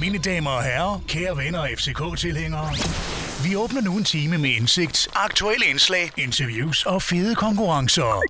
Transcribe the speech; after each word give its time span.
Mine 0.00 0.18
damer 0.18 0.50
og 0.50 0.64
herrer, 0.64 1.02
kære 1.08 1.36
venner 1.36 1.58
og 1.58 1.68
FCK-tilhængere. 1.76 2.70
Vi 3.44 3.56
åbner 3.56 3.80
nu 3.80 3.96
en 3.96 4.04
time 4.04 4.38
med 4.38 4.50
indsigt, 4.50 5.08
aktuelle 5.14 5.66
indslag, 5.66 6.10
interviews 6.16 6.86
og 6.86 7.02
fede 7.02 7.34
konkurrencer. 7.34 8.22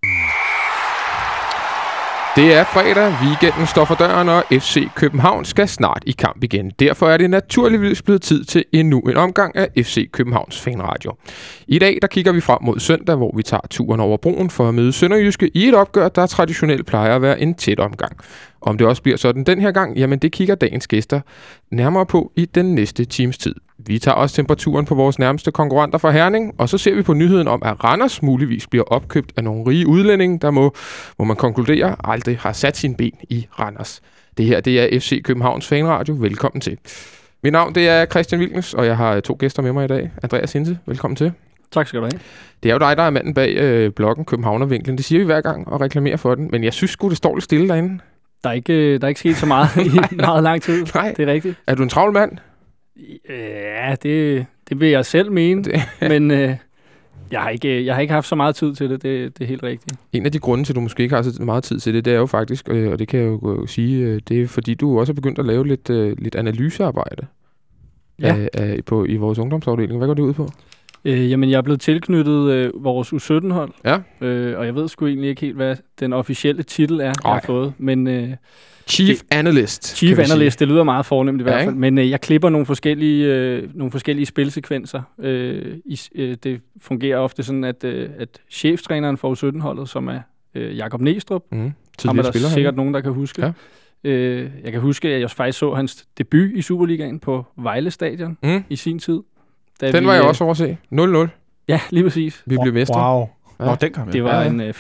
Det 2.39 2.55
er 2.55 2.65
fredag, 2.65 3.15
weekenden 3.23 3.67
står 3.67 3.85
for 3.85 3.95
døren, 3.95 4.29
og 4.29 4.45
FC 4.51 4.89
København 4.95 5.45
skal 5.45 5.69
snart 5.69 6.03
i 6.07 6.13
kamp 6.13 6.45
igen. 6.45 6.71
Derfor 6.79 7.09
er 7.09 7.17
det 7.17 7.31
naturligvis 7.31 8.03
blevet 8.03 8.23
tid 8.23 8.45
til 8.45 8.65
endnu 8.73 9.01
en 9.01 9.17
omgang 9.17 9.57
af 9.57 9.69
FC 9.77 10.11
Københavns 10.11 10.61
Fanradio. 10.61 11.13
I 11.69 11.79
dag 11.79 11.99
der 12.03 12.09
kigger 12.09 12.33
vi 12.33 12.41
frem 12.41 12.59
mod 12.63 12.81
søndag, 12.81 13.17
hvor 13.17 13.33
vi 13.37 13.43
tager 13.43 13.67
turen 13.71 14.01
over 14.01 14.17
broen 14.17 14.51
for 14.51 14.69
at 14.69 14.75
møde 14.75 14.93
Sønderjyske 14.93 15.51
i 15.55 15.69
et 15.69 15.75
opgør, 15.75 16.09
der 16.09 16.27
traditionelt 16.27 16.87
plejer 16.87 17.17
at 17.17 17.23
være 17.23 17.41
en 17.41 17.55
tæt 17.55 17.81
omgang. 17.81 18.13
Om 18.61 18.79
det 18.79 18.87
også 18.87 19.03
bliver 19.03 19.19
sådan 19.19 19.45
den 19.45 19.61
her 19.61 19.73
gang, 19.73 19.97
jamen 19.97 20.19
det 20.19 20.33
kigger 20.33 20.55
dagens 20.55 20.87
gæster 20.87 21.21
nærmere 21.71 22.07
på 22.07 22.33
i 22.37 22.45
den 22.45 22.75
næste 22.75 23.05
times 23.05 23.39
tid. 23.39 23.55
Vi 23.87 23.99
tager 23.99 24.15
også 24.15 24.37
temperaturen 24.37 24.87
på 24.87 24.95
vores 24.95 25.19
nærmeste 25.19 25.53
konkurrenter 25.53 25.99
fra 25.99 26.11
Herning, 26.11 26.55
og 26.59 26.69
så 26.69 26.79
ser 26.79 26.95
vi 26.95 27.03
på 27.03 27.13
nyheden 27.13 27.49
om, 27.49 27.63
at 27.65 27.85
Randers 27.85 28.23
muligvis 28.23 28.67
bliver 28.67 28.85
opkøbt 28.85 29.33
af 29.37 29.45
nogle 29.45 29.67
rige 29.67 29.87
udlændinge, 29.87 30.39
der 30.39 30.51
må, 30.51 30.75
må 31.19 31.25
man 31.25 31.37
konkludere, 31.37 31.97
aldrig 32.05 32.39
har 32.39 32.53
sat 32.53 32.77
sin 32.77 32.95
ben 32.95 33.13
i 33.31 33.47
Randers. 33.61 34.01
Det 34.37 34.47
her 34.47 34.61
det 34.61 34.81
er 34.81 35.01
FC 35.01 35.23
Københavns 35.23 35.67
Fanradio. 35.69 36.17
Velkommen 36.19 36.61
til. 36.61 36.79
Mit 37.43 37.53
navn 37.53 37.75
det 37.75 37.89
er 37.89 38.07
Christian 38.07 38.41
Wilkens, 38.41 38.75
og 38.75 38.87
jeg 38.87 38.97
har 38.97 39.21
to 39.21 39.37
gæster 39.39 39.63
med 39.63 39.73
mig 39.73 39.85
i 39.85 39.89
dag. 39.89 40.11
Andreas 40.23 40.53
Hinse, 40.53 40.79
velkommen 40.87 41.17
til. 41.17 41.33
Tak 41.73 41.87
skal 41.87 42.01
du 42.01 42.05
have. 42.05 42.21
Det 42.63 42.69
er 42.69 42.73
jo 42.73 42.79
dig, 42.79 42.97
der 42.97 43.03
er 43.03 43.11
manden 43.11 43.35
bag 43.35 43.57
øh, 43.57 43.93
bloggen 43.93 44.25
Københavnervinklen. 44.25 44.97
Det 44.97 45.05
siger 45.05 45.19
vi 45.19 45.25
hver 45.25 45.41
gang 45.41 45.69
og 45.69 45.81
reklamerer 45.81 46.17
for 46.17 46.35
den, 46.35 46.49
men 46.53 46.65
jeg 46.65 46.73
synes 46.73 46.91
sgu, 46.91 47.09
det 47.09 47.17
står 47.17 47.35
lidt 47.35 47.45
stille 47.45 47.69
derinde. 47.69 47.99
Der 48.45 48.51
er 48.51 48.55
ikke, 48.55 48.99
der 48.99 49.05
er 49.05 49.09
ikke 49.09 49.21
sket 49.21 49.37
så 49.37 49.47
meget 49.47 49.69
i 50.13 50.17
meget 50.17 50.43
lang 50.43 50.63
tid. 50.63 50.87
Nej. 50.95 51.15
Det 51.17 51.29
er 51.29 51.33
rigtigt. 51.33 51.57
Er 51.67 51.75
du 51.75 51.83
en 51.83 51.89
travl 51.89 52.13
mand? 52.13 52.33
Ja, 53.29 53.95
det, 54.03 54.47
det 54.69 54.81
vil 54.81 54.89
jeg 54.89 55.05
selv 55.07 55.33
mene, 55.33 55.65
det. 55.65 55.81
men 56.11 56.31
øh, 56.31 56.55
jeg, 57.31 57.41
har 57.41 57.49
ikke, 57.51 57.85
jeg 57.85 57.95
har 57.95 58.01
ikke 58.03 58.15
haft 58.15 58.27
så 58.29 58.35
meget 58.35 58.55
tid 58.57 58.75
til 58.75 58.91
det, 58.91 59.03
det, 59.03 59.39
det 59.39 59.45
er 59.45 59.49
helt 59.49 59.63
rigtigt. 59.63 59.99
En 60.13 60.27
af 60.27 60.33
de 60.33 60.39
grunde 60.39 60.65
til, 60.65 60.73
at 60.73 60.77
du 60.77 60.81
måske 60.81 61.03
ikke 61.03 61.15
har 61.15 61.23
så 61.23 61.43
meget 61.43 61.65
tid 61.65 61.79
til 61.81 61.95
det, 61.95 62.05
det 62.05 62.13
er 62.13 62.19
jo 62.19 62.27
faktisk, 62.27 62.69
øh, 62.71 62.93
og 62.93 62.99
det 62.99 63.09
kan 63.09 63.21
jeg 63.21 63.27
jo 63.27 63.67
sige, 63.67 64.05
øh, 64.05 64.21
det 64.29 64.43
er 64.43 64.47
fordi, 64.47 64.75
du 64.75 65.01
også 65.01 65.13
er 65.13 65.15
begyndt 65.15 65.39
at 65.39 65.47
lave 65.47 65.67
lidt, 65.67 65.91
øh, 65.91 66.17
lidt 66.19 66.35
analysearbejde 66.35 67.27
Ja. 68.23 68.37
af, 68.37 68.49
af, 68.55 68.79
på, 68.87 69.05
i 69.05 69.17
vores 69.17 69.39
ungdomsafdeling. 69.39 69.99
Hvad 69.99 70.07
går 70.09 70.15
det 70.15 70.23
ud 70.23 70.33
på? 70.33 70.49
Øh, 71.05 71.31
jamen, 71.31 71.51
jeg 71.51 71.57
er 71.59 71.63
blevet 71.63 71.81
tilknyttet 71.81 72.51
øh, 72.51 72.85
vores 72.85 73.13
U17-hold, 73.13 73.71
Ja. 73.85 73.99
øh, 74.27 74.59
og 74.59 74.67
jeg 74.67 74.75
ved 74.75 74.89
sgu 74.89 75.07
egentlig 75.07 75.29
ikke 75.31 75.41
helt, 75.41 75.57
hvad 75.57 75.77
den 76.01 76.13
officielle 76.13 76.63
titel 76.63 77.01
er, 77.01 77.05
jeg 77.05 77.15
har 77.25 77.33
Ej. 77.33 77.47
fået. 77.47 77.73
Men 77.79 78.07
øh, 78.07 78.29
Chief 78.89 79.21
Analyst. 79.31 79.97
Chief 79.97 80.09
kan 80.17 80.23
vi 80.23 80.25
sige. 80.27 80.35
Analyst, 80.35 80.61
det 80.61 80.69
lyder 80.69 80.83
meget 80.85 81.07
fornemt 81.07 81.41
i 81.41 81.43
hvert 81.43 81.61
Ja, 81.61 81.67
fald. 81.67 81.75
Men 81.75 81.99
øh, 81.99 82.11
jeg 82.11 82.21
klipper 82.21 82.49
nogle 82.49 82.67
forskellige, 82.67 83.27
øh, 83.27 83.69
nogle 83.75 83.91
forskellige 83.93 84.27
spilsekvenser. 84.27 85.03
Øh, 85.19 85.77
i, 85.85 86.01
øh, 86.15 86.37
det 86.43 86.61
fungerer 86.81 87.19
ofte 87.19 87.43
sådan, 87.43 87.65
at, 87.65 87.85
øh, 87.85 88.11
at 88.19 88.29
cheftræneren 88.51 89.17
for 89.17 89.35
U17-holdet, 89.35 89.89
som 89.89 90.09
er 90.09 90.21
øh, 90.55 90.77
Jakob 90.77 91.01
Næstrup, 91.01 91.43
Mm. 91.53 91.73
Ham 92.05 92.19
er 92.19 92.23
der 92.23 92.31
spiller 92.31 92.49
sikkert 92.49 92.75
han. 92.75 92.77
nogen, 92.77 92.95
der 92.95 93.01
kan 93.01 93.13
huske. 93.13 93.43
Ja. 94.05 94.11
Øh, 94.11 94.51
jeg 94.65 94.73
kan 94.73 94.81
huske, 94.81 95.09
at 95.09 95.21
jeg 95.21 95.31
faktisk 95.31 95.59
så 95.59 95.75
hans 95.75 96.07
debut 96.19 96.51
i 96.55 96.63
Superligaen 96.63 97.19
på 97.19 97.47
Vejle 97.57 97.91
Stadion 97.91 98.39
Mm. 98.43 98.65
i 98.69 98.77
sin 98.77 98.99
tid. 98.99 99.21
Da 99.81 99.93
Den 99.93 100.03
vi, 100.03 100.07
var 100.07 100.15
jeg 100.15 100.23
øh, 100.23 100.29
også 100.29 100.45
overse. 100.45 100.77
0-0. 100.95 101.29
Ja, 101.69 101.81
lige 101.91 102.05
præcis. 102.05 102.43
Vi 102.47 102.57
blev 102.63 102.75
mestre. 102.75 103.13
Wow. 103.19 103.29
Ja. 103.61 103.65
Nå, 103.65 103.75
den 103.81 103.93
kom 103.93 104.09
Det 104.11 104.25
var 104.25 104.35
Ja, 104.35 104.41
ja. 104.41 104.49
en 104.49 104.61
øh, 104.61 104.75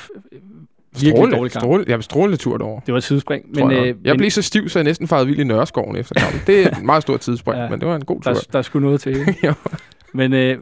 virkelig 1.00 1.12
Strålende, 1.16 1.36
dårlig 1.36 1.52
kamp. 1.52 1.62
strålende, 1.62 1.92
ja, 1.92 2.00
strålende 2.00 2.36
tur 2.36 2.56
derovre. 2.58 2.80
Det 2.86 2.92
var 2.92 2.98
et 2.98 3.04
tidsspring. 3.04 3.44
Men, 3.54 3.70
jeg, 3.70 3.78
øh, 3.78 3.86
jeg 3.86 3.94
men 4.04 4.16
blev 4.16 4.30
så 4.30 4.42
stiv, 4.42 4.68
så 4.68 4.78
jeg 4.78 4.84
næsten 4.84 5.08
farede 5.08 5.26
vild 5.26 5.38
i 5.38 5.44
Nørreskoven 5.44 5.96
efter 5.96 6.14
kampen. 6.14 6.40
Det 6.46 6.64
er 6.66 6.68
et 6.70 6.82
meget 6.82 7.02
stort 7.02 7.20
tidsspring, 7.20 7.58
Ja. 7.62 7.68
men 7.68 7.80
det 7.80 7.88
var 7.88 7.96
en 7.96 8.04
god 8.04 8.20
tur. 8.20 8.32
der, 8.32 8.40
der 8.52 8.62
skulle 8.62 8.86
noget 8.86 9.00
til. 9.00 9.36
men, 10.14 10.32
øh, 10.32 10.58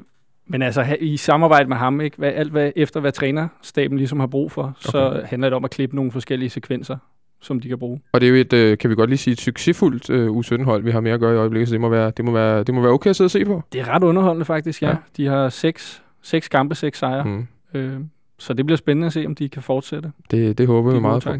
men 0.47 0.63
altså, 0.63 0.97
i 1.01 1.17
samarbejde 1.17 1.69
med 1.69 1.77
ham, 1.77 2.01
ikke, 2.01 2.17
hvad, 2.19 2.33
alt 2.33 2.51
hvad, 2.53 2.71
efter 2.77 3.01
hvad 3.01 3.13
trænerstaben 3.13 3.99
ligesom 3.99 4.21
har 4.21 4.27
brug 4.27 4.53
for, 4.53 4.63
okay. 4.63 4.75
så 4.91 5.23
handler 5.25 5.49
det 5.49 5.57
om 5.57 5.65
at 5.65 5.71
klippe 5.71 5.97
nogle 5.97 6.13
forskellige 6.13 6.51
sekvenser, 6.51 6.97
som 7.41 7.61
de 7.61 7.69
kan 7.69 7.79
bruge. 7.79 8.01
Og 8.13 8.21
det 8.21 8.27
er 8.27 8.31
jo 8.31 8.37
et, 8.37 8.53
øh, 8.53 8.79
kan 8.79 8.91
vi 8.91 8.95
godt 8.95 9.11
lige 9.11 9.19
sige, 9.19 9.33
et 9.33 9.41
succesfuldt 9.41 10.11
øh, 10.11 10.29
U17-hold, 10.31 10.83
vi 10.83 10.91
har 10.91 11.01
med 11.01 11.11
at 11.11 11.21
gøre 11.21 11.35
i 11.35 11.37
øjeblikket, 11.37 11.69
så 11.69 11.73
det 11.73 11.81
må 11.81 11.89
være, 11.89 12.11
det 12.17 12.25
må 12.25 12.31
være, 12.33 12.65
det 12.65 12.75
må 12.75 12.81
være 12.81 12.93
okay 12.93 13.11
at 13.11 13.17
sidde 13.17 13.27
og 13.27 13.31
se 13.31 13.45
på. 13.45 13.63
Det 13.73 13.81
er 13.81 13.89
ret 13.89 14.03
underholdende 14.03 14.45
faktisk, 14.45 14.83
ja. 14.83 14.87
Ja. 14.89 14.93
ja. 14.93 14.99
De 15.17 15.27
har 15.27 15.49
seks, 15.49 16.03
seks 16.23 16.49
kampe, 16.49 16.75
seks 16.75 16.99
sejre. 16.99 17.25
Mm. 17.25 17.47
Øh, 17.75 18.01
så 18.39 18.55
det 18.55 18.67
bliver 18.67 18.77
spændende 18.77 19.07
at 19.07 19.13
se, 19.13 19.27
om 19.27 19.35
de 19.35 19.49
kan 19.49 19.63
fortsætte. 19.63 20.13
Det, 20.31 20.59
det 20.59 20.67
håber 20.67 20.91
vi 20.91 20.97
De 20.97 21.01
meget 21.01 21.23
på. 21.23 21.31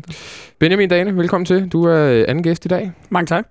Benjamin 0.59 0.89
Dane, 0.89 1.17
velkommen 1.17 1.45
til. 1.45 1.69
Du 1.69 1.85
er 1.85 2.13
øh, 2.13 2.25
anden 2.29 2.43
gæst 2.43 2.65
i 2.65 2.69
dag. 2.69 2.93
Mange 3.11 3.27
tak. 3.27 3.47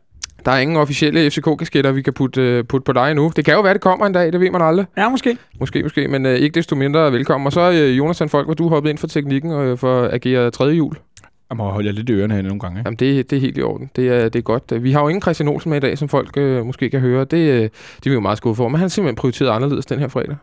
Der 0.45 0.51
er 0.51 0.57
ingen 0.57 0.78
officielle 0.78 1.29
FCK-kasketter, 1.29 1.91
vi 1.91 2.01
kan 2.01 2.13
putte, 2.13 2.41
øh, 2.41 2.63
putte 2.63 2.85
på 2.85 2.94
dig 2.94 3.13
nu. 3.16 3.31
Det 3.35 3.45
kan 3.45 3.53
jo 3.53 3.61
være, 3.61 3.73
det 3.73 3.81
kommer 3.81 4.05
en 4.05 4.13
dag, 4.13 4.31
det 4.31 4.39
ved 4.39 4.51
man 4.51 4.61
aldrig. 4.61 4.85
Ja, 4.97 5.09
måske. 5.09 5.38
Måske, 5.59 5.84
måske, 5.84 6.07
men 6.07 6.25
øh, 6.25 6.35
ikke 6.35 6.55
desto 6.55 6.75
mindre 6.75 7.11
velkommen. 7.11 7.45
Og 7.47 7.53
så 7.53 7.72
øh, 7.72 7.97
Jonathan 7.97 8.29
Folk, 8.29 8.47
hvor 8.47 8.53
du 8.53 8.69
hoppet 8.69 8.89
ind 8.89 8.97
for 8.97 9.07
teknikken 9.07 9.51
og 9.51 9.66
øh, 9.66 9.78
for 9.78 10.01
at 10.03 10.13
agere 10.13 10.51
tredje 10.51 10.75
jul. 10.75 10.95
Jeg 11.50 11.57
må 11.57 11.63
holde 11.63 11.88
jer 11.88 11.94
lidt 11.94 12.09
i 12.09 12.13
ørerne 12.13 12.34
her 12.34 12.41
nogle 12.41 12.59
gange. 12.59 12.79
Ikke? 12.79 12.88
Jamen, 12.88 12.97
det, 12.97 13.29
det 13.29 13.35
er 13.35 13.41
helt 13.41 13.57
i 13.57 13.61
orden. 13.61 13.89
Det 13.95 14.07
er, 14.07 14.29
det 14.29 14.39
er 14.39 14.44
godt. 14.44 14.84
Vi 14.84 14.91
har 14.91 15.01
jo 15.01 15.07
ingen 15.07 15.22
Christian 15.22 15.50
Olsen 15.50 15.69
med 15.69 15.78
i 15.78 15.81
dag, 15.81 15.97
som 15.97 16.09
folk 16.09 16.38
øh, 16.38 16.66
måske 16.66 16.89
kan 16.89 17.00
høre. 17.00 17.25
Det, 17.25 17.38
øh, 17.38 17.61
det 17.61 18.05
er 18.05 18.09
vi 18.09 18.13
jo 18.13 18.19
meget 18.19 18.38
skuffet 18.38 18.57
for, 18.57 18.67
men 18.67 18.75
han 18.75 18.81
har 18.81 18.88
simpelthen 18.88 19.16
prioriteret 19.16 19.50
anderledes 19.50 19.85
den 19.85 20.00
her 20.00 20.07
fredag. 20.07 20.35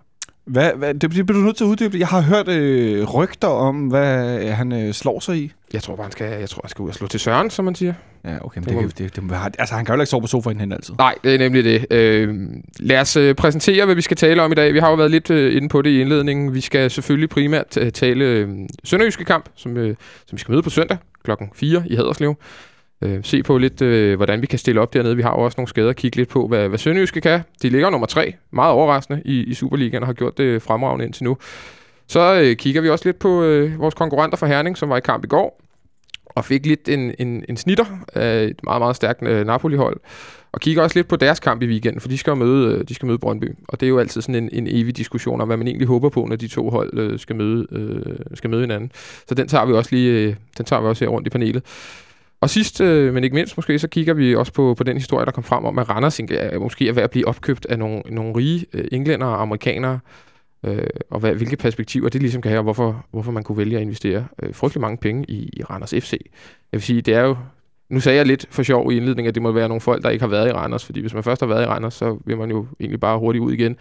Hvad, 0.45 0.73
hvad, 0.77 0.95
det 0.95 1.11
bliver 1.11 1.27
du 1.27 1.33
nødt 1.33 1.57
til 1.57 1.65
at 1.65 1.69
uddybe. 1.69 1.99
Jeg 1.99 2.09
har 2.09 2.21
hørt 2.21 2.49
øh, 2.49 3.05
rygter 3.05 3.49
om, 3.49 3.89
hvad 3.89 4.39
han 4.47 4.73
øh, 4.73 4.93
slår 4.93 5.21
sig 5.21 5.37
i. 5.37 5.53
Jeg 5.73 5.83
tror 5.83 5.97
bare, 5.97 6.05
han 6.05 6.13
skal, 6.13 6.41
jeg 6.41 6.49
tror, 6.49 6.61
han 6.65 6.71
skal 6.71 6.83
ud 6.83 6.89
og 6.89 6.95
slå 6.95 7.07
til 7.07 7.21
Søren, 7.21 7.51
som 7.51 7.65
man 7.65 7.75
siger. 7.75 7.95
Ja, 8.25 8.37
okay. 8.41 8.61
Men 8.61 8.69
Det 8.69 8.99
det, 8.99 8.99
det, 8.99 9.17
det, 9.17 9.31
det, 9.31 9.57
altså, 9.59 9.75
han 9.75 9.85
kan 9.85 9.95
jo 9.95 10.01
ikke 10.01 10.11
sove 10.11 10.21
på 10.21 10.27
sofaen 10.27 10.61
hen 10.61 10.73
altid. 10.73 10.95
Nej, 10.99 11.15
det 11.25 11.35
er 11.35 11.39
nemlig 11.39 11.65
det. 11.65 11.87
Øh, 11.91 12.35
lad 12.79 13.01
os 13.01 13.17
øh, 13.17 13.35
præsentere, 13.35 13.85
hvad 13.85 13.95
vi 13.95 14.03
skal 14.03 14.17
tale 14.17 14.43
om 14.43 14.53
i 14.53 14.55
dag. 14.55 14.75
Vi 14.75 14.79
har 14.79 14.89
jo 14.89 14.95
været 14.95 15.11
lidt 15.11 15.31
øh, 15.31 15.57
inde 15.57 15.69
på 15.69 15.83
det 15.83 15.91
i 15.91 16.01
indledningen. 16.01 16.55
Vi 16.55 16.61
skal 16.61 16.91
selvfølgelig 16.91 17.29
primært 17.29 17.77
øh, 17.77 17.93
tale 17.93 18.25
øh, 18.25 18.49
Sønderjyske 18.85 19.25
kamp, 19.25 19.49
som, 19.57 19.77
øh, 19.77 19.97
som 20.27 20.37
vi 20.37 20.41
skal 20.41 20.53
møde 20.53 20.63
på 20.63 20.71
søndag 20.71 20.97
klokken 21.25 21.51
4 21.55 21.83
i 21.87 21.95
Haderslev. 21.95 22.35
Øh, 23.03 23.19
se 23.23 23.43
på 23.43 23.59
lidt, 23.59 23.83
øh, 23.83 24.17
hvordan 24.17 24.43
vi 24.43 24.47
kan 24.47 24.59
stille 24.59 24.81
op 24.81 24.95
dernede. 24.95 25.17
Vi 25.17 25.23
har 25.23 25.31
jo 25.31 25.45
også 25.45 25.57
nogle 25.59 25.69
skader. 25.69 25.93
Kigge 25.93 26.17
lidt 26.17 26.29
på, 26.29 26.49
hvad, 26.49 26.69
hvad 26.69 26.79
Sønderjyske 26.79 27.21
kan. 27.21 27.41
De 27.63 27.69
ligger 27.69 27.91
nummer 27.91 28.07
3. 28.07 28.35
Meget 28.51 28.73
overraskende 28.73 29.23
i, 29.25 29.43
i 29.43 29.55
Superligaen 29.55 30.03
og 30.03 30.07
har 30.07 30.13
gjort 30.13 30.39
det 30.39 30.45
øh, 30.45 30.61
fremragende 30.61 31.05
indtil 31.05 31.25
nu. 31.25 31.37
Så 32.07 32.41
øh, 32.45 32.57
kigger 32.57 32.81
vi 32.81 32.89
også 32.89 33.09
lidt 33.09 33.19
på 33.19 33.43
øh, 33.43 33.79
vores 33.79 33.95
konkurrenter 33.95 34.37
fra 34.37 34.47
Herning, 34.47 34.79
som 34.79 34.89
var 34.89 34.97
i 34.97 35.01
kamp 35.01 35.25
i 35.25 35.29
går. 35.29 35.63
Og 36.27 36.45
fik 36.45 36.67
lidt 36.67 36.89
en, 36.89 37.15
en, 37.19 37.45
en 37.49 37.57
snitter 37.57 37.85
af 38.15 38.45
et 38.45 38.65
meget, 38.65 38.81
meget 38.81 38.97
stærkt 38.97 39.23
øh, 39.23 39.47
Napoli-hold. 39.47 40.01
Og 40.53 40.61
kigger 40.61 40.83
også 40.83 40.99
lidt 40.99 41.09
på 41.09 41.17
deres 41.17 41.41
kamp 41.41 41.63
i 41.63 41.67
weekenden, 41.67 42.01
for 42.01 42.09
de 42.09 42.19
skal 42.19 42.31
jo 42.31 42.35
møde, 42.35 42.75
øh, 42.75 42.89
de 42.89 42.95
skal 42.95 43.07
møde 43.07 43.19
Brøndby. 43.19 43.55
Og 43.69 43.81
det 43.81 43.87
er 43.87 43.91
jo 43.91 43.99
altid 43.99 44.23
sådan 44.23 44.35
en, 44.35 44.51
en 44.53 44.67
evig 44.67 44.97
diskussion 44.97 45.41
om, 45.41 45.49
hvad 45.49 45.57
man 45.57 45.67
egentlig 45.67 45.89
håber 45.89 46.09
på, 46.09 46.27
når 46.29 46.37
de 46.37 46.49
to 46.49 46.71
hold 46.71 46.99
øh, 46.99 47.19
skal, 47.19 47.37
møde, 47.37 47.67
øh, 47.73 48.17
skal 48.35 48.51
møde 48.51 48.61
hinanden. 48.61 48.93
Så 49.29 49.35
den 49.35 49.49
tager 49.49 49.65
vi 49.65 49.73
også 49.73 49.91
lige, 49.93 50.11
øh, 50.11 50.35
den 50.59 50.65
tager 50.65 50.81
vi 50.83 50.89
også 50.89 51.05
her 51.05 51.11
rundt 51.11 51.27
i 51.27 51.31
panelet. 51.31 51.63
Og 52.43 52.51
sidst, 52.51 52.81
øh, 52.81 53.15
men 53.15 53.25
ikke 53.25 53.35
mindst 53.35 53.57
måske, 53.57 53.79
så 53.79 53.89
kigger 53.89 54.15
vi 54.15 54.35
også 54.37 54.53
på, 54.53 54.75
på 54.75 54.85
den 54.85 54.97
historie, 54.97 55.27
der 55.27 55.33
kom 55.33 55.45
frem 55.45 55.65
om, 55.65 55.79
at 55.79 55.89
Randers 55.89 56.21
er, 56.21 56.59
måske 56.59 56.89
er 56.89 56.93
ved 56.93 57.03
at 57.03 57.11
blive 57.11 57.29
opkøbt 57.29 57.67
af 57.67 57.79
nogle, 57.79 58.03
nogle 58.11 58.37
rige 58.37 58.67
øh, 58.73 58.85
englænder 58.93 59.27
og 59.27 59.43
amerikanere, 59.43 59.99
øh, 60.65 60.87
og 61.11 61.21
hvad, 61.21 61.35
hvilke 61.35 61.57
perspektiver 61.57 62.09
det 62.09 62.21
ligesom 62.21 62.43
kan 62.43 62.51
have, 62.51 62.59
og 62.59 62.63
hvorfor, 62.63 63.07
hvorfor 63.11 63.33
man 63.33 63.43
kunne 63.43 63.59
vælge 63.59 63.77
at 63.77 63.83
investere 63.83 64.27
øh, 64.43 64.55
frygtelig 64.55 64.81
mange 64.81 64.97
penge 64.97 65.25
i, 65.29 65.51
i 65.53 65.63
Randers 65.63 65.91
FC. 65.91 66.13
Jeg 66.73 66.79
vil 66.79 66.83
sige, 66.83 67.01
det 67.01 67.15
er 67.15 67.21
jo 67.21 67.37
nu 67.91 68.01
sagde 68.01 68.19
jeg 68.19 68.27
lidt 68.27 68.47
for 68.51 68.63
sjov 68.63 68.93
i 68.93 68.97
indledningen, 68.97 69.29
at 69.29 69.35
det 69.35 69.43
må 69.43 69.53
være 69.53 69.69
nogle 69.69 69.81
folk, 69.81 70.03
der 70.03 70.11
ikke 70.11 70.23
har 70.23 70.31
været 70.31 70.49
i 70.49 70.53
Randers, 70.53 70.85
fordi 70.85 71.01
hvis 71.01 71.15
man 71.15 71.23
først 71.23 71.41
har 71.41 71.49
været 71.49 71.63
i 71.63 71.67
Randers, 71.67 71.95
så 71.95 72.19
vil 72.25 72.39
man 72.39 72.51
jo 72.51 72.67
egentlig 72.81 73.01
bare 73.01 73.19
hurtigt 73.19 73.43
ud 73.43 73.53
igen. 73.53 73.77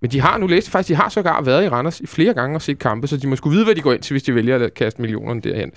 Men 0.00 0.10
de 0.10 0.20
har 0.20 0.38
nu 0.38 0.46
læst 0.46 0.70
faktisk, 0.70 0.88
de 0.88 0.94
har 0.94 1.08
sågar 1.08 1.42
været 1.42 1.64
i 1.64 1.68
Randers 1.68 2.00
i 2.00 2.06
flere 2.06 2.34
gange 2.34 2.56
og 2.56 2.62
set 2.62 2.78
kampe, 2.78 3.06
så 3.06 3.16
de 3.16 3.26
må 3.26 3.36
skulle 3.36 3.54
vide, 3.54 3.64
hvad 3.64 3.74
de 3.74 3.80
går 3.80 3.92
ind 3.92 4.02
til, 4.02 4.14
hvis 4.14 4.22
de 4.22 4.34
vælger 4.34 4.64
at 4.64 4.74
kaste 4.74 5.00
millionerne 5.00 5.40
derhen. 5.40 5.72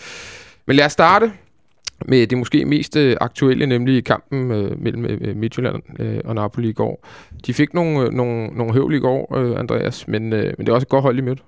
Men 0.68 0.75
lad 0.75 0.86
os 0.86 0.92
starte 0.92 1.31
med 2.06 2.28
det 2.28 2.38
måske 2.38 2.66
mest 2.66 2.96
øh, 2.96 3.18
aktuelle, 3.22 3.66
nemlig 3.66 4.03
kampen 4.03 4.52
øh, 4.52 4.81
mellem 4.81 5.06
øh, 5.06 5.35
Midtjylland 5.35 5.83
øh, 6.00 6.19
og 6.25 6.36
Napoli 6.36 6.69
i 6.69 6.74
går. 6.74 7.07
De 7.45 7.54
fik 7.54 7.74
nogle, 7.74 8.00
øh, 8.00 8.13
nogle, 8.13 8.48
nogle 8.48 8.74
høvl 8.74 8.94
i 8.94 9.00
går, 9.00 9.38
øh, 9.38 9.60
Andreas, 9.60 10.07
men, 10.07 10.33
øh, 10.33 10.54
men 10.57 10.66
det 10.66 10.69
er 10.69 10.74
også 10.74 10.86
et 10.86 10.89
godt 10.89 11.01
hold, 11.01 11.18
i 11.18 11.22
mødt. 11.22 11.44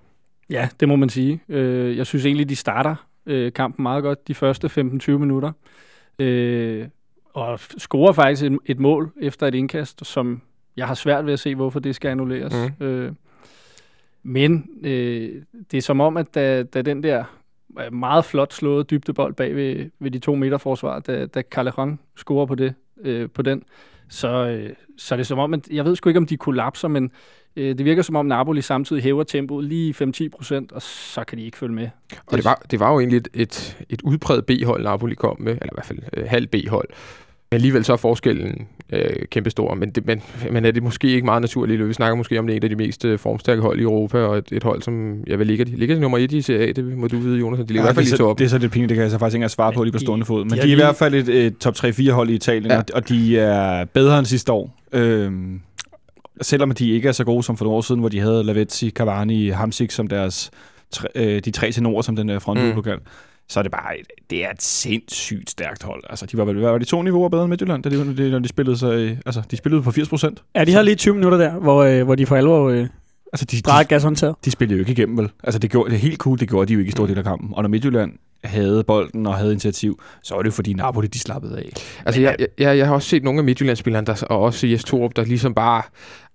Ja, 0.49 0.69
det 0.79 0.87
må 0.87 0.95
man 0.95 1.09
sige. 1.09 1.41
Øh, 1.49 1.97
jeg 1.97 2.05
synes 2.05 2.25
egentlig, 2.25 2.49
de 2.49 2.55
starter 2.55 2.95
øh, 3.25 3.53
kampen 3.53 3.83
meget 3.83 4.03
godt 4.03 4.27
de 4.27 4.33
første 4.33 4.67
15-20 4.67 5.11
minutter. 5.11 5.51
Øh, 6.19 6.87
og 7.33 7.59
scorer 7.59 8.11
faktisk 8.11 8.43
et, 8.43 8.57
et 8.65 8.79
mål 8.79 9.11
efter 9.21 9.47
et 9.47 9.55
indkast, 9.55 10.05
som 10.05 10.41
jeg 10.77 10.87
har 10.87 10.93
svært 10.93 11.25
ved 11.25 11.33
at 11.33 11.39
se, 11.39 11.55
hvorfor 11.55 11.79
det 11.79 11.95
skal 11.95 12.09
annulleres. 12.09 12.53
Mm. 12.79 12.85
Øh, 12.85 13.11
men 14.23 14.69
øh, 14.83 15.41
det 15.71 15.77
er 15.77 15.81
som 15.81 16.01
om, 16.01 16.17
at 16.17 16.35
da, 16.35 16.63
da 16.63 16.81
den 16.81 17.03
der 17.03 17.19
øh, 17.19 17.25
meget 17.91 18.25
flot 18.25 18.53
slået 18.53 18.89
dybdebold 18.89 19.33
bag 19.33 19.55
ved, 19.55 19.89
ved 19.99 20.11
de 20.11 20.19
to 20.19 20.35
meter 20.35 20.57
forsvar, 20.57 20.99
da, 20.99 21.25
da 21.25 21.41
Callejon 21.41 21.99
scorer 22.15 22.45
på, 22.45 22.55
det, 22.55 22.73
øh, 23.01 23.29
på 23.29 23.41
den, 23.41 23.63
så, 24.09 24.27
øh, 24.27 24.69
så 24.97 25.15
er 25.15 25.17
det 25.17 25.27
som 25.27 25.39
om, 25.39 25.53
at 25.53 25.67
jeg 25.71 25.85
ved 25.85 25.95
sgu 25.95 26.09
ikke, 26.09 26.17
om 26.17 26.25
de 26.25 26.37
kollapser, 26.37 26.87
men 26.87 27.11
øh, 27.55 27.77
det 27.77 27.85
virker 27.85 28.01
som 28.01 28.15
om 28.15 28.25
Napoli 28.25 28.61
samtidig 28.61 29.03
hæver 29.03 29.23
tempoet 29.23 29.65
lige 29.65 29.95
5-10 30.03 30.29
procent, 30.29 30.71
og 30.71 30.81
så 30.81 31.23
kan 31.23 31.37
de 31.37 31.43
ikke 31.43 31.57
følge 31.57 31.75
med. 31.75 31.89
Og 32.25 32.37
det 32.37 32.45
var, 32.45 32.61
det 32.71 32.79
var 32.79 32.91
jo 32.91 32.99
egentlig 32.99 33.17
et, 33.17 33.27
et, 33.33 33.77
et 33.89 34.01
udpræget 34.01 34.45
B-hold, 34.45 34.83
Napoli 34.83 35.15
kom 35.15 35.41
med, 35.41 35.51
eller 35.51 35.73
i 35.73 35.75
hvert 35.75 35.85
fald 35.85 35.99
øh, 36.17 36.25
halv 36.27 36.47
B-hold 36.47 36.89
alligevel 37.51 37.85
så 37.85 37.93
er 37.93 37.97
forskellen 37.97 38.67
øh, 38.93 39.09
kæmpestor, 39.31 39.73
men, 39.75 39.89
det, 39.89 40.05
men, 40.05 40.21
men 40.51 40.65
er 40.65 40.71
det 40.71 40.83
måske 40.83 41.07
ikke 41.07 41.25
meget 41.25 41.41
naturligt? 41.41 41.87
Vi 41.87 41.93
snakker 41.93 42.15
måske 42.15 42.39
om 42.39 42.47
det 42.47 42.53
er 42.53 42.57
et 42.57 42.63
af 42.63 42.69
de 42.69 42.75
mest 42.75 43.05
øh, 43.05 43.19
formstærke 43.19 43.61
hold 43.61 43.79
i 43.79 43.83
Europa, 43.83 44.17
og 44.17 44.37
et, 44.37 44.51
et 44.51 44.63
hold, 44.63 44.81
som 44.81 45.23
jeg 45.27 45.39
vil 45.39 45.47
ligge, 45.47 45.65
de 45.65 45.75
ligger 45.75 45.95
de 45.95 46.01
nummer 46.01 46.17
et 46.17 46.31
i 46.31 46.41
CA, 46.41 46.71
det 46.71 46.97
må 46.97 47.07
du 47.07 47.17
vide, 47.17 47.39
Jonas. 47.39 47.59
De 47.59 47.65
ligger 47.65 47.81
ja, 47.83 47.83
i 47.83 47.85
hvert 47.85 47.95
fald 47.95 48.05
det, 48.05 48.11
er 48.11 48.15
i 48.15 48.17
så, 48.17 48.23
toppen. 48.23 48.39
det 48.41 48.45
er 48.45 48.49
så 48.49 48.57
lidt 48.57 48.71
pinligt, 48.71 48.89
det 48.89 48.95
kan 48.95 49.03
jeg 49.03 49.11
så 49.11 49.17
faktisk 49.17 49.33
ikke 49.33 49.39
engang 49.39 49.51
svare 49.51 49.73
på 49.73 49.83
lige 49.83 49.91
på 49.91 49.97
de- 49.97 50.03
stående 50.03 50.25
fod. 50.25 50.43
Men 50.45 50.49
de 50.51 50.55
de, 50.55 50.59
er 50.59 50.63
i 50.63 50.67
lige- 50.67 50.75
hvert 50.75 50.95
fald 50.95 51.13
et, 51.13 51.29
et 51.29 51.57
top 51.57 51.75
3-4 51.75 52.11
hold 52.11 52.29
i 52.29 52.33
Italien, 52.33 52.65
Ja. 52.65 52.73
ja. 52.73 52.79
og, 52.79 52.85
og 52.93 53.09
de 53.09 53.39
er 53.39 53.85
bedre 53.85 54.19
end 54.19 54.25
sidste 54.25 54.51
år. 54.51 54.79
Øhm, 54.93 55.61
selvom 56.41 56.71
de 56.71 56.89
ikke 56.91 57.07
er 57.07 57.11
så 57.11 57.23
gode 57.23 57.43
som 57.43 57.57
for 57.57 57.65
nogle 57.65 57.77
år 57.77 57.81
siden, 57.81 57.99
hvor 57.99 58.09
de 58.09 58.19
havde 58.19 58.43
Lavezzi, 58.43 58.89
Cavani, 58.89 59.49
Hamsik 59.49 59.91
som 59.91 60.07
deres 60.07 60.51
tre, 60.91 61.07
øh, 61.15 61.39
de 61.45 61.51
tre 61.51 61.71
tenorer, 61.71 62.01
som 62.01 62.15
den 62.15 62.29
øh, 62.29 62.41
frontduo 62.41 62.81
Mm. 62.95 62.99
Mm. 63.49 63.51
Så 63.51 63.59
er 63.59 63.63
det 63.63 63.71
bare 63.71 63.99
et, 63.99 64.05
det 64.29 64.45
er 64.45 64.49
et 64.49 64.61
sindssygt 64.61 65.49
stærkt 65.49 65.83
hold. 65.83 66.03
Altså, 66.09 66.25
de 66.25 66.37
var 66.37 66.45
vel 66.45 66.59
hvad 66.59 66.71
var 66.71 66.77
de 66.77 66.85
to 66.85 67.01
niveauer 67.01 67.29
bedre 67.29 67.43
end 67.43 67.49
Midtjylland, 67.49 67.83
da 67.83 67.89
de, 67.89 68.17
de, 68.17 68.31
når 68.31 68.39
de 68.39 68.47
spillede 68.47 68.77
sig, 68.77 69.19
altså, 69.25 69.41
de 69.51 69.57
spillede 69.57 69.81
på 69.81 69.91
80 69.91 70.09
procent. 70.09 70.43
Ja, 70.55 70.63
de 70.63 70.73
har 70.73 70.81
lige 70.81 70.95
20 70.95 71.13
minutter 71.13 71.37
der, 71.37 71.51
hvor, 71.51 71.83
øh, 71.83 72.03
hvor 72.03 72.15
de 72.15 72.25
for 72.25 72.35
alvor 72.35 72.69
øh, 72.69 72.87
Altså, 73.33 73.45
de, 73.45 73.57
de, 73.57 73.85
gashåndtaget. 73.85 74.35
de 74.45 74.51
spillede 74.51 74.77
jo 74.77 74.79
ikke 74.79 74.91
igennem, 74.91 75.17
vel? 75.17 75.29
Altså, 75.43 75.59
det, 75.59 75.71
gjorde, 75.71 75.89
det 75.89 75.95
er 75.95 75.99
helt 75.99 76.17
cool, 76.17 76.39
det 76.39 76.49
gjorde 76.49 76.67
de 76.67 76.73
jo 76.73 76.79
ikke 76.79 76.89
i 76.89 76.91
stor 76.91 77.05
del 77.05 77.17
af 77.17 77.23
kampen. 77.23 77.49
Og 77.53 77.63
når 77.63 77.69
Midtjylland 77.69 78.11
havde 78.43 78.83
bolden 78.83 79.27
og 79.27 79.35
havde 79.35 79.51
initiativ, 79.51 80.01
så 80.23 80.35
var 80.35 80.41
det 80.41 80.47
jo 80.47 80.51
fordi 80.51 80.73
Napoli, 80.73 81.07
de 81.07 81.19
slappede 81.19 81.57
af. 81.57 81.69
Altså, 82.05 82.21
jeg, 82.21 82.35
jeg, 82.57 82.77
jeg 82.77 82.87
har 82.87 82.93
også 82.93 83.09
set 83.09 83.23
nogle 83.23 83.39
af 83.39 83.43
Midtjyllandsspillerne, 83.43 84.07
der, 84.07 84.23
og 84.29 84.41
også 84.41 84.67
Jes 84.67 84.83
Torup, 84.83 85.15
der 85.15 85.25
ligesom 85.25 85.53
bare 85.53 85.81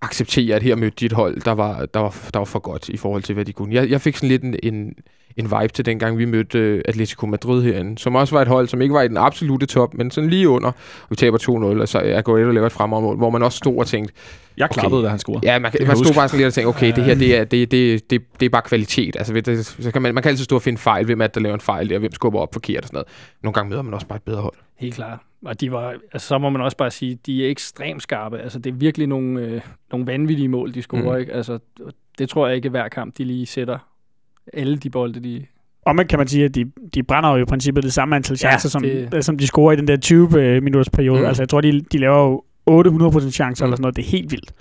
accepterer, 0.02 0.56
at 0.56 0.62
her 0.62 0.76
mødte 0.76 0.96
de 1.00 1.06
et 1.06 1.12
hold, 1.12 1.40
der 1.40 1.52
var, 1.52 1.86
der 1.86 2.00
var, 2.00 2.28
der 2.32 2.38
var 2.38 2.44
for 2.44 2.58
godt 2.58 2.88
i 2.88 2.96
forhold 2.96 3.22
til, 3.22 3.34
hvad 3.34 3.44
de 3.44 3.52
kunne. 3.52 3.74
Jeg, 3.74 3.90
jeg 3.90 4.00
fik 4.00 4.16
sådan 4.16 4.28
lidt 4.28 4.42
en, 4.42 4.56
en, 4.62 4.94
en 5.36 5.44
vibe 5.44 5.68
til 5.72 5.86
dengang, 5.86 6.18
vi 6.18 6.24
mødte 6.24 6.58
øh, 6.58 6.82
Atletico 6.84 7.26
Madrid 7.26 7.62
herinde, 7.62 7.98
som 7.98 8.14
også 8.14 8.34
var 8.34 8.42
et 8.42 8.48
hold, 8.48 8.68
som 8.68 8.82
ikke 8.82 8.94
var 8.94 9.02
i 9.02 9.08
den 9.08 9.16
absolute 9.16 9.66
top, 9.66 9.94
men 9.94 10.10
sådan 10.10 10.30
lige 10.30 10.48
under. 10.48 10.72
Vi 11.10 11.16
taber 11.16 11.38
2-0, 11.38 11.80
og 11.80 11.88
så 11.88 11.98
er 11.98 12.18
Aguero 12.18 12.50
laver 12.50 12.66
et 12.66 12.72
fremragende 12.72 13.16
hvor 13.16 13.30
man 13.30 13.42
også 13.42 13.58
stod 13.58 13.78
og 13.78 13.86
tænkte, 13.86 14.14
Jeg 14.56 14.64
Okay. 14.64 14.80
klappede, 14.80 15.02
da 15.02 15.08
han 15.08 15.18
scorede. 15.18 15.40
Ja, 15.52 15.58
man, 15.58 15.72
man 15.80 15.96
stod 15.96 15.96
huske. 15.96 16.14
bare 16.14 16.28
sådan 16.28 16.38
lidt 16.38 16.46
og 16.46 16.52
tænkte, 16.54 16.68
okay, 16.68 16.92
det 16.96 17.04
her, 17.04 17.14
det 17.14 17.36
er, 17.36 17.44
det, 17.44 17.70
det, 17.70 18.10
det, 18.10 18.22
det 18.40 18.46
er 18.46 18.50
bare 18.50 18.62
kvalitet. 18.62 19.16
Altså, 19.16 19.32
det, 19.34 19.66
så 19.66 19.90
kan 19.92 20.02
man, 20.02 20.14
man 20.14 20.22
kan 20.22 20.30
altid 20.30 20.44
stå 20.44 20.56
og 20.56 20.62
finde 20.62 20.78
fejl, 20.78 21.04
hvem 21.04 21.20
er 21.20 21.26
det, 21.26 21.34
der 21.34 21.40
laver 21.40 21.54
en 21.54 21.60
fejl 21.60 21.90
der, 21.90 21.98
hvem 21.98 22.12
skubber 22.12 22.40
op 22.40 22.52
forkert 22.52 22.82
og 22.82 22.86
sådan 22.88 22.96
noget. 22.96 23.08
Nogle 23.42 23.54
gange 23.54 23.70
møder 23.70 23.82
man 23.82 23.94
også 23.94 24.06
bare 24.06 24.16
et 24.16 24.22
bedre 24.22 24.40
hold. 24.40 24.54
Helt 24.78 24.94
klart. 24.94 25.18
Og 25.46 25.60
de 25.60 25.72
var, 25.72 25.94
altså, 26.12 26.28
så 26.28 26.38
må 26.38 26.50
man 26.50 26.62
også 26.62 26.76
bare 26.76 26.90
sige, 26.90 27.18
de 27.26 27.46
er 27.46 27.50
ekstremt 27.50 28.02
skarpe. 28.02 28.38
Altså, 28.38 28.58
det 28.58 28.70
er 28.70 28.74
virkelig 28.74 29.06
nogle, 29.06 29.40
øh, 29.40 29.60
nogle 29.90 30.06
vanvittige 30.06 30.48
mål, 30.48 30.74
de 30.74 30.82
scorer. 30.82 31.14
Mm. 31.14 31.20
Ikke? 31.20 31.32
Altså, 31.32 31.58
det 32.18 32.28
tror 32.28 32.46
jeg 32.46 32.56
ikke, 32.56 32.68
hver 32.68 32.88
kamp, 32.88 33.18
de 33.18 33.24
lige 33.24 33.46
sætter 33.46 33.78
alle 34.52 34.76
de 34.76 34.90
bolde, 34.90 35.20
de... 35.20 35.44
Og 35.86 35.96
man 35.96 36.06
kan 36.06 36.18
man 36.18 36.28
sige, 36.28 36.44
at 36.44 36.54
de, 36.54 36.64
de 36.94 37.02
brænder 37.02 37.30
jo 37.30 37.36
i 37.36 37.44
princippet 37.44 37.84
det 37.84 37.92
samme 37.92 38.16
antal 38.16 38.34
Ja, 38.42 38.48
chancer, 38.48 38.68
som, 38.68 38.82
det- 38.82 39.24
som 39.24 39.38
de 39.38 39.46
scorer 39.46 39.72
i 39.72 39.76
den 39.76 39.88
der 39.88 39.96
20-minutters 40.04 40.90
periode. 40.90 41.18
Mm. 41.18 41.22
Mm. 41.22 41.28
Altså, 41.28 41.42
jeg 41.42 41.48
tror, 41.48 41.60
de, 41.60 41.80
de 41.92 41.98
laver 41.98 42.18
jo 42.18 42.42
800% 42.70 43.30
chancer 43.30 43.64
Mm. 43.64 43.68
mm. 43.68 43.72
eller 43.72 43.76
sådan 43.76 43.82
noget. 43.82 43.96
Det 43.96 44.04
er 44.04 44.08
helt 44.08 44.30
vildt. 44.30 44.52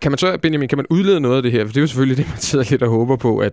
Kan 0.00 0.10
man 0.12 0.18
så, 0.18 0.38
Benjamin, 0.42 0.68
kan 0.68 0.78
man 0.78 0.86
udlede 0.90 1.20
noget 1.20 1.36
af 1.36 1.42
det 1.42 1.52
her? 1.52 1.60
For 1.64 1.68
det 1.68 1.76
er 1.76 1.80
jo 1.80 1.86
selvfølgelig 1.86 2.16
det, 2.24 2.26
man 2.28 2.38
sidder 2.38 2.64
lidt 2.70 2.82
og 2.82 2.88
håber 2.90 3.16
på, 3.16 3.38
at, 3.38 3.52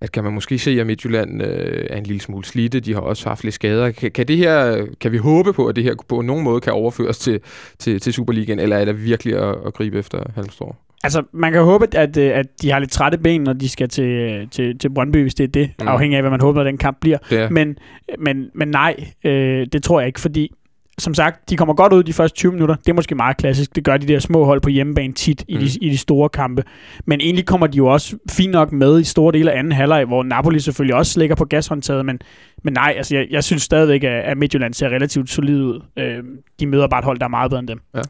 at 0.00 0.12
kan 0.12 0.24
man 0.24 0.32
måske 0.32 0.58
se, 0.58 0.80
at 0.80 0.86
Midtjylland 0.86 1.42
øh, 1.42 1.86
er 1.90 1.96
en 1.96 2.04
lille 2.04 2.20
smule 2.20 2.44
slidte. 2.44 2.80
De 2.80 2.94
har 2.94 3.00
også 3.00 3.28
haft 3.28 3.44
lidt 3.44 3.54
skader. 3.54 3.90
Kan, 3.90 4.10
kan, 4.10 4.28
det 4.28 4.36
her, 4.36 4.86
kan 5.00 5.12
vi 5.12 5.16
håbe 5.16 5.52
på, 5.52 5.66
at 5.66 5.76
det 5.76 5.84
her 5.84 5.94
på 6.08 6.20
nogen 6.20 6.44
måde 6.44 6.60
kan 6.60 6.72
overføres 6.72 7.18
til, 7.18 7.40
til, 7.78 8.00
til 8.00 8.12
Superligaen, 8.12 8.58
eller 8.58 8.76
er 8.76 8.84
det 8.84 9.04
virkelig 9.04 9.36
at, 9.36 9.54
at 9.66 9.74
gribe 9.74 9.98
efter 9.98 10.18
Halmstrå? 10.34 10.74
Altså, 11.06 11.22
man 11.32 11.52
kan 11.52 11.62
håbe, 11.62 11.86
at, 11.96 12.16
øh, 12.16 12.38
at 12.38 12.46
de 12.62 12.70
har 12.70 12.78
lidt 12.78 12.90
trætte 12.90 13.18
ben, 13.18 13.40
når 13.40 13.52
de 13.52 13.68
skal 13.68 13.88
til, 13.88 14.48
til, 14.50 14.78
til 14.78 14.90
Brøndby, 14.94 15.22
hvis 15.22 15.34
det 15.34 15.44
er 15.44 15.48
det, 15.48 15.70
Mm. 15.78 15.84
mm. 15.84 15.88
afhængig 15.88 16.16
af, 16.16 16.22
hvad 16.22 16.30
man 16.30 16.40
håber, 16.40 16.60
at 16.60 16.66
den 16.66 16.78
kamp 16.78 16.96
bliver. 17.00 17.18
Er. 17.30 17.50
Men, 17.50 17.78
men, 18.18 18.46
men 18.54 18.68
nej, 18.68 18.94
øh, 19.24 19.66
det 19.72 19.82
tror 19.82 20.00
jeg 20.00 20.06
ikke, 20.06 20.20
fordi 20.20 20.52
som 20.98 21.14
sagt, 21.14 21.50
de 21.50 21.56
kommer 21.56 21.74
godt 21.74 21.92
ud 21.92 22.02
de 22.02 22.12
første 22.12 22.36
20 22.36 22.52
minutter. 22.52 22.74
Det 22.74 22.88
er 22.88 22.92
måske 22.94 23.14
meget 23.14 23.36
klassisk. 23.36 23.76
Det 23.76 23.84
gør 23.84 23.96
de 23.96 24.06
der 24.08 24.18
små 24.18 24.44
hold 24.44 24.60
på 24.60 24.68
hjemmebane 24.68 25.12
tit 25.12 25.44
i, 25.48 25.54
Mm. 25.54 25.60
de, 25.60 25.66
i 25.80 25.90
de 25.90 25.98
store 25.98 26.28
kampe. 26.28 26.62
Men 27.06 27.20
egentlig 27.20 27.46
kommer 27.46 27.66
de 27.66 27.76
jo 27.76 27.86
også 27.86 28.16
fint 28.30 28.52
nok 28.52 28.72
med 28.72 29.00
i 29.00 29.04
store 29.04 29.32
dele 29.32 29.52
af 29.52 29.58
anden 29.58 29.72
halvleg, 29.72 30.04
hvor 30.04 30.22
Napoli 30.22 30.60
selvfølgelig 30.60 30.94
også 30.94 31.12
slækker 31.12 31.36
på 31.36 31.44
gashåndtaget. 31.44 32.06
Men, 32.06 32.18
men 32.64 32.72
nej, 32.74 32.94
altså 32.96 33.16
jeg, 33.16 33.26
jeg 33.30 33.44
synes 33.44 33.62
stadigvæk, 33.62 34.04
at, 34.04 34.10
at 34.24 34.36
Midtjylland 34.36 34.74
ser 34.74 34.88
relativt 34.88 35.30
solid 35.30 35.62
ud. 35.62 35.80
Øh, 35.98 36.18
de 36.60 36.66
møder 36.66 36.86
bare 36.88 36.98
et 36.98 37.04
hold, 37.04 37.18
der 37.18 37.24
er 37.24 37.28
meget 37.30 37.50
bedre 37.50 37.60
end 37.60 37.68
dem. 37.68 37.80
Ja, 37.94 38.00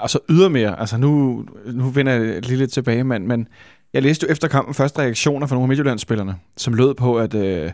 og 0.00 0.10
så 0.10 0.18
ydermere, 0.30 0.80
altså 0.80 0.96
nu, 0.96 1.44
nu 1.72 1.88
vender 1.90 2.12
jeg 2.12 2.46
lige 2.46 2.56
lidt 2.58 2.72
tilbage, 2.72 3.04
men, 3.04 3.28
men 3.28 3.48
jeg 3.92 4.02
læste 4.02 4.26
jo 4.28 4.32
efter 4.32 4.48
kampen 4.48 4.74
første 4.74 4.98
reaktioner 4.98 5.46
fra 5.46 5.54
nogle 5.54 5.64
af 5.64 5.68
Midtjyllandsspillerne, 5.68 6.34
som 6.56 6.74
lød 6.74 6.94
på, 6.94 7.18
at 7.18 7.34
øh, 7.34 7.70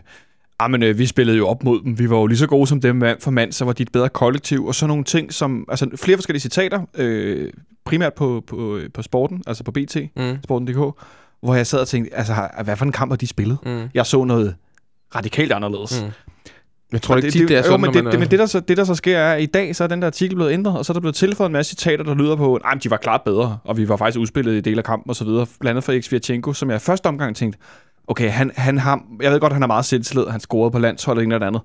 ah, 0.59 0.71
men, 0.71 0.83
øh, 0.83 0.97
vi 0.97 1.05
spillede 1.05 1.37
jo 1.37 1.47
op 1.47 1.63
mod 1.63 1.81
dem, 1.83 1.99
vi 1.99 2.09
var 2.09 2.17
jo 2.17 2.25
lige 2.27 2.37
så 2.37 2.47
gode 2.47 2.67
som 2.67 2.81
dem 2.81 2.95
mand 2.95 3.21
for 3.21 3.31
mand, 3.31 3.51
så 3.51 3.65
var 3.65 3.73
de 3.73 3.83
et 3.83 3.91
bedre 3.91 4.09
kollektiv, 4.09 4.65
og 4.65 4.75
så 4.75 4.87
nogle 4.87 5.03
ting 5.03 5.33
som, 5.33 5.65
altså 5.69 5.89
flere 5.95 6.17
forskellige 6.17 6.41
citater, 6.41 6.81
øh, 6.97 7.51
primært 7.85 8.13
på, 8.13 8.43
på, 8.47 8.79
på 8.93 9.01
sporten, 9.01 9.43
altså 9.47 9.63
på 9.63 9.71
BT, 9.71 9.97
Mm. 10.17 10.37
sporten.dk, 10.43 10.99
hvor 11.41 11.55
jeg 11.55 11.67
sad 11.67 11.79
og 11.79 11.87
tænkte, 11.87 12.15
altså 12.15 12.47
hvad 12.63 12.75
for 12.77 12.85
en 12.85 12.91
kamp 12.91 13.11
har 13.11 13.17
de 13.17 13.27
spillet? 13.27 13.57
Mm. 13.65 13.89
Jeg 13.93 14.05
så 14.05 14.23
noget 14.23 14.55
radikalt 15.15 15.51
anderledes. 15.51 16.03
Mm. 16.05 16.11
Jeg 16.95 17.01
tror 17.01 17.15
ikke 17.15 17.31
tit, 17.31 17.47
det 17.49 17.57
er 17.57 17.61
sådan, 17.61 17.79
jo, 17.79 17.85
men 17.85 17.93
det, 17.93 18.03
man 18.03 18.11
det, 18.11 18.17
er- 18.17 18.19
men 18.19 18.31
det, 18.31 18.39
der 18.39 18.45
så, 18.45 18.59
det, 18.59 18.77
der 18.77 18.83
så 18.83 18.95
sker, 18.95 19.17
er, 19.17 19.33
at 19.33 19.41
i 19.41 19.45
dag 19.45 19.75
så 19.75 19.83
er 19.83 19.87
den 19.87 20.01
der 20.01 20.07
artikel 20.07 20.35
blevet 20.35 20.51
ændret, 20.51 20.77
og 20.77 20.85
så 20.85 20.91
er 20.91 20.93
der 20.93 21.01
blevet 21.01 21.15
tilføjet 21.15 21.49
en 21.49 21.53
masse 21.53 21.69
citater, 21.69 22.03
der 22.03 22.15
lyder 22.15 22.35
på, 22.35 22.55
at 22.55 22.83
de 22.83 22.91
var 22.91 22.97
klart 22.97 23.21
bedre, 23.25 23.57
og 23.63 23.77
vi 23.77 23.89
var 23.89 23.97
faktisk 23.97 24.19
udspillet 24.19 24.53
i 24.53 24.59
del 24.61 24.77
af 24.77 24.83
kampen 24.83 25.09
og 25.09 25.15
så 25.15 25.23
videre, 25.25 25.45
blandt 25.59 25.69
andet 25.69 25.83
fra 25.83 25.99
Xviatchenko, 25.99 26.53
som 26.53 26.69
jeg 26.69 26.75
i 26.75 26.79
første 26.79 27.07
omgang 27.07 27.35
tænkte, 27.35 27.59
okay, 28.07 28.29
han, 28.29 28.51
han 28.55 28.77
har, 28.77 29.01
jeg 29.21 29.31
ved 29.31 29.39
godt, 29.39 29.53
han 29.53 29.61
har 29.61 29.67
meget 29.67 29.85
selvtillid, 29.85 30.25
han 30.27 30.39
scorede 30.39 30.71
på 30.71 30.79
landsholdet 30.79 31.19
og 31.19 31.23
en 31.23 31.31
eller 31.31 31.47
andet, 31.47 31.61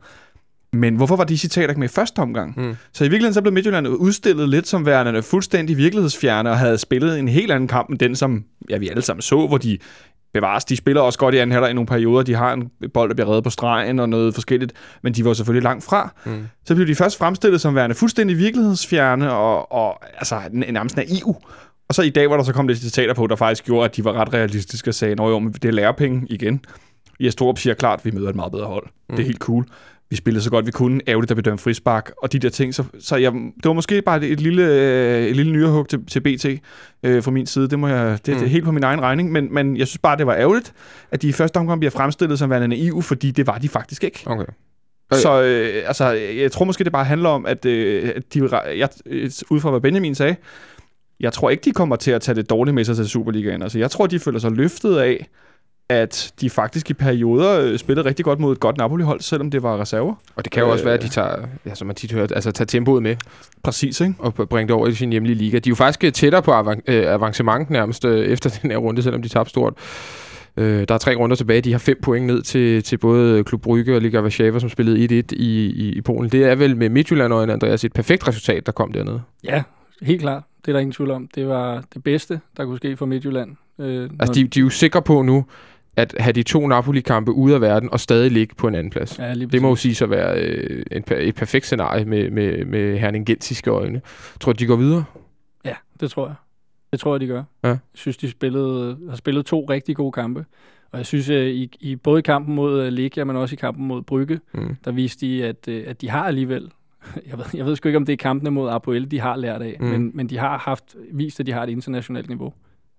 men 0.72 0.96
hvorfor 0.96 1.16
var 1.16 1.24
de 1.24 1.38
citater 1.38 1.68
ikke 1.68 1.80
med 1.80 1.88
i 1.88 1.92
første 1.92 2.18
omgang? 2.18 2.54
Mm. 2.56 2.76
Så 2.92 3.04
i 3.04 3.08
virkeligheden 3.08 3.34
så 3.34 3.42
blev 3.42 3.52
Midtjylland 3.52 3.88
udstillet 3.88 4.48
lidt 4.48 4.68
som 4.68 4.86
værende 4.86 5.22
fuldstændig 5.22 5.76
virkelighedsfjerne 5.76 6.50
og 6.50 6.58
havde 6.58 6.78
spillet 6.78 7.18
en 7.18 7.28
helt 7.28 7.52
anden 7.52 7.68
kamp 7.68 7.88
end 7.88 7.98
den, 7.98 8.16
som 8.16 8.44
ja, 8.70 8.78
vi 8.78 8.88
alle 8.88 9.02
sammen 9.02 9.22
så, 9.22 9.46
hvor 9.46 9.58
de 9.58 9.78
bevares. 10.32 10.64
De 10.64 10.76
spiller 10.76 11.02
også 11.02 11.18
godt 11.18 11.34
i 11.34 11.38
anden 11.38 11.52
halvleg 11.52 11.70
i 11.70 11.74
nogle 11.74 11.86
perioder. 11.86 12.22
De 12.22 12.34
har 12.34 12.52
en 12.52 12.70
bold, 12.94 13.08
der 13.08 13.14
bliver 13.14 13.28
reddet 13.28 13.44
på 13.44 13.50
stregen 13.50 13.98
og 13.98 14.08
noget 14.08 14.34
forskelligt, 14.34 14.72
men 15.02 15.12
de 15.12 15.24
var 15.24 15.32
selvfølgelig 15.32 15.62
langt 15.62 15.84
fra. 15.84 16.14
Mm. 16.24 16.46
Så 16.64 16.74
blev 16.74 16.86
de 16.86 16.94
først 16.94 17.18
fremstillet 17.18 17.60
som 17.60 17.74
værende 17.74 17.94
fuldstændig 17.94 18.38
virkelighedsfjerne 18.38 19.32
og, 19.32 19.72
og 19.72 20.02
altså, 20.16 20.40
nærmest 20.52 20.96
naiv. 20.96 21.36
Og 21.88 21.94
så 21.94 22.02
i 22.02 22.10
dag, 22.10 22.26
hvor 22.26 22.36
der 22.36 22.44
så 22.44 22.52
kom 22.52 22.68
lidt 22.68 22.78
citater 22.78 23.14
på, 23.14 23.26
der 23.26 23.36
faktisk 23.36 23.64
gjorde, 23.64 23.84
at 23.84 23.96
de 23.96 24.04
var 24.04 24.12
ret 24.12 24.34
realistiske 24.34 24.90
og 24.90 24.94
sagde, 24.94 25.16
men 25.16 25.52
det 25.52 25.64
er 25.64 25.72
lærepenge 25.72 26.26
igen. 26.30 26.64
Jes 27.20 27.34
Torup 27.34 27.58
siger 27.58 27.74
klart, 27.74 27.98
at 27.98 28.04
vi 28.04 28.10
møder 28.10 28.28
et 28.28 28.36
meget 28.36 28.52
bedre 28.52 28.66
hold. 28.66 28.86
Mm. 28.86 29.16
Det 29.16 29.22
er 29.22 29.26
helt 29.26 29.38
cool. 29.38 29.66
Vi 30.10 30.16
spillede 30.16 30.44
så 30.44 30.50
godt 30.50 30.66
vi 30.66 30.70
kunne. 30.70 31.00
Ærgerligt, 31.08 31.30
at 31.30 31.36
vi 31.36 31.42
dømte 31.42 31.62
frispark. 31.62 32.12
Og 32.22 32.32
de 32.32 32.38
der 32.38 32.48
ting. 32.48 32.74
Så, 32.74 32.84
så 33.00 33.16
jeg, 33.16 33.32
det 33.32 33.64
var 33.64 33.72
måske 33.72 34.02
bare 34.02 34.24
et, 34.26 34.40
lille, 34.40 34.62
øh, 34.62 35.26
et 35.26 35.36
lille 35.36 35.52
nyrehug 35.52 35.88
til, 35.88 36.06
til 36.06 36.20
BT 36.20 36.46
øh, 37.02 37.22
fra 37.22 37.30
min 37.30 37.46
side. 37.46 37.68
Det, 37.68 37.78
må 37.78 37.88
jeg, 37.88 38.18
det, 38.26 38.34
mm. 38.34 38.38
det 38.38 38.46
er 38.46 38.50
helt 38.50 38.64
på 38.64 38.72
min 38.72 38.82
egen 38.82 39.02
regning. 39.02 39.32
Men, 39.32 39.54
men 39.54 39.76
jeg 39.76 39.86
synes 39.86 39.98
bare, 39.98 40.16
det 40.16 40.26
var 40.26 40.34
ærgerligt, 40.34 40.72
at 41.10 41.22
de 41.22 41.28
i 41.28 41.32
første 41.32 41.56
omgang 41.56 41.80
bliver 41.80 41.90
fremstillet 41.90 42.38
som 42.38 42.50
værende 42.50 42.68
naive, 42.68 43.02
fordi 43.02 43.30
det 43.30 43.46
var 43.46 43.58
de 43.58 43.68
faktisk 43.68 44.04
ikke. 44.04 44.22
Okay. 44.26 44.44
Så 45.12 45.42
øh, 45.42 45.82
altså, 45.86 46.04
jeg 46.12 46.52
tror 46.52 46.64
måske, 46.64 46.84
det 46.84 46.92
bare 46.92 47.04
handler 47.04 47.28
om, 47.28 47.46
at, 47.46 47.64
øh, 47.64 48.12
at 48.16 48.34
de, 48.34 48.48
jeg, 48.78 48.88
øh, 49.06 49.30
ud 49.50 49.60
fra 49.60 49.70
hvad 49.70 49.80
Benjamin 49.80 50.14
sagde, 50.14 50.36
jeg 51.20 51.32
tror 51.32 51.50
ikke, 51.50 51.64
de 51.64 51.72
kommer 51.72 51.96
til 51.96 52.10
at 52.10 52.22
tage 52.22 52.36
det 52.36 52.50
dårligt 52.50 52.74
med 52.74 52.84
sig 52.84 52.96
til 52.96 53.08
Superligaen. 53.08 53.62
Altså, 53.62 53.78
jeg 53.78 53.90
tror, 53.90 54.06
de 54.06 54.18
føler 54.18 54.38
sig 54.38 54.50
løftet 54.50 54.96
af, 54.96 55.28
at 55.90 56.32
de 56.40 56.50
faktisk 56.50 56.90
i 56.90 56.94
perioder 56.94 57.60
øh, 57.60 57.78
spillede 57.78 58.08
rigtig 58.08 58.24
godt 58.24 58.38
mod 58.40 58.52
et 58.52 58.60
godt 58.60 58.76
Napoli-hold, 58.76 59.20
selvom 59.20 59.50
det 59.50 59.62
var 59.62 59.80
reserver. 59.80 60.14
Og 60.36 60.44
det 60.44 60.52
kan 60.52 60.62
jo 60.62 60.70
også 60.70 60.82
Øh. 60.82 60.86
være, 60.86 60.94
at 60.94 61.02
de 61.02 61.08
tager, 61.08 61.36
ja, 61.66 61.74
som 61.74 61.86
man 61.86 61.96
tit 61.96 62.12
hører, 62.12 62.26
altså 62.34 62.52
tager 62.52 62.66
tempoet 62.66 63.02
med 63.02 63.16
Præcis, 63.62 64.00
ikke? 64.00 64.14
og 64.18 64.34
bringer 64.34 64.66
det 64.66 64.70
over 64.76 64.86
i 64.88 64.94
sin 64.94 65.10
hjemlige 65.10 65.34
liga. 65.34 65.58
De 65.58 65.68
er 65.68 65.70
jo 65.70 65.74
faktisk 65.74 66.04
øh, 66.04 66.12
tættere 66.12 66.42
på 66.42 66.50
avan- 66.52 66.80
øh, 66.88 67.14
avancement 67.14 67.70
nærmest 67.70 68.04
øh, 68.04 68.24
efter 68.26 68.50
den 68.62 68.70
her 68.70 68.78
runde, 68.78 69.02
selvom 69.02 69.22
de 69.22 69.28
tabte 69.28 69.50
stort. 69.50 69.74
Øh, 70.56 70.84
der 70.88 70.94
er 70.94 70.98
tre 70.98 71.14
runder 71.16 71.36
tilbage. 71.36 71.60
De 71.60 71.72
har 71.72 71.78
fem 71.78 71.98
point 72.02 72.26
ned 72.26 72.42
til, 72.42 72.82
til 72.82 72.98
både 72.98 73.44
Klub 73.44 73.60
Brygge 73.62 73.94
og 73.94 74.00
Liga 74.00 74.20
Warszawa, 74.22 74.58
som 74.58 74.68
spillede 74.68 75.20
1-1 75.20 75.24
i, 75.32 75.66
i, 75.66 75.92
i 75.92 76.00
Polen. 76.00 76.30
Det 76.32 76.44
er 76.44 76.54
vel 76.54 76.76
med 76.76 76.88
Midtjylland 76.88 77.32
og 77.32 77.42
Andreas 77.42 77.84
et 77.84 77.92
perfekt 77.92 78.28
resultat, 78.28 78.66
der 78.66 78.72
kom 78.72 78.92
dernede. 78.92 79.22
Ja, 79.44 79.62
helt 80.02 80.20
klart. 80.20 80.42
Det 80.66 80.68
er 80.68 80.72
der 80.72 80.80
ingen 80.80 80.92
tvivl 80.92 81.10
om. 81.10 81.28
Det 81.34 81.48
var 81.48 81.82
det 81.94 82.02
bedste, 82.04 82.40
der 82.56 82.64
kunne 82.64 82.76
ske 82.76 82.96
for 82.96 83.06
Midtjylland. 83.06 83.50
Øh, 83.78 84.10
Altså, 84.20 84.32
de, 84.34 84.44
de 84.48 84.60
er 84.60 84.64
jo 84.64 84.68
sikre 84.70 85.02
på 85.02 85.22
nu, 85.22 85.44
at 86.00 86.14
have 86.18 86.32
de 86.32 86.42
to 86.42 86.66
Napoli-kampe 86.66 87.32
ude 87.32 87.54
af 87.54 87.60
verden 87.60 87.90
og 87.92 88.00
stadig 88.00 88.30
ligge 88.30 88.54
på 88.54 88.68
en 88.68 88.74
anden 88.74 88.90
plads. 88.90 89.18
ja, 89.18 89.34
Det 89.34 89.62
må 89.62 89.68
jo 89.68 89.76
sige 89.76 89.94
sig 89.94 90.04
at 90.04 90.10
være 90.10 90.40
øh, 90.42 90.82
en, 90.92 91.04
et 91.18 91.34
perfekt 91.34 91.66
scenarie 91.66 92.04
med, 92.04 92.30
med, 92.30 92.64
med 92.64 92.98
herningensiske 92.98 93.70
øjne. 93.70 94.00
Tror 94.40 94.52
du, 94.52 94.56
de 94.56 94.66
går 94.66 94.76
videre? 94.76 95.04
Ja, 95.64 95.74
det 96.00 96.10
tror 96.10 96.26
jeg. 96.26 96.34
Det 96.92 97.00
tror 97.00 97.14
jeg, 97.14 97.20
de 97.20 97.26
gør. 97.26 97.42
Ja. 97.64 97.68
Jeg 97.68 97.78
synes, 97.94 98.16
de 98.16 98.30
spillede, 98.30 98.98
har 99.08 99.16
spillet 99.16 99.46
to 99.46 99.64
rigtig 99.70 99.96
gode 99.96 100.12
kampe. 100.12 100.44
Og 100.92 100.98
jeg 100.98 101.06
synes, 101.06 101.30
at 101.30 101.46
i, 101.46 101.70
i 101.80 101.96
både 101.96 102.18
i 102.18 102.22
kampen 102.22 102.54
mod 102.54 102.82
øh, 102.82 102.92
Legia, 102.92 103.24
men 103.24 103.36
også 103.36 103.52
i 103.54 103.56
kampen 103.56 103.86
mod 103.86 104.02
Brygge, 104.02 104.40
Mm. 104.54 104.76
der 104.84 104.92
viste 104.92 105.26
de, 105.26 105.44
at, 105.44 105.68
øh, 105.68 105.84
at 105.86 106.00
de 106.00 106.10
har 106.10 106.24
alligevel... 106.24 106.70
Jeg 107.30 107.38
ved, 107.38 107.44
jeg 107.54 107.66
ved 107.66 107.76
sgu 107.76 107.88
ikke, 107.88 107.96
om 107.96 108.06
det 108.06 108.12
er 108.12 108.16
kampene 108.16 108.50
mod 108.50 108.70
Apoel, 108.70 109.10
de 109.10 109.20
har 109.20 109.36
lært 109.36 109.62
af, 109.62 109.76
mm. 109.80 109.86
men, 109.86 110.10
men 110.14 110.26
de 110.28 110.38
har 110.38 110.58
haft 110.58 110.84
vist, 111.12 111.40
at 111.40 111.46
de 111.46 111.52
har 111.52 111.62
et 111.62 111.68
internationalt 111.70 112.28
niveau. 112.28 112.52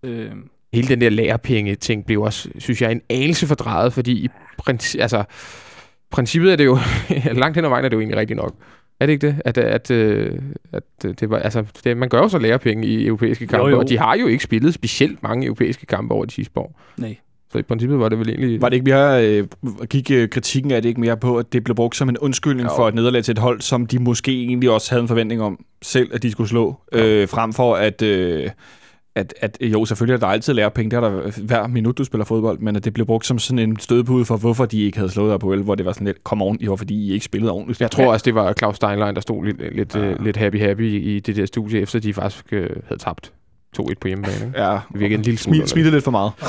Øh, 0.03 0.31
hele 0.73 0.87
den 0.87 1.01
der 1.01 1.09
lærepenge-ting 1.09 2.05
blev 2.05 2.21
også, 2.21 2.49
synes 2.57 2.81
jeg, 2.81 2.91
en 2.91 3.01
anelse 3.09 3.47
fordrejet, 3.47 3.93
fordi 3.93 4.11
i 4.11 4.29
princi- 4.61 4.99
altså, 4.99 5.23
princippet 6.11 6.51
er 6.51 6.55
det 6.55 6.65
jo, 6.65 6.77
langt 7.41 7.57
hen 7.57 7.65
ad 7.65 7.69
vejen 7.69 7.85
er 7.85 7.89
det 7.89 7.95
jo 7.95 7.99
egentlig 7.99 8.17
rigtigt 8.17 8.37
nok. 8.37 8.53
Er 8.99 9.05
det 9.05 9.13
ikke 9.13 9.27
det? 9.27 9.41
At, 9.45 9.57
at, 9.57 9.91
øh, 9.91 10.39
at 10.73 10.83
øh, 11.05 11.13
det 11.19 11.29
var, 11.29 11.37
altså, 11.37 11.63
det, 11.83 11.97
man 11.97 12.09
gør 12.09 12.17
jo 12.17 12.29
så 12.29 12.37
lærepenge 12.37 12.87
i 12.87 13.07
europæiske 13.07 13.47
kampe, 13.47 13.69
jo. 13.69 13.79
og 13.79 13.89
de 13.89 13.97
har 13.97 14.15
jo 14.15 14.27
ikke 14.27 14.43
spillet 14.43 14.73
specielt 14.73 15.23
mange 15.23 15.45
europæiske 15.45 15.85
kampe 15.85 16.13
over 16.13 16.25
de 16.25 16.31
sidste 16.31 16.57
år. 16.59 16.81
Nej. 16.97 17.15
Så 17.51 17.57
i 17.57 17.61
princippet 17.61 17.99
var 17.99 18.09
det 18.09 18.19
vel 18.19 18.29
egentlig... 18.29 18.61
Var 18.61 18.69
det 18.69 18.75
ikke 18.75 18.83
mere, 18.91 19.27
øh, 19.27 19.47
gik 19.89 20.11
øh, 20.11 20.29
kritikken 20.29 20.71
af 20.71 20.81
det 20.81 20.89
ikke 20.89 21.01
mere 21.01 21.17
på, 21.17 21.37
at 21.37 21.53
det 21.53 21.63
blev 21.63 21.75
brugt 21.75 21.95
som 21.95 22.09
en 22.09 22.17
undskyldning 22.17 22.69
Jo. 22.69 22.75
for 22.75 22.87
et 22.87 22.95
nederlag 22.95 23.23
til 23.23 23.31
et 23.31 23.37
hold, 23.37 23.61
som 23.61 23.85
de 23.85 23.99
måske 23.99 24.43
egentlig 24.43 24.69
også 24.69 24.91
havde 24.91 25.01
en 25.01 25.07
forventning 25.07 25.41
om 25.41 25.65
selv, 25.81 26.09
at 26.13 26.23
de 26.23 26.31
skulle 26.31 26.49
slå, 26.49 26.75
øh, 26.91 27.27
frem 27.27 27.53
for 27.53 27.75
at, 27.75 28.01
øh, 28.01 28.49
at, 29.15 29.33
at 29.41 29.57
jo, 29.61 29.85
selvfølgelig 29.85 30.13
er 30.13 30.19
der 30.19 30.27
altid 30.27 30.53
lærepenge, 30.53 30.91
det 30.91 30.97
er 30.97 31.01
der 31.09 31.41
hver 31.41 31.67
minut, 31.67 31.97
du 31.97 32.03
spiller 32.03 32.25
fodbold, 32.25 32.59
men 32.59 32.75
at 32.75 32.85
det 32.85 32.93
blev 32.93 33.05
brugt 33.05 33.25
som 33.25 33.39
sådan 33.39 33.59
en 33.59 33.79
stødpude 33.79 34.25
for, 34.25 34.37
hvorfor 34.37 34.65
de 34.65 34.81
ikke 34.81 34.97
havde 34.97 35.11
slået 35.11 35.33
Apoel, 35.33 35.61
hvor 35.61 35.75
det 35.75 35.85
var 35.85 35.93
sådan 35.93 36.07
lidt, 36.07 36.23
kom 36.23 36.41
oven, 36.41 36.57
jo, 36.61 36.75
fordi 36.75 36.93
I 36.93 37.13
ikke 37.13 37.25
spillede 37.25 37.51
ordentligt. 37.51 37.81
Jeg 37.81 37.91
tror 37.91 38.11
også, 38.13 38.23
det 38.23 38.35
var 38.35 38.53
Claus 38.53 38.75
Steinlein, 38.75 39.15
der 39.15 39.21
stod 39.21 39.45
lidt, 39.45 39.75
lidt, 39.75 39.95
ja. 39.95 40.13
lidt 40.19 40.37
happy-happy 40.37 40.81
i 40.81 41.19
det 41.19 41.35
der 41.35 41.45
studie, 41.45 41.79
efter 41.79 41.99
de 41.99 42.13
faktisk 42.13 42.53
øh, 42.53 42.69
havde 42.87 43.01
tabt 43.01 43.31
2-1 43.79 43.93
på 44.01 44.07
hjemmebane. 44.07 44.45
Ikke? 44.45 44.63
Ja, 44.63 44.71
Det 44.71 44.99
virkede 44.99 45.17
en 45.17 45.21
lille 45.21 45.37
smule 45.37 45.57
smil, 45.57 45.67
smilte 45.67 45.91
lidt 45.91 46.03
for 46.03 46.11
meget. 46.11 46.31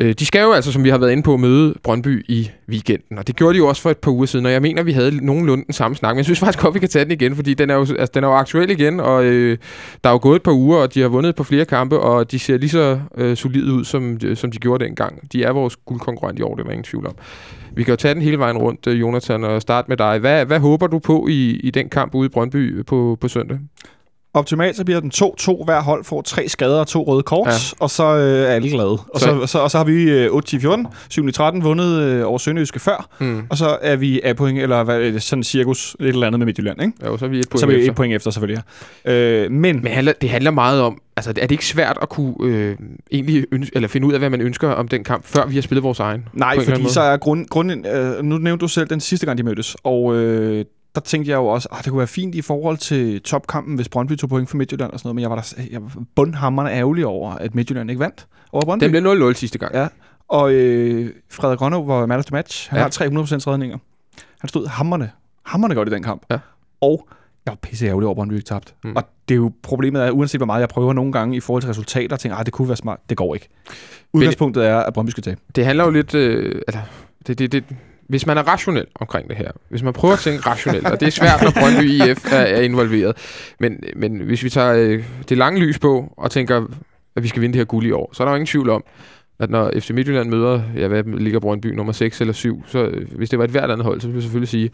Øh, 0.00 0.14
de 0.18 0.26
skal 0.26 0.42
jo 0.42 0.52
altså, 0.52 0.72
som 0.72 0.84
vi 0.84 0.88
har 0.88 0.98
været 0.98 1.12
inde 1.12 1.22
på, 1.22 1.36
møde 1.36 1.74
Brøndby 1.82 2.24
i 2.28 2.50
weekenden. 2.68 3.18
Og 3.18 3.26
det 3.26 3.36
gjorde 3.36 3.54
de 3.54 3.58
jo 3.58 3.66
også 3.66 3.82
for 3.82 3.90
et 3.90 3.98
par 3.98 4.10
uger 4.10 4.26
siden, 4.26 4.46
og 4.46 4.52
jeg 4.52 4.62
mener, 4.62 4.82
vi 4.82 4.92
havde 4.92 5.26
nogenlunde 5.26 5.64
den 5.64 5.72
samme 5.72 5.96
snak. 5.96 6.14
Men 6.14 6.16
jeg 6.16 6.24
synes 6.24 6.38
faktisk 6.38 6.62
godt, 6.62 6.74
vi 6.74 6.78
kan 6.78 6.88
tage 6.88 7.04
den 7.04 7.12
igen, 7.12 7.36
fordi 7.36 7.54
den 7.54 7.70
er 7.70 7.74
jo, 7.74 7.80
altså, 7.80 8.10
den 8.14 8.24
er 8.24 8.28
jo 8.28 8.34
aktuel 8.34 8.70
igen, 8.70 9.00
og 9.00 9.24
øh, 9.24 9.58
der 10.04 10.10
er 10.10 10.14
jo 10.14 10.18
gået 10.22 10.36
et 10.36 10.42
par 10.42 10.52
uger, 10.52 10.78
og 10.78 10.94
de 10.94 11.00
har 11.00 11.08
vundet 11.08 11.34
på 11.34 11.44
flere 11.44 11.64
kampe, 11.64 12.00
og 12.00 12.30
de 12.30 12.38
ser 12.38 12.56
lige 12.58 12.70
så 12.70 13.00
øh, 13.16 13.36
solide 13.36 13.72
ud, 13.72 13.84
som, 13.84 14.18
øh, 14.24 14.36
som 14.36 14.50
de 14.50 14.58
gjorde 14.58 14.84
dengang. 14.84 15.32
De 15.32 15.44
er 15.44 15.52
vores 15.52 15.76
guldkonkurrent 15.76 16.38
i 16.38 16.42
år, 16.42 16.54
det 16.54 16.66
er 16.66 16.70
ingen 16.70 16.84
tvivl 16.84 17.06
om. 17.06 17.14
Vi 17.76 17.82
kan 17.82 17.92
jo 17.92 17.96
tage 17.96 18.14
den 18.14 18.22
hele 18.22 18.38
vejen 18.38 18.58
rundt, 18.58 18.86
øh, 18.86 19.00
Jonathan, 19.00 19.44
og 19.44 19.62
starte 19.62 19.88
med 19.88 19.96
dig. 19.96 20.18
Hvad, 20.18 20.44
hvad 20.44 20.58
håber 20.58 20.86
du 20.86 20.98
på 20.98 21.26
i, 21.30 21.50
i 21.50 21.70
den 21.70 21.88
kamp 21.88 22.14
ude 22.14 22.26
i 22.26 22.28
Brøndby 22.28 22.78
øh, 22.78 22.84
på, 22.84 23.18
på 23.20 23.28
søndag? 23.28 23.58
Optimalt 24.38 24.76
så 24.76 24.84
bliver 24.84 25.00
den 25.00 25.10
2-2. 25.14 25.64
Hver 25.64 25.80
hold 25.82 26.04
får 26.04 26.22
tre 26.22 26.48
skader 26.48 26.80
og 26.80 26.86
to 26.86 27.02
røde 27.02 27.22
kort, 27.22 27.46
Ja. 27.48 27.52
og 27.80 27.90
så 27.90 28.04
øh, 28.04 28.40
er 28.42 28.46
alle 28.46 28.70
glade. 28.70 28.88
Og 29.14 29.20
Så- 29.20 29.46
så, 29.46 29.58
og 29.58 29.70
så 29.70 29.76
har 29.78 29.84
vi 29.84 30.02
øh, 30.10 30.30
8-10-14, 30.32 30.86
7-13 31.58 31.62
vundet 31.62 32.02
øh, 32.02 32.26
over 32.28 32.38
Sønderjyske 32.38 32.80
før, 32.80 33.08
Hmm. 33.18 33.42
og 33.50 33.56
så 33.58 33.78
er 33.82 33.96
vi 33.96 34.20
af 34.24 34.36
point, 34.36 34.58
eller 34.58 34.82
hvad, 34.84 35.00
det, 35.00 35.22
sådan 35.22 35.42
cirkus, 35.42 35.96
et 36.00 36.06
eller 36.08 36.26
andet 36.26 36.38
med 36.38 36.46
Midtjylland, 36.46 36.82
ikke? 36.82 36.92
Jo, 37.06 37.16
så 37.16 37.24
er 37.24 37.28
vi 37.28 37.38
et 37.38 37.48
point 37.48 37.60
så 37.60 37.66
er 37.66 37.70
vi 37.70 37.76
efter. 37.76 37.90
et 37.90 37.96
point 37.96 38.14
efter, 38.14 38.30
selvfølgelig. 38.30 38.62
Øh, 39.04 39.50
men, 39.50 39.82
Men 39.82 39.86
handler, 39.92 40.12
det 40.20 40.30
handler 40.30 40.50
meget 40.50 40.80
om, 40.82 40.98
altså 41.16 41.30
er 41.30 41.34
det 41.34 41.50
ikke 41.50 41.66
svært 41.66 41.98
at 42.02 42.08
kunne 42.08 42.34
øh, 42.42 42.76
egentlig 43.12 43.44
ønske, 43.52 43.76
eller 43.76 43.88
finde 43.88 44.06
ud 44.06 44.12
af, 44.12 44.18
hvad 44.18 44.30
man 44.30 44.40
ønsker 44.40 44.68
om 44.68 44.88
den 44.88 45.04
kamp, 45.04 45.24
før 45.26 45.46
vi 45.46 45.54
har 45.54 45.62
spillet 45.62 45.82
vores 45.82 46.00
egen? 46.00 46.24
nej, 46.32 46.64
fordi 46.64 46.88
så 46.88 47.00
er 47.00 47.16
grund, 47.16 47.46
grunden, 47.46 47.86
øh, 47.86 48.22
nu 48.24 48.38
nævnte 48.38 48.62
du 48.62 48.68
selv 48.68 48.86
den 48.88 49.00
sidste 49.00 49.26
gang, 49.26 49.38
de 49.38 49.42
mødtes, 49.42 49.76
og 49.84 50.14
øh, 50.14 50.64
der 50.94 51.00
tænkte 51.00 51.30
jeg 51.30 51.36
jo 51.36 51.46
også, 51.46 51.68
at 51.72 51.78
det 51.84 51.90
kunne 51.90 51.98
være 51.98 52.06
fint 52.06 52.34
i 52.34 52.42
forhold 52.42 52.76
til 52.76 53.20
topkampen, 53.22 53.74
hvis 53.74 53.88
Brøndby 53.88 54.16
tog 54.16 54.28
point 54.30 54.48
for 54.50 54.56
Midtjylland 54.56 54.92
og 54.92 54.98
sådan 54.98 55.06
noget, 55.06 55.14
men 55.14 55.22
jeg 55.22 55.30
var, 55.30 55.36
der, 55.36 55.62
jeg 55.70 55.82
var 55.82 55.92
bundhammerende 56.16 56.72
ærgerlig 56.72 57.06
over, 57.06 57.30
at 57.32 57.54
Midtjylland 57.54 57.90
ikke 57.90 58.00
vandt 58.00 58.26
over 58.52 58.64
Brøndby. 58.64 58.84
Den 58.84 58.90
blev 59.02 59.30
0-0 59.30 59.32
sidste 59.34 59.58
gang. 59.58 59.74
Ja. 59.74 59.88
Og 60.28 60.52
øh, 60.52 61.10
Frederik 61.30 61.60
Rønnow 61.60 61.84
var 61.84 62.06
man 62.06 62.18
of 62.18 62.24
the 62.24 62.32
match. 62.34 62.70
Han 62.70 62.78
Ja. 62.78 62.82
har 62.82 62.90
300% 62.90 63.46
redninger. 63.46 63.78
Han 64.40 64.48
stod 64.48 64.66
hammerne, 64.66 65.10
hammerne 65.42 65.74
godt 65.74 65.88
i 65.88 65.92
den 65.92 66.02
kamp. 66.02 66.22
Ja. 66.30 66.38
Og 66.80 67.08
jeg 67.46 67.52
var 67.52 67.56
pisse 67.62 67.86
ærgerlig 67.86 68.06
over, 68.06 68.14
at 68.14 68.16
Brøndby 68.16 68.32
ikke 68.34 68.44
tabte. 68.46 68.72
Mm. 68.84 68.90
Mm. 68.90 68.96
Og 68.96 69.02
det 69.28 69.34
er 69.34 69.36
jo 69.36 69.52
problemet 69.62 70.02
er, 70.02 70.10
uanset 70.10 70.38
hvor 70.38 70.46
meget 70.46 70.60
jeg 70.60 70.68
prøver 70.68 70.92
nogle 70.92 71.12
gange 71.12 71.36
i 71.36 71.40
forhold 71.40 71.62
til 71.62 71.68
resultater, 71.68 72.16
tænker 72.16 72.36
jeg, 72.36 72.46
det 72.46 72.54
kunne 72.54 72.68
være 72.68 72.76
smart. 72.76 72.98
Det 73.08 73.16
går 73.16 73.34
ikke. 73.34 73.48
Udgangspunktet 74.12 74.66
er, 74.66 74.76
at 74.78 74.94
Brøndby 74.94 75.10
skal 75.10 75.22
tabe. 75.22 75.40
Det 75.56 75.64
handler 75.64 75.84
jo 75.84 75.90
lidt... 75.90 76.14
Øh, 76.14 76.62
altså, 76.68 76.80
det, 77.26 77.38
det, 77.38 77.52
det, 77.52 77.64
hvis 78.08 78.26
man 78.26 78.38
er 78.38 78.42
rationel 78.42 78.86
omkring 78.94 79.28
det 79.28 79.36
her, 79.36 79.50
hvis 79.68 79.82
man 79.82 79.92
prøver 79.92 80.14
at 80.14 80.20
tænke 80.20 80.46
rationelt, 80.46 80.86
og 80.86 81.00
det 81.00 81.06
er 81.06 81.10
svært, 81.10 81.42
når 81.42 81.50
Brøndby 81.60 81.90
IF 81.90 82.32
er, 82.32 82.36
er 82.36 82.60
involveret, 82.60 83.16
men, 83.60 83.80
men 83.96 84.18
hvis 84.20 84.44
vi 84.44 84.50
tager 84.50 84.74
øh, 84.74 85.04
det 85.28 85.38
lange 85.38 85.60
lys 85.60 85.78
på 85.78 86.14
og 86.16 86.30
tænker, 86.30 86.66
at 87.16 87.22
vi 87.22 87.28
skal 87.28 87.42
vinde 87.42 87.52
det 87.52 87.60
her 87.60 87.64
guld 87.64 87.86
i 87.86 87.92
år, 87.92 88.10
så 88.12 88.22
er 88.22 88.24
der 88.24 88.32
jo 88.32 88.36
ingen 88.36 88.46
tvivl 88.46 88.70
om, 88.70 88.84
at 89.38 89.50
når 89.50 89.70
FC 89.78 89.90
Midtjylland 89.90 90.28
møder, 90.28 90.62
ja, 90.76 90.88
hvad 90.88 91.02
ligger 91.04 91.40
Brøndby, 91.40 91.66
nummer 91.66 91.92
6 91.92 92.20
eller 92.20 92.34
7, 92.34 92.64
så 92.66 92.84
øh, 92.84 93.16
hvis 93.16 93.30
det 93.30 93.38
var 93.38 93.44
et 93.44 93.50
hvert 93.50 93.70
andet 93.70 93.84
hold, 93.84 94.00
så 94.00 94.06
ville 94.06 94.16
jeg 94.16 94.22
selvfølgelig 94.22 94.48
sige, 94.48 94.70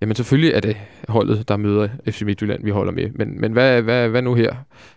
jamen 0.00 0.16
selvfølgelig 0.16 0.54
er 0.54 0.60
det 0.60 0.76
holdet, 1.08 1.48
der 1.48 1.56
møder 1.56 1.88
FC 2.08 2.22
Midtjylland, 2.22 2.64
vi 2.64 2.70
holder 2.70 2.92
med. 2.92 3.10
Men, 3.14 3.40
men 3.40 3.52
hvad, 3.52 3.82
hvad, 3.82 4.08
hvad 4.08 4.22
nu 4.22 4.34
her, 4.34 4.54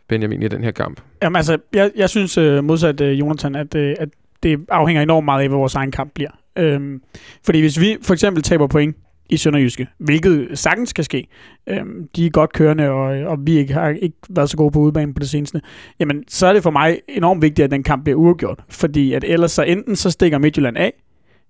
Benjamin, 0.07 0.43
i 0.43 0.47
den 0.47 0.63
her 0.63 0.71
kamp? 0.71 1.01
Jamen 1.21 1.35
altså, 1.35 1.57
jeg, 1.73 1.91
jeg 1.95 2.09
synes 2.09 2.37
øh, 2.37 2.63
modsat 2.63 3.01
øh, 3.01 3.19
Jonathan, 3.19 3.55
at, 3.55 3.75
øh, 3.75 3.95
at 3.99 4.09
det 4.43 4.59
afhænger 4.69 5.01
enormt 5.01 5.25
meget 5.25 5.41
af, 5.41 5.47
hvad 5.47 5.57
vores 5.57 5.75
egen 5.75 5.91
kamp 5.91 6.13
bliver. 6.13 6.29
Øhm, 6.57 7.01
fordi 7.45 7.59
hvis 7.59 7.79
vi 7.79 7.97
for 8.01 8.13
eksempel 8.13 8.43
taber 8.43 8.67
point 8.67 8.95
i 9.29 9.37
Sønderjyske, 9.37 9.87
hvilket 9.97 10.49
sagtens 10.53 10.93
kan 10.93 11.03
ske, 11.03 11.27
øhm, 11.67 12.07
de 12.15 12.25
er 12.25 12.29
godt 12.29 12.53
kørende, 12.53 12.89
og, 12.89 13.05
og 13.05 13.37
vi 13.41 13.57
ikke 13.57 13.73
har 13.73 13.89
ikke 13.89 14.17
været 14.29 14.49
så 14.49 14.57
gode 14.57 14.71
på 14.71 14.79
udbanen 14.79 15.13
på 15.13 15.19
det 15.19 15.29
seneste, 15.29 15.61
jamen 15.99 16.23
så 16.27 16.47
er 16.47 16.53
det 16.53 16.63
for 16.63 16.71
mig 16.71 16.99
enormt 17.09 17.41
vigtigt, 17.41 17.63
at 17.65 17.71
den 17.71 17.83
kamp 17.83 18.03
bliver 18.03 18.17
uafgjort. 18.17 18.59
Fordi 18.69 19.13
at 19.13 19.23
ellers 19.23 19.51
så 19.51 19.63
enten 19.63 19.95
så 19.95 20.11
stikker 20.11 20.37
Midtjylland 20.37 20.77
af, 20.77 20.93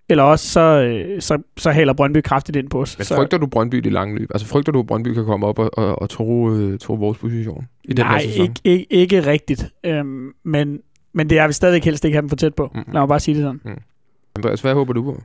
eller 0.10 0.24
også 0.24 0.50
så, 0.50 0.60
øh, 0.60 1.22
så, 1.22 1.38
så 1.57 1.72
haler 1.72 1.93
Brøndby 1.93 2.22
kraftigt 2.22 2.55
ind 2.55 2.69
på 2.69 2.81
os. 2.81 2.98
Men 2.98 3.05
så, 3.05 3.15
frygter 3.15 3.38
du 3.38 3.48
Brøndby 3.48 3.75
i 3.75 3.79
det 3.79 3.93
lange 3.93 4.19
løb? 4.19 4.29
Altså 4.33 4.48
frygter 4.48 4.72
du, 4.72 4.79
at 4.79 4.88
Brøndby 4.88 5.13
kan 5.13 5.25
komme 5.25 5.48
op 5.48 5.60
og, 5.60 5.77
og, 5.77 6.01
og 6.01 6.10
tro, 6.10 6.51
øh, 6.51 6.79
tro 6.79 6.93
vores 6.93 7.17
position 7.17 7.67
i 7.83 7.93
den 7.93 8.05
Nej, 8.05 8.22
her 8.22 8.29
sæson? 8.29 8.45
ikke, 8.45 8.62
ikke, 8.63 8.88
ikke 8.89 9.31
rigtigt. 9.31 9.65
Øhm, 9.83 10.31
men, 10.45 10.79
men 11.13 11.29
det 11.29 11.39
er 11.39 11.48
vi 11.48 11.53
stadigvæk 11.53 11.86
helst 11.86 12.05
ikke 12.05 12.15
have 12.15 12.22
dem 12.22 12.29
for 12.29 12.36
tæt 12.36 12.55
på. 12.55 12.72
Mm. 12.75 12.81
Lad 12.93 13.01
mig 13.01 13.07
bare 13.07 13.19
sige 13.19 13.36
det 13.36 13.43
sådan. 13.43 13.77
Andreas, 14.36 14.62
hvad 14.62 14.74
håber 14.74 14.94
du 14.94 15.04
på? 15.04 15.22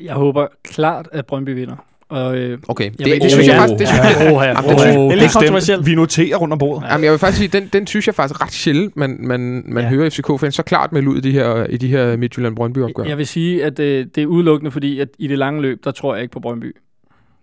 Jeg 0.00 0.14
håber 0.14 0.46
klart, 0.64 1.08
at 1.12 1.26
Brøndby 1.26 1.50
vinder. 1.50 1.76
Og, 2.08 2.36
øh, 2.36 2.58
Okay, 2.68 2.90
det, 2.98 3.06
ved- 3.06 3.20
det, 3.20 3.30
synes 3.30 3.48
jeg 3.48 3.56
faktisk... 3.56 3.78
Det 3.78 3.88
synes 3.88 4.00
jeg, 4.02 4.14
det 4.18 4.40
her. 4.40 4.54
det 4.76 5.12
er 5.12 5.14
lidt 5.16 5.32
kontroversielt. 5.32 5.86
Vi 5.86 5.94
noterer 5.94 6.36
rundt 6.36 6.52
om 6.52 6.58
bordet. 6.58 6.88
Jamen, 6.90 7.04
jeg 7.04 7.12
vil 7.12 7.18
faktisk 7.18 7.38
sige, 7.38 7.60
den, 7.60 7.70
den 7.72 7.86
synes 7.86 8.06
jeg 8.06 8.14
faktisk 8.14 8.42
ret 8.42 8.52
sjældent, 8.52 8.96
man, 8.96 9.16
man, 9.20 9.40
man 9.66 9.76
Ja. 9.76 9.80
ja. 9.82 9.88
hører 9.88 10.10
FCK-fans 10.10 10.54
så 10.54 10.62
klart 10.62 10.92
melde 10.92 11.08
ud 11.10 11.16
i 11.16 11.20
de 11.20 11.32
her, 11.32 11.64
i 11.66 11.76
de 11.76 11.88
her 11.88 12.16
Midtjylland-Brøndby-opgør. 12.16 13.04
Jeg 13.04 13.18
vil 13.18 13.26
sige, 13.26 13.64
at 13.64 13.78
øh, 13.78 14.06
det 14.14 14.22
er 14.22 14.26
udelukkende, 14.26 14.70
fordi 14.70 15.00
at 15.00 15.08
i 15.18 15.28
det 15.28 15.38
lange 15.38 15.62
løb, 15.62 15.84
der 15.84 15.90
tror 15.90 16.14
jeg 16.14 16.22
ikke 16.22 16.32
på 16.32 16.40
Brøndby. 16.40 16.76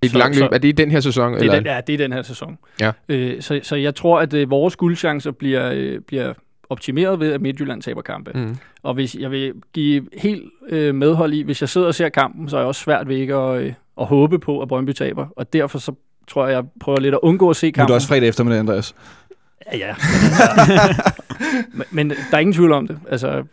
I 0.02 0.06
et 0.06 0.12
så- 0.12 0.18
langt 0.18 0.36
løb, 0.40 0.44
så- 0.50 0.50
er 0.56 0.58
det 0.58 0.68
i 0.68 0.72
den 0.72 0.92
her 0.92 1.00
sæson? 1.00 1.34
Det 1.34 1.40
eller? 1.42 1.54
er, 1.54 1.58
den, 1.60 1.66
ja, 1.68 1.82
det 1.88 1.94
er 1.94 1.98
den 1.98 2.14
her 2.14 2.22
sæson. 2.22 2.58
Ja. 2.80 2.92
Øh, 3.10 3.42
så, 3.42 3.60
så 3.64 3.76
jeg 3.76 3.96
tror, 3.96 4.20
at 4.20 4.34
øh, 4.34 4.50
vores 4.50 4.76
guldchancer 4.76 5.32
bliver, 5.32 5.72
øh, 5.76 6.00
bliver 6.08 6.34
optimeret 6.70 7.20
ved, 7.20 7.34
at 7.34 7.42
Midtjylland 7.42 7.82
taber 7.82 8.02
kampe. 8.02 8.32
Mm. 8.36 8.58
Og 8.84 8.94
hvis 8.94 9.16
jeg 9.16 9.32
vil 9.32 9.54
give 9.74 10.08
helt 10.18 10.44
øh, 10.70 10.96
medhold 10.96 11.34
i, 11.34 11.42
hvis 11.42 11.62
jeg 11.62 11.70
sidder 11.70 11.88
og 11.88 11.96
ser 11.96 12.10
kampen, 12.10 12.50
så 12.50 12.58
er 12.58 12.62
jeg 12.62 12.68
også 12.68 12.82
svært 12.82 13.08
ved 13.08 13.16
ikke 13.18 13.36
at, 13.36 13.62
øh, 13.62 13.74
at 14.00 14.06
håbe 14.06 14.40
på, 14.40 14.62
at 14.62 14.68
Brøndby 14.68 14.92
taber. 14.92 15.28
Og 15.36 15.54
derfor 15.54 15.80
så 15.80 15.92
tror 16.28 16.48
jeg, 16.48 16.56
jeg 16.56 16.64
prøver 16.80 17.00
lidt 17.00 17.14
at 17.14 17.20
undgå 17.24 17.50
at 17.50 17.56
se 17.56 17.66
Nu 17.66 17.70
er 17.70 17.72
kampen. 17.72 17.88
det 17.88 17.96
også 17.96 18.08
fredag 18.08 18.30
eftermiddag, 18.30 18.60
Andreas. 18.60 18.96
Ja, 19.74 19.78
ja. 19.78 19.96
men, 21.78 21.86
men 21.92 22.10
der 22.10 22.16
er 22.34 22.40
ingen 22.40 22.54
tvivl 22.54 22.72
om 22.72 22.88
det. 22.88 23.00
Altså, 23.10 23.44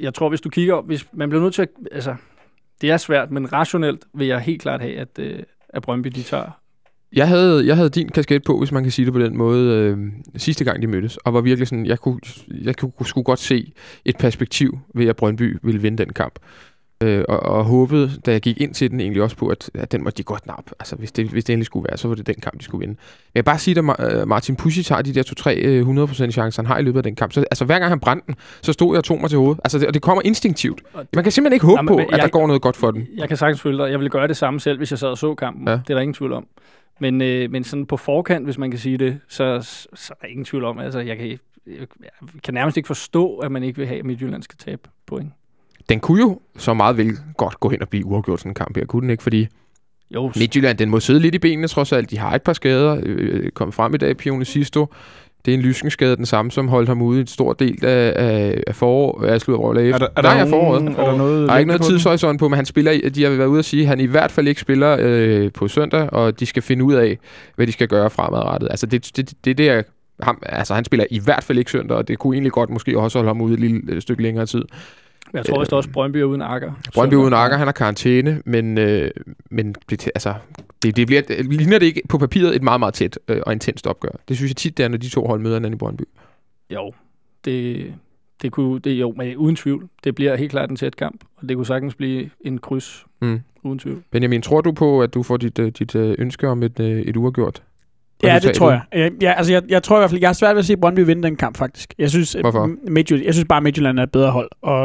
jeg 0.00 0.14
tror, 0.14 0.28
hvis 0.28 0.40
du 0.40 0.48
kigger, 0.48 0.80
hvis 0.80 1.06
man 1.12 1.28
bliver 1.28 1.42
nødt 1.42 1.54
til 1.54 1.62
at, 1.62 1.68
altså, 1.92 2.14
det 2.80 2.90
er 2.90 2.96
svært, 2.96 3.30
men 3.30 3.52
rationelt 3.52 4.04
vil 4.14 4.26
jeg 4.26 4.40
helt 4.40 4.62
klart 4.62 4.80
have, 4.80 4.96
at, 4.98 5.08
øh, 5.18 5.38
at 5.68 5.82
Brøndby, 5.82 6.08
de 6.08 6.22
tager. 6.22 6.50
Jeg 7.12 7.28
havde, 7.28 7.66
jeg 7.66 7.76
havde 7.76 7.88
din 7.90 8.08
kasket 8.08 8.44
på, 8.44 8.58
hvis 8.58 8.72
man 8.72 8.82
kan 8.82 8.92
sige 8.92 9.04
det 9.06 9.12
på 9.14 9.20
den 9.20 9.36
måde, 9.36 9.74
øh, 9.74 9.98
sidste 10.36 10.64
gang 10.64 10.82
de 10.82 10.86
mødtes, 10.86 11.16
og 11.16 11.34
var 11.34 11.40
virkelig 11.40 11.68
sådan, 11.68 11.86
jeg 11.86 11.98
kunne, 11.98 12.20
jeg 12.62 12.76
kunne, 12.76 12.92
skulle 13.04 13.24
godt 13.24 13.38
se 13.38 13.72
et 14.04 14.16
perspektiv 14.16 14.78
ved, 14.94 15.06
at 15.06 15.16
Brøndby 15.16 15.58
ville 15.62 15.80
vinde 15.80 16.04
den 16.04 16.12
kamp. 16.12 16.38
Øh, 17.02 17.24
og, 17.28 17.40
og 17.40 17.64
håbede, 17.64 18.10
da 18.26 18.32
jeg 18.32 18.40
gik 18.40 18.60
ind 18.60 18.74
til 18.74 18.90
den, 18.90 19.00
egentlig 19.00 19.22
også 19.22 19.36
på, 19.36 19.48
at, 19.48 19.70
at 19.74 19.92
den 19.92 20.04
måtte 20.04 20.18
de 20.18 20.22
godt 20.22 20.46
nappe. 20.46 20.70
Altså, 20.80 20.96
hvis 20.96 21.12
det, 21.12 21.26
hvis 21.28 21.44
det 21.44 21.52
endelig 21.52 21.66
skulle 21.66 21.86
være, 21.90 21.96
så 21.98 22.08
var 22.08 22.14
det 22.14 22.26
den 22.26 22.34
kamp, 22.42 22.58
de 22.58 22.64
skulle 22.64 22.80
vinde. 22.86 22.92
Men 22.94 23.30
jeg 23.34 23.40
vil 23.40 23.44
bare 23.44 23.58
sige, 23.58 23.78
at 23.98 24.12
øh, 24.20 24.28
Martin 24.28 24.56
Pucci 24.56 24.82
tager 24.82 25.02
de 25.02 25.14
der 25.14 25.22
2-3 25.22 25.50
øh, 25.50 26.04
100% 26.04 26.30
chancer, 26.30 26.62
han 26.62 26.66
har 26.66 26.78
i 26.78 26.82
løbet 26.82 26.96
af 26.98 27.02
den 27.02 27.14
kamp. 27.14 27.32
Så, 27.32 27.40
altså, 27.40 27.64
hver 27.64 27.78
gang 27.78 27.88
han 27.90 28.00
brændte 28.00 28.26
den, 28.26 28.34
så 28.62 28.72
stod 28.72 28.94
jeg 28.94 28.98
og 28.98 29.04
tog 29.04 29.20
mig 29.20 29.30
til 29.30 29.38
hovedet. 29.38 29.60
Altså, 29.64 29.78
det, 29.78 29.86
og 29.88 29.94
det 29.94 30.02
kommer 30.02 30.22
instinktivt. 30.24 30.82
Man 31.14 31.22
kan 31.24 31.32
simpelthen 31.32 31.52
ikke 31.52 31.66
håbe 31.66 31.78
Jamen, 31.78 31.88
på, 31.88 31.96
at 31.98 32.06
der 32.10 32.16
jeg- 32.16 32.30
går 32.30 32.46
noget 32.46 32.62
godt 32.62 32.76
for 32.76 32.90
den. 32.90 33.06
Jeg 33.16 33.28
kan 33.28 33.36
sagtens 33.36 33.60
følge 33.60 33.78
dig. 33.78 33.90
Jeg 33.90 33.98
ville 33.98 34.10
gøre 34.10 34.28
det 34.28 34.36
samme 34.36 34.60
selv, 34.60 34.78
hvis 34.78 34.90
jeg 34.90 34.98
sad 34.98 35.08
og 35.08 35.18
så 35.18 35.34
kampen. 35.34 35.68
Ja. 35.68 35.72
Det 35.72 35.90
er 35.90 35.94
der 35.94 36.00
ingen 36.00 36.14
tvivl 36.14 36.32
om. 36.32 36.46
Men, 37.00 37.20
øh, 37.22 37.50
men 37.50 37.64
sådan 37.64 37.86
på 37.86 37.96
forkant, 37.96 38.44
hvis 38.44 38.58
man 38.58 38.70
kan 38.70 38.80
sige 38.80 38.98
det, 38.98 39.20
så, 39.28 39.60
så 39.94 40.12
er 40.12 40.14
der 40.20 40.26
ingen 40.26 40.44
tvivl 40.44 40.64
om. 40.64 40.78
Altså, 40.78 41.00
jeg 41.00 41.16
kan, 41.16 41.28
jeg 41.66 41.86
kan 42.44 42.54
nærmest 42.54 42.76
ikke 42.76 42.86
forstå, 42.86 43.36
at 43.36 43.52
man 43.52 43.62
ikke 43.62 43.78
vil 43.78 43.86
have, 43.86 43.98
at 43.98 44.04
Midtjylland 44.04 44.42
skal 44.42 44.58
tabe 44.58 44.88
point. 45.06 45.32
Den 45.88 46.00
kunne 46.00 46.20
jo 46.20 46.40
så 46.56 46.74
meget 46.74 46.96
vel 46.96 47.12
godt 47.36 47.60
gå 47.60 47.68
hen 47.68 47.82
og 47.82 47.88
blive 47.88 48.06
uafgjort 48.06 48.40
sådan 48.40 48.50
en 48.50 48.54
kamp 48.54 48.76
her, 48.76 48.84
kunne 48.84 49.02
den 49.02 49.10
ikke? 49.10 49.22
Fordi 49.22 49.48
Jo, 50.10 50.32
Midtjylland, 50.36 50.78
den 50.78 50.90
må 50.90 51.00
sidde 51.00 51.20
lidt 51.20 51.34
i 51.34 51.38
benene 51.38 51.68
trods 51.68 51.92
alt. 51.92 52.10
De 52.10 52.18
har 52.18 52.34
et 52.34 52.42
par 52.42 52.52
skader. 52.52 53.00
Øh, 53.02 53.50
kom 53.50 53.72
frem 53.72 53.94
i 53.94 53.98
dag, 53.98 54.16
Pione 54.16 54.44
Sisto. 54.44 54.86
Det 55.46 55.54
er 55.54 55.58
en 55.58 55.62
lyskenskade, 55.62 56.16
den 56.16 56.26
samme, 56.26 56.50
som 56.50 56.68
holdt 56.68 56.88
ham 56.88 57.02
ude 57.02 57.18
i 57.18 57.20
en 57.20 57.26
stor 57.26 57.52
del 57.52 57.84
af, 57.84 58.12
af, 58.16 58.62
af 58.66 58.74
forår, 58.74 59.24
af 59.24 59.40
slut 59.40 59.76
af 59.76 59.82
Er 59.82 59.98
der, 59.98 60.06
er 60.16 60.22
Nej, 60.22 60.34
der, 60.34 60.40
af 60.40 60.48
foråret. 60.48 60.84
nogen, 60.84 61.00
er 61.00 61.04
der 61.04 61.16
noget 61.16 61.48
Der 61.48 61.54
er 61.54 61.58
ikke 61.58 61.68
noget 61.68 61.82
tidshorisont 61.82 62.38
på, 62.38 62.48
men 62.48 62.56
han 62.56 62.66
spiller, 62.66 63.10
de 63.14 63.22
har 63.22 63.30
været 63.30 63.48
ude 63.48 63.58
at 63.58 63.64
sige, 63.64 63.82
at 63.82 63.88
han 63.88 64.00
i 64.00 64.06
hvert 64.06 64.30
fald 64.30 64.48
ikke 64.48 64.60
spiller 64.60 64.96
øh, 65.00 65.52
på 65.52 65.68
søndag, 65.68 66.12
og 66.12 66.40
de 66.40 66.46
skal 66.46 66.62
finde 66.62 66.84
ud 66.84 66.94
af, 66.94 67.18
hvad 67.56 67.66
de 67.66 67.72
skal 67.72 67.88
gøre 67.88 68.10
fremadrettet. 68.10 68.68
Altså, 68.70 68.86
det, 68.86 69.10
det, 69.16 69.32
det, 69.44 69.58
det 69.58 69.70
er 69.70 69.82
ham, 70.20 70.38
altså, 70.42 70.74
han 70.74 70.84
spiller 70.84 71.06
i 71.10 71.18
hvert 71.18 71.44
fald 71.44 71.58
ikke 71.58 71.70
søndag, 71.70 71.96
og 71.96 72.08
det 72.08 72.18
kunne 72.18 72.34
egentlig 72.34 72.52
godt 72.52 72.70
måske 72.70 72.98
også 72.98 73.18
holde 73.18 73.28
ham 73.28 73.40
ude 73.40 73.54
et 73.54 73.60
lille 73.60 73.82
øh, 73.88 74.02
stykke 74.02 74.22
længere 74.22 74.46
tid. 74.46 74.62
Jeg 75.32 75.46
tror 75.46 75.58
også, 75.58 75.76
også 75.76 75.90
Brøndby 75.90 76.16
er 76.16 76.24
uden 76.24 76.42
Akker. 76.42 76.72
Brøndby 76.94 77.14
uden 77.14 77.34
Akker, 77.34 77.56
han 77.56 77.66
har 77.66 77.72
karantæne, 77.72 78.42
men, 78.44 78.78
øh, 78.78 79.10
men 79.50 79.74
det, 79.90 80.06
altså, 80.14 80.34
det, 80.82 80.96
det 80.96 81.06
bliver, 81.06 81.22
ligner 81.42 81.78
det 81.78 81.86
ikke 81.86 82.02
på 82.08 82.18
papiret 82.18 82.56
et 82.56 82.62
meget, 82.62 82.80
meget 82.80 82.94
tæt 82.94 83.18
øh, 83.28 83.40
og 83.46 83.52
intenst 83.52 83.86
opgør. 83.86 84.10
Det 84.28 84.36
synes 84.36 84.50
jeg 84.50 84.56
tit, 84.56 84.76
det 84.78 84.84
er, 84.84 84.88
når 84.88 84.96
de 84.98 85.08
to 85.08 85.26
hold 85.26 85.40
møder 85.40 85.56
hinanden 85.56 85.76
i 85.76 85.78
Brøndby. 85.78 86.02
Jo, 86.70 86.92
det, 87.44 87.86
det 88.42 88.52
kunne, 88.52 88.78
det, 88.80 88.90
jo, 88.90 89.14
men 89.16 89.36
uden 89.36 89.56
tvivl. 89.56 89.88
Det 90.04 90.14
bliver 90.14 90.36
helt 90.36 90.50
klart 90.50 90.70
en 90.70 90.76
tæt 90.76 90.96
kamp, 90.96 91.24
og 91.36 91.48
det 91.48 91.56
kunne 91.56 91.66
sagtens 91.66 91.94
blive 91.94 92.30
en 92.40 92.58
kryds, 92.58 93.06
Mm. 93.20 93.40
uden 93.62 93.78
tvivl. 93.78 94.02
Benjamin, 94.10 94.42
tror 94.42 94.60
du 94.60 94.72
på, 94.72 95.02
at 95.02 95.14
du 95.14 95.22
får 95.22 95.36
dit, 95.36 95.58
øh, 95.58 95.72
dit 95.78 95.94
øh, 95.94 96.14
ønske 96.18 96.48
om 96.48 96.62
et, 96.62 96.80
øh, 96.80 97.00
et 97.00 97.16
uafgjort? 97.16 97.62
Ja, 98.22 98.38
det 98.38 98.54
tror 98.54 98.70
jeg. 98.70 98.80
Øh, 98.94 99.10
Ja, 99.22 99.32
altså 99.32 99.52
jeg, 99.52 99.62
jeg 99.68 99.82
tror 99.82 99.96
i 99.96 100.00
hvert 100.00 100.10
fald, 100.10 100.20
jeg 100.20 100.28
har 100.28 100.34
svært 100.34 100.54
ved 100.54 100.58
at 100.58 100.66
se 100.66 100.76
Brøndby 100.76 101.00
vinde 101.00 101.22
den 101.22 101.36
kamp 101.36 101.56
faktisk. 101.56 101.94
Jeg 101.98 102.10
synes, 102.10 102.32
Hvorfor? 102.32 102.70
Midtjylland, 102.90 103.24
jeg 103.24 103.34
synes 103.34 103.46
bare, 103.48 103.56
at 103.56 103.62
Midtjylland 103.62 103.98
er 103.98 104.02
et 104.02 104.12
bedre 104.12 104.30
hold, 104.30 104.50
og, 104.62 104.80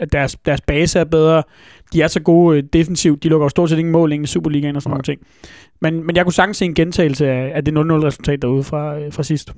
og 0.00 0.12
deres, 0.12 0.36
deres 0.46 0.60
base 0.60 0.98
er 0.98 1.04
bedre. 1.04 1.42
De 1.92 2.02
er 2.02 2.08
så 2.08 2.20
gode 2.20 2.58
øh, 2.58 2.64
defensivt. 2.72 3.22
De 3.22 3.28
lukker 3.28 3.44
jo 3.44 3.48
stort 3.48 3.70
set 3.70 3.78
ingen 3.78 3.92
mål 3.92 4.12
i 4.12 4.26
Superligaen 4.26 4.76
og 4.76 4.82
sådan 4.82 4.90
Nej. 4.90 4.94
nogle 4.94 5.02
ting. 5.02 5.20
Men, 5.80 6.06
men 6.06 6.16
jeg 6.16 6.24
kunne 6.24 6.32
sagtens 6.32 6.56
se 6.56 6.64
en 6.64 6.74
gentagelse 6.74 7.28
af, 7.30 7.52
af 7.54 7.64
det 7.64 7.72
0-0-resultat 7.78 8.42
derude 8.42 8.62
fra, 8.64 8.98
øh, 8.98 9.12
fra 9.12 9.22
sidst. 9.22 9.52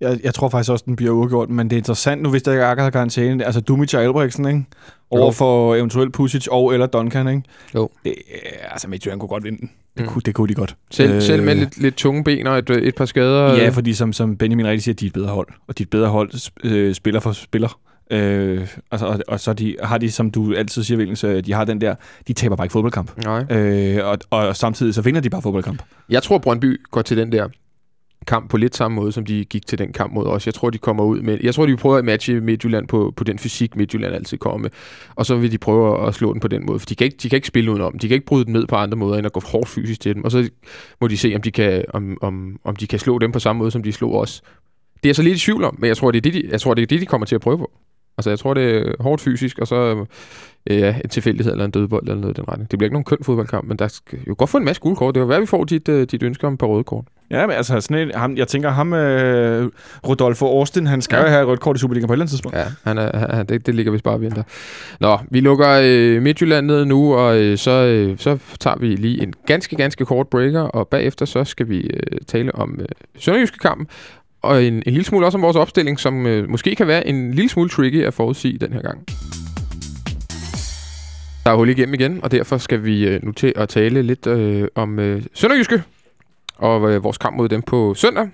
Jeg, 0.00 0.18
jeg 0.24 0.34
tror 0.34 0.48
faktisk 0.48 0.70
også, 0.72 0.84
den 0.86 0.96
bliver 0.96 1.12
uafgjort, 1.12 1.50
men 1.50 1.70
det 1.70 1.76
er 1.76 1.78
interessant, 1.78 2.22
nu 2.22 2.30
hvis 2.30 2.42
der 2.42 2.52
ikke 2.52 2.64
er 2.64 2.82
har 2.82 2.90
karantæne. 2.90 3.44
Altså 3.44 3.60
Dumic 3.60 3.94
og 3.94 4.02
Albrechtsen, 4.02 4.46
ikke? 4.46 4.64
Over 5.10 5.24
Jo. 5.24 5.30
for 5.30 5.74
eventuelt 5.74 6.12
Pusic 6.12 6.46
og 6.50 6.72
eller 6.72 6.86
Duncan, 6.86 7.28
ikke? 7.28 7.42
Jo. 7.74 7.88
Det, 8.04 8.14
øh, 8.34 8.72
altså, 8.72 8.88
Midtjylland 8.88 9.20
kunne 9.20 9.28
godt 9.28 9.44
vinde 9.44 9.58
den. 9.58 9.70
Det, 9.96 10.02
Mm. 10.02 10.08
kunne, 10.08 10.22
det 10.24 10.34
kunne 10.34 10.48
de 10.48 10.54
godt. 10.54 10.76
Selv, 10.90 11.12
øh, 11.12 11.22
selv 11.22 11.42
med 11.42 11.54
lidt, 11.54 11.78
lidt 11.80 11.94
tunge 11.96 12.24
ben 12.24 12.46
og 12.46 12.58
et, 12.58 12.70
øh, 12.70 12.82
et 12.82 12.94
par 12.94 13.04
skader? 13.04 13.54
Ja, 13.54 13.66
øh, 13.66 13.72
fordi 13.72 13.92
som, 13.94 14.12
som 14.12 14.36
Benjamin 14.36 14.66
rigtig 14.66 14.82
siger, 14.82 14.94
de 14.94 15.04
er 15.04 15.08
et 15.08 15.12
bedre 15.12 15.28
hold. 15.28 15.48
Og 15.68 15.78
de 15.78 15.82
er 15.82 15.84
et 15.86 15.90
bedre 15.90 16.08
hold 16.08 16.50
øh, 16.64 16.94
spiller 16.94 17.20
for 17.20 17.32
spiller. 17.32 17.78
Øh, 18.10 18.68
altså, 18.90 19.06
og, 19.06 19.18
og 19.28 19.40
så 19.40 19.52
de, 19.52 19.76
har 19.82 19.98
de, 19.98 20.10
som 20.10 20.30
du 20.30 20.54
altid 20.54 20.82
siger, 20.82 20.98
Villens, 20.98 21.24
øh, 21.24 21.44
de 21.44 21.52
har 21.52 21.64
den 21.64 21.80
der, 21.80 21.94
de 22.28 22.32
taber 22.32 22.56
bare 22.56 22.64
ikke 22.64 22.72
fodboldkamp. 22.72 23.24
Nej. 23.24 23.44
Øh, 23.58 24.06
og, 24.06 24.18
og 24.30 24.56
samtidig 24.56 24.94
så 24.94 25.02
vinder 25.02 25.20
de 25.20 25.30
bare 25.30 25.42
fodboldkamp. 25.42 25.82
Jeg 26.08 26.22
tror, 26.22 26.38
Brøndby 26.38 26.80
går 26.90 27.02
til 27.02 27.16
den 27.16 27.32
der 27.32 27.48
kamp 28.24 28.50
på 28.50 28.56
lidt 28.56 28.76
samme 28.76 28.94
måde, 28.94 29.12
som 29.12 29.24
de 29.24 29.44
gik 29.44 29.66
til 29.66 29.78
den 29.78 29.92
kamp 29.92 30.12
mod 30.12 30.26
os. 30.26 30.46
Jeg 30.46 30.54
tror, 30.54 30.70
de 30.70 30.78
kommer 30.78 31.04
ud 31.04 31.20
med... 31.20 31.38
Jeg 31.42 31.54
tror, 31.54 31.66
de 31.66 31.76
prøver 31.76 31.96
at 31.96 32.04
matche 32.04 32.40
Midtjylland 32.40 32.88
på, 32.88 33.12
på 33.16 33.24
den 33.24 33.38
fysik, 33.38 33.76
Midtjylland 33.76 34.14
altid 34.14 34.38
kommer 34.38 34.58
med. 34.58 34.70
Og 35.14 35.26
så 35.26 35.36
vil 35.36 35.52
de 35.52 35.58
prøve 35.58 36.06
at 36.06 36.14
slå 36.14 36.32
den 36.32 36.40
på 36.40 36.48
den 36.48 36.66
måde. 36.66 36.78
For 36.78 36.86
de 36.86 36.94
kan 36.94 37.04
ikke, 37.04 37.16
de 37.22 37.28
kan 37.28 37.36
ikke 37.36 37.48
spille 37.48 37.70
udenom. 37.70 37.98
De 37.98 38.08
kan 38.08 38.14
ikke 38.14 38.26
bryde 38.26 38.44
den 38.44 38.52
ned 38.52 38.66
på 38.66 38.76
andre 38.76 38.96
måder, 38.98 39.18
end 39.18 39.26
at 39.26 39.32
gå 39.32 39.40
hårdt 39.44 39.68
fysisk 39.68 40.00
til 40.00 40.14
dem. 40.14 40.24
Og 40.24 40.30
så 40.30 40.50
må 41.00 41.08
de 41.08 41.18
se, 41.18 41.32
om 41.34 41.42
de 41.42 41.50
kan, 41.50 41.84
om, 41.94 42.18
om, 42.20 42.58
om 42.64 42.76
de 42.76 42.86
kan 42.86 42.98
slå 42.98 43.18
dem 43.18 43.32
på 43.32 43.38
samme 43.38 43.58
måde, 43.58 43.70
som 43.70 43.82
de 43.82 43.92
slog 43.92 44.14
os. 44.14 44.42
Det 44.94 45.04
er 45.04 45.08
jeg 45.08 45.16
så 45.16 45.22
lidt 45.22 45.36
i 45.36 45.40
tvivl 45.40 45.64
om, 45.64 45.76
men 45.78 45.88
jeg 45.88 45.96
tror, 45.96 46.10
det 46.10 46.18
er 46.18 46.22
det, 46.22 46.34
de, 46.34 46.48
jeg 46.50 46.60
tror, 46.60 46.74
det 46.74 46.82
er 46.82 46.86
det, 46.86 47.00
de 47.00 47.06
kommer 47.06 47.26
til 47.26 47.34
at 47.34 47.40
prøve 47.40 47.58
på. 47.58 47.70
Altså, 48.18 48.30
jeg 48.30 48.38
tror, 48.38 48.54
det 48.54 48.76
er 48.76 48.92
hårdt 49.00 49.22
fysisk, 49.22 49.58
og 49.58 49.66
så 49.66 50.06
øh, 50.70 50.78
ja, 50.78 50.94
en 51.04 51.10
tilfældighed 51.10 51.52
eller 51.52 51.64
en 51.64 51.70
dødbold 51.70 52.02
eller 52.02 52.20
noget 52.20 52.38
i 52.38 52.40
den 52.40 52.48
retning. 52.48 52.70
Det 52.70 52.78
bliver 52.78 52.86
ikke 52.86 52.94
nogen 52.94 53.04
køn 53.04 53.18
fodboldkamp, 53.22 53.68
men 53.68 53.76
der 53.76 53.88
skal 53.88 54.18
jo 54.28 54.34
godt 54.38 54.50
få 54.50 54.58
en 54.58 54.64
masse 54.64 54.82
gule 54.82 54.96
kort. 54.96 55.14
Det 55.14 55.20
er 55.20 55.24
jo 55.24 55.28
værd, 55.28 55.40
vi 55.40 55.46
får 55.46 55.64
dit, 55.64 55.88
øh, 55.88 56.06
dit 56.06 56.22
ønske 56.22 56.46
om 56.46 56.52
et 56.52 56.58
par 56.58 56.66
røde 56.66 56.84
kort. 56.84 57.04
Ja, 57.30 57.46
men 57.46 57.56
altså, 57.56 57.80
sådan 57.80 58.08
en, 58.08 58.14
ham, 58.14 58.36
jeg 58.36 58.48
tænker, 58.48 58.70
ham, 58.70 58.92
øh, 58.92 59.70
Rodolfo 60.08 60.46
Austin, 60.46 60.86
han 60.86 61.02
skal 61.02 61.16
ja. 61.16 61.22
jo 61.22 61.28
have 61.28 61.42
et 61.42 61.48
rødt 61.48 61.60
kort 61.60 61.76
i 61.76 61.78
Superligaen 61.78 62.06
på 62.06 62.12
et 62.12 62.14
eller 62.14 62.22
andet 62.22 62.30
tidspunkt. 62.30 62.56
Ja, 62.56 62.64
han 62.84 62.98
er, 62.98 63.34
han, 63.36 63.46
det, 63.46 63.66
det 63.66 63.74
ligger 63.74 63.92
vist 63.92 64.04
bare 64.04 64.14
og 64.14 64.20
venter. 64.20 64.42
Nå, 65.00 65.18
vi 65.30 65.40
lukker 65.40 65.80
øh, 65.82 66.22
Midtjylland 66.22 66.66
ned 66.66 66.84
nu, 66.84 67.14
og 67.14 67.38
øh, 67.38 67.58
så, 67.58 67.70
øh, 67.70 68.18
så 68.18 68.38
tager 68.60 68.76
vi 68.76 68.86
lige 68.86 69.22
en 69.22 69.34
ganske, 69.46 69.76
ganske 69.76 70.04
kort 70.04 70.28
breaker, 70.28 70.60
og 70.60 70.88
bagefter 70.88 71.26
så 71.26 71.44
skal 71.44 71.68
vi 71.68 71.80
øh, 71.80 72.18
tale 72.26 72.54
om 72.54 72.76
øh, 72.80 72.86
Sønderjyske 73.18 73.58
kampen, 73.58 73.86
og 74.44 74.64
en, 74.64 74.74
en 74.74 74.82
lille 74.92 75.04
smule 75.04 75.26
også 75.26 75.38
om 75.38 75.42
vores 75.42 75.56
opstilling, 75.56 76.00
som 76.00 76.26
øh, 76.26 76.50
måske 76.50 76.74
kan 76.74 76.86
være 76.86 77.06
en 77.06 77.34
lille 77.34 77.48
smule 77.48 77.68
tricky 77.68 78.04
at 78.04 78.14
forudsige 78.14 78.58
den 78.58 78.72
her 78.72 78.82
gang. 78.82 79.04
Der 81.44 81.50
er 81.50 81.54
hul 81.54 81.68
igennem 81.68 81.94
igen, 81.94 82.20
og 82.22 82.30
derfor 82.30 82.58
skal 82.58 82.84
vi 82.84 83.06
øh, 83.06 83.24
nu 83.24 83.32
til 83.32 83.52
at 83.56 83.68
tale 83.68 84.02
lidt 84.02 84.26
øh, 84.26 84.68
om 84.74 84.98
øh, 84.98 85.22
Sønderjyske 85.34 85.82
og 86.56 86.90
øh, 86.90 87.04
vores 87.04 87.18
kamp 87.18 87.36
mod 87.36 87.48
dem 87.48 87.62
på 87.62 87.94
søndag. 87.94 88.28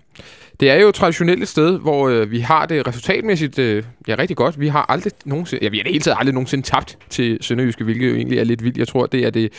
Det 0.61 0.71
er 0.71 0.75
jo 0.75 0.91
traditionelt 0.91 1.43
et 1.43 1.49
sted, 1.49 1.79
hvor 1.79 2.09
øh, 2.09 2.31
vi 2.31 2.41
har 2.41 2.67
det 2.67 2.87
resultatmæssigt 2.87 3.59
øh, 3.59 3.85
ja, 4.09 4.15
rigtig 4.19 4.37
godt. 4.37 4.61
Vi 4.61 4.69
har 4.69 4.87
aldrig 4.89 5.13
nogensinde, 5.25 5.65
ja, 5.65 5.69
vi 5.69 5.77
har 5.77 5.83
det 5.83 5.93
hele 5.93 6.03
taget 6.03 6.17
aldrig 6.19 6.35
nogensinde 6.35 6.67
tabt 6.67 6.99
til 7.11 7.39
Sønderjyske, 7.41 7.85
hvilket 7.85 8.11
jo 8.11 8.15
egentlig 8.15 8.39
er 8.39 8.45
lidt 8.45 8.65
vildt. 8.65 8.79
Jeg 8.79 8.89
tror, 8.89 9.07
det 9.07 9.27
er 9.27 9.31
det 9.31 9.53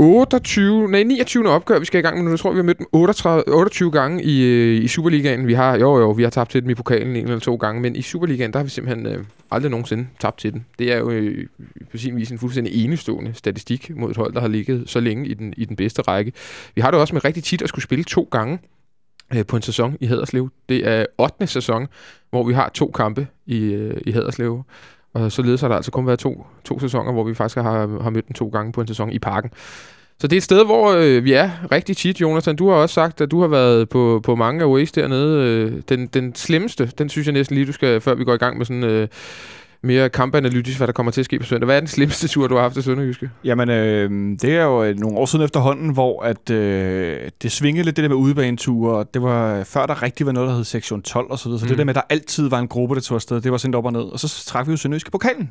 28, 0.00 0.88
nej, 0.88 1.02
29. 1.02 1.48
opgør, 1.48 1.78
vi 1.78 1.84
skal 1.84 1.98
i 1.98 2.02
gang 2.02 2.16
med 2.16 2.24
nu. 2.24 2.30
Jeg 2.30 2.38
tror, 2.38 2.50
vi 2.50 2.56
har 2.56 2.62
mødt 2.62 2.78
dem 2.78 2.86
38, 2.92 3.44
28 3.48 3.90
gange 3.90 4.24
i, 4.24 4.44
øh, 4.44 4.84
i 4.84 4.88
Superligaen. 4.88 5.46
Vi 5.46 5.54
har, 5.54 5.78
jo, 5.78 5.98
jo, 5.98 6.10
vi 6.10 6.22
har 6.22 6.30
tabt 6.30 6.50
til 6.50 6.62
dem 6.62 6.70
i 6.70 6.74
pokalen 6.74 7.16
en 7.16 7.24
eller 7.24 7.38
to 7.38 7.56
gange, 7.56 7.80
men 7.80 7.96
i 7.96 8.02
Superligaen, 8.02 8.52
der 8.52 8.58
har 8.58 8.64
vi 8.64 8.70
simpelthen 8.70 9.06
øh, 9.06 9.24
aldrig 9.50 9.70
nogensinde 9.70 10.06
tabt 10.20 10.38
til 10.38 10.52
dem. 10.52 10.62
Det 10.78 10.92
er 10.92 10.98
jo 10.98 11.10
øh, 11.10 11.46
på 11.90 11.96
sin 11.96 12.16
vis 12.16 12.30
en 12.30 12.38
fuldstændig 12.38 12.84
enestående 12.84 13.34
statistik 13.34 13.90
mod 13.96 14.10
et 14.10 14.16
hold, 14.16 14.32
der 14.32 14.40
har 14.40 14.48
ligget 14.48 14.90
så 14.90 15.00
længe 15.00 15.26
i 15.26 15.34
den, 15.34 15.54
i 15.56 15.64
den 15.64 15.76
bedste 15.76 16.02
række. 16.02 16.32
Vi 16.74 16.80
har 16.80 16.90
det 16.90 17.00
også 17.00 17.14
med 17.14 17.24
rigtig 17.24 17.44
tit 17.44 17.62
at 17.62 17.68
skulle 17.68 17.84
spille 17.84 18.04
to 18.04 18.28
gange 18.30 18.58
øh, 19.34 19.46
på 19.46 19.56
en 19.56 19.62
sæson 19.62 19.96
i 20.00 20.06
Haderslev. 20.06 20.50
Det 20.68 20.88
er 20.88 21.06
8. 21.18 21.46
sæson, 21.46 21.86
hvor 22.30 22.44
vi 22.44 22.54
har 22.54 22.68
to 22.68 22.90
kampe 22.90 23.26
i, 23.46 23.58
øh, 23.58 24.00
i 24.06 24.10
Haderslev. 24.10 24.62
Og 25.18 25.32
således 25.32 25.60
har 25.60 25.68
der 25.68 25.76
altså 25.76 25.90
kun 25.90 26.06
været 26.06 26.18
to, 26.18 26.46
to 26.64 26.80
sæsoner, 26.80 27.12
hvor 27.12 27.24
vi 27.24 27.34
faktisk 27.34 27.56
har, 27.56 28.02
har 28.02 28.10
mødt 28.10 28.26
den 28.28 28.34
to 28.34 28.48
gange 28.48 28.72
på 28.72 28.80
en 28.80 28.86
sæson 28.86 29.12
i 29.12 29.18
parken. 29.18 29.50
Så 30.20 30.26
det 30.26 30.32
er 30.32 30.36
et 30.36 30.42
sted, 30.42 30.64
hvor 30.64 30.92
øh, 30.92 31.24
vi 31.24 31.32
er 31.32 31.50
rigtig 31.72 31.96
tit, 31.96 32.20
Jonathan. 32.20 32.56
Du 32.56 32.68
har 32.68 32.76
også 32.76 32.92
sagt, 32.92 33.20
at 33.20 33.30
du 33.30 33.40
har 33.40 33.48
været 33.48 33.88
på, 33.88 34.20
på 34.24 34.34
mange 34.34 34.64
aways 34.64 34.92
dernede. 34.92 35.44
Øh, 35.44 35.82
den, 35.88 36.06
den 36.06 36.34
slemmeste, 36.34 36.90
den 36.98 37.08
synes 37.08 37.26
jeg 37.26 37.32
næsten 37.32 37.56
lige, 37.56 37.66
du 37.66 37.72
skal, 37.72 38.00
før 38.00 38.14
vi 38.14 38.24
går 38.24 38.34
i 38.34 38.38
gang 38.38 38.58
med 38.58 38.66
sådan 38.66 38.84
øh, 38.84 39.08
mere 39.82 40.08
kampanalytisk, 40.08 40.76
hvad 40.78 40.86
der 40.86 40.92
kommer 40.92 41.12
til 41.12 41.20
at 41.20 41.24
ske 41.24 41.38
på 41.38 41.44
søndag. 41.46 41.64
Hvad 41.64 41.76
er 41.76 41.80
den 41.80 41.88
slemmeste 41.88 42.28
tur, 42.28 42.48
du 42.48 42.54
har 42.54 42.62
haft 42.62 42.74
til 42.74 42.82
Sønderjyske? 42.82 43.30
Jamen, 43.44 43.70
øh, 43.70 44.10
det 44.42 44.56
er 44.56 44.64
jo 44.64 44.84
øh, 44.84 44.96
nogle 44.98 45.18
år 45.18 45.26
siden 45.26 45.44
efterhånden, 45.44 45.92
hvor 45.92 46.22
at, 46.22 46.50
øh, 46.50 47.30
det 47.42 47.52
svingede 47.52 47.84
lidt 47.84 47.96
det 47.96 48.02
der 48.02 48.08
med 48.08 48.16
udebaneture. 48.16 48.96
og 48.96 49.14
Det 49.14 49.22
var 49.22 49.64
før 49.64 49.86
der 49.86 50.02
rigtig 50.02 50.26
var 50.26 50.32
noget, 50.32 50.48
der 50.48 50.54
hed 50.54 50.64
sektion 50.64 51.02
12 51.02 51.30
og 51.30 51.38
så 51.38 51.48
videre. 51.48 51.58
Så 51.60 51.64
mm. 51.64 51.68
det 51.68 51.78
der 51.78 51.84
med, 51.84 51.96
at 51.96 52.02
der 52.08 52.14
altid 52.14 52.48
var 52.48 52.58
en 52.58 52.68
gruppe, 52.68 52.94
der 52.94 53.00
tog 53.00 53.14
afsted, 53.14 53.40
det 53.40 53.52
var 53.52 53.58
sendt 53.58 53.76
op 53.76 53.84
og 53.84 53.92
ned. 53.92 54.00
Og 54.00 54.20
så 54.20 54.44
trak 54.46 54.66
vi 54.66 54.70
jo 54.70 54.76
Sønderjyske 54.76 55.10
pokalen. 55.10 55.50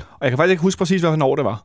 Og 0.00 0.18
jeg 0.22 0.30
kan 0.30 0.38
faktisk 0.38 0.50
ikke 0.50 0.62
huske 0.62 0.78
præcis, 0.78 1.00
hvilken 1.00 1.22
år 1.22 1.36
det 1.36 1.44
var. 1.44 1.64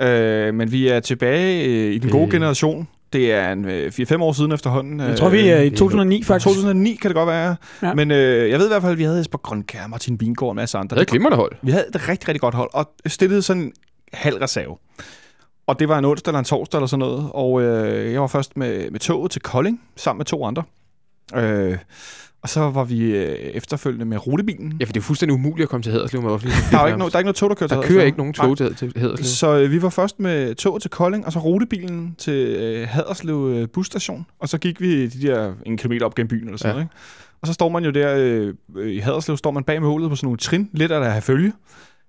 Øh, 0.00 0.54
men 0.54 0.72
vi 0.72 0.88
er 0.88 1.00
tilbage 1.00 1.64
øh, 1.64 1.94
i 1.94 1.98
den 1.98 2.10
gode 2.10 2.24
Øh. 2.24 2.30
generation. 2.30 2.88
Det 3.12 3.32
er 3.32 3.52
en 3.52 3.64
øh, 3.64 3.92
4-5 4.00 4.22
år 4.22 4.32
siden 4.32 4.52
efterhånden. 4.52 5.00
Jeg 5.00 5.16
tror, 5.16 5.28
vi 5.28 5.48
er 5.48 5.60
i 5.60 5.64
det 5.64 5.72
er 5.72 5.76
2009 5.76 6.22
faktisk. 6.22 6.44
2009 6.44 6.94
kan 6.94 7.08
det 7.08 7.14
godt 7.14 7.26
være. 7.26 7.56
Ja. 7.82 7.94
Men 7.94 8.10
øh, 8.10 8.50
jeg 8.50 8.58
ved 8.58 8.66
i 8.66 8.68
hvert 8.68 8.82
fald, 8.82 8.92
at 8.92 8.98
vi 8.98 9.02
havde 9.02 9.18
Jesper 9.18 9.38
Grønkær, 9.38 9.86
Martin 9.86 10.20
Vingård 10.20 10.48
og 10.48 10.52
en 10.52 10.56
masse 10.56 10.78
andre. 10.78 10.96
Det 10.96 11.10
er 11.10 11.26
et 11.26 11.34
hold. 11.34 11.52
Vi 11.62 11.70
havde 11.70 11.84
et 11.94 12.08
rigtig, 12.08 12.28
rigtig 12.28 12.40
godt 12.40 12.54
hold, 12.54 12.70
og 12.72 12.92
stillede 13.06 13.42
sådan 13.42 13.62
en 13.62 13.72
halv 14.12 14.36
reserve. 14.36 14.76
Og 15.66 15.78
det 15.78 15.88
var 15.88 15.98
en 15.98 16.04
onsdag 16.04 16.30
eller 16.30 16.38
en 16.38 16.44
torsdag 16.44 16.78
eller 16.78 16.86
sådan 16.86 16.98
noget, 16.98 17.30
og 17.32 17.62
øh, 17.62 18.12
jeg 18.12 18.20
var 18.20 18.26
først 18.26 18.56
med, 18.56 18.90
med 18.90 19.00
toget 19.00 19.30
til 19.30 19.40
Kolding, 19.42 19.80
sammen 19.96 20.18
med 20.18 20.26
to 20.26 20.44
andre. 20.44 20.62
Øh, 21.36 21.78
og 22.42 22.48
så 22.48 22.60
var 22.70 22.84
vi 22.84 23.00
øh, 23.16 23.34
efterfølgende 23.34 24.04
med 24.04 24.26
rutebilen. 24.26 24.76
Ja, 24.80 24.84
for 24.84 24.92
det 24.92 25.00
er 25.00 25.04
fuldstændig 25.04 25.34
umuligt 25.34 25.64
at 25.64 25.68
komme 25.68 25.82
til 25.82 25.92
Haderslev 25.92 26.22
med 26.22 26.30
offentlig 26.30 26.56
Der 26.70 26.78
er 26.78 26.86
ikke, 26.86 26.98
no, 26.98 27.04
der 27.08 27.14
er 27.14 27.18
ikke 27.18 27.26
noget 27.26 27.36
tog, 27.36 27.48
der 27.50 27.54
kører 27.54 27.68
til 27.68 27.76
Der 27.76 27.82
kører 27.82 28.04
ikke 28.04 28.18
nogen 28.18 28.32
tog 28.32 28.56
til, 28.56 28.74
til 28.74 28.92
Haderslev. 28.96 29.24
Så 29.24 29.56
øh, 29.58 29.70
vi 29.70 29.82
var 29.82 29.88
først 29.90 30.20
med 30.20 30.54
toget 30.54 30.82
til 30.82 30.90
Kolding, 30.90 31.26
og 31.26 31.32
så 31.32 31.38
rutebilen 31.38 32.14
til 32.18 32.34
øh, 32.48 32.88
Haderslev 32.88 33.48
øh, 33.54 33.68
busstation. 33.68 34.26
Og 34.40 34.48
så 34.48 34.58
gik 34.58 34.80
vi 34.80 35.06
de 35.06 35.26
der 35.26 35.52
en 35.66 35.76
kilometer 35.76 36.06
op 36.06 36.14
gennem 36.14 36.28
byen 36.28 36.44
eller 36.44 36.58
sådan 36.58 36.68
Ja. 36.68 36.72
noget. 36.72 36.84
Ikke? 36.84 36.94
Og 37.42 37.46
så 37.48 37.52
står 37.54 37.68
man 37.68 37.84
jo 37.84 37.90
der 37.90 38.14
øh, 38.18 38.54
øh, 38.76 38.92
i 38.92 38.98
Haderslev, 38.98 39.36
står 39.36 39.50
man 39.50 39.64
bag 39.64 39.82
målet 39.82 40.10
på 40.10 40.16
sådan 40.16 40.26
nogle 40.26 40.38
trin, 40.38 40.70
lidt 40.72 40.92
af 40.92 41.00
der 41.00 41.08
have 41.10 41.22
følge. 41.22 41.52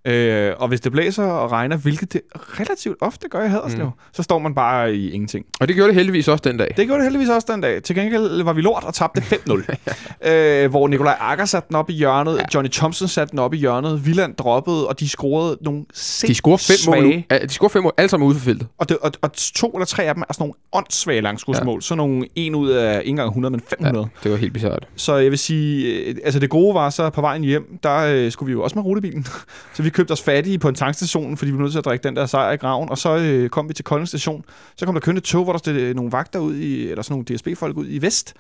Øh, 0.08 0.52
og 0.58 0.68
hvis 0.68 0.82
det 0.82 0.92
blæser 0.92 1.24
og 1.24 1.52
regner, 1.52 1.78
hvilket 1.78 2.14
det 2.14 2.22
relativt 2.36 2.98
ofte 3.02 3.28
gør 3.30 3.44
i 3.46 3.48
Haderslev, 3.48 3.86
Mm. 3.86 3.92
så 4.14 4.24
står 4.24 4.40
man 4.40 4.56
bare 4.56 4.96
i 4.96 5.12
ingenting. 5.12 5.46
Og 5.60 5.68
det 5.68 5.76
gjorde 5.76 5.88
det 5.88 5.96
heldigvis 5.96 6.28
også 6.28 6.42
den 6.46 6.58
dag. 6.58 6.74
Det 6.78 6.86
gjorde 6.86 6.98
det 7.00 7.04
heldigvis 7.06 7.30
også 7.30 7.48
den 7.52 7.62
dag. 7.62 7.84
Til 7.84 7.96
gengæld 7.96 8.44
var 8.44 8.54
vi 8.54 8.62
lort 8.62 8.84
og 8.84 8.94
tabte 8.94 9.22
5-0. 9.48 10.30
øh, 10.32 10.70
hvor 10.70 10.88
Nikolaj 10.88 11.16
Akker 11.20 11.46
satte 11.46 11.68
den 11.68 11.76
op 11.76 11.90
i 11.90 11.94
hjørnet, 11.94 12.38
ja. 12.38 12.46
Johnny 12.54 12.70
Thompson 12.72 13.08
satte 13.08 13.32
den 13.32 13.40
op 13.40 13.54
i 13.54 13.58
hjørnet, 13.58 14.06
Villand 14.06 14.36
droppede, 14.36 14.88
og 14.88 15.00
de 15.00 15.10
scorede 15.10 15.58
nogle 15.62 15.86
De 16.28 16.36
scorer 16.36 16.58
fem 16.58 16.76
mål. 16.88 16.96
svage- 16.98 17.16
nu. 17.18 17.24
Ja, 17.32 17.38
De 17.40 17.50
scorer 17.50 17.70
fem 17.70 17.84
mål, 17.84 17.94
alle 17.98 18.10
sammen 18.10 18.28
ude 18.30 18.36
for 18.38 18.44
feltet. 18.46 18.68
og, 18.78 18.90
det, 18.90 18.98
og, 18.98 19.12
og 19.22 19.34
to 19.34 19.70
eller 19.70 19.86
tre 19.86 20.04
af 20.04 20.14
dem 20.16 20.24
er 20.30 20.34
sådan 20.34 20.42
nogle 20.44 20.54
åndssvage 20.74 21.22
langskudsmål. 21.22 21.78
Ja. 21.78 21.82
Sådan 21.82 21.98
nogle 21.98 22.26
en 22.36 22.56
ud 22.56 22.70
af 22.70 23.00
ikke 23.00 23.10
engang 23.10 23.28
100, 23.28 23.52
men 23.52 23.62
500. 23.70 24.06
Ja. 24.16 24.20
Det 24.24 24.32
var 24.32 24.38
helt 24.38 24.54
bizarrt. 24.54 24.88
Så 24.96 25.16
jeg 25.16 25.32
vil 25.32 25.40
sige, 25.40 25.94
øh, 26.06 26.16
altså 26.24 26.40
det 26.40 26.50
gode 26.50 26.76
var 26.76 26.90
så 26.90 27.10
på 27.10 27.22
vejen 27.22 27.44
hjem, 27.44 27.78
der 27.84 27.98
øh, 28.00 28.32
skulle 28.32 28.48
vi 28.48 28.52
jo 28.52 28.64
også 28.64 28.76
med 28.76 28.86
rutebilen. 28.86 29.26
så 29.76 29.84
vi 29.84 29.90
købte 29.94 30.12
os 30.12 30.22
fattige 30.22 30.60
på 30.60 30.70
en 30.70 30.76
tankstation, 30.76 31.38
fordi 31.38 31.52
vi 31.52 31.58
var 31.58 31.62
nødt 31.62 31.72
til 31.72 31.80
at 31.80 31.86
drikke 31.86 32.04
den 32.04 32.16
der 32.16 32.26
sejr 32.26 32.52
i 32.52 32.56
graven. 32.56 32.90
Og 32.90 32.98
så 32.98 33.18
øh, 33.18 33.50
kom 33.50 33.70
vi 33.70 33.74
til 33.74 33.86
Kolding 33.86 34.08
station. 34.08 34.46
Så 34.76 34.86
kom 34.86 34.96
der 34.96 35.02
kørende 35.02 35.22
tog, 35.22 35.44
hvor 35.44 35.54
der 35.54 35.60
stod 35.60 35.74
øh, 35.74 35.96
nogle 35.96 36.12
vagter 36.12 36.40
ud 36.40 36.56
i, 36.56 36.90
eller 36.90 37.02
sådan 37.02 37.14
nogle 37.14 37.38
DSB-folk 37.38 37.78
ud 37.78 37.86
i 37.90 38.02
vest 38.02 38.34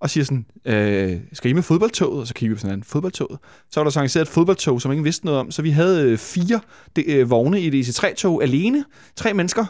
og 0.00 0.10
siger 0.10 0.24
sådan, 0.24 0.46
øh, 0.64 1.16
skal 1.32 1.50
I 1.50 1.54
med 1.54 1.62
fodboldtoget? 1.62 2.20
Og 2.20 2.26
så 2.26 2.34
kigger 2.34 2.54
vi 2.54 2.56
på 2.56 2.60
sådan 2.60 2.78
en 2.78 2.82
fodboldtoget. 2.82 3.38
Så 3.70 3.80
var 3.80 3.84
der 3.84 3.90
så 3.90 3.98
arrangeret 3.98 4.22
et 4.22 4.28
fodboldtog, 4.28 4.80
som 4.80 4.92
ingen 4.92 5.04
vidste 5.04 5.26
noget 5.26 5.40
om. 5.40 5.50
Så 5.50 5.62
vi 5.62 5.70
havde 5.70 6.02
øh, 6.02 6.18
fire 6.18 6.60
de, 6.96 7.10
øh, 7.10 7.30
vogne 7.30 7.60
i 7.60 7.78
et 7.78 7.88
IC3-tog 7.88 8.42
alene. 8.42 8.84
Tre 9.16 9.34
mennesker 9.34 9.64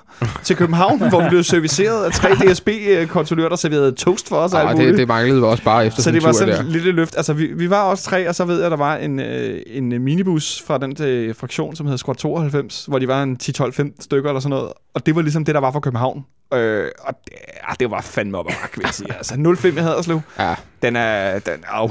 til 0.44 0.56
København, 0.56 1.08
hvor 1.08 1.22
vi 1.22 1.28
blev 1.28 1.42
serviceret 1.42 2.04
af 2.04 2.12
tre 2.12 2.28
DSB-kontrollører, 2.34 3.48
der 3.48 3.56
serverede 3.56 3.92
toast 3.92 4.28
for 4.28 4.36
os. 4.36 4.52
og 4.54 4.72
muligt. 4.72 4.88
det, 4.90 4.98
det 4.98 5.08
manglede 5.08 5.44
også 5.44 5.64
bare 5.64 5.86
efter 5.86 6.02
Så 6.02 6.10
det 6.10 6.22
var 6.22 6.32
sådan 6.32 6.66
et 6.66 6.72
lille 6.72 6.92
løft. 6.92 7.16
Altså, 7.16 7.32
vi, 7.32 7.46
vi 7.46 7.70
var 7.70 7.82
også 7.82 8.04
tre, 8.04 8.28
og 8.28 8.34
så 8.34 8.44
ved 8.44 8.56
jeg, 8.56 8.64
at 8.64 8.70
der 8.70 8.76
var 8.76 8.96
en, 8.96 9.20
øh, 9.20 9.62
en 9.66 10.02
minibus 10.02 10.62
fra 10.66 10.78
den 10.78 10.96
øh, 11.02 11.34
fraktion, 11.34 11.76
som 11.76 11.86
hedder 11.86 11.96
Squad 11.96 12.16
92, 12.16 12.84
hvor 12.86 12.98
de 12.98 13.08
var 13.08 13.22
en 13.22 13.38
10-12-15 13.42 13.90
stykker 14.00 14.30
eller 14.30 14.40
sådan 14.40 14.50
noget. 14.50 14.72
Og 14.94 15.06
det 15.06 15.14
var 15.14 15.22
ligesom 15.22 15.44
det, 15.44 15.54
der 15.54 15.60
var 15.60 15.72
fra 15.72 15.80
København. 15.80 16.24
Øh, 16.54 16.88
og 17.00 17.14
det, 17.24 17.34
ah, 17.62 17.76
det 17.80 17.90
var 17.90 18.00
fandme 18.00 18.38
op 18.38 18.46
ad 18.48 18.54
bakke, 18.62 18.76
vil 18.76 18.84
jeg 18.84 18.94
sige. 18.94 19.14
Altså, 19.16 19.54
05 19.56 19.76
i 19.76 19.80
Haderslev, 19.80 20.20
Ja. 20.38 20.54
den 20.82 20.96
er... 20.96 21.38
Den, 21.38 21.64
au, 21.68 21.90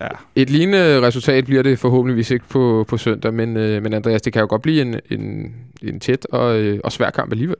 ja. 0.00 0.08
Et 0.34 0.50
lignende 0.50 1.00
resultat 1.02 1.44
bliver 1.44 1.62
det 1.62 1.78
forhåbentligvis 1.78 2.30
ikke 2.30 2.44
på, 2.48 2.84
på 2.88 2.96
søndag, 2.96 3.34
men, 3.34 3.56
øh, 3.56 3.82
men 3.82 3.92
Andreas, 3.92 4.22
det 4.22 4.32
kan 4.32 4.40
jo 4.40 4.46
godt 4.50 4.62
blive 4.62 4.82
en, 4.82 5.00
en, 5.10 5.54
en 5.82 6.00
tæt 6.00 6.26
og, 6.26 6.56
øh, 6.58 6.80
og 6.84 6.92
svær 6.92 7.10
kamp 7.10 7.32
alligevel. 7.32 7.56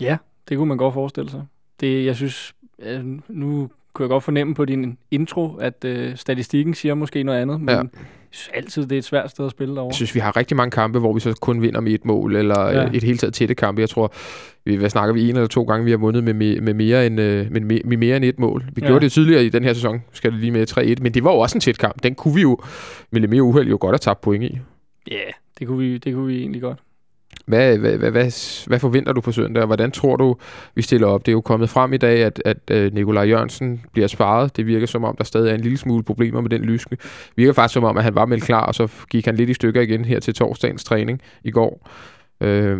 Ja, 0.00 0.16
det 0.48 0.56
kunne 0.56 0.68
man 0.68 0.76
godt 0.78 0.94
forestille 0.94 1.30
sig. 1.30 1.42
Det, 1.80 2.04
jeg 2.06 2.16
synes, 2.16 2.54
øh, 2.82 3.04
nu 3.28 3.70
kunne 3.92 4.04
jeg 4.04 4.08
godt 4.08 4.24
fornemme 4.24 4.54
på 4.54 4.64
din 4.64 4.98
intro, 5.10 5.56
at 5.56 5.84
øh, 5.84 6.16
statistikken 6.16 6.74
siger 6.74 6.94
måske 6.94 7.22
noget 7.22 7.40
andet, 7.40 7.60
men 7.60 7.74
Ja. 7.74 7.82
Synes 8.36 8.50
altid, 8.54 8.82
det 8.82 8.92
er 8.92 8.98
et 8.98 9.04
svært 9.04 9.30
sted 9.30 9.44
at 9.44 9.50
spille 9.50 9.74
derovre. 9.74 9.90
Jeg 9.90 9.94
synes, 9.94 10.14
vi 10.14 10.20
har 10.20 10.36
rigtig 10.36 10.56
mange 10.56 10.70
kampe, 10.70 10.98
hvor 10.98 11.12
vi 11.12 11.20
så 11.20 11.32
kun 11.40 11.62
vinder 11.62 11.80
med 11.80 11.92
et 11.92 12.04
mål, 12.04 12.36
eller 12.36 12.70
ja. 12.70 12.88
Et 12.92 13.02
helt 13.02 13.20
taget 13.20 13.34
tætte 13.34 13.54
kampe. 13.54 13.80
Jeg 13.80 13.88
tror, 13.88 14.12
vi, 14.64 14.76
hvad 14.76 14.90
snakker 14.90 15.14
vi, 15.14 15.28
en 15.28 15.36
eller 15.36 15.46
to 15.46 15.62
gange, 15.62 15.84
vi 15.84 15.90
har 15.90 15.98
vundet 15.98 16.24
med, 16.24 16.34
med, 16.34 16.60
med, 16.60 16.74
mere, 16.74 17.06
end, 17.06 17.20
øh, 17.20 17.52
med, 17.52 17.60
med, 17.60 17.96
mere 17.96 18.16
end 18.16 18.24
et 18.24 18.38
mål. 18.38 18.64
Vi. 18.74 18.82
Ja. 18.82 18.86
gjorde 18.86 19.04
det 19.04 19.12
tidligere 19.12 19.44
i 19.44 19.48
den 19.48 19.64
her 19.64 19.72
sæson, 19.72 20.02
skal 20.12 20.32
det 20.32 20.40
lige 20.40 20.50
med 20.50 20.70
3-1, 20.98 21.02
men 21.02 21.14
det 21.14 21.24
var 21.24 21.32
jo 21.32 21.38
også 21.38 21.56
en 21.56 21.60
tæt 21.60 21.78
kamp. 21.78 22.02
Den 22.02 22.14
kunne 22.14 22.34
vi 22.34 22.40
jo 22.40 22.58
med 23.10 23.20
lidt 23.20 23.30
mere 23.30 23.42
uheld 23.42 23.68
jo 23.68 23.78
godt 23.80 23.92
have 23.92 23.98
tabt 23.98 24.20
point 24.20 24.44
i. 24.44 24.58
Ja, 25.10 25.14
yeah, 25.14 25.32
det 25.58 25.66
kunne, 25.66 25.78
vi, 25.78 25.98
det 25.98 26.14
kunne 26.14 26.26
vi 26.26 26.40
egentlig 26.40 26.62
godt. 26.62 26.78
Hvad, 27.46 27.78
hvad, 27.78 27.96
hvad, 27.96 28.10
hvad, 28.10 28.66
hvad 28.66 28.78
forventer 28.78 29.12
du 29.12 29.20
på 29.20 29.32
søndag, 29.32 29.62
og 29.62 29.66
hvordan 29.66 29.90
tror 29.90 30.16
du, 30.16 30.36
vi 30.74 30.82
stiller 30.82 31.06
op? 31.06 31.26
Det 31.26 31.32
er 31.32 31.36
jo 31.36 31.40
kommet 31.40 31.70
frem 31.70 31.92
i 31.92 31.96
dag, 31.96 32.24
at, 32.24 32.42
at 32.44 32.70
øh, 32.70 32.94
Nikolaj 32.94 33.24
Jørgensen 33.24 33.80
bliver 33.92 34.08
sparet. 34.08 34.56
Det 34.56 34.66
virker 34.66 34.86
som 34.86 35.04
om, 35.04 35.16
der 35.16 35.24
stadig 35.24 35.50
er 35.50 35.54
en 35.54 35.60
lille 35.60 35.78
smule 35.78 36.04
problemer 36.04 36.40
med 36.40 36.50
den 36.50 36.60
lyske. 36.60 36.96
Det 36.96 37.36
virker 37.36 37.52
faktisk 37.52 37.74
som 37.74 37.84
om, 37.84 37.96
at 37.96 38.04
han 38.04 38.14
var 38.14 38.26
meldt 38.26 38.44
klar, 38.44 38.66
og 38.66 38.74
så 38.74 38.88
gik 39.10 39.24
han 39.24 39.36
lidt 39.36 39.50
i 39.50 39.54
stykker 39.54 39.80
igen 39.80 40.04
her 40.04 40.20
til 40.20 40.34
torsdagens 40.34 40.84
træning 40.84 41.22
i 41.44 41.50
går. 41.50 41.88
Øh, 42.40 42.78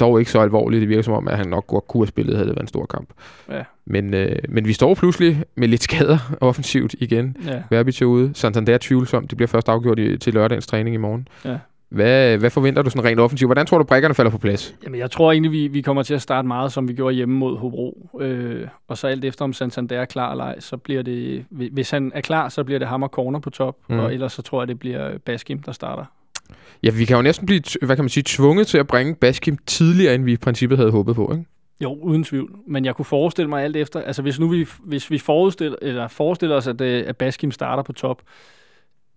dog 0.00 0.18
ikke 0.18 0.30
så 0.30 0.40
alvorligt. 0.40 0.80
Det 0.80 0.88
virker 0.88 1.02
som 1.02 1.14
om, 1.14 1.28
at 1.28 1.36
han 1.36 1.46
nok 1.46 1.66
godt 1.66 1.88
kunne 1.88 2.00
have 2.00 2.08
spillet, 2.08 2.36
havde 2.36 2.48
det 2.48 2.56
været 2.56 2.64
en 2.64 2.68
stor 2.68 2.86
kamp. 2.86 3.08
Ja. 3.50 3.62
Men, 3.86 4.14
øh, 4.14 4.36
men 4.48 4.66
vi 4.66 4.72
står 4.72 4.94
pludselig 4.94 5.44
med 5.54 5.68
lidt 5.68 5.82
skader 5.82 6.18
offensivt 6.40 6.94
igen. 6.98 7.36
Ja. 7.46 7.62
Verbic 7.70 8.02
er 8.02 8.06
ude. 8.06 8.30
Santander 8.34 8.74
er 8.74 8.78
tvivlsom. 8.80 9.28
Det 9.28 9.36
bliver 9.36 9.48
først 9.48 9.68
afgjort 9.68 9.98
i, 9.98 10.16
til 10.16 10.34
lørdagens 10.34 10.66
træning 10.66 10.94
i 10.94 10.98
morgen. 10.98 11.28
Ja. 11.44 11.56
Hvad, 11.88 12.38
hvad 12.38 12.50
forventer 12.50 12.82
du 12.82 12.90
sådan 12.90 13.04
rent 13.04 13.20
offensivt? 13.20 13.48
Hvordan 13.48 13.66
tror 13.66 13.78
du, 13.78 13.84
brækkerne 13.84 14.14
falder 14.14 14.30
på 14.30 14.38
plads? 14.38 14.74
Jamen, 14.84 15.00
jeg 15.00 15.10
tror 15.10 15.32
egentlig, 15.32 15.52
vi, 15.52 15.68
vi 15.68 15.80
kommer 15.80 16.02
til 16.02 16.14
at 16.14 16.22
starte 16.22 16.48
meget, 16.48 16.72
som 16.72 16.88
vi 16.88 16.92
gjorde 16.92 17.14
hjemme 17.14 17.34
mod 17.34 17.58
Hobro. 17.58 18.10
Øh, 18.20 18.66
og 18.88 18.98
så 18.98 19.06
alt 19.06 19.24
efter, 19.24 19.44
om 19.44 19.52
Santander 19.52 20.00
er 20.00 20.04
klar 20.04 20.30
eller 20.30 20.44
ej, 20.44 20.60
så 20.60 20.76
bliver 20.76 21.02
det... 21.02 21.44
Hvis 21.50 21.90
han 21.90 22.12
er 22.14 22.20
klar, 22.20 22.48
så 22.48 22.64
bliver 22.64 22.78
det 22.78 22.88
ham 22.88 23.02
og 23.02 23.08
corner 23.08 23.38
på 23.38 23.50
top. 23.50 23.76
Mm. 23.88 23.98
Og 23.98 24.14
ellers 24.14 24.32
så 24.32 24.42
tror 24.42 24.62
jeg, 24.62 24.68
det 24.68 24.78
bliver 24.78 25.18
Baskim, 25.18 25.62
der 25.62 25.72
starter. 25.72 26.04
Ja, 26.82 26.90
vi 26.90 27.04
kan 27.04 27.16
jo 27.16 27.22
næsten 27.22 27.46
blive, 27.46 27.62
hvad 27.82 27.96
kan 27.96 28.04
man 28.04 28.08
sige, 28.08 28.24
tvunget 28.26 28.66
til 28.66 28.78
at 28.78 28.86
bringe 28.86 29.14
Baskim 29.14 29.58
tidligere, 29.66 30.14
end 30.14 30.24
vi 30.24 30.32
i 30.32 30.36
princippet 30.36 30.78
havde 30.78 30.90
håbet 30.90 31.16
på, 31.16 31.32
ikke? 31.32 31.44
Jo, 31.80 31.98
uden 32.02 32.24
tvivl. 32.24 32.50
Men 32.66 32.84
jeg 32.84 32.94
kunne 32.94 33.04
forestille 33.04 33.48
mig 33.48 33.64
alt 33.64 33.76
efter... 33.76 34.00
Altså, 34.00 34.22
hvis 34.22 34.40
nu 34.40 34.48
vi, 34.48 34.66
hvis 34.84 35.10
vi 35.10 35.18
forestiller, 35.18 35.76
eller 35.82 36.08
forestiller 36.08 36.56
os, 36.56 36.66
at, 36.66 36.80
øh, 36.80 37.04
at 37.06 37.16
Baskim 37.16 37.50
starter 37.50 37.82
på 37.82 37.92
top, 37.92 38.22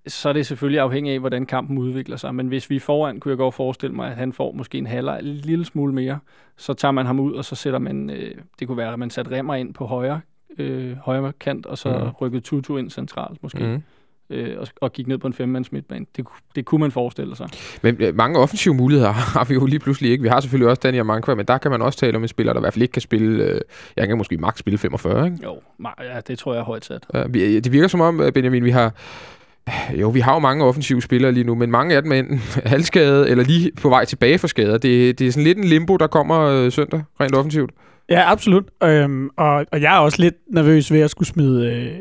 så 0.07 0.29
er 0.29 0.33
det 0.33 0.45
selvfølgelig 0.45 0.79
afhængigt 0.79 1.13
af, 1.13 1.19
hvordan 1.19 1.45
kampen 1.45 1.77
udvikler 1.77 2.17
sig. 2.17 2.35
Men 2.35 2.47
hvis 2.47 2.69
vi 2.69 2.75
er 2.75 2.79
foran, 2.79 3.19
kunne 3.19 3.29
jeg 3.29 3.37
godt 3.37 3.55
forestille 3.55 3.95
mig, 3.95 4.09
at 4.11 4.15
han 4.15 4.33
får 4.33 4.51
måske 4.51 4.77
en 4.77 4.85
halvleg, 4.85 5.19
en 5.19 5.25
lille 5.25 5.65
smule 5.65 5.93
mere. 5.93 6.19
Så 6.57 6.73
tager 6.73 6.91
man 6.91 7.05
ham 7.05 7.19
ud, 7.19 7.33
og 7.33 7.45
så 7.45 7.55
sætter 7.55 7.79
man... 7.79 8.09
Øh, 8.09 8.31
det 8.59 8.67
kunne 8.67 8.77
være, 8.77 8.93
at 8.93 8.99
man 8.99 9.09
satte 9.09 9.31
Remmer 9.37 9.55
ind 9.55 9.73
på 9.73 9.85
højre, 9.85 10.21
øh, 10.57 10.97
højre 10.97 11.33
kant, 11.39 11.65
og 11.65 11.77
så 11.77 11.89
mm. 11.89 12.09
rykkede 12.21 12.41
Tutu 12.41 12.77
ind 12.77 12.89
centralt 12.89 13.43
måske. 13.43 13.59
Mm. 13.63 13.83
Øh, 14.29 14.59
og, 14.59 14.67
og 14.81 14.93
gik 14.93 15.07
ned 15.07 15.17
på 15.17 15.27
en 15.27 15.33
femmands 15.33 15.71
midtbane. 15.71 16.05
Det, 16.17 16.25
det 16.55 16.65
kunne 16.65 16.81
man 16.81 16.91
forestille 16.91 17.35
sig. 17.35 17.47
Men 17.81 17.97
øh, 17.99 18.15
mange 18.15 18.39
offensive 18.39 18.73
muligheder 18.73 19.11
har 19.37 19.45
vi 19.45 19.53
jo 19.53 19.65
lige 19.65 19.79
pludselig 19.79 20.11
ikke. 20.11 20.21
Vi 20.21 20.27
har 20.27 20.39
selvfølgelig 20.39 20.69
også 20.69 20.79
Daniel 20.83 21.05
Mankva, 21.05 21.35
men 21.35 21.45
der 21.45 21.57
kan 21.57 21.71
man 21.71 21.81
også 21.81 21.99
tale 21.99 22.15
om 22.17 22.21
en 22.21 22.27
spiller, 22.27 22.53
der 22.53 22.59
i 22.59 22.63
hvert 22.63 22.73
fald 22.73 22.81
ikke 22.81 22.91
kan 22.91 23.01
spille... 23.01 23.43
Øh, 23.43 23.61
jeg 23.97 24.07
kan 24.07 24.17
måske 24.17 24.37
maks 24.37 24.59
spille 24.59 24.77
45, 24.77 25.25
ikke? 25.25 25.37
Jo, 25.43 25.61
ja, 25.99 26.19
det 26.27 26.39
tror 26.39 26.53
jeg 26.53 26.59
er 26.59 26.65
højt 26.65 26.85
sat. 26.85 27.05
Ja, 27.13 27.23
vi- 27.27 27.59
det 27.59 27.71
virker 27.71 27.87
som 27.87 28.01
om, 28.01 28.21
øh, 28.21 28.31
Benjamin, 28.31 28.63
vi 28.63 28.71
har... 28.71 28.93
Jo, 30.01 30.09
vi 30.09 30.19
har 30.19 30.33
jo 30.33 30.39
mange 30.39 30.65
offensive 30.65 31.01
spillere 31.01 31.31
lige 31.31 31.43
nu, 31.43 31.55
men 31.55 31.71
mange 31.71 31.95
af 31.95 32.01
dem 32.03 32.11
er 32.11 32.15
enten 32.15 32.37
halvskade 32.65 33.29
eller 33.29 33.43
lige 33.43 33.71
på 33.81 33.89
vej 33.89 34.05
tilbage 34.05 34.37
fra 34.37 34.47
skader. 34.47 34.77
Det, 34.77 35.19
det 35.19 35.27
er 35.27 35.31
sådan 35.31 35.43
lidt 35.43 35.57
en 35.57 35.63
limbo, 35.63 35.97
der 35.97 36.07
kommer 36.07 36.39
øh, 36.39 36.71
søndag, 36.71 37.01
rent 37.19 37.35
offensivt. 37.35 37.71
Ja, 38.09 38.31
absolut. 38.31 38.63
Øhm, 38.83 39.29
og, 39.37 39.65
og 39.71 39.81
jeg 39.81 39.95
er 39.95 39.99
også 39.99 40.21
lidt 40.21 40.35
nervøs 40.53 40.91
ved 40.91 40.99
at 40.99 41.09
skulle 41.09 41.27
smide 41.27 41.73
øh, 41.75 41.99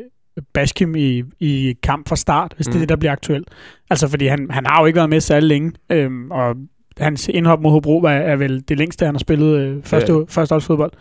Baskim 0.53 0.95
i, 0.95 1.23
i 1.39 1.73
kamp 1.83 2.09
fra 2.09 2.15
start, 2.15 2.53
hvis 2.55 2.67
mm. 2.67 2.71
det 2.71 2.75
er 2.75 2.79
Mm. 2.79 2.81
det, 2.81 2.89
der 2.89 2.95
bliver 2.95 3.11
aktuelt. 3.11 3.47
Altså, 3.89 4.07
fordi 4.07 4.27
han, 4.27 4.47
han 4.49 4.65
har 4.65 4.81
jo 4.81 4.85
ikke 4.85 4.97
været 4.97 5.09
med 5.09 5.19
særlig 5.19 5.47
længe, 5.47 5.71
øhm, 5.91 6.31
og 6.31 6.55
hans 6.97 7.27
indhop 7.33 7.61
mod 7.61 7.71
Hobro 7.71 7.99
er, 8.03 8.09
er 8.09 8.35
vel 8.35 8.63
det 8.67 8.77
længste, 8.77 9.05
han 9.05 9.15
har 9.15 9.19
spillet 9.19 9.59
øh, 9.59 9.83
første, 9.83 10.13
Ja. 10.13 10.17
ja. 10.19 10.23
førsteårsfodbold. 10.29 10.91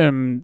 Øhm, 0.00 0.40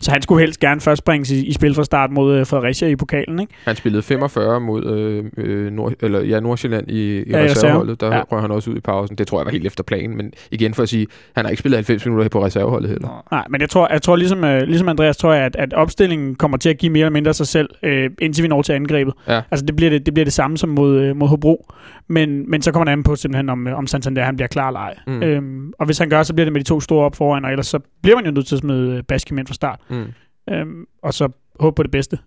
så 0.00 0.10
han 0.10 0.22
skulle 0.22 0.40
helst 0.40 0.60
gerne 0.60 0.80
først 0.80 1.04
bringes 1.04 1.30
i, 1.30 1.46
i 1.46 1.52
spil 1.52 1.74
fra 1.74 1.84
start 1.84 2.10
mod 2.10 2.34
øh, 2.34 2.46
Fredericia 2.46 2.88
i 2.88 2.96
pokalen, 2.96 3.40
ikke? 3.40 3.52
Han 3.64 3.76
spillede 3.76 4.02
45 4.02 4.60
mod 4.60 4.86
øh, 4.86 5.24
øh, 5.36 5.72
Nord, 5.72 5.92
eller, 6.00 6.20
ja, 6.20 6.40
Nordsjælland 6.40 6.90
i, 6.90 7.18
i 7.18 7.30
Ja, 7.30 7.38
i 7.38 7.50
reserveholdet. 7.50 8.00
Der 8.00 8.14
ja. 8.14 8.22
Røg 8.32 8.40
han 8.40 8.50
også 8.50 8.70
ud 8.70 8.76
i 8.76 8.80
pausen. 8.80 9.18
Det 9.18 9.26
tror 9.26 9.38
jeg 9.38 9.44
var 9.44 9.52
helt 9.52 9.66
efter 9.66 9.84
planen. 9.84 10.16
Men 10.16 10.32
igen 10.50 10.74
for 10.74 10.82
at 10.82 10.88
sige, 10.88 11.06
han 11.36 11.44
har 11.44 11.50
ikke 11.50 11.60
spillet 11.60 11.76
90 11.76 12.06
minutter 12.06 12.28
på 12.28 12.44
reserveholdet 12.44 12.90
heller. 12.90 13.24
Nej, 13.30 13.44
men 13.50 13.60
jeg 13.60 13.70
tror, 13.70 13.88
jeg 13.92 14.02
tror 14.02 14.16
ligesom, 14.16 14.44
øh, 14.44 14.62
ligesom 14.62 14.88
Andreas, 14.88 15.16
tror 15.16 15.32
jeg, 15.32 15.44
at, 15.44 15.56
at 15.56 15.74
opstillingen 15.74 16.34
kommer 16.34 16.56
til 16.56 16.68
at 16.68 16.78
give 16.78 16.92
mere 16.92 17.00
eller 17.00 17.12
mindre 17.12 17.34
sig 17.34 17.46
selv, 17.46 17.68
øh, 17.82 18.10
indtil 18.18 18.42
vi 18.42 18.48
når 18.48 18.62
til 18.62 18.72
angrebet. 18.72 19.14
Ja. 19.28 19.40
Altså, 19.50 19.66
det 19.66 19.76
bliver 19.76 19.90
det, 19.90 20.06
det, 20.06 20.14
bliver 20.14 20.24
det 20.24 20.32
samme 20.32 20.58
som 20.58 20.68
mod, 20.68 21.00
øh, 21.00 21.16
mod 21.16 21.28
Hobro. 21.28 21.72
Men, 22.08 22.50
men 22.50 22.62
så 22.62 22.72
kommer 22.72 22.84
det 22.84 22.92
an 22.92 23.02
på 23.02 23.16
simpelthen, 23.16 23.48
om, 23.48 23.68
øh, 23.68 23.78
om 23.78 23.86
Santander 23.86 24.24
han 24.24 24.36
bliver 24.36 24.48
klar 24.48 24.68
eller 24.68 24.80
ej. 24.80 24.94
Mm. 25.06 25.12
Mm. 25.12 25.22
Øhm, 25.22 25.72
og 25.78 25.86
hvis 25.86 25.98
han 25.98 26.08
gør, 26.08 26.22
så 26.22 26.34
bliver 26.34 26.44
det 26.44 26.52
med 26.52 26.60
de 26.60 26.66
to 26.66 26.80
store 26.80 27.04
op 27.04 27.16
foran, 27.16 27.44
og 27.44 27.50
ellers 27.50 27.66
så 27.66 27.78
bliver 28.02 28.16
man 28.16 28.24
jo 28.24 28.30
nødt 28.30 28.46
til 28.46 28.54
at 28.54 28.60
smide 28.60 28.96
øh, 28.96 29.02
Baskim 29.02 29.38
ind 29.38 29.46
fra 29.46 29.54
start. 29.54 29.80
Mm. 29.88 30.04
Øhm, 30.50 30.86
og 31.02 31.14
så 31.14 31.28
håbe 31.60 31.74
på 31.74 31.82
det 31.82 31.90
bedste. 31.90 32.18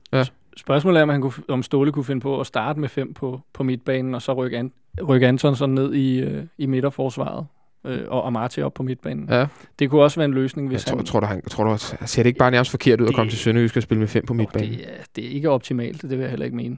Spørgsmålet 0.58 1.00
er, 1.00 1.04
om, 1.04 1.10
han 1.10 1.22
kunne, 1.22 1.34
om 1.48 1.64
Ståle 1.64 1.92
kunne 1.92 2.06
finde 2.06 2.22
på 2.22 2.40
at 2.40 2.48
starte 2.48 2.80
med 2.80 2.90
fem 2.90 3.14
på, 3.14 3.42
på 3.54 3.64
midtbanen, 3.64 4.16
og 4.16 4.22
så 4.22 4.34
rykke, 4.34 4.58
an, 4.58 4.72
rykke 5.08 5.28
Antonsson 5.28 5.70
ned 5.70 5.94
i, 5.94 6.20
øh, 6.20 6.44
i 6.58 6.66
midterforsvaret, 6.66 7.46
øh, 7.86 8.00
og 8.08 8.28
Amati 8.28 8.62
op 8.62 8.74
på 8.74 8.84
midtbanen. 8.84 9.28
Ja. 9.30 9.46
Det 9.80 9.90
kunne 9.90 10.02
også 10.02 10.20
være 10.20 10.26
en 10.26 10.34
løsning, 10.34 10.68
Jeg 10.68 10.70
hvis 10.72 10.86
tror, 10.86 10.98
han... 10.98 11.06
tror, 11.06 11.20
du, 11.20 11.26
han, 11.26 11.42
tror 11.42 11.64
du, 11.64 11.78
ser 12.06 12.24
det 12.24 12.28
ikke 12.30 12.38
bare 12.40 12.52
nærmest 12.52 12.72
forkert 12.72 13.02
ud 13.02 13.06
at 13.06 13.08
Det- 13.08 13.16
komme 13.16 13.30
til 13.30 13.40
Sønderjysk 13.40 13.78
og 13.78 13.84
spille 13.84 14.00
med 14.00 14.08
fem 14.08 14.26
på 14.26 14.34
midtbanen? 14.34 14.70
det, 14.72 14.82
er, 14.90 15.04
det 15.16 15.26
er 15.26 15.30
ikke 15.30 15.50
optimalt, 15.50 16.02
det 16.02 16.10
vil 16.10 16.20
jeg 16.20 16.30
heller 16.30 16.46
ikke 16.46 16.58
mene. 16.58 16.78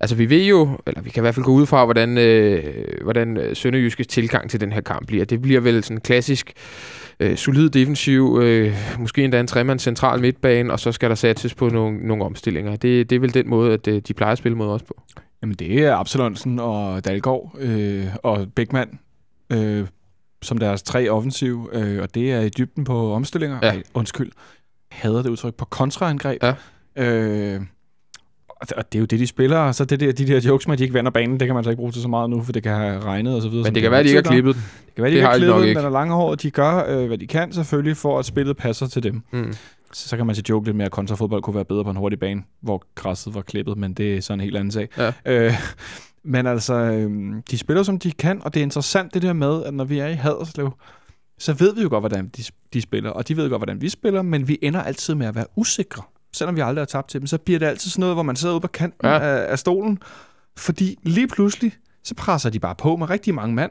Altså, 0.00 0.16
vi 0.16 0.30
ved 0.30 0.44
jo, 0.44 0.68
eller 0.86 1.00
vi 1.02 1.10
kan 1.10 1.20
i 1.20 1.24
hvert 1.24 1.34
fald 1.34 1.44
gå 1.44 1.52
ud 1.52 1.66
fra, 1.66 1.84
hvordan, 1.84 2.18
øh, 2.18 2.64
hvordan 3.02 3.36
øh, 3.36 3.56
Sønderjyskes 3.56 4.06
tilgang 4.06 4.50
til 4.50 4.60
den 4.60 4.72
her 4.72 4.80
kamp 4.80 5.06
bliver. 5.06 5.24
Det 5.24 5.42
bliver 5.42 5.60
vel 5.60 5.84
sådan 5.84 5.96
en 5.96 6.00
klassisk 6.00 6.52
øh, 7.20 7.36
solid 7.36 7.70
defensiv, 7.70 8.38
øh, 8.42 8.74
måske 8.98 9.24
endda 9.24 9.40
en 9.40 9.46
tremands 9.46 9.82
central 9.82 10.20
midtbane, 10.20 10.72
og 10.72 10.80
så 10.80 10.92
skal 10.92 11.08
der 11.08 11.16
satses 11.16 11.54
på 11.54 11.68
nogle, 11.68 12.06
nogle 12.06 12.24
omstillinger. 12.24 12.76
Det, 12.76 13.10
det 13.10 13.16
er 13.16 13.20
vel 13.20 13.34
den 13.34 13.48
måde, 13.48 13.72
at 13.72 13.88
øh, 13.88 14.02
de 14.08 14.14
plejer 14.14 14.32
at 14.32 14.38
spille 14.38 14.58
mod 14.58 14.68
os 14.68 14.82
på. 14.82 15.02
Jamen, 15.42 15.56
det 15.56 15.84
er 15.84 15.96
Absalonsen 15.96 16.58
og 16.58 17.04
Dalgaard 17.04 17.56
øh, 17.58 18.06
og 18.22 18.46
Bækman 18.54 18.98
øh, 19.52 19.86
som 20.42 20.58
deres 20.58 20.82
tre 20.82 21.08
offensiv, 21.08 21.70
øh, 21.72 22.02
og 22.02 22.14
det 22.14 22.32
er 22.32 22.40
i 22.40 22.48
dybden 22.48 22.84
på 22.84 23.12
omstillinger. 23.12 23.58
Ja. 23.62 23.68
Ej, 23.68 23.82
undskyld. 23.94 24.32
Hader 24.90 25.22
det 25.22 25.30
udtryk 25.30 25.54
på 25.54 25.64
kontraangreb. 25.64 26.42
Ja. 26.42 26.54
Øh, 26.96 27.60
og 28.60 28.68
det- 28.68 28.76
og 28.76 28.84
er 28.94 28.98
jo 28.98 29.04
det, 29.04 29.18
de 29.20 29.26
spiller, 29.26 29.56
og 29.58 29.74
så 29.74 29.84
det 29.84 30.00
der, 30.00 30.12
de 30.12 30.26
der 30.26 30.40
jokes 30.48 30.66
med, 30.68 30.72
at 30.72 30.78
de 30.78 30.84
ikke 30.84 30.94
vender 30.94 31.10
banen, 31.10 31.40
det 31.40 31.48
kan 31.48 31.54
man 31.54 31.64
så 31.64 31.70
ikke 31.70 31.80
bruge 31.80 31.92
til 31.92 32.02
så 32.02 32.08
meget 32.08 32.30
nu, 32.30 32.42
for 32.42 32.52
det 32.52 32.62
kan 32.62 32.72
have 32.76 33.00
regnet 33.00 33.34
og 33.36 33.42
så 33.42 33.48
videre. 33.48 33.64
Men 33.64 33.74
det 33.74 33.82
kan 33.82 33.90
være, 33.90 34.02
de 34.02 34.08
ikke 34.08 34.16
har 34.28 34.32
klippet 34.32 34.54
den. 34.54 34.62
Det 34.86 34.94
kan 34.94 35.02
være, 35.02 35.10
de 35.10 35.14
Det 35.14 35.18
ikke 35.18 35.26
har 35.28 35.36
klippet, 35.38 35.64
ikke. 35.68 35.78
men 35.80 35.84
er 35.86 35.90
langhåret. 35.90 36.42
De 36.42 36.50
gør, 36.50 36.84
øh, 37.00 37.06
hvad 37.06 37.18
de 37.18 37.26
kan 37.26 37.52
selvfølgelig, 37.52 37.96
for 37.96 38.18
at 38.18 38.24
spillet 38.24 38.56
passer 38.56 38.86
til 38.86 39.02
dem. 39.02 39.22
Mm. 39.32 39.52
Så, 39.92 40.08
så 40.08 40.16
kan 40.16 40.26
man 40.26 40.34
sige 40.34 40.44
joke 40.48 40.66
lidt 40.66 40.76
mere, 40.76 40.86
at 40.86 40.92
kontrafodbold 40.92 41.42
kunne 41.42 41.54
være 41.54 41.64
bedre 41.64 41.84
på 41.84 41.90
en 41.90 41.96
hurtig 41.96 42.18
bane, 42.20 42.42
hvor 42.62 42.82
græsset 42.94 43.34
var 43.34 43.40
klippet, 43.40 43.78
men 43.78 43.92
det 43.94 44.16
er 44.16 44.20
sådan 44.20 44.40
en 44.40 44.44
helt 44.44 44.56
anden 44.56 44.70
sag. 44.70 44.88
Ja. 44.98 45.12
Øh, 45.26 45.52
men 46.24 46.46
altså, 46.46 46.74
øh, 46.74 47.10
de 47.50 47.58
spiller 47.58 47.82
som 47.82 47.98
de 47.98 48.12
kan, 48.12 48.40
og 48.44 48.54
det 48.54 48.60
er 48.60 48.64
interessant 48.64 49.14
det 49.14 49.22
der 49.22 49.32
med, 49.32 49.64
at 49.64 49.74
når 49.74 49.84
vi 49.84 49.98
er 49.98 50.06
i 50.06 50.14
Haderslev, 50.14 50.70
så 51.38 51.52
ved 51.52 51.74
vi 51.74 51.82
jo 51.82 51.88
godt, 51.88 52.02
hvordan 52.02 52.28
de, 52.36 52.42
de 52.74 52.80
spiller, 52.82 53.10
og 53.10 53.28
de 53.28 53.36
ved 53.36 53.50
godt, 53.50 53.60
hvordan 53.60 53.80
vi 53.80 53.88
spiller, 53.88 54.22
men 54.22 54.48
vi 54.48 54.58
ender 54.62 54.82
altid 54.82 55.14
med 55.14 55.26
at 55.26 55.34
være 55.34 55.46
usikre. 55.56 56.02
Selvom 56.32 56.56
vi 56.56 56.60
aldrig 56.60 56.80
har 56.80 56.86
tabt 56.86 57.08
til 57.10 57.20
dem, 57.20 57.26
så 57.26 57.38
bliver 57.38 57.58
det 57.58 57.66
altid 57.66 57.90
sådan 57.90 58.00
noget, 58.00 58.16
hvor 58.16 58.22
man 58.22 58.36
sidder 58.36 58.54
ude 58.54 58.60
på 58.60 58.68
kanten 58.68 59.06
Ja. 59.08 59.18
af, 59.18 59.50
af 59.52 59.58
stolen, 59.58 59.98
fordi 60.56 60.98
lige 61.02 61.28
pludselig, 61.28 61.72
så 62.04 62.14
presser 62.14 62.50
de 62.50 62.58
bare 62.60 62.74
på 62.74 62.96
med 62.96 63.10
rigtig 63.10 63.34
mange 63.34 63.54
mand, 63.54 63.70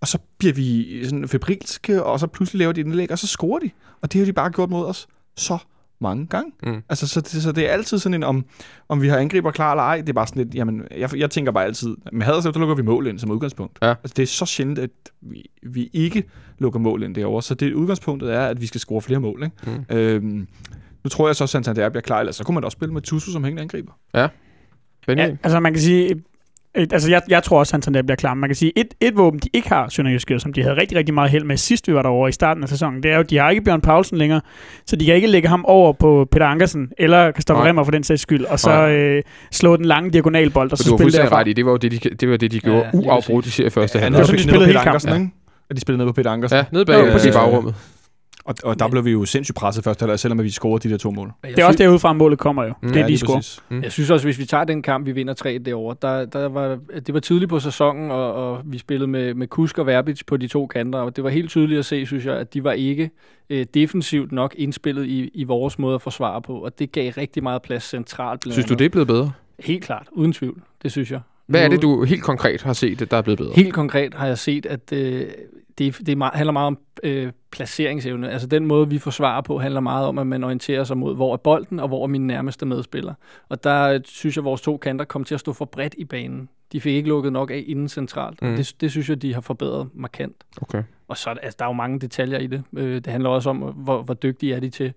og 0.00 0.08
så 0.08 0.18
bliver 0.38 0.54
vi 0.54 1.00
sådan 1.04 1.28
febrilske, 1.28 2.02
og 2.02 2.20
så 2.20 2.26
pludselig 2.26 2.58
laver 2.58 2.72
de 2.72 2.80
indlæg, 2.80 3.12
og 3.12 3.18
så 3.18 3.26
scorer 3.26 3.58
de. 3.58 3.70
Og 4.00 4.12
det 4.12 4.18
har 4.18 4.24
de 4.26 4.32
bare 4.32 4.50
gjort 4.50 4.70
mod 4.70 4.86
os 4.86 5.06
så 5.36 5.58
mange 6.00 6.26
gange. 6.26 6.52
Mm. 6.62 6.82
Altså, 6.88 7.08
så, 7.08 7.20
det, 7.20 7.30
så 7.42 7.52
det 7.52 7.68
er 7.68 7.72
altid 7.72 7.98
sådan 7.98 8.14
en, 8.14 8.22
om, 8.22 8.44
om 8.88 9.02
vi 9.02 9.08
har 9.08 9.16
angriber 9.16 9.50
klar 9.50 9.72
eller 9.72 9.82
ej, 9.82 9.96
det 10.00 10.08
er 10.08 10.12
bare 10.12 10.26
sådan 10.26 10.44
lidt, 10.44 10.54
jamen, 10.54 10.82
jeg, 10.96 11.16
jeg 11.16 11.30
tænker 11.30 11.52
bare 11.52 11.64
altid, 11.64 11.96
med 12.12 12.26
Haderslev, 12.26 12.52
der 12.52 12.58
lukker 12.58 12.74
vi 12.74 12.82
mål 12.82 13.06
ind 13.06 13.18
som 13.18 13.30
udgangspunkt. 13.30 13.78
Ja. 13.82 13.88
Altså, 13.88 14.14
det 14.16 14.22
er 14.22 14.26
så 14.26 14.46
sjældent, 14.46 14.78
at 14.78 14.90
vi, 15.20 15.44
vi 15.62 15.90
ikke 15.92 16.24
lukker 16.58 16.80
mål 16.80 17.02
ind 17.02 17.14
derovre, 17.14 17.42
så 17.42 17.54
det 17.54 17.72
udgangspunktet 17.72 18.32
er, 18.34 18.46
at 18.46 18.60
vi 18.60 18.66
skal 18.66 18.80
score 18.80 19.02
flere 19.02 19.20
mål. 19.20 19.42
Ikke? 19.44 19.84
Mm. 19.90 19.96
Øhm, 19.96 20.46
nu 21.06 21.10
tror 21.10 21.28
jeg 21.28 21.36
så, 21.36 21.44
at 21.44 21.50
Santander 21.50 21.88
bliver 21.88 22.02
klar, 22.02 22.20
ellers 22.20 22.36
så 22.36 22.44
kunne 22.44 22.54
man 22.54 22.62
da 22.62 22.64
også 22.64 22.76
spille 22.76 22.92
med 22.94 23.02
Tusu 23.02 23.30
som 23.32 23.44
hængende 23.44 23.62
angriber. 23.62 23.92
Benjamin? 25.06 25.30
Ja, 25.32 25.36
altså 25.42 25.60
man 25.60 25.72
kan 25.72 25.82
sige, 25.82 26.10
et, 26.74 26.92
altså 26.92 27.10
jeg, 27.10 27.22
jeg 27.28 27.42
tror 27.42 27.58
også, 27.58 27.70
at 27.70 27.72
Santander 27.72 28.02
bliver 28.02 28.16
klar. 28.16 28.34
Man 28.34 28.48
kan 28.48 28.54
sige, 28.56 28.72
et, 28.78 28.86
et 29.00 29.16
våben, 29.16 29.40
de 29.40 29.48
ikke 29.52 29.68
har, 29.68 29.88
Sønderjyske, 29.88 30.40
som 30.40 30.52
de 30.52 30.62
havde 30.62 30.76
rigtig, 30.76 30.98
rigtig 30.98 31.14
meget 31.14 31.30
held 31.30 31.44
med 31.44 31.56
sidst, 31.56 31.88
vi 31.88 31.94
var 31.94 32.02
derovre 32.02 32.28
i 32.28 32.32
starten 32.32 32.62
af 32.62 32.68
sæsonen, 32.68 33.02
det 33.02 33.10
er 33.10 33.14
jo, 33.14 33.20
at 33.20 33.30
de 33.30 33.36
har 33.38 33.50
ikke 33.50 33.62
Bjørn 33.62 33.80
Paulsen 33.80 34.18
længere, 34.18 34.40
så 34.86 34.96
de 34.96 35.04
kan 35.04 35.14
ikke 35.14 35.26
lægge 35.26 35.48
ham 35.48 35.64
over 35.64 35.92
på 35.92 36.28
Peter 36.30 36.46
Ankersen, 36.46 36.88
eller 36.98 37.32
Kristoffer. 37.32 37.64
Remmer 37.64 37.84
for 37.84 37.90
den 37.90 38.02
sags 38.04 38.22
skyld, 38.22 38.44
og 38.44 38.58
så 38.60 38.68
Nej. 38.70 38.92
øh, 38.92 39.22
slå 39.52 39.76
den 39.76 39.84
lange 39.84 40.10
diagonalbold, 40.10 40.72
og 40.72 40.78
så 40.78 40.94
spille 40.98 41.12
derfra. 41.12 41.40
ret 41.40 41.48
i, 41.48 41.52
det 41.52 41.64
var 41.64 41.70
jo 41.70 41.76
det, 41.76 41.92
de, 42.04 42.10
det, 42.10 42.28
var 42.30 42.36
det, 42.36 42.52
de 42.52 42.60
gjorde 42.60 42.90
Ja, 42.94 42.98
uafbrudt 42.98 43.46
i 43.46 43.50
serie 43.50 43.70
første 43.70 43.98
Ja, 43.98 44.02
halvleg. 44.04 44.18
det 44.18 44.20
var 44.22 44.26
sådan, 44.26 44.38
de 44.38 44.42
spillede 44.42 44.66
Peter 44.66 44.66
hele 44.66 44.80
Ankersen, 44.88 45.08
kampen. 45.08 45.26
ikke? 45.26 45.36
At 45.70 45.76
de 45.76 45.80
spillede 45.80 46.04
ned 46.04 46.12
på 46.12 46.12
Peter 46.16 46.30
Ankersen. 46.30 46.56
Ja, 46.56 46.64
nede 46.72 46.84
bag 46.84 47.00
Jo, 47.00 47.06
i 47.06 47.10
præcis. 47.10 47.34
bagrummet. 47.34 47.74
Og, 48.46 48.54
og 48.64 48.78
der 48.78 48.88
blev 48.88 49.04
vi 49.04 49.10
jo 49.10 49.24
sindssygt 49.24 49.56
presset 49.56 49.84
først, 49.84 50.00
halvleg, 50.00 50.18
selvom 50.20 50.42
vi 50.42 50.50
scorede 50.50 50.88
de 50.88 50.92
der 50.92 50.98
to 50.98 51.10
mål. 51.10 51.32
Det 51.44 51.58
er 51.58 51.64
også 51.64 51.78
derudfra, 51.78 52.12
målet 52.12 52.38
kommer 52.38 52.64
jo. 52.64 52.72
Mm. 52.82 52.88
Det 52.88 52.96
er 52.96 53.00
Ja, 53.00 53.04
de 53.04 53.10
lige 53.10 53.18
scorer. 53.18 53.36
præcis. 53.36 53.62
Jeg 53.82 53.92
synes 53.92 54.10
også, 54.10 54.26
hvis 54.26 54.38
vi 54.38 54.44
tager 54.44 54.64
den 54.64 54.82
kamp, 54.82 55.06
vi 55.06 55.12
vinder 55.12 55.34
3 55.34 55.58
derovre, 55.58 55.96
der, 56.02 56.24
der 56.24 56.48
var, 56.48 56.78
det 57.06 57.14
var 57.14 57.20
tidligt 57.20 57.48
på 57.48 57.60
sæsonen, 57.60 58.10
og, 58.10 58.34
og 58.34 58.60
vi 58.64 58.78
spillede 58.78 59.06
med, 59.10 59.34
med 59.34 59.46
Kusk 59.46 59.78
og 59.78 59.86
Verbitz 59.86 60.22
på 60.26 60.36
de 60.36 60.46
to 60.48 60.66
kanter, 60.66 60.98
og 60.98 61.16
det 61.16 61.24
var 61.24 61.30
helt 61.30 61.50
tydeligt 61.50 61.78
at 61.78 61.84
se, 61.84 62.06
synes 62.06 62.26
jeg, 62.26 62.36
at 62.36 62.54
de 62.54 62.64
var 62.64 62.72
ikke 62.72 63.10
øh, 63.50 63.66
defensivt 63.74 64.32
nok 64.32 64.54
indspillet 64.58 65.06
i, 65.06 65.30
i 65.34 65.44
vores 65.44 65.78
måde 65.78 65.94
at 65.94 66.02
forsvare 66.02 66.42
på, 66.42 66.54
og 66.58 66.78
det 66.78 66.92
gav 66.92 67.12
rigtig 67.16 67.42
meget 67.42 67.62
plads 67.62 67.84
centralt. 67.84 68.40
blandt 68.40 68.54
Synes 68.54 68.66
du, 68.66 68.74
det 68.74 68.84
er 68.84 68.88
blevet 68.88 69.06
bedre? 69.06 69.32
Helt 69.60 69.84
klart, 69.84 70.06
uden 70.12 70.32
tvivl. 70.32 70.62
Det 70.82 70.92
synes 70.92 71.10
jeg. 71.10 71.20
Hvad 71.46 71.64
er 71.64 71.68
det, 71.68 71.82
du 71.82 72.04
helt 72.04 72.22
konkret 72.22 72.62
har 72.62 72.72
set, 72.72 73.10
der 73.10 73.16
er 73.16 73.22
blevet 73.22 73.38
bedre? 73.38 73.52
Helt 73.56 73.74
konkret 73.74 74.14
har 74.14 74.26
jeg 74.26 74.38
set, 74.38 74.66
at 74.66 74.92
øh, 74.92 75.24
det, 75.78 75.98
det 76.06 76.18
er 76.18 76.36
handler 76.36 76.52
meget 76.52 76.66
om 76.66 76.78
øh, 77.02 77.32
placeringsevne. 77.50 78.30
Altså 78.30 78.48
den 78.48 78.66
måde, 78.66 78.88
vi 78.90 78.98
forsvarer 78.98 79.40
på, 79.40 79.58
handler 79.58 79.80
meget 79.80 80.06
om, 80.06 80.18
at 80.18 80.26
man 80.26 80.44
orienterer 80.44 80.84
sig 80.84 80.98
mod, 80.98 81.14
hvor 81.14 81.32
er 81.32 81.36
bolden, 81.36 81.80
og 81.80 81.88
hvor 81.88 82.02
er 82.02 82.06
min 82.06 82.26
nærmeste 82.26 82.66
medspiller. 82.66 83.14
Og 83.48 83.64
der 83.64 83.82
øh, 83.88 84.00
synes 84.04 84.36
jeg, 84.36 84.40
at 84.40 84.44
vores 84.44 84.60
to 84.60 84.76
kanter 84.76 85.04
kom 85.04 85.24
til 85.24 85.34
at 85.34 85.40
stå 85.40 85.52
for 85.52 85.64
bredt 85.64 85.94
i 85.98 86.04
banen. 86.04 86.48
De 86.72 86.80
fik 86.80 86.94
ikke 86.94 87.08
lukket 87.08 87.32
nok 87.32 87.50
af 87.50 87.64
inden 87.66 87.88
centralt. 87.88 88.42
Mm. 88.42 88.48
Mm. 88.48 88.56
Det, 88.56 88.74
det 88.80 88.90
synes 88.90 89.08
jeg, 89.08 89.22
de 89.22 89.34
har 89.34 89.40
forbedret 89.40 89.88
markant. 89.94 90.36
Okay. 90.62 90.82
Og 91.08 91.16
så 91.16 91.34
der- 91.34 91.40
altså, 91.40 91.56
der 91.58 91.64
er 91.64 91.68
jo 91.68 91.72
mange 91.72 92.00
detaljer 92.00 92.38
i 92.38 92.46
det. 92.46 92.62
Øh, 92.76 92.94
det 92.94 93.06
handler 93.06 93.30
også 93.30 93.50
om, 93.50 93.56
hvor, 93.56 94.02
hvor 94.02 94.14
dygtige 94.14 94.54
er 94.54 94.60
de 94.60 94.70
til 94.70 94.92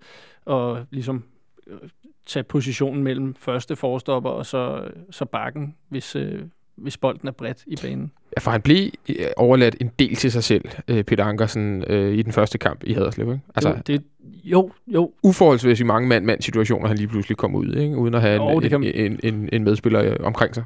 at 0.50 0.76
ligesom, 0.90 1.24
øh, 1.66 1.78
tage 2.26 2.42
positionen 2.42 3.02
mellem 3.02 3.34
første 3.34 3.76
forstopper 3.76 4.30
og 4.30 4.46
så, 4.46 4.88
så 5.10 5.24
bakken, 5.24 5.74
hvis, 5.88 6.16
øh, 6.16 6.42
hvis 6.76 6.96
bolden 6.96 7.28
er 7.28 7.32
bredt 7.32 7.64
i 7.66 7.76
banen. 7.82 8.12
Ja, 8.36 8.40
for 8.40 8.50
han 8.50 8.60
blev 8.60 8.90
øh, 9.08 9.14
overladt 9.36 9.76
en 9.80 9.90
del 9.98 10.16
til 10.16 10.32
sig 10.32 10.44
selv, 10.44 10.64
øh, 10.88 11.04
Peter 11.04 11.24
Ankersen, 11.24 11.84
øh, 11.86 12.14
i 12.14 12.22
den 12.22 12.32
første 12.32 12.58
kamp 12.58 12.84
i 12.84 12.92
Haderslev. 12.92 13.26
Ikke? 13.32 13.40
Altså, 13.54 13.68
Jo, 13.68 13.76
det, 13.86 14.02
jo, 14.44 14.70
jo, 14.86 15.10
uforholdsvis 15.22 15.84
mange 15.84 16.08
mand-mand 16.08 16.42
situationer, 16.42 16.88
han 16.88 16.96
lige 16.96 17.08
pludselig 17.08 17.36
kom 17.36 17.54
ud, 17.54 17.74
ikke? 17.74 17.96
uden 17.96 18.14
at 18.14 18.20
have 18.20 18.34
Jo, 18.42 18.48
en, 18.48 18.68
kan 18.68 18.84
en, 18.84 18.92
en, 18.94 19.20
en, 19.34 19.48
en 19.52 19.64
medspiller 19.64 20.02
øh, 20.02 20.16
omkring 20.20 20.54
sig. 20.54 20.64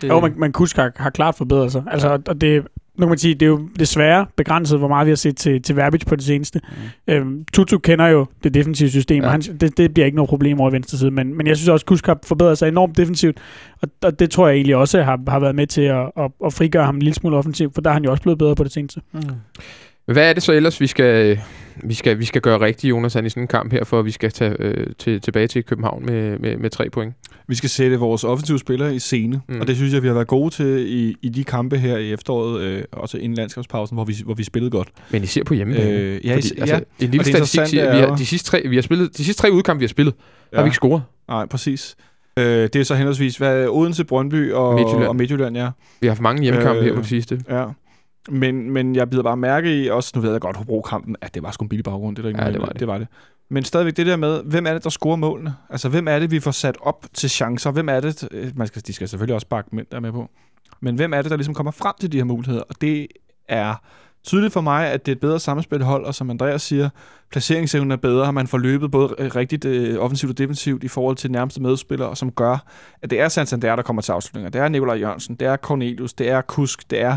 det, 0.00 0.08
Jo, 0.08 0.20
man, 0.20 0.32
man 0.36 0.52
Kusk 0.52 0.76
har, 0.76 0.92
har 0.96 1.10
klart 1.10 1.34
forbedret 1.34 1.72
sig. 1.72 1.84
Altså, 1.90 2.18
og 2.26 2.40
det, 2.40 2.66
nu 2.98 3.06
kan 3.06 3.08
man 3.08 3.18
sige, 3.18 3.34
det 3.34 3.42
er 3.42 3.46
jo 3.46 3.68
desværre 3.78 4.26
begrænset, 4.36 4.78
hvor 4.78 4.88
meget 4.88 5.06
vi 5.06 5.10
har 5.10 5.16
set 5.16 5.36
til, 5.36 5.62
til 5.62 5.76
Verbitz 5.76 6.04
på 6.04 6.16
det 6.16 6.24
seneste. 6.24 6.60
Mm. 7.06 7.14
Øhm, 7.14 7.44
Tutu 7.52 7.78
kender 7.78 8.06
jo 8.06 8.26
det 8.44 8.54
defensive 8.54 8.90
system, 8.90 9.20
Ja. 9.22 9.26
og 9.26 9.32
han, 9.32 9.40
det, 9.40 9.76
det 9.78 9.94
bliver 9.94 10.06
ikke 10.06 10.16
noget 10.16 10.28
problem 10.28 10.60
over 10.60 10.70
i 10.70 10.72
venstre 10.72 10.98
side, 10.98 11.10
men, 11.10 11.36
men 11.36 11.46
jeg 11.46 11.56
synes 11.56 11.68
også, 11.68 11.82
at 11.84 11.86
Kusk 11.86 12.06
har 12.06 12.18
forbedret 12.24 12.58
sig 12.58 12.68
enormt 12.68 12.96
defensivt, 12.96 13.38
og, 13.82 13.88
og 14.02 14.18
det 14.18 14.30
tror 14.30 14.48
jeg 14.48 14.54
egentlig 14.56 14.76
også 14.76 15.02
har, 15.02 15.20
har 15.28 15.38
været 15.40 15.54
med 15.54 15.66
til 15.66 15.82
at, 15.82 16.10
at, 16.18 16.30
at 16.46 16.52
frigøre 16.52 16.84
ham 16.84 16.94
en 16.94 17.02
lille 17.02 17.14
smule 17.14 17.36
offensivt, 17.36 17.74
for 17.74 17.80
der 17.80 17.90
er 17.90 17.94
han 17.94 18.04
jo 18.04 18.10
også 18.10 18.22
blevet 18.22 18.38
bedre 18.38 18.54
på 18.54 18.64
det 18.64 18.72
seneste. 18.72 19.00
mm. 19.12 19.20
Hvad 20.12 20.28
er 20.28 20.32
det 20.32 20.42
så 20.42 20.52
ellers, 20.52 20.80
vi 20.80 20.86
skal, 20.86 21.40
vi 21.84 21.94
skal, 21.94 22.18
vi 22.18 22.24
skal 22.24 22.40
gøre 22.40 22.60
rigtigt, 22.60 22.90
Jonas, 22.90 23.14
i 23.14 23.28
sådan 23.28 23.42
en 23.42 23.46
kamp 23.46 23.72
her, 23.72 23.84
for 23.84 23.98
at 23.98 24.04
vi 24.04 24.10
skal 24.10 24.30
tage 24.32 24.56
øh, 24.58 24.86
til, 24.98 25.20
tilbage 25.20 25.46
til 25.46 25.64
København 25.64 26.06
med, 26.06 26.38
med, 26.38 26.56
med 26.56 26.70
tre 26.70 26.90
point? 26.90 27.14
Vi 27.48 27.54
skal 27.54 27.70
sætte 27.70 27.96
vores 27.98 28.24
offensive 28.24 28.58
spillere 28.58 28.94
i 28.94 28.98
scene, 28.98 29.40
Mm. 29.48 29.60
og 29.60 29.66
det 29.66 29.76
synes 29.76 29.92
jeg, 29.94 30.02
vi 30.02 30.06
har 30.06 30.14
været 30.14 30.26
gode 30.26 30.50
til 30.54 30.86
i, 30.88 31.16
i 31.22 31.28
de 31.28 31.44
kampe 31.44 31.78
her 31.78 31.96
i 31.96 32.12
efteråret, 32.12 32.60
øh, 32.62 32.82
også 32.92 33.18
inden 33.18 33.36
landskabspausen, 33.36 33.96
hvor 33.96 34.04
vi, 34.04 34.14
hvor 34.24 34.34
vi 34.34 34.44
spillede 34.44 34.70
godt. 34.70 34.88
Men 35.10 35.22
I 35.22 35.26
ser 35.26 35.44
på 35.44 35.54
hjemmebane. 35.54 35.90
Øh, 35.90 36.26
ja, 36.26 36.34
Fordi, 36.34 36.60
altså, 36.60 36.74
ja. 37.00 37.04
en 37.04 37.10
lille 37.10 37.24
statistik 37.26 37.60
siger, 37.66 37.84
er 37.84 37.96
vi 37.96 38.06
har, 38.06 38.16
de, 38.16 38.26
sidste 38.26 38.50
tre, 38.50 38.62
vi 38.68 38.74
har 38.74 38.82
spillet, 38.82 39.16
de 39.18 39.24
sidste 39.24 39.42
tre 39.42 39.52
udkampe, 39.52 39.78
vi 39.78 39.84
har 39.84 39.88
spillet, 39.88 40.14
ja. 40.52 40.56
har 40.56 40.64
vi 40.64 40.66
ikke 40.68 40.74
scoret. 40.74 41.02
Nej, 41.28 41.46
præcis. 41.46 41.96
Øh, 42.38 42.44
det 42.44 42.76
er 42.76 42.82
så 42.82 42.94
henholdsvis 42.94 43.36
hvad, 43.36 43.68
Odense, 43.68 44.04
Brøndby 44.04 44.52
og 44.52 44.74
Midtjylland. 44.74 45.06
og 45.08 45.16
Midtjylland, 45.16 45.56
ja. 45.56 45.70
Vi 46.00 46.06
har 46.06 46.10
haft 46.10 46.20
mange 46.20 46.42
hjemmekampe 46.42 46.78
Øh, 46.80 46.84
her 46.86 46.94
på 46.94 47.00
det 47.00 47.08
sidste. 47.08 47.40
ja. 47.50 47.64
Men, 48.28 48.70
men 48.70 48.96
jeg 48.96 49.10
bider 49.10 49.22
bare 49.22 49.36
mærke 49.36 49.84
i, 49.84 49.88
også 49.88 50.12
nu 50.14 50.20
ved 50.20 50.32
jeg 50.32 50.40
godt, 50.40 50.56
Hobro-kampen, 50.56 51.16
at 51.20 51.34
det 51.34 51.42
var 51.42 51.50
sgu 51.50 51.62
en 51.62 51.68
billig 51.68 51.84
baggrund. 51.84 52.16
Det, 52.16 52.22
er 52.22 52.22
der 52.22 52.28
ikke 52.28 52.42
Ja, 52.42 52.52
det 52.52 52.60
var 52.60 52.66
det. 52.66 52.80
det 52.80 52.88
var 52.88 52.98
det. 52.98 53.08
Men 53.48 53.64
stadigvæk 53.64 53.96
det 53.96 54.06
der 54.06 54.16
med, 54.16 54.42
hvem 54.44 54.66
er 54.66 54.72
det, 54.72 54.84
der 54.84 54.90
scorer 54.90 55.16
målene? 55.16 55.54
Altså, 55.70 55.88
hvem 55.88 56.08
er 56.08 56.18
det, 56.18 56.30
vi 56.30 56.40
får 56.40 56.50
sat 56.50 56.76
op 56.80 57.06
til 57.14 57.30
chancer? 57.30 57.70
Hvem 57.70 57.88
er 57.88 58.00
det, 58.00 58.28
øh, 58.30 58.52
man 58.56 58.66
skal, 58.66 58.82
de 58.86 58.92
skal 58.92 59.08
selvfølgelig 59.08 59.34
også 59.34 59.46
bakke 59.46 59.76
mænd, 59.76 59.86
der 59.90 59.96
er 59.96 60.00
med 60.00 60.12
på. 60.12 60.30
Men 60.80 60.94
hvem 60.96 61.12
er 61.12 61.22
det, 61.22 61.30
der 61.30 61.36
ligesom 61.36 61.54
kommer 61.54 61.72
frem 61.72 61.94
til 62.00 62.12
de 62.12 62.16
her 62.16 62.24
muligheder? 62.24 62.62
Og 62.62 62.80
det 62.80 63.06
er 63.48 63.74
tydeligt 64.24 64.52
for 64.52 64.60
mig, 64.60 64.86
at 64.86 65.06
det 65.06 65.12
er 65.12 65.16
et 65.16 65.20
bedre 65.20 65.40
samspilhold, 65.40 66.04
og 66.04 66.14
som 66.14 66.30
Andreas 66.30 66.62
siger, 66.62 66.88
placeringsevnen 67.30 67.90
er 67.90 67.96
bedre, 67.96 68.32
man 68.32 68.46
får 68.46 68.58
løbet 68.58 68.90
både 68.90 69.28
rigtigt 69.28 69.64
øh, 69.64 69.98
offensivt 69.98 70.30
og 70.30 70.38
defensivt 70.38 70.84
i 70.84 70.88
forhold 70.88 71.16
til 71.16 71.30
nærmeste 71.30 71.62
medspillere, 71.62 72.16
som 72.16 72.30
gør, 72.30 72.64
at 73.02 73.10
det 73.10 73.20
er 73.20 73.28
Santander, 73.28 73.76
der 73.76 73.82
kommer 73.82 74.02
til 74.02 74.12
afslutninger. 74.12 74.50
Det 74.50 74.60
er 74.60 74.68
Nikolaj 74.68 74.96
Jørgensen, 74.96 75.34
det 75.34 75.48
er 75.48 75.56
Cornelius, 75.56 76.12
det 76.12 76.28
er 76.28 76.40
Kusk, 76.40 76.90
det 76.90 77.00
er 77.00 77.16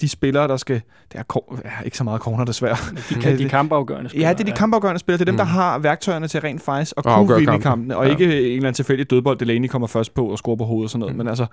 de 0.00 0.08
spillere, 0.08 0.48
der 0.48 0.56
skal... 0.56 0.80
Det 1.12 1.18
er 1.18 1.40
ja, 1.64 1.70
ikke 1.84 1.96
så 1.96 2.04
meget 2.04 2.20
corner, 2.20 2.44
desværre. 2.44 2.76
De, 3.10 3.14
kan, 3.22 3.38
de 3.38 3.48
kampafgørende 3.48 4.10
spillere. 4.10 4.28
Ja, 4.28 4.34
det 4.34 4.40
er 4.40 4.44
de 4.52 4.58
kampafgørende 4.58 4.98
spillere. 4.98 5.18
Det 5.18 5.22
er 5.22 5.24
dem, 5.26 5.34
Mm. 5.34 5.38
der 5.38 5.44
har 5.44 5.78
værktøjerne 5.78 6.28
til 6.28 6.40
rent 6.40 6.62
faktisk 6.62 6.92
at 6.96 7.06
Og 7.06 7.14
kunne 7.26 7.36
vinde 7.36 7.44
kampen. 7.46 7.62
kampene, 7.62 7.96
og 7.96 8.04
Ja. 8.06 8.10
ikke 8.10 8.24
en 8.24 8.32
eller 8.32 8.56
anden 8.56 8.74
tilfældig 8.74 9.10
dødbold, 9.10 9.38
Delaney 9.38 9.68
kommer 9.68 9.86
først 9.88 10.14
på 10.14 10.26
og 10.26 10.38
scorer 10.38 10.56
på 10.56 10.64
hovedet 10.64 10.84
og 10.86 10.90
sådan 10.90 11.00
noget. 11.00 11.14
Mm. 11.14 11.18
Men 11.18 11.28
altså... 11.28 11.46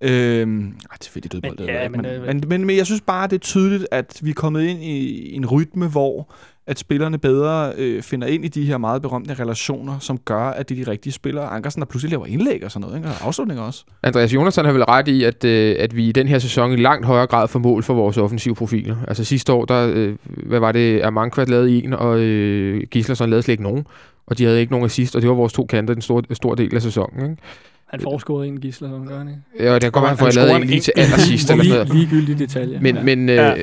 Ej, 0.00 0.96
tilfældig 1.00 1.32
dødbold, 1.32 1.58
Men- 1.58 1.68
ja, 1.68 1.74
jeg 1.74 1.82
ikke, 1.82 1.92
men, 1.92 2.02
men, 2.02 2.10
øh, 2.20 2.26
men, 2.26 2.42
men, 2.48 2.64
men 2.66 2.76
jeg 2.76 2.86
synes 2.86 3.00
bare, 3.00 3.26
det 3.26 3.34
er 3.34 3.38
tydeligt, 3.38 3.86
at 3.90 4.18
vi 4.22 4.30
er 4.30 4.34
kommet 4.34 4.62
ind 4.62 4.82
i 4.82 5.32
en 5.34 5.46
rytme, 5.46 5.88
hvor 5.88 6.32
at 6.68 6.78
spillerne 6.78 7.18
bedre 7.18 7.72
øh, 7.78 8.02
finder 8.02 8.26
ind 8.26 8.44
i 8.44 8.48
de 8.48 8.64
her 8.64 8.78
meget 8.78 9.02
berømte 9.02 9.34
relationer, 9.34 9.98
som 9.98 10.18
gør, 10.18 10.42
at 10.42 10.68
det 10.68 10.80
er 10.80 10.84
de 10.84 10.90
rigtige 10.90 11.12
spillere. 11.12 11.44
Ankersen, 11.44 11.80
der 11.80 11.86
pludselig 11.86 12.10
laver 12.10 12.26
indlæg 12.26 12.64
og 12.64 12.70
sådan 12.70 12.80
noget, 12.88 12.96
ikke? 12.96 13.08
og 13.08 13.26
afslutninger 13.26 13.64
også. 13.64 13.84
Andreas 14.02 14.34
Jonathan 14.34 14.64
har 14.64 14.72
vel 14.72 14.84
ret 14.84 15.08
i, 15.08 15.24
at, 15.24 15.44
øh, 15.44 15.76
at 15.78 15.96
vi 15.96 16.08
i 16.08 16.12
den 16.12 16.28
her 16.28 16.38
sæson 16.38 16.72
i 16.72 16.76
langt 16.76 17.06
højere 17.06 17.26
grad 17.26 17.48
får 17.48 17.58
mål 17.58 17.82
for 17.82 17.94
vores 17.94 18.16
offensive 18.18 18.54
profiler. 18.54 18.96
Altså 19.08 19.24
sidste 19.24 19.52
år, 19.52 19.64
der, 19.64 19.92
øh, 19.94 20.14
hvad 20.46 20.60
var 20.60 20.72
det, 20.72 21.02
Amankvat 21.02 21.48
lavede 21.48 21.84
en, 21.84 21.92
og 21.92 22.18
øh, 22.20 22.82
Gislason 22.90 23.30
lavede 23.30 23.42
slet 23.42 23.52
ikke 23.52 23.62
nogen. 23.62 23.86
Og 24.26 24.38
de 24.38 24.44
havde 24.44 24.60
ikke 24.60 24.72
nogen 24.72 24.84
assist, 24.84 25.16
og 25.16 25.22
det 25.22 25.30
var 25.30 25.36
vores 25.36 25.52
to 25.52 25.66
kanter 25.66 25.94
den 25.94 26.02
store, 26.02 26.22
stor 26.32 26.54
del 26.54 26.74
af 26.74 26.82
sæsonen. 26.82 27.30
Ikke? 27.30 27.42
Han 27.86 28.00
scoret 28.18 28.48
en 28.48 28.60
gisler, 28.60 28.88
som 28.88 29.06
gør 29.06 29.18
han 29.18 29.28
ikke? 29.28 29.40
Ja, 29.60 29.74
og 29.74 29.74
det 29.74 29.82
kan 29.82 29.92
godt 29.92 30.02
være, 30.02 30.08
han 30.08 30.18
får 30.18 30.24
Han 30.26 30.34
lavet 30.34 30.62
en 30.62 30.68
lige 30.68 30.80
til 30.80 30.92
allersidst. 30.96 31.50
eller 31.50 31.64
sådan 31.64 31.78
noget. 31.78 31.88
Lige, 31.94 31.98
ligegyldig 31.98 32.38
detalje. 32.38 32.78
Men, 32.82 32.96
ja. 32.96 33.02
men, 33.02 33.28
øh, 33.28 33.34
Ja. 33.36 33.54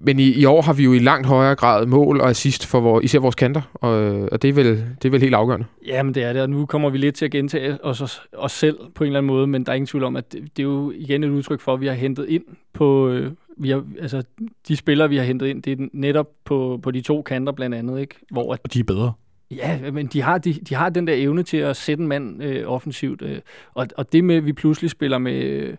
Men 0.00 0.18
i, 0.18 0.32
i 0.32 0.44
år 0.44 0.62
har 0.62 0.72
vi 0.72 0.84
jo 0.84 0.92
i 0.92 0.98
langt 0.98 1.26
højere 1.26 1.54
grad 1.54 1.86
mål 1.86 2.20
og 2.20 2.30
assist 2.30 2.66
for 2.66 2.80
vores, 2.80 3.04
især 3.04 3.18
vores 3.18 3.34
kanter, 3.34 3.62
og, 3.74 3.90
og 4.32 4.42
det, 4.42 4.48
er 4.48 4.52
vel, 4.52 4.66
det 5.02 5.04
er 5.04 5.10
vel 5.10 5.20
helt 5.20 5.34
afgørende. 5.34 5.66
Ja, 5.86 6.02
men 6.02 6.14
det 6.14 6.22
er 6.22 6.32
det, 6.32 6.42
og 6.42 6.50
nu 6.50 6.66
kommer 6.66 6.90
vi 6.90 6.98
lidt 6.98 7.14
til 7.14 7.24
at 7.24 7.30
gentage 7.30 7.84
os, 7.84 8.20
os 8.32 8.52
selv 8.52 8.78
på 8.94 9.04
en 9.04 9.08
eller 9.08 9.18
anden 9.18 9.26
måde, 9.26 9.46
men 9.46 9.64
der 9.66 9.72
er 9.72 9.76
ingen 9.76 9.86
tvivl 9.86 10.04
om, 10.04 10.16
at 10.16 10.32
det, 10.32 10.42
det 10.56 10.62
er 10.62 10.66
jo 10.66 10.92
igen 10.96 11.24
et 11.24 11.28
udtryk 11.28 11.60
for, 11.60 11.74
at 11.74 11.80
vi 11.80 11.86
har 11.86 11.94
hentet 11.94 12.28
ind 12.28 12.44
på, 12.72 13.08
øh, 13.08 13.32
vi 13.56 13.70
har, 13.70 13.84
altså 14.00 14.22
de 14.68 14.76
spillere, 14.76 15.08
vi 15.08 15.16
har 15.16 15.24
hentet 15.24 15.46
ind, 15.46 15.62
det 15.62 15.80
er 15.80 15.86
netop 15.92 16.28
på, 16.44 16.80
på 16.82 16.90
de 16.90 17.00
to 17.00 17.22
kanter 17.22 17.52
blandt 17.52 17.76
andet, 17.76 18.00
ikke? 18.00 18.14
hvor 18.30 18.52
at, 18.52 18.60
Og 18.64 18.74
de 18.74 18.80
er 18.80 18.84
bedre. 18.84 19.12
ja, 19.50 19.90
men 19.92 20.06
de 20.06 20.22
har, 20.22 20.38
de, 20.38 20.52
de 20.52 20.74
har 20.74 20.88
den 20.88 21.06
der 21.06 21.14
evne 21.16 21.42
til 21.42 21.56
at 21.56 21.76
sætte 21.76 22.02
en 22.02 22.08
mand 22.08 22.42
øh, 22.42 22.64
offensivt, 22.72 23.22
øh, 23.22 23.38
og, 23.74 23.86
og 23.96 24.12
det 24.12 24.24
med, 24.24 24.36
at 24.36 24.46
vi 24.46 24.52
pludselig 24.52 24.90
spiller 24.90 25.18
med, 25.18 25.42
øh, 25.42 25.74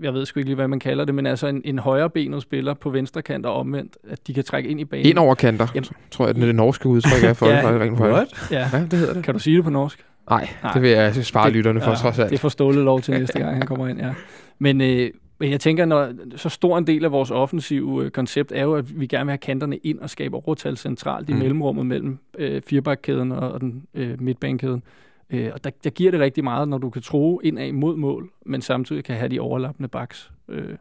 jeg 0.00 0.14
ved 0.14 0.26
sgu 0.26 0.40
ikke 0.40 0.48
lige, 0.48 0.54
hvad 0.54 0.68
man 0.68 0.78
kalder 0.80 1.04
det, 1.04 1.14
men 1.14 1.26
altså 1.26 1.46
en, 1.46 1.62
en 1.64 1.78
højre 1.78 2.10
benet 2.10 2.42
spiller 2.42 2.74
på 2.74 2.90
venstre 2.90 3.22
kant 3.22 3.46
og 3.46 3.54
omvendt, 3.54 3.96
at 4.10 4.26
de 4.26 4.34
kan 4.34 4.44
trække 4.44 4.68
ind 4.68 4.80
i 4.80 4.84
banen. 4.84 5.06
Ind 5.06 5.18
over 5.18 5.34
kanter, 5.34 5.66
Jamen- 5.74 5.88
tror 6.10 6.26
jeg, 6.26 6.34
det, 6.34 6.42
det 6.42 6.54
norske 6.54 6.88
udtryk 6.88 7.24
er 7.24 7.32
for 7.32 7.46
Ja. 7.50 7.72
det. 7.72 7.80
rent. 7.80 8.00
What? 8.00 8.48
Ja. 8.50 8.68
Ja, 8.72 8.82
det 8.90 8.92
hedder 8.98 9.14
det. 9.14 9.24
Kan 9.24 9.34
du 9.34 9.40
sige 9.40 9.56
det 9.56 9.64
på 9.64 9.70
norsk? 9.70 10.04
Nej, 10.30 10.48
Nej. 10.62 10.72
det 10.72 10.82
vil 10.82 10.90
jeg 10.90 11.14
spare 11.24 11.50
lytterne 11.50 11.80
for, 11.80 11.90
Ja, 11.90 11.96
trods 11.96 12.18
alt. 12.18 12.30
Det 12.30 12.40
får 12.40 12.48
Ståle 12.48 12.80
lov 12.82 13.00
til 13.00 13.14
næste 13.14 13.38
gang, 13.38 13.56
han 13.56 13.66
kommer 13.66 13.88
ind, 13.88 13.98
ja. 14.00 14.14
Men, 14.58 14.80
øh, 14.80 15.10
men 15.40 15.50
jeg 15.50 15.60
tænker, 15.60 15.84
når 15.84 16.12
så 16.36 16.48
stor 16.48 16.78
en 16.78 16.86
del 16.86 17.04
af 17.04 17.12
vores 17.12 17.30
offensive 17.30 18.04
øh, 18.04 18.10
koncept 18.10 18.52
er 18.52 18.62
jo, 18.62 18.74
at 18.74 19.00
vi 19.00 19.06
gerne 19.06 19.24
vil 19.24 19.30
have 19.30 19.38
kanterne 19.38 19.76
ind 19.76 19.98
og 19.98 20.10
skabe 20.10 20.36
overtal 20.36 20.76
centralt 20.76 21.28
i 21.28 21.32
Mm. 21.32 21.38
mellemrummet 21.38 21.86
mellem 21.86 22.18
øh, 22.38 22.62
firebakkæden 22.66 23.32
og, 23.32 23.52
og 23.52 23.60
den 23.60 23.82
øh, 23.94 24.20
midtbanekæden. 24.22 24.82
Øh, 25.30 25.50
og 25.54 25.64
der, 25.64 25.70
der 25.84 25.90
giver 25.90 26.10
det 26.10 26.20
rigtig 26.20 26.44
meget, 26.44 26.68
når 26.68 26.78
du 26.78 26.90
kan 26.90 27.02
tro 27.02 27.40
indad 27.40 27.72
mod 27.72 27.96
mål, 27.96 28.30
men 28.46 28.62
samtidig 28.62 29.04
kan 29.04 29.16
have 29.16 29.28
de 29.28 29.40
overlappende 29.40 29.88
backs. 29.88 30.30
Øh, 30.48 30.76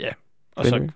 ja, 0.00 0.10
og 0.56 0.64
så, 0.64 0.70
Benjamin? 0.70 0.90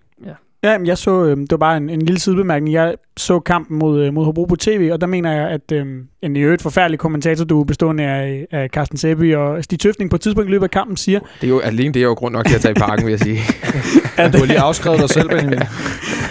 Ja, 0.64 0.78
men 0.78 0.86
jeg 0.86 0.98
så, 0.98 1.24
øh, 1.24 1.36
det 1.36 1.50
var 1.50 1.56
bare 1.56 1.76
en, 1.76 1.90
en 1.90 2.02
lille 2.02 2.20
sidebemærkning. 2.20 2.74
Jeg 2.74 2.94
så 3.16 3.40
kampen 3.40 3.78
mod, 3.78 4.02
øh, 4.02 4.14
mod 4.14 4.24
Hobro 4.24 4.44
på 4.44 4.56
tv, 4.56 4.90
og 4.92 5.00
der 5.00 5.06
mener 5.06 5.32
jeg, 5.32 5.50
at 5.50 5.72
øh, 5.72 5.86
en 6.22 6.36
i 6.36 6.40
øvrigt 6.40 6.62
forfærdelig 6.62 6.98
kommentator, 6.98 7.44
du 7.44 7.64
bestående 7.64 8.04
af, 8.04 8.46
af 8.50 8.68
Carsten 8.68 8.98
Sæby 8.98 9.34
og 9.34 9.64
Stig 9.64 9.80
Tøfting 9.80 10.10
på 10.10 10.16
et 10.16 10.20
tidspunkt 10.20 10.48
i 10.48 10.50
løbet 10.50 10.64
af 10.64 10.70
kampen 10.70 10.96
siger, 10.96 11.20
Det 11.40 11.46
er 11.46 11.48
jo, 11.48 11.60
alene 11.60 11.94
det 11.94 12.00
er 12.00 12.06
jo 12.06 12.12
grund 12.14 12.32
nok 12.32 12.46
til 12.46 12.54
at 12.54 12.60
tage 12.60 12.72
i 12.72 12.74
parken, 12.74 13.06
vil 13.06 13.10
jeg 13.12 13.20
sige. 13.20 13.38
at, 14.18 14.32
Du 14.32 14.38
har 14.38 14.46
lige 14.46 14.60
afskrevet 14.60 15.00
dig 15.00 15.08
selv, 15.08 15.28
Benjamin. 15.28 15.58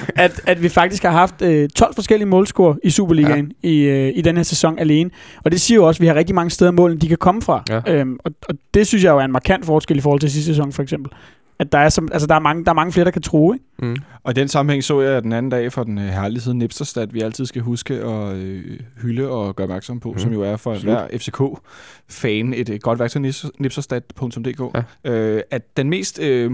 at, 0.16 0.42
at 0.48 0.63
vi 0.63 0.70
faktisk 0.70 1.04
har 1.04 1.12
haft 1.12 1.42
øh, 1.42 1.70
12 1.70 1.96
forskellige 1.96 2.28
målscorer 2.28 2.76
i 2.84 2.89
Superligaen 2.89 3.52
ja. 3.63 3.70
i, 3.70 3.80
øh, 3.80 4.12
i 4.16 4.22
den 4.22 4.36
her 4.36 4.44
sæson 4.44 4.80
alene. 4.80 5.10
Og 5.44 5.52
det 5.52 5.62
siger 5.62 5.76
jo 5.76 5.88
også, 5.88 5.98
at 5.98 6.02
vi 6.02 6.08
har 6.08 6.16
rigtig 6.16 6.36
mange 6.36 6.50
steder 6.50 6.72
mål, 6.72 7.02
de 7.02 7.08
kan 7.08 7.18
komme 7.18 7.42
fra. 7.42 7.63
Ja. 7.70 7.82
Øhm, 7.88 8.20
og, 8.24 8.32
og 8.50 8.56
det 8.74 8.88
synes 8.88 9.04
jeg 9.04 9.12
jo 9.12 9.18
er 9.18 9.26
en 9.26 9.32
markant 9.32 9.66
forskel 9.66 9.98
i 9.98 10.02
forhold 10.02 10.20
til 10.20 10.32
sidste 10.32 10.52
sæson, 10.52 10.72
for 10.72 10.84
eksempel. 10.84 11.12
At 11.60 11.72
der 11.72 11.78
er, 11.78 11.89
som, 11.89 12.10
altså, 12.12 12.28
der 12.28 12.36
er, 12.36 12.39
mange, 12.39 12.66
der 12.66 12.72
er 12.72 12.76
mange 12.76 12.92
flere, 12.92 13.06
der 13.06 13.12
kan 13.12 13.22
tro, 13.22 13.54
ikke? 13.54 13.66
Mm. 13.80 13.96
Og 14.24 14.32
i 14.32 14.34
den 14.34 14.48
sammenhæng 14.48 14.84
så 14.84 15.02
jeg 15.02 15.24
den 15.24 15.34
anden 15.34 15.50
dag 15.50 15.74
fra 15.74 15.84
den 15.84 15.98
øh, 15.98 16.04
herlige 16.04 16.42
side 16.42 16.58
Nipsterstad, 16.58 17.08
vi 17.08 17.22
altid 17.22 17.46
skal 17.46 17.62
huske 17.62 17.94
at 17.94 18.36
øh, 18.36 18.80
hylde 19.02 19.30
og 19.30 19.56
gøre 19.56 19.66
opmærksom 19.66 20.00
på, 20.00 20.12
mm. 20.12 20.20
som 20.20 20.34
jo 20.34 20.42
er 20.42 20.58
for 20.58 20.76
hver 20.76 21.08
FCK-fan 21.18 22.54
et, 22.54 22.70
et 22.70 22.82
godt 22.82 23.00
værktøj, 23.00 23.22
nipserstad.dk, 23.60 24.78
ja. 25.06 25.12
øh, 25.12 25.42
at 25.52 25.78
den 25.78 25.89
mest 25.89 26.20
øh, 26.20 26.52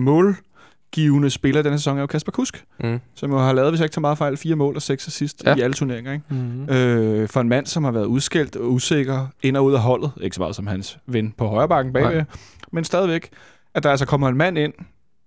målgivende 0.97 1.29
spiller 1.29 1.61
i 1.61 1.63
denne 1.63 1.77
sæson 1.77 1.97
er 1.97 2.01
jo 2.01 2.07
Kasper 2.07 2.31
Kusk, 2.31 2.65
Mm. 2.83 2.99
som 3.15 3.31
jo 3.31 3.37
har 3.37 3.53
lavet, 3.53 3.71
hvis 3.71 3.79
jeg 3.79 3.85
ikke 3.85 3.93
tager 3.93 4.01
meget 4.01 4.17
fejl, 4.17 4.37
fire 4.37 4.55
mål 4.55 4.75
og 4.75 4.81
seks 4.81 5.07
assist 5.07 5.43
Ja. 5.45 5.55
i 5.55 5.61
alle 5.61 5.73
turneringer. 5.73 6.11
Ikke? 6.13 6.25
Mm-hmm. 6.29 6.69
Øh, 6.69 7.27
for 7.29 7.41
en 7.41 7.49
mand, 7.49 7.65
som 7.65 7.83
har 7.83 7.91
været 7.91 8.05
udskældt 8.05 8.55
og 8.55 8.71
usikker 8.71 9.27
ind 9.43 9.57
og 9.57 9.65
ud 9.65 9.73
af 9.73 9.79
holdet, 9.79 10.11
ikke 10.21 10.35
så 10.35 10.41
meget 10.41 10.55
som 10.55 10.67
hans 10.67 10.97
ven 11.05 11.33
på 11.37 11.47
højre 11.47 11.67
bakken 11.67 11.93
bagved, 11.93 12.15
Nej. 12.15 12.23
men 12.71 12.83
stadigvæk, 12.83 13.29
at 13.73 13.83
der 13.83 13.89
altså 13.91 14.05
kommer 14.05 14.29
en 14.29 14.37
mand 14.37 14.57
ind, 14.57 14.73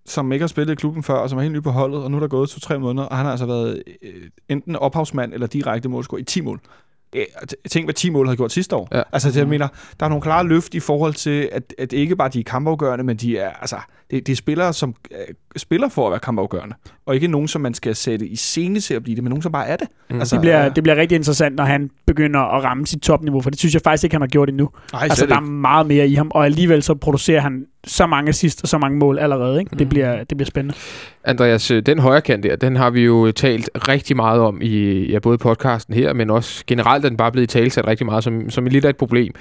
som 0.06 0.32
ikke 0.32 0.42
har 0.42 0.48
spillet 0.48 0.72
i 0.72 0.76
klubben 0.76 1.02
før, 1.02 1.14
og 1.14 1.30
som 1.30 1.38
er 1.38 1.42
helt 1.42 1.54
ny 1.54 1.62
på 1.62 1.70
holdet, 1.70 2.02
og 2.02 2.10
nu 2.10 2.16
er 2.16 2.20
der 2.20 2.28
gået 2.28 2.48
to-tre 2.50 2.78
måneder, 2.78 3.06
og 3.06 3.16
han 3.16 3.24
har 3.24 3.30
altså 3.30 3.46
været 3.46 3.82
øh, 4.02 4.10
enten 4.48 4.76
ophavsmand 4.76 5.34
eller 5.34 5.46
direkte 5.46 5.88
målscorer 5.88 6.20
i 6.20 6.24
10 6.24 6.40
mål. 6.40 6.60
Tænk, 7.70 7.86
hvad 7.86 7.94
10 7.94 8.10
mål 8.10 8.26
havde 8.26 8.36
gjort 8.36 8.52
sidste 8.52 8.76
år. 8.76 8.88
Ja. 8.92 9.02
Altså, 9.12 9.28
det, 9.28 9.36
jeg 9.36 9.48
mener, 9.48 9.68
der 10.00 10.06
er 10.06 10.08
nogle 10.10 10.22
klare 10.22 10.46
løft 10.46 10.74
i 10.74 10.80
forhold 10.80 11.14
til, 11.14 11.48
at, 11.52 11.74
at 11.78 11.92
ikke 11.92 12.16
bare 12.16 12.28
de 12.28 12.40
er 12.40 12.44
kampafgørende, 12.44 13.04
men 13.04 13.16
de 13.16 13.38
er, 13.38 13.50
altså, 13.50 13.76
det, 14.10 14.26
det 14.26 14.32
er 14.32 14.36
spillere, 14.36 14.72
som 14.72 14.94
øh, 15.10 15.18
spiller 15.56 15.88
for 15.88 16.06
at 16.06 16.10
være 16.10 16.20
kampafgørende. 16.20 16.74
Og 17.06 17.14
ikke 17.14 17.26
nogen, 17.28 17.48
som 17.48 17.60
man 17.60 17.74
skal 17.74 17.94
sætte 17.96 18.26
i 18.26 18.36
scene 18.36 18.80
til 18.80 18.94
at 18.94 19.02
blive 19.02 19.16
det, 19.16 19.24
men 19.24 19.30
nogen, 19.30 19.42
som 19.42 19.52
bare 19.52 19.66
er 19.66 19.76
det. 19.76 19.88
Mm. 20.10 20.18
Altså, 20.18 20.36
Det 20.36 20.40
bliver, 20.40 20.68
det 20.68 20.82
bliver 20.82 20.96
rigtig 20.96 21.16
interessant, 21.16 21.56
når 21.56 21.64
han 21.64 21.90
begynder 22.06 22.40
at 22.40 22.64
ramme 22.64 22.86
sit 22.86 23.02
topniveau, 23.02 23.40
for 23.40 23.50
det 23.50 23.58
synes 23.58 23.74
jeg 23.74 23.82
faktisk 23.84 24.04
ikke, 24.04 24.14
han 24.14 24.20
har 24.22 24.28
gjort 24.28 24.48
endnu. 24.48 24.68
Ej, 24.94 25.02
Altså, 25.02 25.26
der 25.26 25.36
er 25.36 25.40
meget 25.40 25.86
mere 25.86 26.08
i 26.08 26.14
ham, 26.14 26.30
og 26.34 26.44
alligevel 26.44 26.82
så 26.82 26.94
producerer 26.94 27.40
han 27.40 27.66
så 27.86 28.06
mange 28.06 28.28
assist 28.28 28.62
og 28.62 28.68
så 28.68 28.78
mange 28.78 28.98
mål 28.98 29.18
allerede. 29.18 29.58
Ikke? 29.60 29.70
Det, 29.70 29.80
Mm. 29.80 29.88
bliver, 29.88 30.24
det 30.24 30.36
bliver 30.36 30.46
spændende. 30.46 30.74
Andreas, 31.24 31.70
øh, 31.70 31.82
den 31.86 31.98
højre 31.98 32.20
kant 32.20 32.42
der, 32.44 32.56
den 32.56 32.76
har 32.76 32.90
vi 32.90 33.00
jo 33.04 33.32
talt 33.32 33.70
rigtig 33.88 34.16
meget 34.16 34.40
om 34.40 34.58
i 34.62 35.06
ja, 35.10 35.18
både 35.18 35.38
podcasten 35.38 35.94
her, 35.94 36.12
men 36.12 36.30
også 36.30 36.64
generelt 36.66 37.04
er 37.04 37.08
den 37.08 37.16
bare 37.16 37.32
blevet 37.32 37.48
talsat 37.48 37.86
rigtig 37.86 38.06
meget 38.06 38.24
som, 38.24 38.50
som 38.50 38.66
lidt 38.66 38.84
af 38.84 38.90
et 38.90 38.96
problem. 38.96 39.32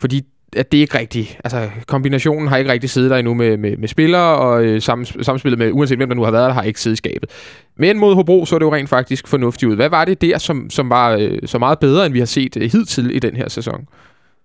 Fordi 0.00 0.22
at 0.56 0.72
det 0.72 0.78
er 0.78 0.82
ikke 0.82 0.98
rigtigt. 0.98 1.40
Altså, 1.44 1.70
kombinationen 1.86 2.48
har 2.48 2.56
ikke 2.56 2.72
rigtig 2.72 2.90
siddet 2.90 3.10
der 3.10 3.16
endnu 3.16 3.34
med, 3.34 3.56
med, 3.56 3.76
med 3.76 3.88
spillere, 3.88 4.36
og 4.36 4.64
øh, 4.64 4.82
sammen, 4.82 5.04
samspillet 5.04 5.58
med, 5.58 5.72
uanset 5.72 5.98
hvem 5.98 6.08
der 6.08 6.16
nu 6.16 6.22
har 6.22 6.30
været 6.30 6.48
der, 6.48 6.54
har 6.54 6.62
ikke 6.62 6.80
siddet 6.80 6.96
i 6.96 6.98
skabet. 6.98 7.30
Men 7.76 7.98
mod 7.98 8.14
Hobro 8.14 8.44
så 8.44 8.54
er 8.54 8.58
det 8.58 8.66
jo 8.66 8.74
rent 8.74 8.88
faktisk 8.88 9.28
fornuftigt 9.28 9.70
ud. 9.70 9.76
Hvad 9.76 9.88
var 9.88 10.04
det 10.04 10.20
der, 10.20 10.38
som, 10.38 10.70
som 10.70 10.90
var 10.90 11.10
øh, 11.10 11.38
så 11.44 11.58
meget 11.58 11.78
bedre, 11.78 12.06
end 12.06 12.12
vi 12.12 12.18
har 12.18 12.26
set 12.26 12.56
øh, 12.56 12.70
hidtil 12.72 13.16
i 13.16 13.18
den 13.18 13.36
her 13.36 13.48
sæson? 13.48 13.88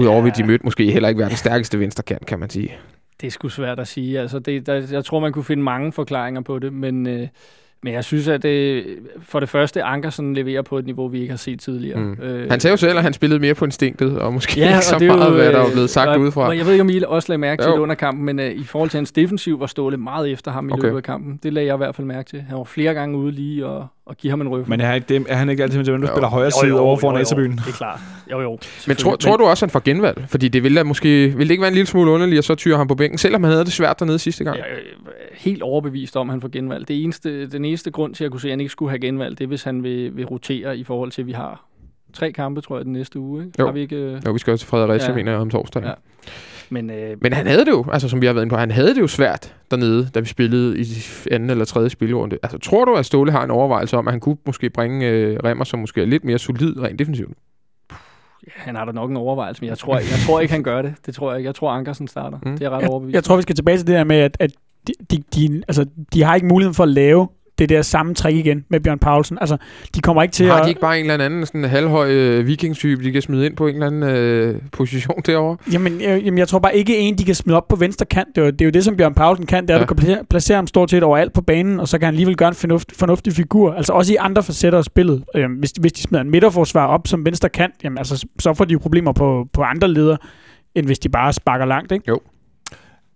Udover 0.02 0.28
at 0.28 0.38
de 0.38 0.44
mødte 0.44 0.64
måske 0.64 0.92
heller 0.92 1.10
ikke 1.10 1.20
verdens 1.20 1.40
stærkeste 1.40 1.80
venstrekant, 1.80 2.26
kan 2.26 2.40
man 2.40 2.50
sige. 2.50 2.78
Det 3.22 3.28
er 3.28 3.32
sgu 3.32 3.50
svært 3.50 3.80
at 3.80 3.88
sige. 3.88 4.20
Altså, 4.20 4.40
det, 4.40 4.68
der, 4.68 4.88
jeg 4.92 5.06
tror, 5.06 5.20
man 5.20 5.32
kunne 5.32 5.44
finde 5.44 5.64
mange 5.64 5.92
forklaringer 5.92 6.42
på 6.42 6.60
det, 6.60 6.74
men, 6.74 7.08
øh, 7.08 7.28
men 7.84 7.94
jeg 7.94 8.04
synes, 8.04 8.28
at 8.28 8.44
det, 8.44 8.84
for 9.24 9.40
det 9.40 9.50
første, 9.50 9.84
Ankersen 9.84 10.34
leverer 10.34 10.62
på 10.62 10.78
et 10.78 10.86
niveau, 10.86 11.08
vi 11.08 11.20
ikke 11.22 11.32
har 11.32 11.38
set 11.38 11.60
tidligere. 11.60 12.00
Mm. 12.00 12.12
Øh, 12.24 12.50
Han 12.52 12.60
sagde 12.60 12.72
jo 12.72 12.78
selv, 12.78 12.98
at 12.98 13.04
han 13.04 13.14
spillede 13.14 13.40
mere 13.40 13.54
på 13.54 13.66
instinktet, 13.66 14.20
og 14.20 14.34
måske 14.34 14.60
Ja, 14.60 14.68
ikke 14.76 14.86
så 14.86 14.96
det 15.00 15.02
er 15.02 15.12
jo, 15.14 15.16
meget, 15.18 15.34
hvad 15.34 15.46
der 15.54 15.60
er 15.60 15.66
øh, 15.66 15.72
blevet 15.72 15.90
sagt 15.90 16.10
og- 16.10 16.20
udefra. 16.20 16.48
og 16.48 16.58
Jeg 16.58 16.66
ved 16.66 16.72
ikke, 16.72 16.82
om 16.82 16.90
I 16.90 17.02
også 17.08 17.30
lagde 17.32 17.38
mærke 17.38 17.64
til 17.64 17.72
det 17.72 17.78
under 17.78 17.96
kampen, 17.96 18.26
men 18.26 18.40
uh, 18.40 18.46
i 18.46 18.64
forhold 18.64 18.90
til 18.90 18.98
hans 18.98 19.12
defensiv 19.12 19.60
var 19.60 19.66
Ståle 19.66 19.98
meget 19.98 20.32
efter 20.32 20.52
ham 20.52 20.70
i 20.70 20.72
Okay. 20.72 20.84
løbet 20.84 20.98
af 20.98 21.04
kampen. 21.04 21.40
Det 21.44 21.54
lagde 21.54 21.68
jeg 21.68 21.74
i 21.76 21.78
hvert 21.78 21.96
fald 21.96 22.08
mærke 22.08 22.30
til. 22.30 22.42
Han 22.42 22.58
var 22.58 22.64
flere 22.64 22.94
gange 22.94 23.18
ude 23.18 23.32
lige 23.32 23.66
og, 23.66 23.88
og 24.12 24.18
give 24.18 24.30
ham 24.32 24.42
en 24.42 24.48
røv. 24.50 24.64
Men 24.68 24.82
er, 24.82 24.86
han 24.86 24.96
ikke, 24.96 25.14
dem, 25.14 25.26
er 25.30 25.36
han 25.36 25.50
ikke 25.50 25.64
altid 25.64 25.78
med 25.78 25.86
dem, 25.86 26.02
der 26.02 26.08
Jo. 26.08 26.14
spiller 26.14 26.28
højre 26.30 26.52
side 26.52 26.80
over 26.80 26.98
foran 26.98 27.22
A-tribunen? 27.22 27.52
Det 27.58 27.68
er 27.68 27.72
klart. 27.72 28.00
Jo, 28.32 28.42
jo. 28.42 28.58
Men 28.88 28.96
tror, 28.96 29.16
tror 29.16 29.38
du 29.38 29.44
også, 29.46 29.66
han 29.66 29.70
får 29.70 29.80
genvalg? 29.80 30.26
Fordi 30.28 30.48
det 30.48 30.64
ville, 30.64 30.78
da 30.78 30.84
måske, 30.84 31.08
ville 31.10 31.40
det 31.44 31.52
ikke 31.52 31.62
være 31.62 31.68
en 31.68 31.74
lille 31.74 31.88
smule 31.88 32.12
underligt, 32.12 32.38
at 32.38 32.44
så 32.46 32.56
tyrer 32.56 32.78
han 32.78 32.88
på 32.88 32.96
bænken, 32.96 33.18
selvom 33.18 33.44
han 33.44 33.52
havde 33.52 33.66
det 33.66 33.74
svært 33.74 34.00
dernede 34.00 34.20
sidste 34.20 34.44
gang? 34.44 34.58
Jeg 34.58 34.66
er 34.70 34.76
øh, 34.76 35.16
helt 35.38 35.62
overbevist 35.62 36.18
om, 36.18 36.30
at 36.30 36.34
han 36.34 36.42
får 36.42 36.48
genvalg. 36.48 36.88
Det 36.88 37.04
eneste, 37.04 37.48
den 37.48 37.66
eneste 37.66 37.92
grund 37.92 38.16
til, 38.16 38.24
at 38.24 38.26
jeg 38.26 38.32
kunne 38.32 38.42
se, 38.42 38.48
at 38.48 38.52
han 38.52 38.60
ikke 38.60 38.72
skulle 38.72 38.90
have 38.90 39.00
genvalg, 39.00 39.38
det 39.38 39.44
er, 39.44 39.48
hvis 39.48 39.64
han 39.64 39.84
vil, 39.84 40.16
vil 40.18 40.26
rotere 40.26 40.78
i 40.78 40.84
forhold 40.84 41.12
til, 41.12 41.22
at 41.22 41.28
vi 41.28 41.32
har 41.32 41.66
tre 42.14 42.32
kampe, 42.32 42.62
tror 42.62 42.78
jeg, 42.78 42.86
den 42.86 42.94
næste 42.94 43.20
uge. 43.20 43.46
Ikke? 43.46 43.56
Jo. 43.60 43.66
Har 43.66 43.72
vi 43.74 43.80
ikke, 43.82 43.96
øh, 43.96 44.22
Jo, 44.26 44.32
vi 44.32 44.40
skal 44.40 44.52
også 44.52 44.64
til 44.66 44.70
Fredericia, 44.70 45.10
ja. 45.10 45.16
Mener 45.16 45.32
jeg, 45.32 45.42
om 45.42 45.50
torsdagen. 45.50 45.88
Ja. 45.88 45.94
Ja. 46.72 46.74
men, 46.82 46.90
øh, 46.90 47.18
Men 47.22 47.34
han 47.34 47.48
havde 47.48 47.66
det 47.66 47.72
jo, 47.72 47.86
altså 47.92 48.10
som 48.10 48.22
vi 48.22 48.26
har 48.26 48.34
været 48.34 48.44
inde 48.44 48.54
på, 48.54 48.58
han 48.58 48.72
havde 48.72 48.96
det 48.96 49.02
jo 49.02 49.08
svært 49.08 49.56
dernede, 49.72 50.10
da 50.16 50.20
vi 50.20 50.26
spillede 50.26 50.80
i 50.80 50.86
anden 51.32 51.50
eller 51.50 51.66
tredje 51.66 51.90
spilrunde. 51.90 52.38
Altså, 52.44 52.58
tror 52.58 52.86
du, 52.86 52.96
at 52.96 53.06
Ståle 53.06 53.32
har 53.32 53.44
en 53.44 53.52
overvejelse 53.52 53.98
om, 53.98 54.08
at 54.08 54.14
han 54.14 54.20
kunne 54.20 54.38
måske 54.46 54.70
bringe 54.70 55.08
øh, 55.10 55.38
Remmer, 55.44 55.64
som 55.64 55.80
måske 55.80 56.02
er 56.02 56.06
lidt 56.06 56.24
mere 56.24 56.40
solid 56.40 56.80
rent 56.84 57.00
defensivt? 57.00 57.38
han 58.56 58.76
har 58.76 58.86
da 58.86 58.92
nok 58.92 59.10
en 59.10 59.18
overvejelse, 59.18 59.62
men 59.62 59.70
jeg 59.70 59.78
tror, 59.78 59.96
jeg 59.98 60.06
tror 60.26 60.40
ikke, 60.40 60.54
han 60.54 60.64
gør 60.64 60.82
det. 60.82 60.94
Det 61.06 61.16
tror 61.16 61.32
jeg 61.32 61.40
ikke. 61.40 61.48
Jeg 61.48 61.56
tror, 61.56 61.72
Ankersen 61.72 62.08
starter. 62.08 62.38
Mm. 62.46 62.52
Det 62.52 62.62
er 62.62 62.66
jeg 62.66 62.72
ret 62.72 62.82
Jeg, 62.82 62.90
overbevist. 62.90 63.16
jeg 63.16 63.24
tror, 63.24 63.36
vi 63.36 63.42
skal 63.42 63.56
tilbage 63.56 63.78
til 63.78 63.88
det 63.88 63.96
der 63.96 64.04
med, 64.04 64.16
at, 64.16 64.38
at 64.40 64.52
de, 64.88 64.94
de, 65.12 65.24
de, 65.36 65.64
altså, 65.68 65.86
de 66.14 66.24
har 66.24 66.36
ikke 66.36 66.48
muligheden 66.48 66.74
for 66.76 66.84
at 66.84 66.90
lave 66.90 67.28
det 67.60 67.70
der 67.70 67.82
samme 67.82 68.14
trick 68.14 68.38
igen 68.38 68.66
med 68.70 68.80
Bjørn 68.80 69.00
Paulsen. 69.00 69.38
Altså, 69.42 69.58
de 69.96 70.02
kommer 70.02 70.24
ikke 70.24 70.34
til 70.34 70.46
Har 70.46 70.56
at... 70.58 70.64
de 70.64 70.70
ikke 70.70 70.82
bare 70.82 71.00
en 71.00 71.12
eller 71.12 71.26
anden 71.26 71.46
sådan 71.46 71.64
halvhøj 71.64 72.12
øh, 72.12 72.48
vikingtype, 72.48 73.04
de 73.04 73.12
kan 73.12 73.22
smide 73.22 73.46
ind 73.46 73.56
på 73.56 73.68
en 73.68 73.74
eller 73.74 73.88
anden 73.88 74.04
øh, 74.04 74.62
position 74.72 75.22
derovre? 75.26 75.58
Jamen, 75.74 76.02
jeg, 76.02 76.22
jamen, 76.24 76.38
jeg 76.38 76.48
tror 76.48 76.60
bare 76.60 76.76
ikke 76.78 76.98
en, 76.98 77.18
de 77.18 77.24
kan 77.24 77.36
smide 77.36 77.58
op 77.58 77.68
på 77.68 77.76
venstre 77.76 78.06
kant. 78.06 78.28
Det 78.36 78.42
er, 78.42 78.46
jo, 78.46 78.52
det 78.52 78.62
er 78.62 78.66
jo 78.66 78.72
det, 78.72 78.84
som 78.84 78.98
Bjørn 78.98 79.14
Paulsen 79.14 79.46
kan. 79.46 79.64
Det 79.64 79.70
er, 79.70 79.76
Ja. 79.76 79.82
at 79.84 79.90
du 79.90 79.94
kan 79.96 79.98
placere, 80.04 80.24
placere 80.30 80.56
ham 80.56 80.68
stort 80.68 80.90
set 80.92 81.04
overalt 81.04 81.34
på 81.34 81.42
banen, 81.42 81.80
og 81.80 81.88
så 81.88 81.98
kan 82.00 82.06
han 82.06 82.14
alligevel 82.14 82.36
gøre 82.38 82.50
en 82.50 82.56
fornuft, 82.56 82.92
fornuftig 82.98 83.34
figur. 83.34 83.74
Altså 83.74 83.94
også 83.94 84.14
i 84.14 84.16
andre 84.20 84.44
facetter 84.44 84.80
af 84.80 84.84
spillet. 84.86 85.24
Øhm, 85.36 85.54
hvis, 85.54 85.72
hvis 85.80 85.94
de 85.94 86.02
smider 86.02 86.22
en 86.24 86.32
midterforsvar 86.32 86.88
op 86.88 87.08
som 87.08 87.26
venstre 87.26 87.50
kant, 87.50 87.74
jamen, 87.84 87.98
altså, 87.98 88.26
så 88.40 88.54
får 88.54 88.66
de 88.66 88.74
jo 88.74 88.80
problemer 88.80 89.12
på, 89.14 89.48
på 89.54 89.62
andre 89.62 89.88
leder, 89.88 90.18
end 90.76 90.86
hvis 90.86 91.00
de 91.00 91.10
bare 91.10 91.34
sparker 91.34 91.66
langt. 91.66 91.92
Ikke? 91.92 92.12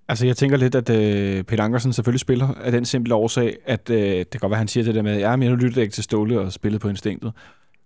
Altså, 0.07 0.25
jeg 0.25 0.37
tænker 0.37 0.57
lidt, 0.57 0.75
at 0.75 0.89
øh, 0.89 1.43
Peter 1.43 1.63
Ankersen 1.63 1.93
selvfølgelig 1.93 2.19
spiller 2.19 2.47
af 2.63 2.71
den 2.71 2.85
simple 2.85 3.15
årsag, 3.15 3.57
at 3.65 3.89
øh, 3.89 3.97
det 3.99 4.29
kan 4.31 4.39
godt 4.39 4.49
være, 4.49 4.57
han 4.57 4.67
siger 4.67 4.83
det 4.83 4.95
der 4.95 5.01
med, 5.01 5.17
ja, 5.19 5.35
men 5.35 5.49
nu 5.49 5.55
lyttede 5.55 5.75
jeg 5.79 5.83
ikke 5.83 5.93
til 5.93 6.03
Ståle 6.03 6.39
og 6.39 6.51
spillede 6.53 6.79
på 6.79 6.89
instinktet. 6.89 7.31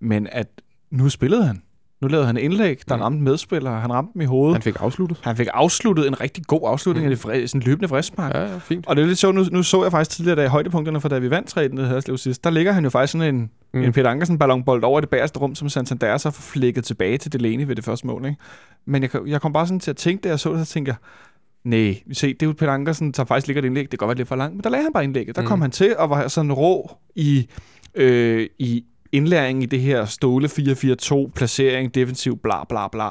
Men 0.02 0.28
at 0.32 0.48
nu 0.92 1.10
spillede 1.10 1.46
han. 1.46 1.62
Nu 2.02 2.08
lavede 2.08 2.26
han 2.28 2.38
indlæg, 2.38 2.80
der 2.90 2.96
Mm. 2.96 3.02
ramte 3.02 3.24
medspillere, 3.24 3.80
han 3.82 3.94
ramte 3.94 4.14
dem 4.14 4.22
i 4.22 4.26
hovedet. 4.26 4.56
Han 4.56 4.62
fik 4.62 4.76
afsluttet. 4.80 5.20
Han 5.24 5.36
fik 5.38 5.48
afsluttet 5.54 6.08
en 6.08 6.22
rigtig 6.22 6.44
god 6.46 6.62
afslutning 6.66 7.06
Mm. 7.06 7.12
af 7.12 7.16
det 7.18 7.24
fri, 7.24 7.48
sådan 7.48 7.62
løbende 7.62 7.88
frispark. 7.88 8.34
Ja, 8.34 8.42
ja, 8.42 8.58
fint. 8.58 8.88
Og 8.88 8.96
det 8.96 9.02
er 9.02 9.08
lidt 9.08 9.18
sjovt, 9.20 9.36
nu, 9.36 9.46
nu 9.52 9.64
så 9.64 9.84
jeg 9.84 9.92
faktisk 9.92 10.16
tidligere, 10.18 10.36
da 10.40 10.46
i 10.46 10.48
højdepunkterne 10.48 11.02
for 11.02 11.10
da 11.10 11.18
vi 11.20 11.30
vandt 11.30 11.48
3 11.48 11.66
i 11.66 11.70
Haderslev 11.76 12.18
sidst, 12.18 12.44
der 12.44 12.50
ligger 12.50 12.72
han 12.72 12.84
jo 12.84 12.90
faktisk 12.90 13.12
sådan 13.12 13.36
en, 13.36 13.50
Mm. 13.74 13.82
en 13.84 13.94
Peter 13.94 14.10
Ankersen 14.10 14.38
ballonbold 14.38 14.84
over 14.84 15.00
det 15.00 15.10
bagerste 15.10 15.40
rum, 15.40 15.56
som 15.56 15.70
Santander 15.70 16.18
så 16.18 16.32
får 16.32 16.42
flækket 16.42 16.84
tilbage 16.84 17.18
til 17.18 17.34
Delaney 17.34 17.64
ved 17.66 17.76
det 17.76 17.84
første 17.86 18.08
mål. 18.08 18.26
Ikke? 18.26 18.38
Men 18.86 19.02
jeg, 19.04 19.10
jeg 19.28 19.42
kom 19.42 19.54
bare 19.54 19.68
sådan 19.68 19.80
til 19.80 19.92
at 19.92 19.98
tænke, 19.98 20.22
da 20.24 20.30
jeg 20.30 20.40
så 20.40 20.54
det, 20.54 20.68
så 20.68 20.74
tænker 20.74 20.92
jeg, 20.92 20.98
nej, 21.64 22.02
se, 22.14 22.28
det 22.34 22.42
er 22.42 22.46
jo 22.46 22.54
Peter 22.54 22.72
Ankersen, 22.74 23.12
der 23.12 23.26
faktisk 23.26 23.48
ligger 23.48 23.62
et 23.62 23.66
indlæg, 23.66 23.82
det 23.84 23.90
kan 23.90 23.98
godt 23.98 24.08
være 24.10 24.18
lidt 24.18 24.28
for 24.28 24.36
langt, 24.36 24.56
men 24.56 24.64
der 24.64 24.70
lagde 24.70 24.84
han 24.84 24.94
bare 24.94 25.04
indlægget. 25.04 25.36
Der 25.36 25.42
Mm. 25.42 25.48
kom 25.48 25.62
han 25.62 25.72
til 25.72 25.98
og 25.98 26.10
var 26.10 26.28
sådan 26.28 26.54
rå 26.54 26.92
i, 27.16 27.48
øh, 27.96 28.48
i 28.60 28.86
indlæring 29.12 29.64
i 29.64 29.66
det 29.66 29.82
her 29.82 30.06
ståle 30.06 30.48
4-4-2, 30.50 31.32
placering, 31.36 31.96
defensiv, 31.96 32.38
bla 32.38 32.64
bla 32.64 32.88
bla. 32.88 33.10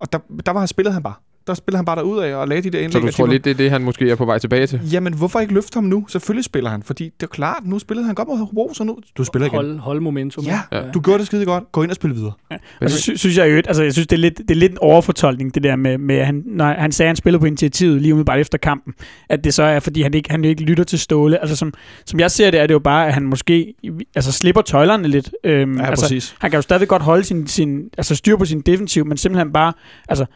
Og 0.00 0.12
der, 0.12 0.18
der 0.46 0.52
var 0.52 0.58
han, 0.60 0.68
spillede 0.68 0.92
han 0.94 1.02
bare. 1.02 1.14
Der 1.46 1.54
spillede 1.54 1.78
han 1.78 1.84
bare 1.84 1.96
derud 1.96 2.18
af 2.20 2.34
og 2.34 2.48
lagde 2.48 2.62
de 2.62 2.70
der 2.70 2.78
indlæg. 2.78 2.92
Så 3.02 3.06
du 3.06 3.12
tror 3.12 3.26
lidt, 3.26 3.44
det 3.44 3.50
er 3.50 3.54
det, 3.54 3.70
han 3.70 3.82
måske 3.82 4.10
er 4.10 4.14
på 4.14 4.24
vej 4.24 4.38
tilbage 4.38 4.66
til? 4.66 4.80
Jamen, 4.92 5.14
hvorfor 5.14 5.40
ikke 5.40 5.54
løfte 5.54 5.76
ham 5.76 5.84
nu? 5.84 6.06
Selvfølgelig 6.08 6.44
spiller 6.44 6.70
han, 6.70 6.82
fordi 6.82 7.04
det 7.04 7.22
er 7.22 7.26
klart, 7.26 7.62
nu 7.64 7.78
spillede 7.78 8.06
han 8.06 8.14
godt 8.14 8.28
mod 8.28 8.38
Hobro, 8.38 8.70
så 8.74 8.84
nu... 8.84 8.98
Du 9.18 9.24
spiller 9.24 9.46
igen. 9.46 9.54
Hold, 9.56 9.78
hold 9.78 10.00
momentum. 10.00 10.44
Ja, 10.44 10.60
Ja. 10.72 10.82
du 10.94 11.00
gjorde 11.00 11.18
det 11.18 11.26
skide 11.26 11.44
godt. 11.44 11.72
Gå 11.72 11.82
ind 11.82 11.90
og 11.90 11.96
spil 11.96 12.14
videre. 12.14 12.32
Og 12.80 12.90
så 12.90 13.00
sy- 13.02 13.10
synes 13.16 13.38
jeg 13.38 13.50
jo, 13.50 13.56
altså 13.56 13.82
jeg 13.82 13.92
synes, 13.92 14.06
det 14.06 14.16
er 14.16 14.20
lidt, 14.20 14.38
det 14.38 14.50
er 14.50 14.54
lidt 14.54 14.72
en 14.72 14.78
overfortolkning, 14.80 15.54
det 15.54 15.62
der 15.62 15.76
med, 15.76 15.98
med 15.98 16.16
at 16.16 16.26
han, 16.26 16.42
når 16.46 16.64
han 16.64 16.92
sagde, 16.92 17.06
at 17.06 17.10
han 17.10 17.16
spiller 17.16 17.38
på 17.40 17.46
initiativet 17.46 18.02
lige 18.02 18.14
umiddelbart 18.14 18.38
efter 18.40 18.58
kampen, 18.58 18.94
at 19.28 19.44
det 19.44 19.54
så 19.54 19.62
er, 19.62 19.80
fordi 19.80 20.02
han 20.02 20.14
ikke, 20.14 20.30
han 20.30 20.44
ikke 20.44 20.62
lytter 20.62 20.84
til 20.84 20.98
Ståle. 20.98 21.40
Altså 21.40 21.56
som, 21.56 21.72
som 22.06 22.20
jeg 22.20 22.30
ser 22.30 22.50
det, 22.50 22.60
er 22.60 22.66
det 22.66 22.74
jo 22.74 22.78
bare, 22.78 23.06
at 23.06 23.14
han 23.14 23.22
måske 23.22 23.74
altså, 24.14 24.32
slipper 24.32 24.62
tøjlerne 24.62 25.08
lidt. 25.08 25.30
Øhm, 25.44 25.76
Ja, 25.78 25.86
altså, 25.86 26.04
præcis. 26.04 26.34
han 26.40 26.50
kan 26.50 26.58
jo 26.58 26.62
stadig 26.62 26.88
godt 26.88 27.02
holde 27.02 27.24
sin, 27.24 27.46
sin 27.46 27.88
altså 27.98 28.14
styr 28.16 28.36
på 28.36 28.44
sin 28.44 28.60
defensiv, 28.60 29.06
men 29.06 29.16
simpelthen 29.16 29.52
bare, 29.52 29.72
altså, 30.08 30.26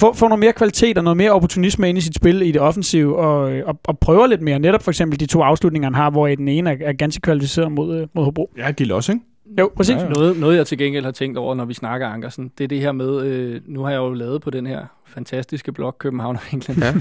få, 0.00 0.12
få 0.14 0.28
noget 0.28 0.38
mere 0.40 0.52
kvalitet 0.52 0.98
og 0.98 1.04
noget 1.04 1.16
mere 1.16 1.30
opportunisme 1.32 1.88
ind 1.88 1.98
i 1.98 2.00
sit 2.00 2.14
spil 2.14 2.42
i 2.42 2.50
det 2.52 2.60
offensive, 2.60 3.16
og, 3.18 3.38
og, 3.64 3.78
og 3.84 3.98
prøver 3.98 4.26
lidt 4.26 4.40
mere. 4.42 4.58
Netop 4.58 4.82
for 4.82 4.90
eksempel 4.90 5.20
de 5.20 5.26
to 5.26 5.42
afslutninger, 5.42 5.86
han 5.86 5.94
har, 5.94 6.10
hvor 6.10 6.26
den 6.28 6.48
ene 6.48 6.70
er, 6.70 6.76
er 6.80 6.92
ganske 6.92 7.20
kvalificeret 7.20 7.72
mod, 7.72 8.00
øh, 8.00 8.06
mod 8.14 8.24
Hobro. 8.24 8.50
Ja, 8.56 8.70
Gild 8.70 8.90
også, 8.92 9.12
ikke? 9.12 9.24
Jo, 9.58 9.70
præcis. 9.76 9.94
Ja, 9.96 10.02
ja. 10.02 10.08
Noget, 10.08 10.40
noget, 10.40 10.56
jeg 10.56 10.66
til 10.66 10.78
gengæld 10.78 11.04
har 11.04 11.12
tænkt 11.12 11.38
over, 11.38 11.54
når 11.54 11.64
vi 11.64 11.74
snakker 11.74 12.08
Ankersen, 12.08 12.50
det 12.58 12.64
er 12.64 12.68
det 12.68 12.80
her 12.80 12.92
med, 12.92 13.22
øh, 13.26 13.60
nu 13.66 13.82
har 13.82 13.90
jeg 13.90 13.98
jo 13.98 14.12
lavet 14.12 14.42
på 14.42 14.50
den 14.50 14.66
her 14.66 14.80
fantastiske 15.06 15.72
blog 15.72 15.98
København 15.98 16.36
og 16.36 16.42
England. 16.52 16.78
Ja. 16.82 16.92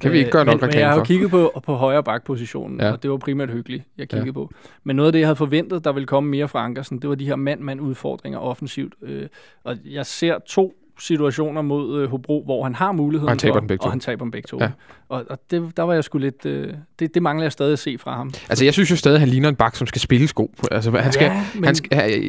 Kan 0.00 0.12
vi 0.12 0.18
ikke 0.18 0.30
gøre 0.30 0.44
nok 0.44 0.54
Øh, 0.54 0.60
men, 0.60 0.70
men 0.70 0.78
jeg 0.80 0.88
har 0.88 0.96
jo 0.96 1.02
kigget 1.04 1.30
på, 1.30 1.62
på 1.66 1.74
højre 1.74 2.02
bakpositionen, 2.02 2.80
Ja. 2.80 2.92
og 2.92 3.02
det 3.02 3.10
var 3.10 3.16
primært 3.16 3.50
hyggeligt, 3.50 3.84
jeg 3.98 4.08
kiggede 4.08 4.22
Ja. 4.22 4.26
ja. 4.26 4.32
på. 4.32 4.50
Men 4.84 4.96
noget 4.96 5.06
af 5.06 5.12
det, 5.12 5.18
jeg 5.18 5.26
havde 5.28 5.36
forventet, 5.36 5.84
der 5.84 5.92
ville 5.92 6.06
komme 6.06 6.30
mere 6.30 6.48
fra 6.48 6.64
Ankersen, 6.64 6.98
det 6.98 7.08
var 7.08 7.14
de 7.14 7.26
her 7.26 7.36
mand-mand-udfordringer 7.36 8.38
offensivt. 8.38 8.94
Øh, 9.02 9.26
og 9.64 9.76
jeg 9.84 10.06
ser 10.06 10.38
to 10.46 10.74
situationer 10.98 11.62
mod 11.62 12.00
øh, 12.02 12.10
Hobro, 12.10 12.42
hvor 12.44 12.62
han 12.64 12.74
har 12.74 12.92
muligheden 12.92 13.28
Og 13.28 13.30
han 13.30 13.38
taber 13.38 13.54
for, 13.54 13.60
dem 13.60 13.68
begge 13.68 13.82
to. 13.82 13.84
og 13.84 13.92
han 13.92 14.00
taber 14.00 14.24
dem 14.24 14.30
begge 14.30 14.46
to. 14.46 14.58
Ja. 14.60 14.70
Og, 15.08 15.24
og 15.30 15.38
det, 15.50 15.76
der 15.76 15.82
var 15.82 15.94
jeg 15.94 16.04
sgu 16.04 16.18
lidt... 16.18 16.46
Øh, 16.46 16.74
det, 16.98 17.14
det 17.14 17.22
mangler 17.22 17.44
jeg 17.44 17.52
stadig 17.52 17.72
at 17.72 17.78
se 17.78 17.98
fra 17.98 18.16
ham. 18.16 18.32
Altså, 18.48 18.64
jeg 18.64 18.72
synes 18.72 18.90
jo 18.90 18.96
stadig, 18.96 19.14
at 19.14 19.20
han 19.20 19.28
ligner 19.28 19.48
en 19.48 19.54
bak, 19.54 19.76
som 19.76 19.86
skal 19.86 20.00
spille 20.00 20.28
sko. 20.28 20.54
Altså, 20.70 20.90
han 20.90 21.12
skal, 21.12 21.24
ja, 21.24 21.44
men, 21.54 21.64
Han 21.64 21.74
skal, 21.74 21.88
jeg, 21.92 22.22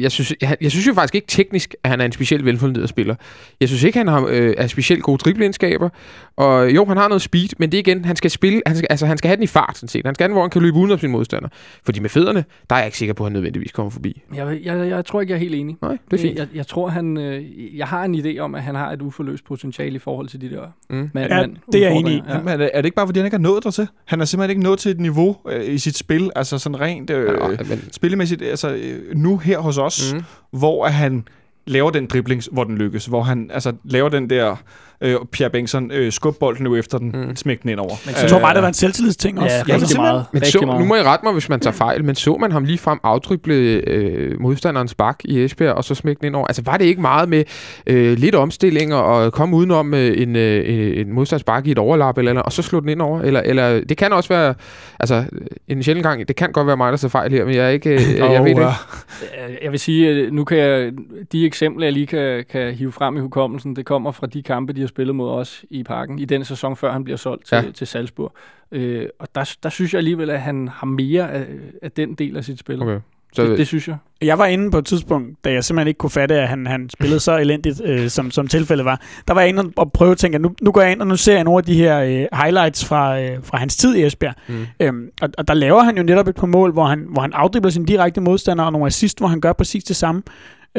jeg, 0.00 0.12
synes, 0.12 0.34
jeg, 0.42 0.56
jeg 0.60 0.70
synes 0.70 0.86
jo 0.86 0.94
faktisk 0.94 1.14
ikke 1.14 1.26
teknisk, 1.26 1.74
at 1.84 1.90
han 1.90 2.00
er 2.00 2.04
en 2.04 2.12
specielt 2.12 2.44
velfunderet 2.44 2.88
spiller. 2.88 3.14
Jeg 3.60 3.68
synes 3.68 3.82
ikke, 3.82 3.98
han 3.98 4.08
har, 4.08 4.26
øh, 4.28 4.54
er 4.58 4.66
specielt 4.66 5.02
gode 5.02 5.18
dribleindskaber. 5.18 5.88
Og 6.36 6.74
jo, 6.74 6.84
han 6.84 6.96
har 6.96 7.08
noget 7.08 7.22
speed, 7.22 7.48
men 7.58 7.72
det 7.72 7.78
igen, 7.78 8.04
han 8.04 8.16
skal 8.16 8.30
spille, 8.30 8.62
han 8.66 8.76
skal, 8.76 8.86
altså, 8.90 9.06
han 9.06 9.18
skal 9.18 9.28
have 9.28 9.36
den 9.36 9.42
i 9.42 9.46
fart, 9.46 9.76
sådan 9.76 9.88
set. 9.88 10.06
Han 10.06 10.14
skal 10.14 10.24
have 10.24 10.28
den, 10.28 10.34
hvor 10.34 10.42
han 10.42 10.50
kan 10.50 10.62
løbe 10.62 10.76
uden 10.76 10.90
om 10.90 10.98
sin 10.98 11.10
modstander. 11.10 11.48
Fordi 11.84 12.00
med 12.00 12.10
fødderne, 12.10 12.44
der 12.70 12.76
er 12.76 12.80
jeg 12.80 12.86
ikke 12.86 12.98
sikker 12.98 13.14
på, 13.14 13.24
at 13.24 13.26
han 13.26 13.32
nødvendigvis 13.32 13.72
kommer 13.72 13.90
forbi. 13.90 14.22
jeg, 14.34 14.58
jeg, 14.64 14.88
jeg 14.88 15.04
tror 15.04 15.20
ikke, 15.20 15.30
jeg 15.30 15.36
er 15.36 15.40
helt 15.40 15.54
enig. 15.54 15.76
Nej, 15.82 15.98
det 16.10 16.18
er 16.18 16.22
fint. 16.22 16.38
Jeg, 16.38 16.48
jeg 16.54 16.66
tror, 16.66 16.88
han... 16.88 17.16
Øh, 17.16 17.76
jeg 17.78 17.86
har 17.86 17.97
en 18.04 18.14
idé 18.14 18.38
om, 18.38 18.54
at 18.54 18.62
han 18.62 18.74
har 18.74 18.92
et 18.92 19.02
uforløst 19.02 19.44
potentiale 19.44 19.94
i 19.96 19.98
forhold 19.98 20.28
til 20.28 20.40
de 20.40 20.50
der 20.50 20.62
Mm. 20.90 21.10
mand, 21.14 21.30
Ja, 21.30 21.40
mand 21.40 21.56
det 21.72 21.84
er 21.84 21.88
jeg 21.88 21.98
enig 21.98 22.12
i. 22.14 22.22
Ja. 22.28 22.38
Men 22.38 22.48
er, 22.48 22.56
det, 22.56 22.70
er 22.74 22.80
det 22.80 22.84
ikke 22.86 22.94
bare, 22.96 23.06
fordi 23.06 23.18
han 23.18 23.26
ikke 23.26 23.36
har 23.36 23.42
nået 23.42 23.64
dertil? 23.64 23.88
Han 24.04 24.20
er 24.20 24.24
simpelthen 24.24 24.50
ikke 24.50 24.62
nået 24.62 24.78
til 24.78 24.90
et 24.90 25.00
niveau 25.00 25.36
øh, 25.48 25.64
i 25.74 25.78
sit 25.78 25.96
spil, 25.96 26.30
altså 26.36 26.58
sådan 26.58 26.80
rent 26.80 27.10
øh, 27.10 27.38
Ja, 27.40 27.48
men, 27.68 27.92
spillemæssigt, 27.92 28.42
altså 28.42 28.74
øh, 28.74 29.16
nu 29.16 29.36
her 29.38 29.58
hos 29.58 29.78
os, 29.78 30.14
mm. 30.14 30.22
hvor 30.58 30.86
at 30.86 30.92
han 30.94 31.28
laver 31.66 31.90
den 31.90 32.06
dribling, 32.06 32.42
hvor 32.52 32.64
den 32.64 32.78
lykkes, 32.78 33.06
hvor 33.06 33.22
han 33.22 33.50
altså 33.54 33.72
laver 33.84 34.08
den 34.08 34.30
der 34.30 34.56
øh, 35.00 35.16
Pierre 35.32 35.50
Bengtsson 35.50 35.90
øh, 35.90 36.12
skubbolden 36.12 36.64
nu 36.64 36.76
efter 36.76 36.98
den, 36.98 37.10
Mm. 37.28 37.36
smæk 37.36 37.62
den 37.62 37.70
ind 37.70 37.78
over. 37.80 37.94
Men 38.06 38.14
Jeg 38.22 38.30
tror 38.30 38.38
bare, 38.40 38.54
det 38.54 38.62
var 38.62 38.68
en 38.68 38.74
selvtillidsting 38.74 39.40
også. 39.40 39.54
Ja, 39.54 39.58
Altså, 39.58 39.72
rigtig 39.74 39.88
simpelthen- 39.88 40.02
meget. 40.12 40.24
Men 40.32 40.42
rigtig 40.42 40.52
så, 40.60 40.66
meget. 40.66 40.80
nu 40.80 40.86
må 40.86 40.94
I 40.96 41.02
rette 41.02 41.24
mig, 41.24 41.32
hvis 41.32 41.48
man 41.48 41.60
tager 41.60 41.74
fejl, 41.74 42.04
men 42.04 42.14
så 42.14 42.36
man 42.36 42.52
ham 42.52 42.64
lige 42.64 42.78
frem 42.78 42.98
afdrible 43.02 43.54
øh, 43.54 44.40
modstanderens 44.40 44.94
bak 44.94 45.16
i 45.24 45.44
Esbjerg, 45.44 45.72
og 45.74 45.84
så 45.84 45.94
smække 45.94 46.18
den 46.20 46.26
ind 46.26 46.36
over? 46.36 46.46
Altså 46.46 46.62
var 46.62 46.76
det 46.76 46.84
ikke 46.84 47.00
meget 47.00 47.28
med 47.28 47.44
øh, 47.86 48.18
lidt 48.18 48.34
omstilling 48.34 48.94
og 48.94 49.32
komme 49.32 49.56
udenom 49.56 49.94
øh, 49.94 50.22
en, 50.22 50.36
øh, 50.36 51.00
en 51.00 51.12
modstanders 51.12 51.44
bak 51.44 51.66
i 51.66 51.70
et 51.70 51.78
overlap, 51.78 52.18
eller, 52.18 52.30
eller, 52.30 52.42
og 52.42 52.52
så 52.52 52.62
slå 52.62 52.80
den 52.80 52.88
ind 52.88 53.02
over? 53.02 53.20
Eller, 53.20 53.40
eller 53.40 53.80
det 53.84 53.96
kan 53.96 54.12
også 54.12 54.28
være, 54.28 54.54
altså 55.00 55.24
en 55.68 55.82
sjældent 55.82 56.06
gang, 56.06 56.28
det 56.28 56.36
kan 56.36 56.52
godt 56.52 56.66
være 56.66 56.76
mig, 56.76 56.92
der 56.92 56.98
tager 56.98 57.10
fejl 57.10 57.32
her, 57.32 57.44
men 57.44 57.54
jeg 57.54 57.64
er 57.64 57.68
ikke, 57.70 57.90
øh, 57.90 58.14
jeg 58.16 58.22
Og, 58.22 58.30
ved 58.30 58.36
det 58.38 58.44
øh, 58.44 58.48
ikke. 58.48 58.60
Øh, 58.62 59.56
Jeg 59.62 59.70
vil 59.72 59.80
sige, 59.80 60.10
at 60.10 60.32
nu 60.32 60.44
kan 60.44 60.58
jeg, 60.58 60.92
de 61.32 61.46
eksempler, 61.46 61.86
jeg 61.86 61.92
lige 61.92 62.06
kan, 62.06 62.44
kan 62.52 62.72
hive 62.74 62.92
frem 62.92 63.16
i 63.16 63.20
hukommelsen, 63.20 63.76
det 63.76 63.84
kommer 63.86 64.12
fra 64.12 64.26
de 64.26 64.42
kampe, 64.42 64.72
de 64.72 64.87
har 64.88 64.90
spillet 64.90 65.14
mod 65.16 65.30
os 65.30 65.64
i 65.70 65.82
parken, 65.82 66.18
i 66.18 66.24
den 66.24 66.44
sæson, 66.44 66.76
før 66.76 66.92
han 66.92 67.04
bliver 67.04 67.16
solgt 67.16 67.46
til, 67.46 67.54
Ja. 67.56 67.62
til 67.74 67.86
Salzburg. 67.86 68.32
Øh, 68.72 69.06
og 69.18 69.28
der, 69.34 69.54
der 69.62 69.68
synes 69.68 69.92
jeg 69.92 69.98
alligevel, 69.98 70.30
at 70.30 70.40
han 70.40 70.68
har 70.74 70.86
mere 70.86 71.32
af, 71.32 71.46
af 71.82 71.92
den 71.92 72.14
del 72.14 72.36
af 72.36 72.44
sit 72.44 72.58
spil. 72.58 72.82
Okay. 72.82 73.00
Så, 73.32 73.42
Det, 73.46 73.58
det 73.58 73.66
synes 73.66 73.88
jeg. 73.88 73.96
Jeg 74.22 74.38
var 74.38 74.46
inde 74.46 74.70
på 74.70 74.78
et 74.78 74.86
tidspunkt, 74.86 75.44
da 75.44 75.52
jeg 75.52 75.64
simpelthen 75.64 75.88
ikke 75.88 75.98
kunne 75.98 76.10
fatte, 76.10 76.34
at 76.34 76.48
han, 76.48 76.66
han 76.66 76.90
spillede 76.90 77.20
så 77.20 77.36
elendigt, 77.38 77.80
øh, 77.84 78.08
som, 78.08 78.30
som 78.30 78.46
tilfældet 78.46 78.84
var. 78.84 79.00
Der 79.28 79.34
var 79.34 79.40
jeg 79.40 79.48
inde 79.48 79.72
og 79.76 79.92
prøve 79.92 80.10
at 80.10 80.18
tænke, 80.18 80.34
at 80.34 80.40
nu, 80.40 80.54
nu 80.62 80.72
går 80.72 80.80
jeg 80.80 80.92
ind, 80.92 81.00
og 81.00 81.06
nu 81.06 81.16
ser 81.16 81.34
jeg 81.34 81.44
nogle 81.44 81.58
af 81.58 81.64
de 81.64 81.74
her 81.74 82.00
øh, 82.00 82.26
highlights 82.42 82.84
fra, 82.84 83.20
øh, 83.20 83.38
fra 83.42 83.58
hans 83.58 83.76
tid 83.76 83.94
i 83.96 84.04
Esbjerg. 84.06 84.34
Mm. 84.48 84.66
Øhm, 84.80 85.10
og, 85.22 85.28
og 85.38 85.48
der 85.48 85.54
laver 85.54 85.82
han 85.82 85.96
jo 85.96 86.02
netop 86.02 86.28
et 86.28 86.34
par 86.34 86.46
mål, 86.46 86.72
hvor 86.72 86.84
han, 86.84 87.06
hvor 87.10 87.22
han 87.22 87.32
afdribler 87.32 87.70
sin 87.70 87.84
direkte 87.84 88.20
modstander, 88.20 88.64
og 88.64 88.72
nogle 88.72 88.86
assist, 88.86 89.18
hvor 89.18 89.28
han 89.28 89.40
gør 89.40 89.52
præcis 89.52 89.84
det 89.84 89.96
samme. 89.96 90.22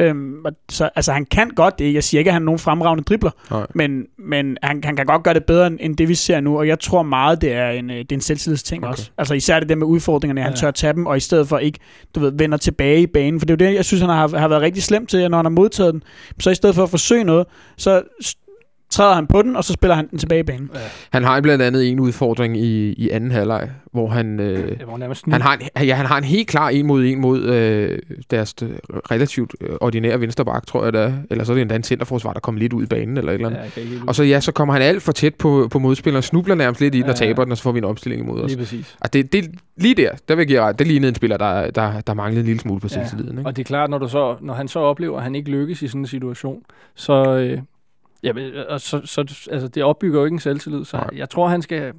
Øhm, 0.00 0.44
så, 0.70 0.90
altså 0.94 1.12
han 1.12 1.24
kan 1.24 1.48
godt 1.50 1.78
det. 1.78 1.94
Jeg 1.94 2.04
siger 2.04 2.18
ikke, 2.18 2.28
at 2.28 2.32
han 2.32 2.42
er 2.42 2.44
nogen 2.44 2.58
fremragende 2.58 3.04
dribler, 3.04 3.30
Nej. 3.50 3.66
men, 3.74 4.06
men 4.18 4.56
han, 4.62 4.80
han 4.84 4.96
kan 4.96 5.06
godt 5.06 5.22
gøre 5.22 5.34
det 5.34 5.44
bedre 5.44 5.66
end, 5.80 5.96
det, 5.96 6.08
vi 6.08 6.14
ser 6.14 6.40
nu. 6.40 6.58
Og 6.58 6.68
jeg 6.68 6.80
tror 6.80 7.02
meget, 7.02 7.40
det 7.40 7.52
er 7.52 7.70
en, 7.70 7.90
øh, 7.90 7.96
det 7.96 8.12
er 8.12 8.16
en 8.16 8.20
selvtillidsting 8.20 8.84
Okay. 8.84 8.92
også. 8.92 9.10
Altså 9.18 9.34
især 9.34 9.60
det 9.60 9.68
der 9.68 9.74
med 9.76 9.86
udfordringerne, 9.86 10.42
han 10.42 10.52
Ja. 10.52 10.56
tør 10.56 10.70
tage 10.70 10.92
dem, 10.92 11.06
og 11.06 11.16
i 11.16 11.20
stedet 11.20 11.48
for 11.48 11.58
ikke, 11.58 11.78
du 12.14 12.20
ved, 12.20 12.32
vender 12.38 12.58
tilbage 12.58 13.02
i 13.02 13.06
banen. 13.06 13.40
For 13.40 13.46
det 13.46 13.60
er 13.62 13.66
jo 13.66 13.70
det, 13.70 13.76
jeg 13.76 13.84
synes, 13.84 14.00
han 14.00 14.10
har, 14.10 14.38
har 14.38 14.48
været 14.48 14.62
rigtig 14.62 14.82
slemt 14.82 15.08
til, 15.10 15.18
at 15.18 15.30
når 15.30 15.38
han 15.38 15.44
har 15.44 15.50
modtaget 15.50 15.92
den. 15.94 16.02
Så 16.40 16.50
i 16.50 16.54
stedet 16.54 16.74
for 16.74 16.82
at 16.82 16.90
forsøge 16.90 17.24
noget, 17.24 17.46
så 17.76 18.02
træder 18.90 19.14
han 19.14 19.26
på 19.26 19.42
den, 19.42 19.56
og 19.56 19.64
så 19.64 19.72
spiller 19.72 19.94
han 19.94 20.08
den 20.10 20.18
tilbage 20.18 20.40
i 20.40 20.42
banen. 20.42 20.70
han 21.12 21.24
har 21.24 21.40
blandt 21.40 21.62
andet 21.62 21.90
en 21.90 22.00
udfordring 22.00 22.56
i, 22.56 22.92
i 22.92 23.10
anden 23.10 23.30
halvleg, 23.30 23.70
hvor 23.92 24.08
han... 24.08 24.40
Øh, 24.40 24.56
Det 24.78 24.86
var 24.86 24.96
nærmest 24.96 25.24
Han 25.30 25.40
har, 25.42 25.54
en, 25.76 25.86
ja, 25.86 25.94
han 25.94 26.06
har 26.06 26.18
en 26.18 26.24
helt 26.24 26.48
klar 26.48 26.68
en 26.68 26.86
mod 26.86 27.04
en 27.04 27.20
mod 27.20 27.42
øh, 27.42 27.98
deres 28.30 28.54
øh, 28.62 28.68
relativt 29.10 29.54
øh, 29.60 29.68
ordinære 29.80 30.20
vensterbak, 30.20 30.66
tror 30.66 30.84
jeg 30.84 30.92
det 30.92 31.00
er. 31.00 31.12
Eller 31.30 31.44
så 31.44 31.52
er 31.52 31.54
det 31.54 31.62
endda 31.62 31.76
en 31.76 31.82
centerforsvar, 31.82 32.32
der 32.32 32.40
kommer 32.40 32.58
lidt 32.58 32.72
ud 32.72 32.82
i 32.82 32.86
banen 32.86 33.16
eller 33.16 33.32
et 33.32 33.34
eller 33.34 33.48
andet. 33.48 33.76
Ja, 33.76 33.82
Og 34.06 34.14
så, 34.14 34.22
ja, 34.24 34.40
så 34.40 34.52
kommer 34.52 34.74
han 34.74 34.82
alt 34.82 35.02
for 35.02 35.12
tæt 35.12 35.34
på, 35.34 35.68
på 35.72 35.78
modspilleren, 35.78 36.22
snubler 36.22 36.54
nærmest 36.54 36.80
lidt 36.80 36.94
i 36.94 36.98
den 36.98 37.04
og 37.04 37.10
Ja. 37.20 37.26
taber 37.26 37.44
den, 37.44 37.50
og 37.52 37.56
så 37.56 37.62
får 37.62 37.72
vi 37.72 37.78
en 37.78 37.84
omstilling 37.84 38.22
imod 38.22 38.40
os. 38.40 38.50
Lige 38.50 38.58
præcis. 38.58 38.96
Og 39.00 39.12
det, 39.12 39.32
det, 39.32 39.50
lige 39.76 39.94
der, 39.94 40.10
der 40.28 40.34
vil 40.34 40.40
jeg 40.42 40.46
give 40.48 40.60
ret. 40.60 40.78
Det 40.78 40.86
lignede 40.86 41.08
en 41.08 41.14
spiller, 41.14 41.36
der, 41.36 41.70
der, 41.70 42.00
der 42.00 42.14
manglede 42.14 42.40
en 42.40 42.46
lille 42.46 42.60
smule 42.60 42.80
på 42.80 42.88
Ja. 42.90 42.94
selvtilliden. 42.94 43.38
Ikke? 43.38 43.48
Og 43.48 43.56
det 43.56 43.62
er 43.62 43.66
klart, 43.66 43.90
når, 43.90 43.98
du 43.98 44.08
så, 44.08 44.36
når 44.40 44.54
han 44.54 44.68
så 44.68 44.78
oplever, 44.78 45.16
at 45.16 45.22
han 45.22 45.34
ikke 45.34 45.50
lykkes 45.50 45.82
i 45.82 45.88
sådan 45.88 46.00
en 46.00 46.06
situation, 46.06 46.62
så, 46.94 47.36
øh, 47.36 47.58
ja, 48.22 48.32
men, 48.32 48.50
og 48.68 48.80
så, 48.80 49.00
så 49.04 49.20
altså, 49.50 49.68
det 49.68 49.82
opbygger 49.82 50.18
jo 50.18 50.24
ikke 50.24 50.34
en 50.34 50.38
selvtillid. 50.40 50.84
Så 50.84 50.96
Nej. 50.96 51.08
jeg 51.16 51.30
tror, 51.30 51.48
han 51.48 51.62
skal, 51.62 51.92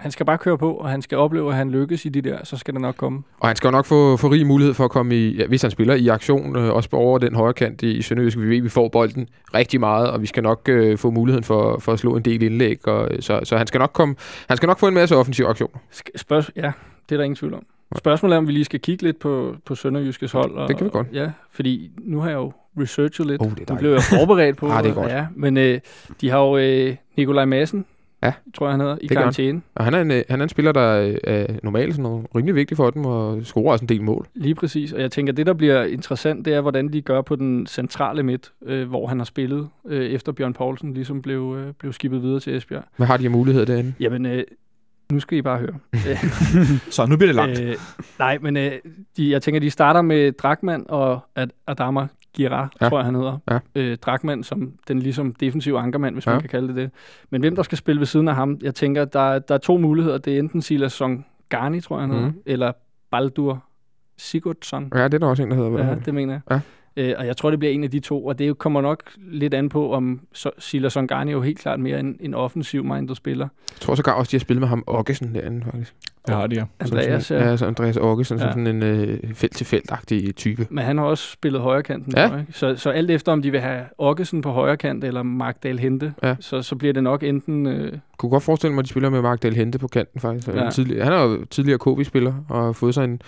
han 0.00 0.10
skal 0.10 0.26
bare 0.26 0.38
køre 0.38 0.58
på, 0.58 0.72
og 0.74 0.88
han 0.88 1.02
skal 1.02 1.18
opleve, 1.18 1.50
at 1.50 1.56
han 1.56 1.70
lykkes 1.70 2.04
i 2.04 2.08
de 2.08 2.20
der, 2.22 2.44
så 2.44 2.56
skal 2.56 2.74
det 2.74 2.80
nok 2.80 2.94
komme. 2.96 3.22
Og 3.40 3.48
han 3.48 3.56
skal 3.56 3.68
jo 3.68 3.72
nok 3.72 3.86
få, 3.86 4.16
få 4.16 4.28
rig 4.28 4.46
mulighed 4.46 4.74
for 4.74 4.84
at 4.84 4.90
komme 4.90 5.14
i, 5.16 5.36
ja, 5.36 5.46
hvis 5.46 5.62
han 5.62 5.70
spiller 5.70 5.94
i 5.94 6.08
aktion, 6.08 6.56
øh, 6.56 6.72
også 6.74 6.90
på 6.90 6.96
over 6.96 7.18
den 7.18 7.34
højre 7.34 7.52
kant 7.54 7.82
i, 7.82 8.02
Sønderjysk. 8.02 8.38
Vi 8.38 8.48
ved, 8.48 8.56
at 8.56 8.64
vi 8.64 8.68
får 8.68 8.88
bolden 8.88 9.28
rigtig 9.54 9.80
meget, 9.80 10.10
og 10.10 10.20
vi 10.22 10.26
skal 10.26 10.42
nok 10.42 10.68
øh, 10.68 10.98
få 10.98 11.10
muligheden 11.10 11.44
for, 11.44 11.78
for 11.78 11.92
at 11.92 11.98
slå 11.98 12.16
en 12.16 12.22
del 12.22 12.42
indlæg. 12.42 12.88
Og, 12.88 13.08
øh, 13.14 13.22
så, 13.22 13.40
så 13.44 13.56
han 13.56 13.66
skal 13.66 13.78
nok 13.78 13.90
komme, 13.92 14.14
han 14.48 14.56
skal 14.56 14.66
nok 14.66 14.78
få 14.78 14.88
en 14.88 14.94
masse 14.94 15.16
offensiv 15.16 15.44
aktion. 15.44 15.70
Sk- 15.92 16.16
Spørg- 16.16 16.50
ja, 16.56 16.72
det 17.08 17.14
er 17.14 17.16
der 17.16 17.24
ingen 17.24 17.36
tvivl 17.36 17.54
om. 17.54 17.62
Spørgsmålet 17.98 18.34
er, 18.34 18.38
om 18.38 18.46
vi 18.46 18.52
lige 18.52 18.64
skal 18.64 18.80
kigge 18.80 19.02
lidt 19.02 19.18
på, 19.18 19.56
på 19.66 19.74
Sønderjyskes 19.74 20.32
hold. 20.32 20.50
Og, 20.54 20.68
Det 20.68 20.76
kan 20.76 20.84
vi 20.84 20.90
godt. 20.90 21.06
Ja, 21.12 21.30
fordi 21.50 21.90
nu 21.98 22.20
har 22.20 22.28
jeg 22.28 22.36
jo 22.36 22.52
researchet 22.80 23.26
lidt. 23.26 23.42
Oh, 23.42 23.50
det 23.50 23.70
er 23.70 23.74
nu 23.74 23.78
blev 23.78 23.90
jeg 23.92 24.02
forberedt 24.02 24.56
på. 24.56 24.66
Ah, 24.72 24.82
det 24.84 24.90
er 24.90 24.94
godt. 24.94 25.12
Ja, 25.12 25.26
men 25.36 25.56
øh, 25.56 25.80
de 26.20 26.30
har 26.30 26.38
jo 26.38 26.56
øh, 26.56 26.96
Nikolaj 27.16 27.44
Madsen, 27.44 27.84
Ja. 28.22 28.32
tror 28.54 28.66
jeg 28.66 28.72
han 28.72 28.80
hedder, 28.80 28.96
i 29.00 29.06
Det 29.08 29.16
karantæne. 29.16 29.62
Og 29.74 29.84
han 29.84 29.94
er 29.94 30.00
en, 30.00 30.10
øh, 30.10 30.22
han 30.28 30.40
er 30.40 30.42
en 30.42 30.48
spiller, 30.48 30.72
der 30.72 31.00
øh, 31.08 31.14
er 31.24 31.46
normalt 31.62 31.92
sådan 31.94 32.02
noget, 32.02 32.26
rimelig 32.36 32.54
vigtig 32.54 32.76
for 32.76 32.90
dem, 32.90 33.04
og 33.06 33.40
scorer 33.44 33.72
også 33.72 33.84
en 33.84 33.88
del 33.88 34.02
mål. 34.02 34.26
Lige 34.34 34.54
præcis, 34.54 34.92
og 34.92 35.00
jeg 35.00 35.10
tænker, 35.10 35.32
det 35.32 35.46
der 35.46 35.52
bliver 35.52 35.82
interessant, 35.84 36.44
det 36.44 36.54
er, 36.54 36.60
hvordan 36.60 36.92
de 36.92 37.02
gør 37.02 37.20
på 37.22 37.36
den 37.36 37.66
centrale 37.66 38.22
midt, 38.22 38.52
øh, 38.66 38.88
hvor 38.88 39.06
han 39.06 39.18
har 39.18 39.24
spillet, 39.24 39.68
øh, 39.88 40.06
efter 40.06 40.32
Bjørn 40.32 40.52
Poulsen 40.52 40.94
ligesom 40.94 41.22
blev, 41.22 41.56
øh, 41.58 41.72
blev 41.78 41.92
skibet 41.92 42.22
videre 42.22 42.40
til 42.40 42.56
Esbjerg. 42.56 42.84
Hvad 42.96 43.06
har 43.06 43.16
de 43.16 43.24
af 43.24 43.30
muligheder 43.30 43.66
derinde? 43.66 43.94
Jamen, 44.00 44.26
øh, 44.26 44.44
nu 45.12 45.20
skal 45.20 45.38
I 45.38 45.42
bare 45.42 45.58
høre. 45.58 45.74
Så 46.90 47.06
nu 47.06 47.16
bliver 47.16 47.28
det 47.28 47.34
langt. 47.36 47.60
Øh, 47.60 47.74
nej, 48.18 48.38
men 48.40 48.56
øh, 48.56 48.72
de, 49.16 49.30
jeg 49.30 49.42
tænker, 49.42 49.60
de 49.60 49.70
starter 49.70 50.02
med 50.02 50.32
Drakman 50.32 50.84
og 50.88 51.20
Ad- 51.36 51.48
Adama 51.66 52.06
Gira, 52.34 52.68
Ja. 52.80 52.88
tror 52.88 52.98
jeg, 52.98 53.04
han 53.04 53.14
hedder. 53.14 53.38
Ja. 53.50 53.58
Øh, 53.74 53.96
Drakman 53.96 54.42
som 54.42 54.72
den 54.88 54.98
ligesom 54.98 55.34
defensive 55.34 55.78
ankermand, 55.78 56.14
hvis 56.14 56.26
Ja. 56.26 56.30
man 56.32 56.40
kan 56.40 56.50
kalde 56.50 56.68
det 56.68 56.76
det. 56.76 56.90
Men 57.30 57.40
hvem 57.40 57.56
der 57.56 57.62
skal 57.62 57.78
spille 57.78 57.98
ved 57.98 58.06
siden 58.06 58.28
af 58.28 58.34
ham, 58.34 58.58
jeg 58.62 58.74
tænker, 58.74 59.04
der, 59.04 59.38
der 59.38 59.54
er 59.54 59.58
to 59.58 59.76
muligheder. 59.76 60.18
Det 60.18 60.34
er 60.34 60.38
enten 60.38 60.62
Silas 60.62 60.92
Songani, 60.92 61.80
tror 61.80 61.96
jeg, 61.96 62.02
han 62.02 62.10
hedder, 62.10 62.26
Mhm. 62.28 62.42
eller 62.46 62.72
Baldur 63.10 63.64
Sigurdsson. 64.18 64.92
Ja, 64.94 65.04
det 65.04 65.14
er 65.14 65.18
der 65.18 65.26
også 65.26 65.42
en, 65.42 65.50
der 65.50 65.56
hedder. 65.56 65.86
Ja, 65.88 65.94
det 65.94 66.14
mener 66.14 66.32
jeg. 66.32 66.40
Ja. 66.50 66.60
Øh, 66.96 67.14
og 67.18 67.26
jeg 67.26 67.36
tror, 67.36 67.50
det 67.50 67.58
bliver 67.58 67.72
en 67.72 67.84
af 67.84 67.90
de 67.90 68.00
to, 68.00 68.26
og 68.26 68.38
det 68.38 68.58
kommer 68.58 68.80
nok 68.80 69.02
lidt 69.16 69.54
an 69.54 69.68
på, 69.68 69.92
om 69.92 70.20
så, 70.32 70.50
Silas 70.58 70.92
Songani 70.92 71.30
er 71.30 71.32
jo 71.32 71.42
helt 71.42 71.58
klart 71.58 71.80
mere 71.80 72.00
en, 72.00 72.16
en 72.20 72.34
offensiv-minded 72.34 73.14
spiller. 73.14 73.48
Jeg 73.70 73.80
tror 73.80 73.94
sågar 73.94 74.12
også, 74.12 74.30
de 74.30 74.36
har 74.36 74.40
spillet 74.40 74.60
med 74.60 74.68
ham 74.68 74.84
Oggesen 74.86 75.34
derinde, 75.34 75.64
faktisk. 75.64 75.94
Det 76.26 76.34
har 76.34 76.46
de, 76.46 76.54
ja. 76.56 76.64
Andreas, 76.80 77.30
ja. 77.30 77.36
ja. 77.36 77.50
ja 77.50 77.56
så 77.56 77.66
Andreas 77.66 77.96
Oggesen, 77.96 78.38
ja. 78.38 78.44
Sådan 78.44 78.66
en 78.66 78.82
øh, 78.82 79.34
felt-til-felt-agtig 79.34 80.34
type. 80.36 80.66
Men 80.70 80.84
han 80.84 80.98
har 80.98 81.04
også 81.04 81.30
spillet 81.32 81.60
højrekanten. 81.60 82.12
Ja. 82.16 82.38
ikke? 82.38 82.52
Så, 82.52 82.76
så 82.76 82.90
alt 82.90 83.10
efter, 83.10 83.32
om 83.32 83.42
de 83.42 83.50
vil 83.50 83.60
have 83.60 83.84
Oggesen 83.98 84.42
på 84.42 84.50
højre 84.50 84.76
kant, 84.76 85.04
eller 85.04 85.22
Mark 85.22 85.62
Dahl 85.62 85.78
Hente, 85.78 86.14
Ja. 86.22 86.36
så, 86.40 86.62
så 86.62 86.76
bliver 86.76 86.92
det 86.92 87.02
nok 87.02 87.22
enten... 87.22 87.66
Øh, 87.66 87.92
kunne 88.16 88.30
godt 88.30 88.42
forestille 88.42 88.74
mig, 88.74 88.80
at 88.80 88.84
de 88.84 88.90
spiller 88.90 89.10
med 89.10 89.22
Mark 89.22 89.42
Dahl 89.42 89.54
Hente 89.54 89.78
på 89.78 89.88
kanten, 89.88 90.20
faktisk. 90.20 90.48
Ja. 90.48 90.70
Tidligere, 90.70 91.04
han 91.04 91.12
er 91.12 91.22
jo 91.22 91.44
tidligere 91.44 91.78
KB-spiller, 91.78 92.34
og 92.48 92.64
har 92.64 92.72
fået 92.72 92.94
sig 92.94 93.04
en... 93.04 93.20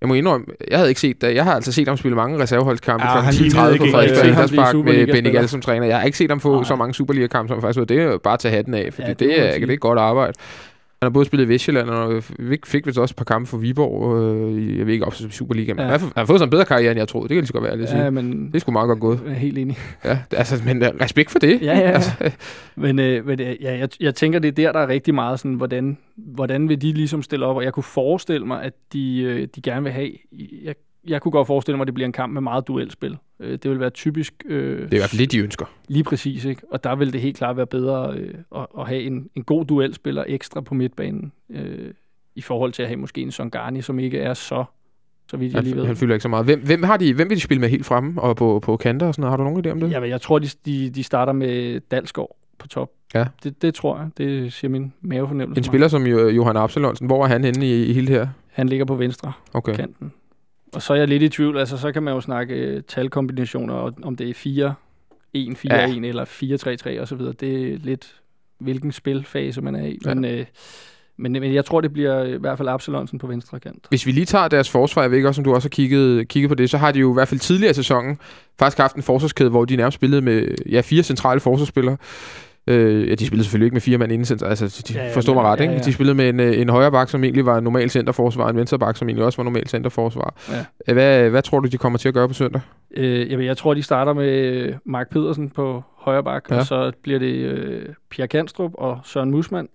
Jeg 0.00 0.08
må 0.08 0.14
indrømme, 0.14 0.46
jeg 0.70 0.78
havde 0.78 0.88
ikke 0.88 1.00
set, 1.00 1.22
jeg 1.22 1.44
har 1.44 1.54
altså 1.54 1.72
set 1.72 1.88
ham 1.88 1.96
spille 1.96 2.16
mange 2.16 2.38
reserveholdskampe 2.42 3.06
Ja, 3.06 3.20
kl. 3.20 3.26
10.30 3.36 3.42
lignede 3.42 3.66
på 3.66 3.72
ikke 3.72 3.84
en 3.84 3.90
Frederiksberg 3.90 4.28
Idrætspark 4.30 4.72
blev 4.72 4.84
med 4.84 5.06
Benny. 5.06 5.32
Gall 5.32 5.48
som 5.48 5.60
træner. 5.60 5.86
Jeg 5.86 5.96
har 5.98 6.04
ikke 6.04 6.18
set 6.18 6.30
ham 6.30 6.40
få 6.40 6.54
Nej. 6.54 6.64
så 6.64 6.76
mange 6.76 6.94
Superliga-kampe, 6.94 7.48
som 7.48 7.60
faktisk 7.60 7.78
var. 7.78 7.84
Det 7.84 8.00
er 8.00 8.18
bare 8.18 8.34
at 8.34 8.40
tage 8.40 8.54
hatten 8.54 8.74
af, 8.74 8.92
fordi 8.92 9.02
Ja, 9.06 9.08
det 9.08 9.18
det, 9.18 9.28
det, 9.28 9.54
er, 9.54 9.66
det 9.66 9.70
er 9.70 9.76
godt 9.76 9.98
arbejde. 9.98 10.32
Han 11.02 11.06
har 11.06 11.10
både 11.10 11.24
spillet 11.24 11.46
i 11.46 11.48
Vestjylland, 11.48 11.88
og 11.90 12.22
fik, 12.66 12.86
vist 12.86 12.98
også 12.98 13.12
et 13.12 13.16
par 13.16 13.24
kampe 13.24 13.48
for 13.48 13.56
Viborg. 13.58 14.22
Øh, 14.22 14.78
jeg 14.78 14.86
ved 14.86 14.92
ikke, 14.92 15.04
op 15.06 15.14
til 15.14 15.32
Superliga, 15.32 15.74
men 15.74 15.84
Ja. 15.86 15.90
han, 15.90 16.00
har, 16.16 16.24
fået 16.24 16.40
sig 16.40 16.44
en 16.44 16.50
bedre 16.50 16.64
karriere, 16.64 16.90
end 16.90 16.98
jeg 16.98 17.08
troede. 17.08 17.28
Det 17.28 17.34
kan 17.34 17.40
lige 17.40 17.46
så 17.46 17.52
godt 17.52 17.64
være, 17.64 17.72
at 17.72 17.88
sige. 17.88 18.02
ja, 18.02 18.10
men 18.10 18.46
Det 18.46 18.54
er 18.54 18.58
sgu 18.58 18.72
meget 18.72 18.86
godt 18.88 19.00
gået. 19.00 19.20
jeg 19.24 19.32
er 19.32 19.36
helt 19.36 19.58
enig. 19.58 19.78
Ja, 20.04 20.18
altså, 20.36 20.62
men 20.64 20.82
øh, 20.82 20.88
respekt 21.00 21.30
for 21.30 21.38
det. 21.38 21.62
Ja, 21.62 21.78
ja. 21.78 21.90
Altså, 21.90 22.10
Men, 22.76 22.98
øh, 22.98 23.26
men 23.26 23.40
øh, 23.40 23.62
ja, 23.62 23.78
jeg, 23.78 23.88
jeg 24.00 24.14
tænker, 24.14 24.38
det 24.38 24.48
er 24.48 24.52
der, 24.52 24.72
der 24.72 24.80
er 24.80 24.88
rigtig 24.88 25.14
meget 25.14 25.40
sådan, 25.40 25.54
hvordan, 25.54 25.98
hvordan 26.16 26.68
vil 26.68 26.82
de 26.82 26.92
ligesom 26.92 27.22
stille 27.22 27.46
op? 27.46 27.56
Og 27.56 27.64
jeg 27.64 27.72
kunne 27.72 27.82
forestille 27.82 28.46
mig, 28.46 28.62
at 28.62 28.72
de, 28.92 29.20
øh, 29.22 29.48
de 29.56 29.62
gerne 29.62 29.82
vil 29.82 29.92
have... 29.92 30.10
Jeg 30.64 30.74
jeg 31.08 31.22
kunne 31.22 31.32
godt 31.32 31.46
forestille 31.46 31.76
mig, 31.76 31.82
at 31.82 31.86
det 31.86 31.94
bliver 31.94 32.06
en 32.06 32.12
kamp 32.12 32.32
med 32.32 32.40
meget 32.40 32.68
duelspil. 32.68 33.16
Øh, 33.40 33.52
det 33.52 33.70
vil 33.70 33.80
være 33.80 33.90
typisk... 33.90 34.34
Øh, 34.46 34.78
Det 34.82 34.92
er 34.92 34.96
i 34.96 34.98
hvert 34.98 35.10
fald 35.10 35.18
det, 35.18 35.32
de 35.32 35.38
ønsker. 35.38 35.66
Lige 35.88 36.04
præcis, 36.04 36.44
ikke? 36.44 36.62
Og 36.70 36.84
der 36.84 36.96
vil 36.96 37.12
det 37.12 37.20
helt 37.20 37.36
klart 37.36 37.56
være 37.56 37.66
bedre 37.66 38.14
øh, 38.14 38.34
at, 38.56 38.66
at 38.78 38.86
have 38.88 39.02
en, 39.02 39.28
en 39.34 39.42
god 39.42 39.64
duelspiller 39.64 40.24
ekstra 40.26 40.60
på 40.60 40.74
midtbanen, 40.74 41.32
øh, 41.50 41.90
i 42.34 42.40
forhold 42.40 42.72
til 42.72 42.82
at 42.82 42.88
have 42.88 42.96
måske 43.00 43.20
en 43.20 43.30
Songani, 43.30 43.82
som 43.82 43.98
ikke 43.98 44.18
er 44.18 44.34
så, 44.34 44.64
så 45.30 45.36
vidt 45.36 45.54
jeg 45.54 45.62
lige 45.62 45.76
ved. 45.76 45.86
han 45.86 45.96
fylder 45.96 46.14
ikke 46.14 46.22
så 46.22 46.28
meget. 46.28 46.44
Hvem, 46.44 46.60
hvem, 46.64 46.82
har 46.82 46.96
de, 46.96 47.14
hvem 47.14 47.28
vil 47.28 47.36
de 47.36 47.42
spille 47.42 47.60
med 47.60 47.68
helt 47.68 47.86
fremme 47.86 48.22
og 48.22 48.36
på, 48.36 48.60
på 48.62 48.76
kanter 48.76 49.06
og 49.06 49.14
sådan 49.14 49.20
noget? 49.20 49.30
Har 49.32 49.36
du 49.36 49.44
nogen 49.44 49.66
idé 49.66 49.70
om 49.70 49.80
det? 49.80 49.90
Ja, 49.90 50.00
jeg 50.08 50.20
tror, 50.20 50.38
de, 50.38 50.48
de, 50.66 50.90
de 50.90 51.02
starter 51.02 51.32
med 51.32 51.80
Dalsgaard 51.80 52.36
på 52.58 52.68
top. 52.68 52.90
Ja. 53.14 53.26
Det, 53.44 53.62
det 53.62 53.74
tror 53.74 53.98
jeg. 53.98 54.08
Det 54.18 54.52
siger 54.52 54.68
min 54.70 54.92
mavefornemmelse. 55.00 55.58
En 55.58 55.60
mig. 55.60 55.64
spiller 55.64 55.88
som 55.88 56.06
jo, 56.06 56.28
Johan 56.28 56.56
Absalonsen, 56.56 57.06
hvor 57.06 57.24
er 57.24 57.28
han 57.28 57.44
henne 57.44 57.66
i, 57.66 57.86
i 57.86 57.92
hele 57.92 58.06
det 58.06 58.14
her? 58.16 58.28
Han 58.52 58.68
ligger 58.68 58.84
på 58.84 58.94
venstre 58.94 59.32
Okay. 59.52 59.74
kanten. 59.74 60.12
Og 60.74 60.82
så 60.82 60.92
er 60.92 60.96
jeg 60.96 61.08
lidt 61.08 61.22
i 61.22 61.28
tvivl. 61.28 61.58
Altså, 61.58 61.78
så 61.78 61.92
kan 61.92 62.02
man 62.02 62.14
jo 62.14 62.20
snakke 62.20 62.54
øh, 62.54 62.82
talkombinationer, 62.88 63.74
og 63.74 63.94
om 64.02 64.16
det 64.16 64.30
er 64.30 64.34
4 64.34 64.74
1 65.34 65.58
4 65.58 65.74
Ja. 65.74 65.88
1 65.88 66.04
eller 66.04 66.24
4 66.24 66.56
3 66.56 66.76
3 66.76 67.00
og 67.00 67.08
så 67.08 67.14
videre. 67.14 67.32
Det 67.32 67.72
er 67.72 67.78
lidt 67.78 68.14
hvilken 68.58 68.92
spilfase 68.92 69.60
man 69.60 69.74
er 69.74 69.86
i. 69.86 69.98
Ja. 70.06 70.14
Men, 70.14 70.24
øh, 70.24 70.46
men, 71.16 71.32
men 71.32 71.54
jeg 71.54 71.64
tror, 71.64 71.80
det 71.80 71.92
bliver 71.92 72.24
i 72.24 72.36
hvert 72.36 72.58
fald 72.58 72.68
Absalonsen 72.68 73.18
på 73.18 73.26
venstre 73.26 73.60
kant. 73.60 73.86
Hvis 73.88 74.06
vi 74.06 74.12
lige 74.12 74.26
tager 74.26 74.48
deres 74.48 74.70
forsvar, 74.70 75.02
jeg 75.02 75.10
ved 75.10 75.18
ikke 75.18 75.28
også, 75.28 75.40
om 75.40 75.44
du 75.44 75.54
også 75.54 75.66
har 75.66 75.70
kigget, 75.70 76.28
kigget 76.28 76.48
på 76.48 76.54
det, 76.54 76.70
så 76.70 76.78
har 76.78 76.92
de 76.92 76.98
jo 76.98 77.12
i 77.12 77.14
hvert 77.14 77.28
fald 77.28 77.40
tidligere 77.40 77.70
i 77.70 77.74
sæsonen 77.74 78.18
faktisk 78.58 78.78
haft 78.78 78.96
en 78.96 79.02
forsvarskæde, 79.02 79.50
hvor 79.50 79.64
de 79.64 79.76
nærmest 79.76 79.94
spillede 79.94 80.22
med 80.22 80.54
ja, 80.70 80.80
fire 80.80 81.02
centrale 81.02 81.40
forsvarsspillere. 81.40 81.96
Øh, 82.70 83.08
ja, 83.08 83.14
de 83.14 83.26
spillede 83.26 83.44
selvfølgelig 83.44 83.66
ikke 83.66 83.74
med 83.74 83.80
fire 83.80 83.98
mand 83.98 84.12
inden 84.12 84.24
center, 84.24 84.46
altså 84.46 84.84
de 84.88 84.94
Ja, 84.94 85.00
ja, 85.00 85.08
ja, 85.08 85.14
forstår 85.16 85.34
mig 85.34 85.42
ret, 85.44 85.60
ikke? 85.60 85.72
ja, 85.72 85.78
ja. 85.78 85.84
De 85.84 85.92
spillede 85.92 86.14
med 86.16 86.28
en, 86.28 86.40
øh, 86.40 86.60
en 86.60 86.68
højre 86.68 86.90
bak, 86.90 87.08
som 87.08 87.24
egentlig 87.24 87.46
var 87.46 87.58
en 87.58 87.64
normal 87.64 87.90
centerforsvar, 87.90 88.48
en 88.48 88.56
venstre 88.56 88.78
bak, 88.78 88.96
som 88.96 89.08
egentlig 89.08 89.24
også 89.24 89.36
var 89.36 89.44
normal 89.44 89.66
centerforsvar. 89.68 90.34
Ja. 90.50 90.64
Øh, 90.88 90.92
Hvad, 90.94 91.30
hvad 91.30 91.42
tror 91.42 91.60
du, 91.60 91.68
de 91.68 91.78
kommer 91.78 91.98
til 91.98 92.08
at 92.08 92.14
gøre 92.14 92.28
på 92.28 92.34
søndag? 92.34 92.60
Øh, 92.96 93.30
jamen, 93.30 93.46
jeg 93.46 93.56
tror, 93.56 93.74
de 93.74 93.82
starter 93.82 94.12
med 94.12 94.28
øh, 94.28 94.74
Mark 94.84 95.10
Pedersen 95.10 95.50
på 95.50 95.82
højre 95.96 96.24
bak. 96.24 96.50
Ja. 96.50 96.56
og 96.58 96.66
så 96.66 96.92
bliver 97.02 97.18
det 97.18 97.34
øh, 97.34 97.88
Pierre 98.10 98.28
Kanstrup 98.28 98.70
og 98.74 99.00
Søren 99.04 99.30
Musmann 99.30 99.68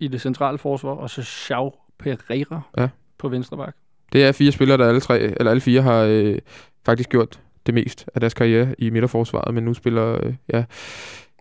i 0.00 0.08
det 0.08 0.20
centrale 0.20 0.58
forsvar, 0.58 0.90
og 0.90 1.10
så 1.10 1.22
Xiao 1.22 1.74
Pereira 1.98 2.60
Ja. 2.78 2.88
på 3.18 3.28
venstre 3.28 3.56
bak. 3.56 3.74
Det 4.12 4.24
er 4.24 4.32
fire 4.32 4.52
spillere, 4.52 4.78
der 4.78 4.88
alle, 4.88 5.00
tre, 5.00 5.20
eller 5.20 5.50
alle 5.50 5.60
fire 5.60 5.82
har 5.82 6.02
øh, 6.02 6.38
faktisk 6.86 7.08
gjort 7.08 7.40
det 7.66 7.74
mest 7.74 8.06
af 8.14 8.20
deres 8.20 8.34
karriere 8.34 8.74
i 8.78 8.90
midterforsvaret, 8.90 9.54
men 9.54 9.64
nu 9.64 9.74
spiller 9.74 10.24
øh, 10.24 10.34
ja, 10.52 10.64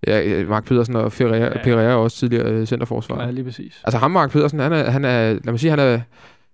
ja, 0.08 0.45
Mark 0.45 0.66
Pedersen 0.66 0.95
og 0.95 1.12
Ferreira, 1.12 1.45
Ja. 1.45 1.64
Pereira 1.64 1.82
er 1.91 1.95
også 1.95 2.18
tidligere 2.18 2.45
øh, 2.52 2.66
centerforsvar. 2.66 3.24
Ja, 3.24 3.32
lige 3.32 3.43
præcis. 3.45 3.82
Altså 3.84 3.98
ham, 3.98 4.12
Mark 4.12 4.32
Pedersen, 4.32 4.60
han 4.60 4.74
er, 4.74 4.84
han 4.91 5.06
er, 5.06 5.34
lad 5.34 5.52
mig 5.52 5.60
sige, 5.60 5.70
han 5.70 5.80
er, 5.80 5.91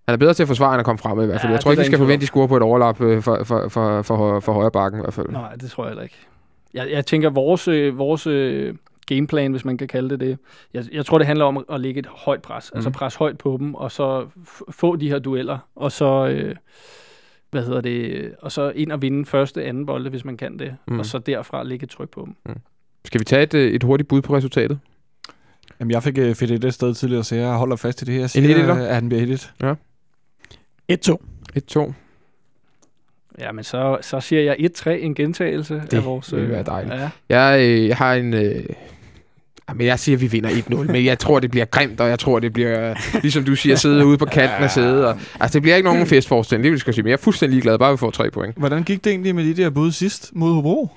han 0.07 0.13
er 0.13 0.17
bedre 0.17 0.33
til 0.33 0.43
at 0.43 0.47
forsvare, 0.47 0.73
end 0.73 0.79
at 0.79 0.85
komme 0.85 0.99
frem 0.99 1.21
i 1.21 1.25
hvert 1.25 1.41
fald. 1.41 1.49
Ja, 1.49 1.53
jeg 1.53 1.59
tror 1.61 1.71
ikke, 1.71 1.81
vi 1.81 1.85
skal 1.85 1.97
forvente, 1.97 2.13
at 2.13 2.21
de 2.21 2.25
scorer 2.27 2.47
på 2.47 2.57
et 2.57 2.63
overlap 2.63 3.01
øh, 3.01 3.21
for, 3.21 3.43
for, 3.43 3.67
for, 3.69 4.01
for, 4.01 4.39
for, 4.39 4.53
højre 4.53 4.71
bakken 4.71 4.99
i 4.99 5.03
hvert 5.03 5.13
fald. 5.13 5.29
Nej, 5.29 5.55
det 5.55 5.71
tror 5.71 5.83
jeg 5.83 5.89
heller 5.89 6.03
ikke. 6.03 6.15
Jeg, 6.73 6.87
jeg 6.91 7.05
tænker, 7.05 7.29
vores, 7.29 7.67
øh, 7.67 7.97
vores 7.97 8.27
øh, 8.27 8.75
gameplan, 9.07 9.51
hvis 9.51 9.65
man 9.65 9.77
kan 9.77 9.87
kalde 9.87 10.09
det 10.09 10.19
det, 10.19 10.37
jeg, 10.73 10.83
jeg 10.91 11.05
tror, 11.05 11.17
det 11.17 11.27
handler 11.27 11.45
om 11.45 11.65
at 11.71 11.79
lægge 11.79 11.99
et 11.99 12.07
højt 12.07 12.41
pres. 12.41 12.71
Mm. 12.73 12.77
Altså 12.77 12.89
Mhm. 12.89 12.93
pres 12.93 13.15
højt 13.15 13.37
på 13.37 13.57
dem, 13.59 13.75
og 13.75 13.91
så 13.91 14.25
få 14.71 14.95
de 14.95 15.09
her 15.09 15.19
dueller, 15.19 15.57
og 15.75 15.91
så... 15.91 16.27
Øh, 16.27 16.55
hvad 17.51 17.63
hedder 17.63 17.81
det, 17.81 18.31
og 18.41 18.51
så 18.51 18.69
ind 18.75 18.91
og 18.91 19.01
vinde 19.01 19.25
første, 19.25 19.63
anden 19.63 19.85
bolde, 19.85 20.09
hvis 20.09 20.25
man 20.25 20.37
kan 20.37 20.59
det, 20.59 20.75
Mm. 20.87 20.99
og 20.99 21.05
så 21.05 21.17
derfra 21.19 21.63
lægge 21.63 21.83
et 21.83 21.89
tryk 21.89 22.09
på 22.09 22.27
dem. 22.45 22.55
Skal 23.05 23.19
vi 23.19 23.25
tage 23.25 23.43
et, 23.43 23.53
øh, 23.53 23.71
et 23.73 23.83
hurtigt 23.83 24.07
bud 24.09 24.21
på 24.21 24.35
resultatet? 24.37 24.79
Jamen, 25.79 25.91
jeg 25.91 26.03
fik 26.03 26.17
uh, 26.17 26.33
fedt 26.33 26.51
et 26.51 26.63
et 26.63 26.73
sted 26.73 26.93
tidligere, 26.93 27.23
så 27.23 27.35
jeg 27.35 27.53
holder 27.53 27.75
fast 27.75 28.01
i 28.01 28.05
det 28.05 28.13
her. 28.13 28.19
Jeg 28.21 28.23
En 28.23 28.29
siger, 28.29 28.57
etter? 28.57 28.75
at 28.87 28.95
han 28.95 29.09
bliver 29.09 29.23
1 30.89 31.07
1-2. 31.09 31.17
1-2. 31.77 31.93
Ja, 33.39 33.51
men 33.51 33.63
så, 33.63 33.97
så 34.01 34.19
siger 34.19 34.41
jeg 34.41 34.55
1-3, 34.59 34.89
en 34.89 35.15
gentagelse 35.15 35.73
Det 35.91 35.93
af 35.93 36.05
vores... 36.05 36.31
ville 36.31 36.45
øh, 36.45 36.51
være 36.51 36.63
dejligt. 36.63 36.95
Ja. 36.95 37.09
Jeg, 37.29 37.61
øh, 37.61 37.87
jeg 37.87 37.97
har 37.97 38.13
en... 38.13 38.33
Øh, 38.33 38.65
men 39.75 39.87
jeg 39.87 39.99
siger, 39.99 40.17
at 40.17 40.21
vi 40.21 40.27
vinder 40.27 40.49
1-0, 40.49 40.75
men 40.91 41.05
jeg 41.05 41.19
tror, 41.19 41.39
det 41.39 41.51
bliver 41.51 41.65
grimt, 41.65 41.99
og 41.99 42.09
jeg 42.09 42.19
tror, 42.19 42.39
det 42.39 42.53
bliver, 42.53 42.89
øh, 42.89 42.95
ligesom 43.21 43.43
du 43.43 43.55
siger, 43.55 43.75
sidde 43.75 44.05
ude 44.05 44.17
på 44.17 44.25
kanten 44.25 44.63
af 44.63 44.71
sædet. 44.71 45.05
Og, 45.05 45.19
altså, 45.39 45.53
det 45.53 45.61
bliver 45.61 45.75
ikke 45.75 45.89
nogen 45.89 46.07
festforestilling, 46.07 46.63
det 46.63 46.71
vil 46.71 46.75
jeg 46.75 46.79
skal 46.79 46.93
sige, 46.93 47.03
men 47.03 47.09
jeg 47.09 47.13
er 47.13 47.21
fuldstændig 47.21 47.53
ligeglad, 47.53 47.79
bare 47.79 47.91
vi 47.91 47.97
får 47.97 48.11
tre 48.11 48.31
point. 48.31 48.57
Hvordan 48.57 48.83
gik 48.83 49.03
det 49.03 49.09
egentlig 49.11 49.35
med 49.35 49.43
de 49.45 49.53
der 49.63 49.69
bud 49.69 49.91
sidst 49.91 50.31
mod 50.35 50.53
Hobro? 50.53 50.89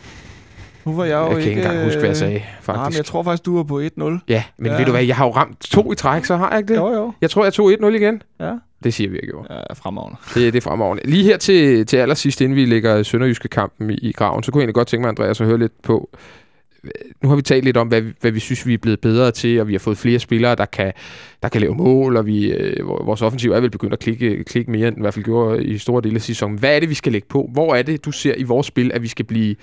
Nu 0.87 0.93
var 0.93 1.05
jeg 1.05 1.15
jo 1.17 1.23
Jeg 1.27 1.31
kan 1.43 1.49
ikke 1.51 1.63
engang 1.63 1.85
huske, 1.85 1.99
hvad 1.99 2.09
jeg 2.09 2.11
øh, 2.11 2.17
sagde, 2.17 2.33
Nej, 2.35 2.43
men 2.57 2.65
faktisk. 2.65 2.99
jeg 2.99 3.05
tror 3.05 3.23
faktisk, 3.23 3.47
du 3.47 3.57
var 3.57 3.63
på 3.63 3.81
1-0. 3.81 4.19
Ja, 4.29 4.43
men 4.59 4.67
Ja. 4.73 4.77
ved 4.79 4.85
du 4.85 4.91
hvad, 4.91 5.05
jeg 5.05 5.17
har 5.17 5.27
jo 5.27 5.33
ramt 5.33 5.61
to 5.61 5.93
i 5.93 5.95
træk, 5.95 6.25
så 6.25 6.37
har 6.37 6.51
jeg 6.51 6.59
ikke 6.59 6.73
det? 6.73 6.77
Jo, 6.81 6.93
jo. 6.93 7.13
Jeg 7.21 7.31
tror, 7.31 7.45
jeg 7.45 7.53
tog 7.53 7.73
1-0 7.73 7.87
igen. 7.87 8.23
Ja. 8.41 8.53
Det 8.85 8.95
siger 8.95 9.11
vi 9.11 9.17
ikke, 9.17 9.29
jo. 9.35 9.45
Ja, 9.51 9.73
fremragende. 9.75 10.19
Det, 10.35 10.53
det 10.53 10.59
er 10.59 10.71
fremragende. 10.71 11.07
Lige 11.11 11.25
her 11.25 11.37
til, 11.37 11.87
til 11.87 11.97
allersidst, 11.97 12.41
inden 12.41 12.57
vi 12.57 12.65
lægger 12.65 13.03
Sønderjyske 13.03 13.49
kampen 13.49 13.91
i, 13.91 13.95
i 13.95 14.13
graven, 14.13 14.43
så 14.43 14.53
kunne 14.53 14.61
jeg 14.61 14.63
egentlig 14.63 14.75
godt 14.75 14.89
tænke 14.89 15.03
mig, 15.03 15.09
Andreas, 15.09 15.41
at 15.41 15.47
høre 15.47 15.59
lidt 15.59 15.83
på... 15.83 16.11
Nu 17.23 17.29
har 17.29 17.37
vi 17.37 17.43
talt 17.43 17.65
lidt 17.65 17.77
om, 17.77 17.89
hvad, 17.89 18.01
vi- 18.01 18.13
hvad 18.21 18.31
vi 18.31 18.41
synes, 18.41 18.67
vi 18.67 18.75
er 18.75 18.79
blevet 18.79 19.01
bedre 19.01 19.31
til, 19.31 19.61
og 19.61 19.69
vi 19.69 19.73
har 19.75 19.79
fået 19.79 19.99
flere 19.99 20.19
spillere, 20.19 20.55
der 20.55 20.65
kan, 20.65 20.93
der 21.43 21.49
kan 21.49 21.61
lave 21.61 21.75
mål, 21.75 22.17
og 22.17 22.27
vi, 22.27 22.51
øh, 22.53 22.87
vores 22.89 23.23
offensiv 23.23 23.53
er 23.53 23.61
vel 23.61 23.71
begyndt 23.71 23.93
at 23.93 23.99
klikke, 23.99 24.45
klikke 24.45 24.71
mere, 24.71 24.89
end 24.89 24.97
i 24.97 25.01
hvert 25.01 25.15
fald 25.15 25.25
gjorde 25.25 25.65
i 25.65 25.79
store 25.79 26.03
dele 26.03 26.15
af 26.15 26.23
sæsonen. 26.23 26.59
Hvad 26.59 26.77
er 26.77 26.81
det, 26.81 26.89
vi 26.91 26.95
skal 26.95 27.13
lægge 27.13 27.29
på? 27.29 27.51
Hvor 27.53 27.75
er 27.75 27.83
det, 27.83 28.05
du 28.05 28.13
ser 28.13 28.35
i 28.37 28.43
vores 28.43 28.67
spil, 28.67 28.91
at 28.95 29.03
vi 29.03 29.09
skal 29.09 29.25
blive 29.25 29.57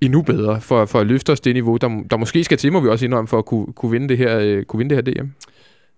endnu 0.00 0.22
bedre 0.22 0.60
for, 0.60 0.84
for 0.84 1.00
at 1.00 1.06
løfte 1.06 1.30
os 1.32 1.40
det 1.40 1.54
niveau, 1.54 1.76
der, 1.76 2.02
der 2.10 2.16
måske 2.16 2.44
skal 2.44 2.58
til, 2.58 2.72
må 2.72 2.80
vi 2.80 2.88
også 2.88 3.04
indrømme, 3.04 3.28
for 3.28 3.38
at 3.38 3.44
kunne, 3.44 3.66
kunne, 3.72 3.90
vinde, 3.92 4.08
det 4.08 4.18
her, 4.18 4.38
øh, 4.38 4.64
kunne 4.64 4.78
vinde 4.78 4.96
det 4.96 5.04
her 5.06 5.14
DM? 5.22 5.28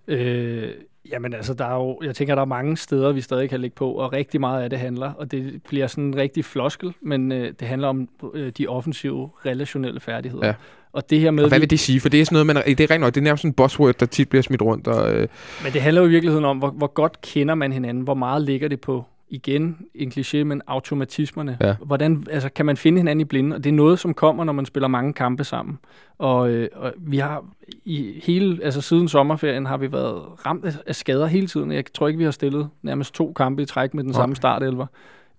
Øh, 0.08 0.68
jamen 1.12 1.34
altså, 1.34 1.54
der 1.54 1.64
er 1.64 1.74
jo, 1.74 2.00
jeg 2.04 2.14
tænker, 2.14 2.34
der 2.34 2.42
er 2.42 2.46
mange 2.46 2.76
steder, 2.76 3.12
vi 3.12 3.20
stadig 3.20 3.50
kan 3.50 3.60
lægge 3.60 3.74
på, 3.74 3.90
og 3.92 4.12
rigtig 4.12 4.40
meget 4.40 4.62
af 4.62 4.70
det 4.70 4.78
handler, 4.78 5.12
og 5.12 5.30
det 5.30 5.62
bliver 5.68 5.86
sådan 5.86 6.04
en 6.04 6.16
rigtig 6.16 6.44
floskel, 6.44 6.92
men 7.02 7.32
øh, 7.32 7.52
det 7.60 7.68
handler 7.68 7.88
om 7.88 8.08
øh, 8.34 8.52
de 8.58 8.66
offensive, 8.66 9.30
relationelle 9.46 10.00
færdigheder. 10.00 10.46
Ja. 10.46 10.54
Og 10.92 11.10
det 11.10 11.20
her 11.20 11.30
med, 11.30 11.44
Og 11.44 11.48
hvad 11.48 11.58
vi- 11.58 11.62
vil 11.62 11.70
det 11.70 11.80
sige? 11.80 12.00
For 12.00 12.08
det 12.08 12.20
er 12.20 12.24
sådan 12.24 12.46
noget, 12.46 12.46
man, 12.66 12.76
det 12.78 12.80
er 12.80 12.90
rent 12.90 13.00
nok, 13.00 13.14
det 13.14 13.20
er 13.20 13.24
nærmest 13.24 13.40
sådan 13.42 13.50
en 13.50 13.54
buzzword, 13.54 13.94
der 13.94 14.06
tit 14.06 14.28
bliver 14.28 14.42
smidt 14.42 14.62
rundt. 14.62 14.88
Og, 14.88 15.12
øh, 15.14 15.28
Men 15.64 15.72
det 15.72 15.80
handler 15.82 16.00
jo 16.02 16.06
i 16.06 16.10
virkeligheden 16.10 16.44
om, 16.44 16.58
hvor, 16.58 16.70
hvor 16.70 16.86
godt 16.86 17.20
kender 17.20 17.54
man 17.54 17.72
hinanden, 17.72 18.04
hvor 18.04 18.14
meget 18.14 18.42
ligger 18.42 18.68
det 18.68 18.80
på, 18.80 19.04
igen, 19.30 19.78
en 19.94 20.12
kliché, 20.16 20.44
men 20.44 20.62
automatismerne. 20.66 21.56
Ja. 21.60 21.74
Hvordan, 21.86 22.26
altså, 22.30 22.48
kan 22.48 22.66
man 22.66 22.76
finde 22.76 22.98
hinanden 22.98 23.20
i 23.20 23.24
blinde? 23.24 23.56
Og 23.56 23.64
det 23.64 23.70
er 23.70 23.74
noget, 23.74 23.98
som 23.98 24.14
kommer, 24.14 24.44
når 24.44 24.52
man 24.52 24.66
spiller 24.66 24.88
mange 24.88 25.12
kampe 25.12 25.44
sammen. 25.44 25.78
Og, 26.18 26.50
øh, 26.50 26.68
og 26.74 26.92
vi 26.98 27.18
har 27.18 27.44
i 27.84 28.20
hele, 28.24 28.58
altså 28.64 28.80
siden 28.80 29.08
sommerferien 29.08 29.66
har 29.66 29.76
vi 29.76 29.92
været 29.92 30.46
ramt 30.46 30.64
af, 30.86 30.94
skader 30.94 31.26
hele 31.26 31.46
tiden. 31.46 31.72
Jeg 31.72 31.84
tror 31.94 32.08
ikke, 32.08 32.18
vi 32.18 32.24
har 32.24 32.30
stillet 32.30 32.68
nærmest 32.82 33.14
to 33.14 33.32
kampe 33.32 33.62
i 33.62 33.66
træk 33.66 33.94
med 33.94 34.04
den 34.04 34.10
Nej. 34.10 34.20
samme 34.20 34.36
startelver. 34.36 34.86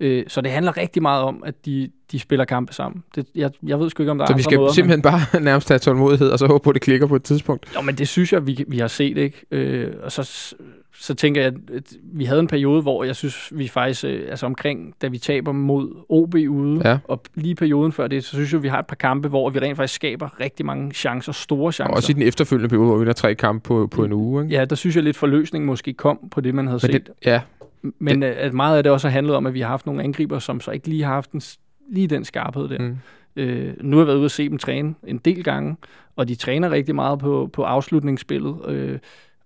Øh, 0.01 0.23
så 0.27 0.41
det 0.41 0.51
handler 0.51 0.77
rigtig 0.77 1.01
meget 1.01 1.23
om, 1.23 1.43
at 1.45 1.65
de, 1.65 1.89
de 2.11 2.19
spiller 2.19 2.45
kampe 2.45 2.73
sammen. 2.73 3.03
Det, 3.15 3.25
jeg, 3.35 3.51
jeg 3.67 3.79
ved 3.79 3.89
sgu 3.89 4.03
ikke, 4.03 4.11
om 4.11 4.17
der 4.17 4.25
så 4.25 4.33
er 4.33 4.35
vi 4.35 4.39
andre 4.39 4.43
skal 4.43 4.57
måder, 4.57 4.67
men- 4.69 4.73
simpelthen 4.73 5.01
bare 5.01 5.41
nærmest 5.49 5.67
have 5.69 5.79
tålmodighed, 5.79 6.29
og 6.29 6.39
så 6.39 6.47
håbe 6.47 6.63
på, 6.63 6.69
at 6.69 6.73
det 6.73 6.81
klikker 6.81 7.07
på 7.07 7.15
et 7.15 7.23
tidspunkt. 7.23 7.71
Jo, 7.75 7.81
men 7.81 7.95
det 7.95 8.07
synes 8.07 8.33
jeg, 8.33 8.47
vi, 8.47 8.65
vi 8.67 8.77
har 8.79 8.87
set, 8.87 9.17
ikke? 9.17 9.41
Øh, 9.51 9.91
og 10.03 10.11
så, 10.11 10.53
så 10.99 11.13
tænker 11.15 11.41
jeg, 11.41 11.53
at 11.75 11.83
vi 12.13 12.25
havde 12.25 12.39
en 12.39 12.47
periode, 12.47 12.81
hvor 12.81 13.03
jeg 13.03 13.15
synes, 13.15 13.49
vi 13.55 13.67
faktisk, 13.67 14.03
øh, 14.05 14.21
altså 14.29 14.45
omkring, 14.45 14.93
da 15.01 15.07
vi 15.07 15.17
taber 15.17 15.51
mod 15.51 15.95
OB 16.09 16.35
ude, 16.35 16.81
Ja. 16.89 16.97
og 17.03 17.21
lige 17.35 17.55
perioden 17.55 17.91
før 17.91 18.07
det, 18.07 18.23
så 18.23 18.29
synes 18.29 18.53
jeg, 18.53 18.63
vi 18.63 18.67
har 18.67 18.79
et 18.79 18.87
par 18.87 18.95
kampe, 18.95 19.27
hvor 19.27 19.49
vi 19.49 19.59
rent 19.59 19.75
faktisk 19.77 19.95
skaber 19.95 20.39
rigtig 20.39 20.65
mange 20.65 20.91
chancer, 20.91 21.31
store 21.31 21.71
chancer. 21.71 21.91
Og 21.91 21.95
også 21.97 22.11
i 22.11 22.13
den 22.13 22.21
efterfølgende 22.21 22.69
periode, 22.69 22.85
hvor 22.87 22.95
vi 22.95 22.99
vinder 22.99 23.13
tre 23.13 23.35
kampe 23.35 23.67
på, 23.67 23.87
på 23.91 24.03
en 24.03 24.13
uge. 24.13 24.43
Ikke? 24.43 24.55
Ja, 24.55 24.65
der 24.65 24.75
synes 24.75 24.95
jeg 24.95 25.03
lidt 25.03 25.17
forløsning 25.17 25.65
måske 25.65 25.93
kom 25.93 26.19
på 26.31 26.41
det, 26.41 26.55
man 26.55 26.67
havde 26.67 26.79
Men 26.83 26.91
set. 26.93 27.07
det, 27.07 27.09
ja, 27.25 27.41
Men 27.81 28.21
det, 28.21 28.27
at 28.27 28.53
meget 28.53 28.77
af 28.77 28.83
det 28.83 28.91
også 28.91 29.07
har 29.07 29.11
handlet 29.11 29.35
om, 29.35 29.45
at 29.45 29.53
vi 29.53 29.61
har 29.61 29.67
haft 29.67 29.85
nogle 29.85 30.03
angriber, 30.03 30.39
som 30.39 30.59
så 30.59 30.71
ikke 30.71 30.87
lige 30.87 31.03
har 31.03 31.13
haft 31.13 31.31
den, 31.31 31.41
lige 31.89 32.07
den 32.07 32.25
skarphed 32.25 32.69
der. 32.69 32.79
mm. 32.79 32.97
Øh, 33.35 33.73
nu 33.81 33.97
har 33.97 34.01
jeg 34.01 34.07
været 34.07 34.17
ude 34.17 34.25
og 34.25 34.31
se 34.31 34.49
dem 34.49 34.57
træne 34.57 34.95
en 35.07 35.17
del 35.17 35.43
gange, 35.43 35.75
og 36.15 36.27
de 36.27 36.35
træner 36.35 36.71
rigtig 36.71 36.95
meget 36.95 37.19
på, 37.19 37.49
på 37.53 37.63
afslutningsspillet. 37.63 38.57
Øh, 38.67 38.99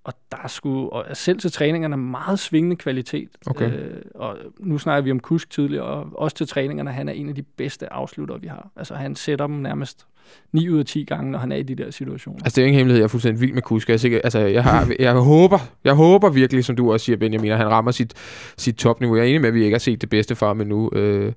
og 0.03 0.13
der 0.31 0.37
er 0.43 0.47
sgu, 0.47 0.89
og 0.89 1.17
selv 1.17 1.39
til 1.39 1.51
træningerne, 1.51 1.97
meget 1.97 2.39
svingende 2.39 2.75
kvalitet. 2.75 3.29
Okay. 3.47 3.71
Øh, 3.71 4.01
og 4.15 4.37
nu 4.59 4.77
snakker 4.77 5.03
vi 5.03 5.11
om 5.11 5.19
Kusk 5.19 5.49
tidligere, 5.49 5.85
og 5.85 6.09
også 6.13 6.37
til 6.37 6.47
træningerne, 6.47 6.91
han 6.91 7.09
er 7.09 7.13
en 7.13 7.29
af 7.29 7.35
de 7.35 7.41
bedste 7.41 7.93
afslutter, 7.93 8.37
vi 8.37 8.47
har. 8.47 8.71
Altså 8.75 8.95
han 8.95 9.15
sætter 9.15 9.47
dem 9.47 9.55
nærmest 9.55 10.07
9 10.53 10.69
ud 10.69 10.79
af 10.79 10.85
10 10.85 11.03
gange, 11.03 11.31
når 11.31 11.39
han 11.39 11.51
er 11.51 11.55
i 11.55 11.63
de 11.63 11.75
der 11.75 11.91
situationer. 11.91 12.39
Altså, 12.43 12.55
det 12.55 12.57
er 12.57 12.61
jo 12.61 12.67
ingen 12.67 12.77
hemmelighed, 12.77 12.99
jeg 12.99 13.03
er 13.03 13.07
fuldstændig 13.07 13.41
vild 13.41 13.53
med 13.53 13.61
Kuska. 13.61 13.91
Jeg, 13.91 13.99
sikker, 13.99 14.19
altså, 14.23 14.39
jeg, 14.39 14.63
har, 14.63 14.91
jeg, 14.99 15.13
håber, 15.13 15.59
jeg 15.83 15.93
håber 15.93 16.29
virkelig, 16.29 16.65
som 16.65 16.75
du 16.75 16.93
også 16.93 17.05
siger, 17.05 17.17
Benjamin, 17.17 17.51
at 17.51 17.57
han 17.57 17.67
rammer 17.67 17.91
sit, 17.91 18.13
sit 18.57 18.75
topniveau. 18.75 19.15
Jeg 19.15 19.23
er 19.23 19.27
enig 19.27 19.41
med, 19.41 19.47
at 19.47 19.55
vi 19.55 19.63
ikke 19.63 19.73
har 19.73 19.79
set 19.79 20.01
det 20.01 20.09
bedste 20.09 20.35
fra 20.35 20.47
ham 20.47 20.61
endnu. 20.61 20.89
Øh, 20.93 21.33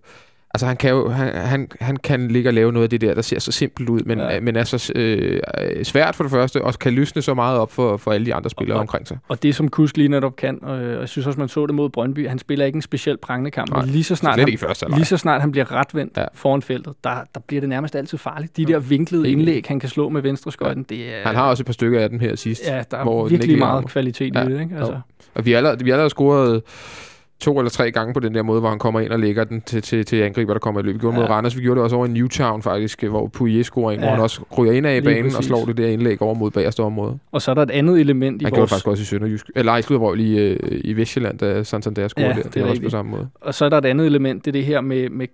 altså, 0.59 0.67
han 0.67 0.77
kan 0.77 0.91
jo 0.91 1.09
han, 1.09 1.35
han, 1.35 1.69
han 1.81 1.97
kan 1.97 2.29
ligge 2.29 2.49
og 2.51 2.55
lave 2.55 2.73
noget 2.73 2.85
af 2.85 2.91
det 2.91 3.01
der, 3.01 3.15
der 3.15 3.23
ser 3.23 3.39
så 3.39 3.53
simpelt 3.53 3.89
ud, 3.89 4.01
men, 4.01 4.19
Ja. 4.19 4.35
ja. 4.35 4.41
men 4.41 4.57
er 4.57 4.65
så 4.65 4.93
øh, 4.97 5.41
svært 5.85 6.15
for 6.15 6.25
det 6.25 6.31
første, 6.31 6.63
og 6.65 6.75
kan 6.79 6.93
løsne 6.93 7.23
så 7.23 7.35
meget 7.35 7.59
op 7.59 7.73
for, 7.73 7.97
for 7.97 8.13
alle 8.13 8.27
de 8.27 8.35
andre 8.35 8.51
spillere 8.51 8.77
Og- 8.77 8.81
omkring 8.81 9.09
sig. 9.09 9.19
Og 9.29 9.43
det, 9.43 9.55
som 9.55 9.69
Kusk 9.69 9.97
lige 9.97 10.09
netop 10.09 10.37
kan, 10.37 10.59
og 10.63 10.81
øh, 10.83 11.01
jeg 11.01 11.09
synes 11.09 11.27
også, 11.27 11.41
man 11.41 11.49
så 11.49 11.67
det 11.67 11.75
mod 11.75 11.91
Brøndby, 11.91 12.29
han 12.29 12.39
spiller 12.39 12.67
ikke 12.67 12.77
en 12.77 12.83
speciel 12.83 13.17
prangende 13.17 13.51
kamp, 13.51 13.71
Nej, 13.71 13.85
lige 13.85 14.05
så 14.05 14.15
snart 14.17 14.39
han, 14.41 14.59
første 14.59 14.87
Lige 14.95 15.05
så 15.05 15.17
snart 15.17 15.41
han 15.41 15.51
bliver 15.53 15.73
retvendt 15.73 16.17
ja. 16.17 16.21
Ja. 16.23 16.27
foran 16.35 16.63
feltet, 16.63 16.93
der, 17.05 17.11
der 17.35 17.41
bliver 17.47 17.61
det 17.61 17.69
nærmest 17.69 17.97
altid 17.97 18.19
farligt. 18.19 18.57
De 18.57 18.65
der 18.65 18.79
vinklede 18.79 19.31
indlæg, 19.31 19.65
han 19.69 19.81
kan 19.81 19.89
slå 19.89 20.09
med 20.09 20.23
venstre 20.23 20.53
skøjten, 20.53 20.83
det 20.83 20.99
er... 21.15 21.23
Han 21.27 21.35
har 21.35 21.49
også 21.51 21.63
et 21.63 21.67
par 21.67 21.73
stykker 21.73 22.01
af 22.01 22.09
dem 22.11 22.21
her 22.21 22.37
sidst. 22.37 22.63
Ja, 22.67 22.83
der 22.91 22.97
er 22.97 23.03
hvor 23.03 23.29
virkelig 23.29 23.59
meget 23.59 23.87
kvalitet 23.87 24.35
Ja, 24.35 24.43
i 24.43 24.47
det, 24.53 24.61
ikke? 24.61 24.77
Altså, 24.79 25.01
Og 25.35 25.45
vi 25.47 25.51
har 25.51 25.57
allerede, 25.57 25.85
vi 25.85 25.91
allerede 25.91 26.11
scoret 26.11 26.63
to 27.41 27.59
eller 27.59 27.71
tre 27.71 27.91
gange 27.91 28.15
på 28.15 28.21
den 28.21 28.35
der 28.35 28.43
måde, 28.43 28.61
hvor 28.61 28.69
han 28.69 28.79
kommer 28.79 29.01
ind 29.01 29.13
og 29.13 29.19
lægger 29.19 29.45
den 29.45 29.61
til, 29.61 29.83
til, 29.83 30.05
til 30.05 30.17
angriber, 30.17 30.53
der 30.53 30.59
kommer 30.59 30.81
i 30.81 30.85
løb. 30.85 30.95
Vi 30.95 30.99
gjorde 30.99 31.17
ja. 31.17 31.23
mod 31.23 31.31
Randers, 31.31 31.57
vi 31.57 31.63
gjorde 31.63 31.79
det 31.79 31.85
også 31.85 31.97
over 31.97 32.07
i 32.07 32.09
Newtown 32.09 32.63
faktisk, 32.63 33.03
hvor 33.03 33.27
Puye 33.27 33.65
scorer 33.65 33.93
ja. 33.93 33.99
hvor 33.99 34.09
han 34.09 34.21
også 34.21 34.41
ryger 34.59 34.73
ind 34.73 34.87
af 34.87 34.97
i 34.97 35.01
banen 35.01 35.23
præcis. 35.23 35.39
og 35.39 35.45
slår 35.45 35.65
det 35.65 35.77
der 35.77 35.87
indlæg 35.87 36.23
over 36.23 36.35
mod 36.35 36.51
bagerste 36.51 36.83
område. 36.83 37.19
Og 37.33 37.43
så 37.43 37.51
er 37.51 37.55
der 37.55 37.63
et 37.63 37.71
andet 37.71 38.01
element 38.01 38.43
i 38.43 38.45
han 38.45 38.51
vores... 38.51 38.57
gjorde 38.59 38.63
det 38.63 38.71
faktisk 38.71 38.87
også 38.87 39.03
i 39.03 39.05
Sønderjysk. 39.05 39.51
Eller 39.57 39.77
i 39.77 39.83
Sludrøv 39.83 40.17
i, 40.17 40.39
øh, 40.39 40.81
i 40.85 40.93
Vestjylland, 40.93 41.39
da 41.39 41.63
Santander 41.63 42.09
scorede 42.09 42.29
ja, 42.29 42.43
der. 42.43 42.49
Det 42.49 42.63
er 42.63 42.67
også 42.67 42.83
på 42.83 42.91
samme 42.91 43.11
måde. 43.11 43.29
Og 43.41 43.55
så 43.55 43.65
er 43.65 43.69
der 43.69 43.79
et 43.79 43.85
andet 43.85 44.07
element, 44.07 44.45
det 44.45 44.51
er 44.51 44.53
det 44.53 44.65
her 44.65 44.81
med, 44.81 45.11
med 45.11 45.27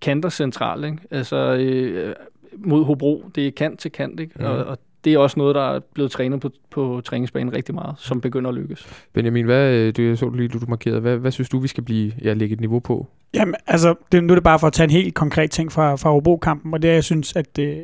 kanter 0.00 0.28
centralt, 0.28 0.84
ikke? 0.84 0.98
Altså 1.10 1.36
øh, 1.36 2.14
mod 2.58 2.84
Hobro, 2.84 3.24
det 3.34 3.46
er 3.46 3.50
kant 3.50 3.78
til 3.78 3.92
kant, 3.92 4.20
ikke? 4.20 4.32
Mm. 4.38 4.44
Og, 4.44 4.64
og 4.64 4.78
det 5.04 5.14
er 5.14 5.18
også 5.18 5.38
noget, 5.38 5.54
der 5.54 5.74
er 5.74 5.80
blevet 5.94 6.10
trænet 6.10 6.40
på, 6.40 6.50
på 6.70 7.00
træningsbanen 7.04 7.56
rigtig 7.56 7.74
meget, 7.74 7.94
som 7.98 8.20
begynder 8.20 8.50
at 8.50 8.54
lykkes. 8.56 8.86
Benjamin, 9.12 9.44
hvad, 9.44 9.72
øh, 9.72 9.96
du, 9.96 10.16
så 10.16 10.30
lige, 10.30 10.48
du, 10.48 10.58
du 10.58 10.66
markerede, 10.68 11.00
hvad, 11.00 11.16
hvad 11.16 11.30
synes 11.30 11.48
du, 11.48 11.58
vi 11.58 11.68
skal 11.68 11.84
blive, 11.84 12.12
ja, 12.22 12.32
lægge 12.32 12.52
et 12.52 12.60
niveau 12.60 12.78
på? 12.78 13.06
Jamen, 13.34 13.54
altså, 13.66 13.94
det, 14.12 14.24
nu 14.24 14.32
er 14.32 14.34
det 14.34 14.44
bare 14.44 14.58
for 14.58 14.66
at 14.66 14.72
tage 14.72 14.84
en 14.84 14.90
helt 14.90 15.14
konkret 15.14 15.50
ting 15.50 15.72
fra, 15.72 15.96
fra 15.96 16.10
Hobro-kampen, 16.10 16.74
og 16.74 16.82
det 16.82 16.90
er, 16.90 16.94
jeg 16.94 17.04
synes, 17.04 17.36
at 17.36 17.58
øh, 17.58 17.76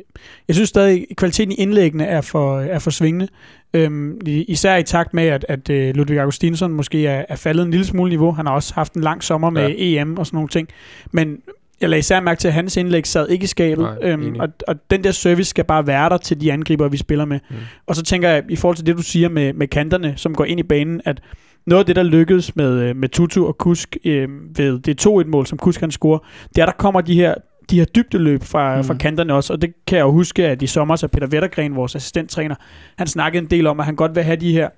jeg 0.47 0.55
synes 0.55 0.69
stadig, 0.69 1.05
at 1.11 1.17
kvaliteten 1.17 1.51
i 1.51 1.55
indlæggene 1.55 2.05
er 2.05 2.21
for, 2.21 2.59
er 2.59 2.79
for 2.79 2.91
svingende. 2.91 3.27
Øhm, 3.73 4.21
især 4.25 4.77
i 4.77 4.83
takt 4.83 5.13
med, 5.13 5.23
at, 5.23 5.45
at 5.49 5.69
øh, 5.69 5.95
Ludvig 5.95 6.19
Augustinsson 6.19 6.73
måske 6.73 7.07
er, 7.07 7.25
er 7.29 7.35
faldet 7.35 7.65
en 7.65 7.71
lille 7.71 7.85
smule 7.85 8.09
niveau. 8.09 8.31
Han 8.31 8.45
har 8.45 8.53
også 8.53 8.73
haft 8.73 8.93
en 8.93 9.01
lang 9.01 9.23
sommer 9.23 9.49
med 9.49 9.69
ja. 9.69 10.01
EM 10.01 10.17
og 10.17 10.25
sådan 10.25 10.37
nogle 10.37 10.49
ting. 10.49 10.67
Men 11.11 11.41
jeg 11.81 11.89
lagde 11.89 11.99
især 11.99 12.19
mærke 12.19 12.39
til, 12.39 12.47
at 12.47 12.53
hans 12.53 12.77
indlæg 12.77 13.07
sad 13.07 13.29
ikke 13.29 13.43
i 13.43 13.47
skabet, 13.47 13.83
Nej, 13.83 14.11
øhm, 14.11 14.35
og, 14.39 14.47
og 14.67 14.75
den 14.91 15.03
der 15.03 15.11
service 15.11 15.49
skal 15.49 15.63
bare 15.63 15.87
være 15.87 16.09
der 16.09 16.17
til 16.17 16.41
de 16.41 16.51
angriber, 16.53 16.87
vi 16.87 16.97
spiller 16.97 17.25
med. 17.25 17.39
Mm. 17.49 17.55
Og 17.87 17.95
så 17.95 18.03
tænker 18.03 18.29
jeg, 18.29 18.43
i 18.49 18.55
forhold 18.55 18.75
til 18.75 18.85
det, 18.85 18.97
du 18.97 19.01
siger 19.01 19.29
med, 19.29 19.53
med 19.53 19.67
kanterne, 19.67 20.13
som 20.15 20.35
går 20.35 20.45
ind 20.45 20.59
i 20.59 20.63
banen, 20.63 21.01
at 21.05 21.21
noget 21.67 21.79
af 21.79 21.85
det, 21.85 21.95
der 21.95 22.03
lykkedes 22.03 22.55
med, 22.55 22.79
øh, 22.79 22.95
med 22.95 23.09
Tutu 23.09 23.45
og 23.47 23.57
Kusk 23.57 23.97
øh, 24.05 24.29
ved 24.57 24.79
det 24.79 25.07
2-1-mål, 25.07 25.47
som 25.47 25.57
Kusk 25.57 25.79
han 25.79 25.91
scorer, 25.91 26.19
det 26.55 26.61
er, 26.61 26.65
der 26.65 26.73
kommer 26.73 27.01
de 27.01 27.13
her 27.13 27.33
de 27.69 27.79
her 27.79 27.85
dybdeløb 27.85 28.43
fra, 28.43 28.77
mm. 28.77 28.83
fra 28.83 28.93
kanterne 28.93 29.33
også, 29.33 29.53
og 29.53 29.61
det 29.61 29.73
kan 29.87 29.97
jeg 29.97 30.03
jo 30.03 30.11
huske, 30.11 30.47
at 30.47 30.61
i 30.61 30.67
sommer 30.67 30.95
så 30.95 31.07
Peter 31.07 31.27
Vettergren, 31.27 31.75
vores 31.75 31.95
assistenttræner, 31.95 32.55
han 32.97 33.07
snakkede 33.07 33.43
en 33.43 33.49
del 33.49 33.67
om, 33.67 33.79
at 33.79 33.85
han 33.85 33.95
godt 33.95 34.15
vil 34.15 34.23
have 34.23 34.35
de 34.35 34.53
her 34.53 34.69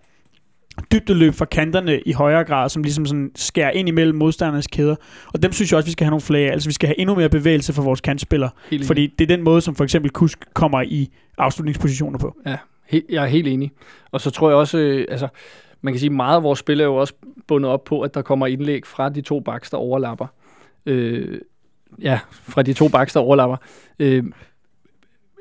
dybdeløb 0.91 1.33
fra 1.33 1.45
kanterne 1.45 1.99
i 1.99 2.11
højere 2.11 2.43
grad, 2.43 2.69
som 2.69 2.83
ligesom 2.83 3.05
sådan 3.05 3.31
skærer 3.35 3.71
ind 3.71 3.87
imellem 3.87 4.17
modstandernes 4.17 4.67
kæder. 4.67 4.95
Og 5.33 5.43
dem 5.43 5.51
synes 5.51 5.71
jeg 5.71 5.77
også, 5.77 5.87
vi 5.87 5.91
skal 5.91 6.05
have 6.05 6.09
nogle 6.09 6.21
flere 6.21 6.49
af. 6.49 6.51
Altså 6.51 6.69
vi 6.69 6.73
skal 6.73 6.87
have 6.87 6.99
endnu 6.99 7.15
mere 7.15 7.29
bevægelse 7.29 7.73
for 7.73 7.81
vores 7.81 8.01
kantspillere. 8.01 8.49
Helt 8.71 8.85
fordi 8.85 9.07
det 9.07 9.31
er 9.31 9.35
den 9.35 9.43
måde, 9.43 9.61
som 9.61 9.75
for 9.75 9.83
eksempel 9.83 10.11
Kusk 10.11 10.53
kommer 10.53 10.81
i 10.81 11.09
afslutningspositioner 11.37 12.19
på. 12.19 12.35
Ja, 12.45 12.57
jeg 13.09 13.23
er 13.23 13.27
helt 13.27 13.47
enig. 13.47 13.71
Og 14.11 14.21
så 14.21 14.29
tror 14.29 14.49
jeg 14.49 14.57
også, 14.57 14.77
øh, 14.77 15.05
altså 15.09 15.27
man 15.81 15.93
kan 15.93 15.99
sige, 15.99 16.09
meget 16.09 16.35
af 16.35 16.43
vores 16.43 16.59
spil 16.59 16.79
er 16.79 16.85
jo 16.85 16.95
også 16.95 17.13
bundet 17.47 17.71
op 17.71 17.83
på, 17.83 18.01
at 18.01 18.13
der 18.13 18.21
kommer 18.21 18.47
indlæg 18.47 18.85
fra 18.85 19.09
de 19.09 19.21
to 19.21 19.39
baks, 19.39 19.69
der 19.69 19.77
overlapper. 19.77 20.27
Øh, 20.85 21.41
ja, 22.01 22.19
fra 22.29 22.61
de 22.61 22.73
to 22.73 22.87
baks, 22.87 23.13
der 23.13 23.19
overlapper. 23.19 23.57
Øh, 23.99 24.23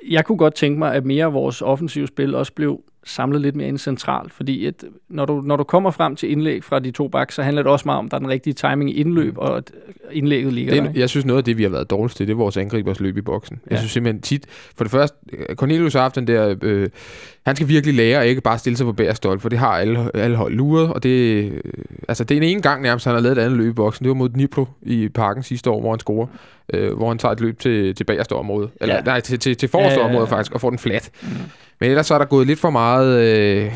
jeg 0.09 0.25
kunne 0.25 0.39
godt 0.39 0.55
tænke 0.55 0.79
mig, 0.79 0.95
at 0.95 1.05
mere 1.05 1.25
af 1.25 1.33
vores 1.33 1.63
offensive 1.63 2.07
spil 2.07 2.35
også 2.35 2.53
blev 2.53 2.83
samlet 3.05 3.41
lidt 3.41 3.57
mere 3.57 3.69
ind 3.69 3.79
centralt, 3.79 4.33
fordi 4.33 4.67
at 4.67 4.85
når, 5.09 5.25
du, 5.25 5.41
når 5.41 5.57
du 5.57 5.65
kommer 5.65 5.91
frem 5.91 6.17
til 6.17 6.31
indlæg 6.31 6.65
fra 6.65 6.79
de 6.79 6.91
to 6.91 7.09
bak, 7.09 7.33
så 7.33 7.43
handler 7.43 7.63
det 7.63 7.73
også 7.73 7.83
meget 7.87 7.99
om, 7.99 8.05
at 8.05 8.11
der 8.11 8.17
er 8.17 8.19
den 8.19 8.29
rigtige 8.29 8.55
timing 8.55 8.91
i 8.91 8.93
indløb, 8.93 9.39
og 9.39 9.57
at 9.57 9.73
indlægget 10.13 10.53
ligger 10.53 10.75
det, 10.75 10.95
der. 10.95 11.01
Jeg 11.01 11.09
synes 11.09 11.27
noget 11.27 11.39
af 11.39 11.45
det, 11.45 11.59
vi 11.59 11.63
har 11.63 11.71
været 11.71 11.91
dårligst 11.91 12.17
til, 12.17 12.27
det 12.27 12.33
er 12.33 12.37
vores 12.37 12.57
angribers 12.57 13.01
løb 13.01 13.17
i 13.17 13.21
boksen. 13.21 13.61
Ja. 13.67 13.71
Jeg 13.71 13.79
synes 13.79 13.93
simpelthen 13.93 14.23
tit, 14.23 14.47
for 14.77 14.85
det 14.85 14.91
første, 14.91 15.17
Cornelius 15.55 15.93
har 15.93 16.01
haft 16.01 16.15
den 16.15 16.27
der, 16.27 16.55
øh, 16.63 16.89
han 17.47 17.57
skal 17.57 17.69
virkelig 17.69 17.95
lære 17.95 18.23
at 18.23 18.29
ikke 18.29 18.41
bare 18.41 18.59
stille 18.59 18.77
sig 18.77 18.87
på 18.87 18.93
bærestol, 18.93 19.41
for 19.41 19.49
det 19.49 19.59
har 19.59 19.79
alle, 19.79 20.17
alle 20.17 20.37
hold 20.37 20.55
luret, 20.55 20.93
og 20.93 21.03
det, 21.03 21.45
øh, 21.53 21.61
altså 22.09 22.25
det 22.25 22.35
er 22.35 22.39
en 22.39 22.49
ene 22.49 22.63
gang 22.63 22.83
nærmest, 22.83 23.05
han 23.05 23.15
har 23.15 23.21
lavet 23.21 23.39
et 23.39 23.43
andet 23.43 23.59
løb 23.59 23.71
i 23.71 23.75
boksen. 23.75 24.05
Det 24.05 24.09
var 24.09 24.15
mod 24.15 24.29
Dnipro 24.29 24.67
i 24.83 25.09
parken 25.09 25.43
sidste 25.43 25.71
år, 25.71 25.81
hvor 25.81 25.91
han 25.91 26.01
scorer, 26.01 26.27
øh, 26.75 26.97
hvor 26.97 27.09
han 27.09 27.19
tager 27.19 27.33
et 27.33 27.41
løb 27.41 27.59
til, 27.59 27.95
til 27.95 28.05
bagerste 28.05 28.33
område, 28.33 28.69
eller 28.81 28.95
ja. 28.95 29.01
nej, 29.01 29.21
til, 29.21 29.39
til, 29.39 29.57
til 29.57 29.69
forreste 29.69 29.91
ja, 29.93 29.99
ja, 29.99 30.07
ja. 30.07 30.13
område 30.13 30.27
faktisk, 30.27 30.53
og 30.53 30.61
får 30.61 30.71
den 30.71 30.79
flat. 30.79 31.11
Mm. 31.23 31.29
Men 31.81 31.91
ellers 31.91 32.07
så 32.07 32.15
er 32.15 32.19
der 32.19 32.25
gået 32.25 32.47
lidt 32.47 32.59
for 32.59 32.71
meget... 32.71 33.21
Øh, 33.21 33.73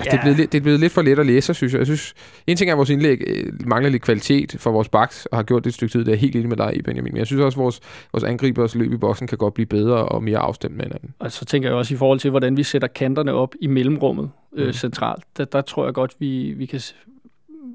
Altså, 0.00 0.16
ja. 0.16 0.22
det, 0.22 0.30
er 0.30 0.34
blevet, 0.34 0.52
det 0.52 0.58
er 0.58 0.62
blevet 0.62 0.80
lidt 0.80 0.92
for 0.92 1.02
let 1.02 1.18
at 1.18 1.26
læse, 1.26 1.54
synes 1.54 1.72
jeg. 1.72 1.78
Jeg 1.78 1.86
synes, 1.86 2.14
en 2.46 2.56
ting 2.56 2.70
er, 2.70 2.74
at 2.74 2.78
vores 2.78 2.90
indlæg 2.90 3.22
øh, 3.26 3.52
mangler 3.66 3.90
lidt 3.90 4.02
kvalitet 4.02 4.56
for 4.58 4.70
vores 4.70 4.88
baks, 4.88 5.26
og 5.26 5.38
har 5.38 5.42
gjort 5.42 5.64
det 5.64 5.70
et 5.70 5.74
stykke 5.74 5.92
tid. 5.92 6.04
Det 6.04 6.12
er 6.12 6.16
helt 6.16 6.36
enig 6.36 6.48
med 6.48 6.56
dig 6.56 6.76
i, 6.76 6.82
Benjamin. 6.82 7.12
Men 7.12 7.18
jeg 7.18 7.26
synes 7.26 7.42
også, 7.42 7.58
at 7.58 7.62
vores, 7.62 7.80
vores 8.12 8.24
angribers 8.24 8.74
løb 8.74 8.92
i 8.92 8.96
boksen 8.96 9.26
kan 9.26 9.38
godt 9.38 9.54
blive 9.54 9.66
bedre 9.66 9.96
og 9.96 10.22
mere 10.22 10.38
afstemt 10.38 10.76
med 10.76 10.84
hinanden. 10.84 11.14
Og 11.18 11.32
så 11.32 11.44
tænker 11.44 11.68
jeg 11.68 11.76
også 11.76 11.94
i 11.94 11.96
forhold 11.96 12.18
til, 12.18 12.30
hvordan 12.30 12.56
vi 12.56 12.62
sætter 12.62 12.88
kanterne 12.88 13.32
op 13.32 13.54
i 13.60 13.66
mellemrummet 13.66 14.30
øh, 14.56 14.66
mm. 14.66 14.72
centralt. 14.72 15.24
Der, 15.36 15.44
der 15.44 15.60
tror 15.60 15.84
jeg 15.84 15.94
godt, 15.94 16.14
vi, 16.18 16.54
vi, 16.56 16.66
kan, 16.66 16.80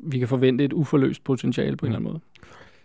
vi 0.03 0.19
kan 0.19 0.27
forvente 0.27 0.63
et 0.63 0.73
uforløst 0.73 1.23
potentiale 1.23 1.77
på 1.77 1.85
mm. 1.85 1.91
en 1.91 1.95
eller 1.95 2.09
anden 2.09 2.11
måde. 2.11 2.21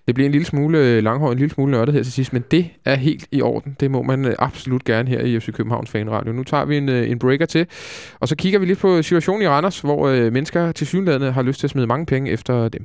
Det 0.06 0.14
bliver 0.14 0.26
en 0.26 0.32
lille 0.32 0.46
smule 0.46 0.78
øh, 0.78 1.02
langhåret, 1.02 1.32
en 1.32 1.38
lille 1.38 1.54
smule 1.54 1.70
nørdet 1.70 1.94
her 1.94 2.02
til 2.02 2.12
sidst, 2.12 2.32
men 2.32 2.44
det 2.50 2.70
er 2.84 2.94
helt 2.94 3.26
i 3.32 3.42
orden. 3.42 3.76
Det 3.80 3.90
må 3.90 4.02
man 4.02 4.24
øh, 4.24 4.34
absolut 4.38 4.84
gerne 4.84 5.08
her 5.08 5.20
i 5.20 5.40
FC 5.40 5.52
Københavns 5.52 5.90
Fanradio. 5.90 6.32
Nu 6.32 6.44
tager 6.44 6.64
vi 6.64 6.76
en, 6.76 6.88
øh, 6.88 7.10
en 7.10 7.18
breaker 7.18 7.46
til, 7.46 7.66
og 8.20 8.28
så 8.28 8.36
kigger 8.36 8.58
vi 8.58 8.66
lidt 8.66 8.78
på 8.78 9.02
situationen 9.02 9.42
i 9.42 9.48
Randers, 9.48 9.80
hvor 9.80 10.08
øh, 10.08 10.32
mennesker 10.32 10.72
til 10.72 10.86
synlædende 10.86 11.32
har 11.32 11.42
lyst 11.42 11.60
til 11.60 11.66
at 11.66 11.70
smide 11.70 11.86
mange 11.86 12.06
penge 12.06 12.30
efter 12.30 12.68
dem. 12.68 12.84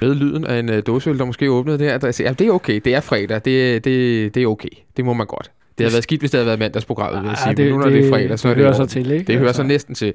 Med 0.00 0.14
lyden 0.14 0.46
af 0.46 0.58
en 0.58 0.68
øh, 0.68 0.82
dåseøl, 0.86 1.18
der 1.18 1.24
måske 1.24 1.50
åbnede 1.50 1.78
der. 1.78 1.98
Der 1.98 2.22
ja, 2.24 2.32
det 2.32 2.46
er 2.46 2.52
okay. 2.52 2.80
Det 2.84 2.94
er 2.94 3.00
fredag. 3.00 3.40
Det, 3.44 3.84
det, 3.84 4.34
det 4.34 4.42
er 4.42 4.46
okay. 4.46 4.68
Det 4.96 5.04
må 5.04 5.12
man 5.12 5.26
godt. 5.26 5.50
Det 5.78 5.84
havde 5.84 5.92
været 5.92 6.02
skidt, 6.02 6.20
hvis 6.20 6.30
det 6.30 6.38
havde 6.38 6.46
været 6.46 6.58
mandagsprogrammet, 6.58 7.22
vil 7.22 7.28
jeg 7.28 7.38
sige. 7.38 7.54
Det, 7.54 7.64
Men 7.64 7.72
nu 7.72 7.78
når 7.78 7.84
det, 7.84 7.92
det 7.92 8.06
er 8.06 8.10
fredag, 8.10 8.38
så 8.38 8.48
det, 8.48 8.56
det 8.56 8.64
hører 8.64 8.76
så 8.76 8.86
til, 8.86 9.10
ikke? 9.10 9.24
Det 9.24 9.34
hører 9.34 9.48
altså. 9.48 9.62
så 9.62 9.66
næsten 9.66 9.94
til. 9.94 10.14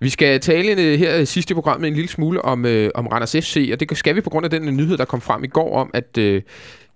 Vi 0.00 0.08
skal 0.08 0.40
tale 0.40 0.96
her 0.96 1.24
sidste 1.24 1.54
program 1.54 1.80
med 1.80 1.88
en 1.88 1.94
lille 1.94 2.08
smule 2.08 2.42
om, 2.42 2.66
øh, 2.66 2.90
om 2.94 3.06
Randers 3.06 3.32
FC, 3.32 3.70
og 3.72 3.80
det 3.80 3.98
skal 3.98 4.16
vi 4.16 4.20
på 4.20 4.30
grund 4.30 4.44
af 4.44 4.50
den 4.50 4.76
nyhed, 4.76 4.96
der 4.96 5.04
kom 5.04 5.20
frem 5.20 5.44
i 5.44 5.46
går 5.46 5.76
om, 5.76 5.90
at 5.94 6.18
øh, 6.18 6.42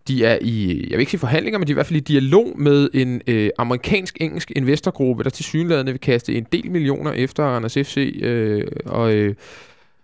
de 0.09 0.25
er 0.25 0.39
i, 0.41 0.87
jeg 0.91 0.97
vil 0.97 1.01
ikke 1.01 1.11
sige 1.11 1.21
forhandlinger, 1.21 1.59
men 1.59 1.67
de 1.67 1.71
er 1.71 1.75
i 1.75 1.75
hvert 1.75 1.87
fald 1.87 1.97
i 1.97 2.01
dialog 2.01 2.53
med 2.57 2.89
en 2.95 3.23
øh, 3.27 3.51
amerikansk-engelsk 3.59 4.53
investorgruppe, 4.57 5.25
der 5.25 5.31
til 5.31 5.45
synlædende 5.45 5.93
vil 5.93 6.01
kaste 6.01 6.35
en 6.35 6.47
del 6.53 6.71
millioner 6.71 7.13
efter 7.13 7.45
Randers 7.45 7.75
FC, 7.75 8.19
øh, 8.23 8.63
og... 8.87 9.15
Øh, 9.15 9.35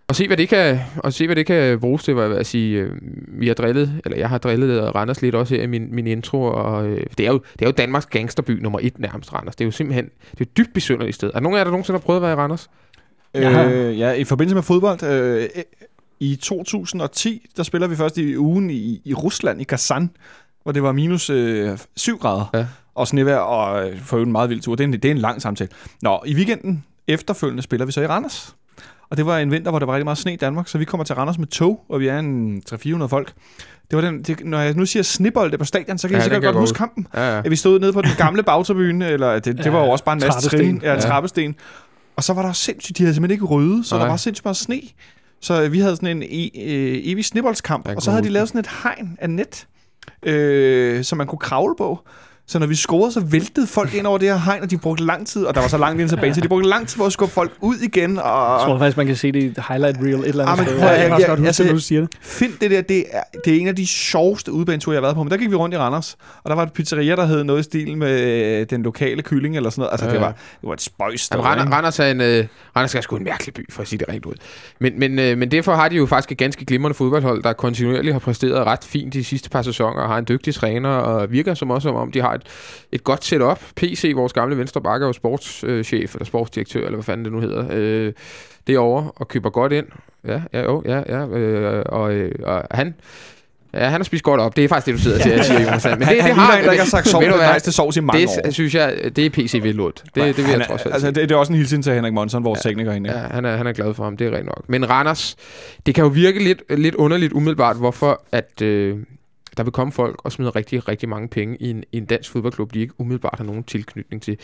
og 0.09 0.15
se, 0.15 0.27
hvad 0.27 0.37
det 0.37 0.49
kan, 0.49 0.79
og 0.97 1.13
se, 1.13 1.25
hvad 1.25 1.35
det 1.35 1.45
kan 1.45 1.79
bruges 1.79 2.03
til, 2.03 2.15
jeg 2.15 2.45
sige. 2.45 2.77
Øh, 2.77 2.91
vi 3.27 3.47
har 3.47 3.53
drillet, 3.53 4.01
eller 4.05 4.17
jeg 4.17 4.29
har 4.29 4.37
drillet 4.37 4.95
Randers 4.95 5.21
lidt 5.21 5.35
også 5.35 5.55
her 5.55 5.63
i 5.63 5.67
min, 5.67 5.95
min 5.95 6.07
intro, 6.07 6.43
og 6.43 6.87
øh, 6.87 7.05
det, 7.17 7.25
er 7.27 7.31
jo, 7.31 7.41
det 7.53 7.61
er 7.61 7.65
jo 7.65 7.71
Danmarks 7.71 8.05
gangsterby 8.05 8.51
nummer 8.51 8.79
et 8.81 8.99
nærmest, 8.99 9.33
Randers. 9.33 9.55
Det 9.55 9.63
er 9.63 9.67
jo 9.67 9.71
simpelthen, 9.71 10.09
det 10.31 10.41
er 10.41 10.49
dybt 10.57 10.73
besynderligt 10.73 11.15
sted. 11.15 11.31
Er 11.33 11.39
nogen 11.39 11.55
af 11.55 11.59
jer, 11.59 11.63
der 11.63 11.71
nogensinde 11.71 11.99
har 11.99 12.05
prøvet 12.05 12.17
at 12.17 12.21
være 12.21 12.31
i 12.31 12.35
Randers? 12.35 12.69
Øh, 13.35 13.99
ja, 13.99 14.11
i 14.11 14.23
forbindelse 14.23 14.55
med 14.55 14.63
fodbold. 14.63 15.03
Øh, 15.03 15.47
I 16.19 16.35
2010, 16.35 17.47
der 17.57 17.63
spiller 17.63 17.87
vi 17.87 17.95
først 17.95 18.17
i 18.17 18.37
ugen 18.37 18.69
i, 18.69 19.01
i 19.05 19.13
Rusland, 19.13 19.61
i 19.61 19.63
Kazan, 19.63 20.09
hvor 20.63 20.71
det 20.71 20.83
var 20.83 20.91
minus 20.91 21.29
øh, 21.29 21.77
7 21.95 22.17
grader. 22.17 22.45
Ja. 22.53 22.65
Og 22.95 23.07
snevejr, 23.07 23.37
og 23.37 23.89
øh, 23.89 23.99
for 23.99 24.17
en 24.17 24.31
meget 24.31 24.49
vild 24.49 24.61
tur. 24.61 24.75
Det 24.75 24.83
er 24.83 24.87
en, 24.87 24.93
det 24.93 25.05
er 25.05 25.11
en 25.11 25.17
lang 25.17 25.41
samtale. 25.41 25.69
Nå, 26.01 26.23
i 26.25 26.35
weekenden 26.35 26.83
efterfølgende 27.07 27.63
spiller 27.63 27.85
vi 27.85 27.91
så 27.91 28.01
i 28.01 28.07
Randers. 28.07 28.55
Og 29.11 29.17
det 29.17 29.25
var 29.25 29.37
en 29.37 29.51
vinter, 29.51 29.71
hvor 29.71 29.79
der 29.79 29.85
var 29.85 29.93
rigtig 29.93 30.05
meget 30.05 30.17
sne 30.17 30.33
i 30.33 30.35
Danmark, 30.35 30.67
så 30.67 30.77
vi 30.77 30.85
kommer 30.85 31.03
til 31.03 31.15
Randers 31.15 31.37
med 31.37 31.47
tog, 31.47 31.85
og 31.89 31.99
vi 31.99 32.07
er 32.07 32.19
en 32.19 32.61
300-400 32.73 33.05
folk. 33.05 33.33
Det 33.89 33.95
var 33.95 34.01
den, 34.01 34.23
det, 34.23 34.45
når 34.45 34.59
jeg 34.59 34.73
nu 34.73 34.85
siger 34.85 35.03
snibbold 35.03 35.57
på 35.57 35.65
stadion, 35.65 35.97
så 35.97 36.07
kan 36.07 36.17
ja, 36.17 36.19
I 36.19 36.23
sikkert 36.23 36.43
godt 36.43 36.55
huske 36.55 36.77
kampen. 36.77 37.07
Ja, 37.13 37.35
ja. 37.35 37.41
At 37.45 37.51
vi 37.51 37.55
stod 37.55 37.79
nede 37.79 37.93
på 37.93 38.01
den 38.01 38.11
gamle 38.17 38.43
bagtribune, 38.43 39.07
eller 39.07 39.33
det, 39.33 39.57
det 39.57 39.65
ja, 39.65 39.71
var 39.71 39.83
jo 39.83 39.89
også 39.89 40.03
bare 40.03 40.13
en 40.13 40.21
masse 40.25 40.49
trin, 40.49 40.81
ja, 40.83 40.99
trappesten. 40.99 41.55
Og 42.15 42.23
så 42.23 42.33
var 42.33 42.41
der 42.41 42.53
sindssygt, 42.53 42.97
de 42.97 43.03
havde 43.03 43.13
simpelthen 43.13 43.35
ikke 43.35 43.45
røde, 43.45 43.83
så 43.83 43.95
Nej. 43.95 44.03
der 44.03 44.11
var 44.11 44.17
sindssygt 44.17 44.45
meget 44.45 44.57
sne. 44.57 44.81
Så 45.41 45.69
vi 45.69 45.79
havde 45.79 45.95
sådan 45.95 46.17
en 46.17 46.23
e, 46.23 46.61
øh, 46.65 47.01
evig 47.03 47.25
snibboldskamp, 47.25 47.87
og 47.95 48.01
så 48.01 48.11
havde 48.11 48.23
de 48.23 48.29
lavet 48.29 48.47
sådan 48.47 48.59
et 48.59 48.69
hegn 48.83 49.17
af 49.21 49.29
net, 49.29 49.67
øh, 50.23 51.03
som 51.03 51.17
man 51.17 51.27
kunne 51.27 51.39
kravle 51.39 51.75
på. 51.77 51.99
Så 52.49 52.59
når 52.59 52.67
vi 52.67 52.75
scorede, 52.75 53.11
så 53.11 53.19
væltede 53.19 53.67
folk 53.67 53.93
ind 53.93 54.07
over 54.07 54.17
det 54.17 54.27
her 54.27 54.37
hegn, 54.37 54.63
og 54.63 54.71
de 54.71 54.77
brugte 54.77 55.05
lang 55.05 55.27
tid, 55.27 55.45
og 55.45 55.55
der 55.55 55.61
var 55.61 55.67
så 55.67 55.77
langt 55.77 56.01
ind 56.01 56.09
tilbage, 56.09 56.33
så 56.33 56.41
de 56.41 56.47
brugte 56.47 56.69
lang 56.69 56.87
tid 56.87 56.97
for 56.97 57.05
at 57.05 57.13
skubbe 57.13 57.33
folk 57.33 57.51
ud 57.61 57.75
igen. 57.75 58.17
Og... 58.17 58.59
Jeg 58.59 58.65
tror 58.65 58.77
faktisk, 58.77 58.97
man 58.97 59.07
kan 59.07 59.15
se 59.15 59.31
det 59.31 59.43
i 59.43 59.53
highlight 59.69 59.97
reel 59.97 60.13
et 60.13 60.25
eller 60.27 60.45
andet 60.45 60.67
sted. 60.67 60.79
Jeg, 60.79 60.85
jeg, 60.87 60.99
jeg, 60.99 61.19
jeg, 61.19 61.39
jeg, 61.43 61.59
jeg, 61.59 61.71
du 61.71 61.79
siger 61.79 62.01
det. 62.01 62.09
Find 62.21 62.53
det 62.61 62.71
der, 62.71 62.81
det 62.81 63.05
er, 63.11 63.21
det 63.45 63.55
er 63.55 63.59
en 63.59 63.67
af 63.67 63.75
de 63.75 63.87
sjoveste 63.87 64.51
udbaneture, 64.51 64.93
jeg 64.93 64.97
har 64.97 65.01
været 65.01 65.15
på. 65.15 65.23
Men 65.23 65.31
der 65.31 65.37
gik 65.37 65.49
vi 65.51 65.55
rundt 65.55 65.75
i 65.75 65.77
Randers, 65.77 66.17
og 66.43 66.49
der 66.49 66.55
var 66.55 66.63
et 66.63 66.73
pizzeria, 66.73 67.15
der 67.15 67.25
hed 67.25 67.43
noget 67.43 67.59
i 67.59 67.63
stil 67.63 67.97
med 67.97 68.21
øh, 68.21 68.65
den 68.69 68.83
lokale 68.83 69.21
kylling 69.21 69.55
eller 69.55 69.69
sådan 69.69 69.81
noget. 69.81 69.91
Altså, 69.91 70.05
ja. 70.05 70.11
det, 70.11 70.21
var, 70.21 70.31
det 70.31 70.67
var 70.67 70.73
et 70.73 70.81
spøjst. 70.81 71.31
Jamen, 71.31 71.45
Randers, 71.45 71.71
Randers, 71.71 71.99
er 71.99 72.05
en, 72.05 72.21
uh, 72.21 72.47
Randers 72.75 72.95
er 72.95 73.01
sgu 73.01 73.15
en 73.15 73.23
mærkelig 73.23 73.53
by, 73.53 73.73
for 73.73 73.81
at 73.81 73.87
sige 73.87 73.99
det 73.99 74.09
rent 74.09 74.25
ud. 74.25 74.33
Men, 74.79 74.99
men, 74.99 75.11
uh, 75.11 75.37
men 75.37 75.51
derfor 75.51 75.75
har 75.75 75.89
de 75.89 75.95
jo 75.95 76.05
faktisk 76.05 76.31
et 76.31 76.37
ganske 76.37 76.65
glimrende 76.65 76.95
fodboldhold, 76.95 77.43
der 77.43 77.53
kontinuerligt 77.53 78.13
har 78.13 78.19
præsteret 78.19 78.65
ret 78.65 78.83
fint 78.83 79.13
de 79.13 79.23
sidste 79.23 79.49
par 79.49 79.61
sæsoner, 79.61 80.01
og 80.01 80.09
har 80.09 80.17
en 80.17 80.25
dygtig 80.29 80.55
træner, 80.55 80.89
og 80.89 81.31
virker 81.31 81.53
som 81.53 81.71
også, 81.71 81.85
som 81.85 81.95
om 81.95 82.11
de 82.11 82.21
har 82.21 82.38
et, 82.41 82.47
et 82.91 83.03
godt 83.03 83.25
setup. 83.25 83.59
PC, 83.75 84.11
vores 84.15 84.33
gamle 84.33 84.57
venstre 84.57 84.81
bakke, 84.81 85.03
er 85.03 85.07
jo 85.07 85.13
sportschef, 85.13 86.15
eller 86.15 86.25
sportsdirektør, 86.25 86.79
eller 86.79 86.95
hvad 86.95 87.03
fanden 87.03 87.25
det 87.25 87.33
nu 87.33 87.39
hedder, 87.39 87.67
øh, 87.71 88.13
derovre, 88.67 89.11
og 89.15 89.27
køber 89.27 89.49
godt 89.49 89.71
ind. 89.71 89.85
Ja, 90.27 90.41
ja, 90.53 90.61
jo, 90.61 90.83
ja, 90.85 91.03
ja. 91.09 91.27
Øh, 91.27 91.83
og, 91.85 92.13
øh, 92.13 92.31
og 92.43 92.63
han 92.71 92.93
Ja, 93.73 93.85
han 93.85 93.99
har 93.99 94.03
spist 94.03 94.23
godt 94.23 94.41
op. 94.41 94.55
Det 94.55 94.63
er 94.63 94.67
faktisk 94.67 94.85
det, 94.85 94.93
du 94.93 94.99
sidder 94.99 95.19
til 95.19 95.29
at 95.29 95.45
sige, 95.45 95.61
Jonas. 95.61 95.85
Men 95.85 95.99
det, 95.99 96.05
han, 96.05 96.15
det 96.15 96.23
han 96.23 96.35
har 96.35 96.57
en, 96.57 96.65
der 96.65 96.71
ikke 96.71 96.83
har 96.83 96.89
sagt 96.89 97.13
Ved 97.13 97.37
hvad? 97.37 97.53
nice 97.53 97.71
sovs 97.71 97.97
i 97.97 97.99
mange 97.99 98.21
det, 98.21 98.29
år. 98.45 98.51
synes 98.51 98.75
jeg, 98.75 98.95
det 99.15 99.25
er 99.25 99.29
PC 99.29 99.59
Vildlund. 99.63 99.93
Det, 99.93 100.15
det 100.15 100.37
vil 100.37 100.45
Han 100.45 100.59
jeg 100.59 100.67
trods 100.67 100.81
alt 100.81 100.93
altså, 100.93 101.07
det, 101.11 101.15
det, 101.15 101.31
er 101.31 101.35
også 101.35 101.53
en 101.53 101.57
hilsen 101.57 101.81
til 101.81 101.93
Henrik 101.93 102.13
Monson, 102.13 102.43
vores 102.43 102.65
ja. 102.65 102.69
tekniker 102.69 102.91
herinde. 102.91 103.11
Ja, 103.11 103.17
han 103.17 103.45
er, 103.45 103.57
han 103.57 103.67
er 103.67 103.71
glad 103.71 103.93
for 103.93 104.03
ham, 104.03 104.17
det 104.17 104.27
er 104.27 104.37
rent 104.37 104.45
nok. 104.45 104.63
Men 104.67 104.89
Randers, 104.89 105.35
det 105.85 105.95
kan 105.95 106.03
jo 106.03 106.09
virke 106.09 106.43
lidt, 106.43 106.79
lidt 106.79 106.95
underligt 106.95 107.33
umiddelbart, 107.33 107.77
hvorfor 107.77 108.23
at, 108.31 108.61
øh, 108.61 108.97
der 109.57 109.63
vil 109.63 109.71
komme 109.71 109.91
folk 109.91 110.21
og 110.25 110.31
smide 110.31 110.49
rigtig, 110.49 110.87
rigtig 110.87 111.09
mange 111.09 111.27
penge 111.27 111.57
i 111.59 111.69
en, 111.69 111.83
i 111.91 111.97
en 111.97 112.05
dansk 112.05 112.31
fodboldklub, 112.31 112.73
de 112.73 112.79
ikke 112.79 112.93
umiddelbart 112.97 113.35
har 113.37 113.45
nogen 113.45 113.63
tilknytning 113.63 114.21
til. 114.21 114.37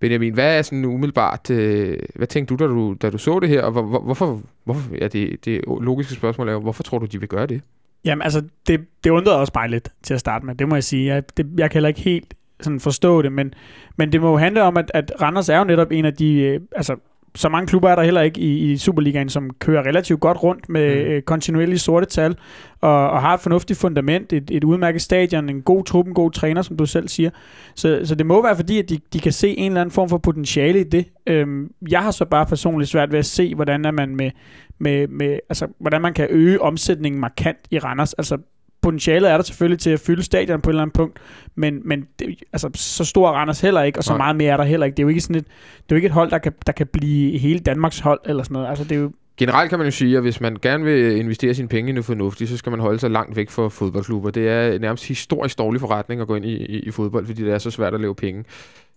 Benjamin, 0.00 0.34
hvad 0.34 0.58
er 0.58 0.62
sådan 0.62 0.84
umiddelbart, 0.84 1.50
øh, 1.50 1.98
hvad 2.14 2.26
tænkte 2.26 2.54
du 2.54 2.64
da, 2.64 2.68
du, 2.70 2.96
da 3.02 3.10
du 3.10 3.18
så 3.18 3.40
det 3.40 3.48
her, 3.48 3.62
og 3.62 3.72
hvor, 3.72 3.82
hvor, 3.82 4.00
hvorfor, 4.00 4.40
hvorfor, 4.64 4.94
ja, 5.00 5.08
det, 5.08 5.44
det 5.44 5.60
logiske 5.80 6.14
spørgsmål 6.14 6.48
er 6.48 6.52
jo, 6.52 6.60
hvorfor 6.60 6.82
tror 6.82 6.98
du, 6.98 7.06
de 7.06 7.20
vil 7.20 7.28
gøre 7.28 7.46
det? 7.46 7.62
Jamen, 8.04 8.22
altså, 8.22 8.42
det, 8.66 8.80
det 9.04 9.10
undrede 9.10 9.38
også 9.38 9.52
mig 9.54 9.68
lidt 9.68 9.88
til 10.02 10.14
at 10.14 10.20
starte 10.20 10.46
med. 10.46 10.54
Det 10.54 10.68
må 10.68 10.76
jeg 10.76 10.84
sige. 10.84 11.14
Jeg, 11.14 11.36
det, 11.36 11.46
jeg 11.56 11.70
kan 11.70 11.76
heller 11.76 11.88
ikke 11.88 12.00
helt 12.00 12.34
sådan 12.60 12.80
forstå 12.80 13.22
det, 13.22 13.32
men, 13.32 13.54
men 13.96 14.12
det 14.12 14.20
må 14.20 14.30
jo 14.30 14.36
handle 14.36 14.62
om, 14.62 14.76
at, 14.76 14.90
at 14.94 15.12
Randers 15.22 15.48
er 15.48 15.58
jo 15.58 15.64
netop 15.64 15.92
en 15.92 16.04
af 16.04 16.14
de... 16.14 16.34
Øh, 16.34 16.60
altså, 16.76 16.96
så 17.34 17.48
mange 17.48 17.66
klubber 17.66 17.88
er 17.90 17.94
der 17.96 18.02
heller 18.02 18.20
ikke 18.20 18.40
i, 18.40 18.72
i 18.72 18.76
Superligaen, 18.76 19.28
som 19.28 19.50
kører 19.58 19.82
relativt 19.86 20.20
godt 20.20 20.42
rundt 20.42 20.68
med 20.68 20.94
Mm. 20.94 21.10
øh, 21.10 21.22
kontinuerlige 21.22 21.78
sorte 21.78 22.06
tal, 22.06 22.36
og, 22.80 23.10
og 23.10 23.20
har 23.20 23.34
et 23.34 23.40
fornuftigt 23.40 23.78
fundament, 23.78 24.32
et, 24.32 24.50
et 24.50 24.64
udmærket 24.64 25.02
stadion, 25.02 25.48
en 25.48 25.62
god 25.62 25.84
trup, 25.84 26.06
en 26.06 26.14
god 26.14 26.30
træner, 26.30 26.62
som 26.62 26.76
du 26.76 26.86
selv 26.86 27.08
siger. 27.08 27.30
Så, 27.74 28.00
så 28.04 28.14
det 28.14 28.26
må 28.26 28.42
være 28.42 28.56
fordi, 28.56 28.78
at 28.78 28.88
de, 28.90 28.98
de 29.12 29.18
kan 29.18 29.32
se 29.32 29.48
en 29.48 29.72
eller 29.72 29.80
anden 29.80 29.92
form 29.92 30.08
for 30.08 30.18
potentiale 30.18 30.80
i 30.80 30.84
det. 30.84 31.04
Øhm, 31.26 31.70
jeg 31.90 32.00
har 32.00 32.10
så 32.10 32.24
bare 32.24 32.46
personligt 32.46 32.90
svært 32.90 33.12
ved 33.12 33.18
at 33.18 33.26
se, 33.26 33.54
hvordan 33.54 33.84
er 33.84 33.90
man 33.90 34.16
med, 34.16 34.30
med, 34.78 35.08
med 35.08 35.38
altså, 35.48 35.66
hvordan 35.80 36.02
man 36.02 36.14
kan 36.14 36.26
øge 36.30 36.60
omsætningen 36.62 37.20
markant 37.20 37.58
i 37.70 37.78
Randers. 37.78 38.12
Altså, 38.12 38.38
potentialet 38.82 39.30
er 39.30 39.36
der 39.36 39.44
selvfølgelig 39.44 39.78
til 39.78 39.90
at 39.90 40.00
fylde 40.00 40.22
stadion 40.22 40.60
på 40.60 40.70
et 40.70 40.72
eller 40.72 40.82
andet 40.82 40.94
punkt, 40.94 41.18
men, 41.54 41.80
men 41.84 42.06
det, 42.18 42.42
altså, 42.52 42.70
så 42.74 43.04
stor 43.04 43.28
er 43.28 43.32
Randers 43.32 43.60
heller 43.60 43.82
ikke, 43.82 43.98
og 43.98 44.04
så 44.04 44.12
Nej. 44.12 44.16
meget 44.16 44.36
mere 44.36 44.52
er 44.52 44.56
der 44.56 44.64
heller 44.64 44.86
ikke. 44.86 44.96
Det 44.96 45.02
er 45.02 45.04
jo 45.04 45.08
ikke 45.08 45.20
sådan 45.20 45.36
et, 45.36 45.44
det 45.46 45.82
er 45.82 45.86
jo 45.90 45.96
ikke 45.96 46.06
et 46.06 46.12
hold, 46.12 46.30
der 46.30 46.38
kan, 46.38 46.52
der 46.66 46.72
kan 46.72 46.86
blive 46.86 47.38
hele 47.38 47.58
Danmarks 47.58 47.98
hold, 47.98 48.20
eller 48.24 48.42
sådan 48.42 48.54
noget. 48.54 48.68
Altså, 48.68 48.84
det 48.84 48.92
er 48.92 49.00
jo, 49.00 49.12
Generelt 49.40 49.70
kan 49.70 49.78
man 49.78 49.86
jo 49.86 49.90
sige, 49.90 50.16
at 50.16 50.22
hvis 50.22 50.40
man 50.40 50.56
gerne 50.62 50.84
vil 50.84 51.16
investere 51.16 51.54
sine 51.54 51.68
penge 51.68 51.90
i 51.90 51.92
noget 51.92 52.04
fornuftigt, 52.04 52.50
så 52.50 52.56
skal 52.56 52.70
man 52.70 52.80
holde 52.80 52.98
sig 52.98 53.10
langt 53.10 53.36
væk 53.36 53.50
fra 53.50 53.68
fodboldklubber. 53.68 54.30
Det 54.30 54.48
er 54.48 54.78
nærmest 54.78 55.08
historisk 55.08 55.58
dårlig 55.58 55.80
forretning 55.80 56.20
at 56.20 56.26
gå 56.26 56.34
ind 56.34 56.44
i, 56.44 56.56
i, 56.56 56.78
i 56.78 56.90
fodbold, 56.90 57.26
fordi 57.26 57.44
det 57.44 57.54
er 57.54 57.58
så 57.58 57.70
svært 57.70 57.94
at 57.94 58.00
lave 58.00 58.14
penge. 58.14 58.44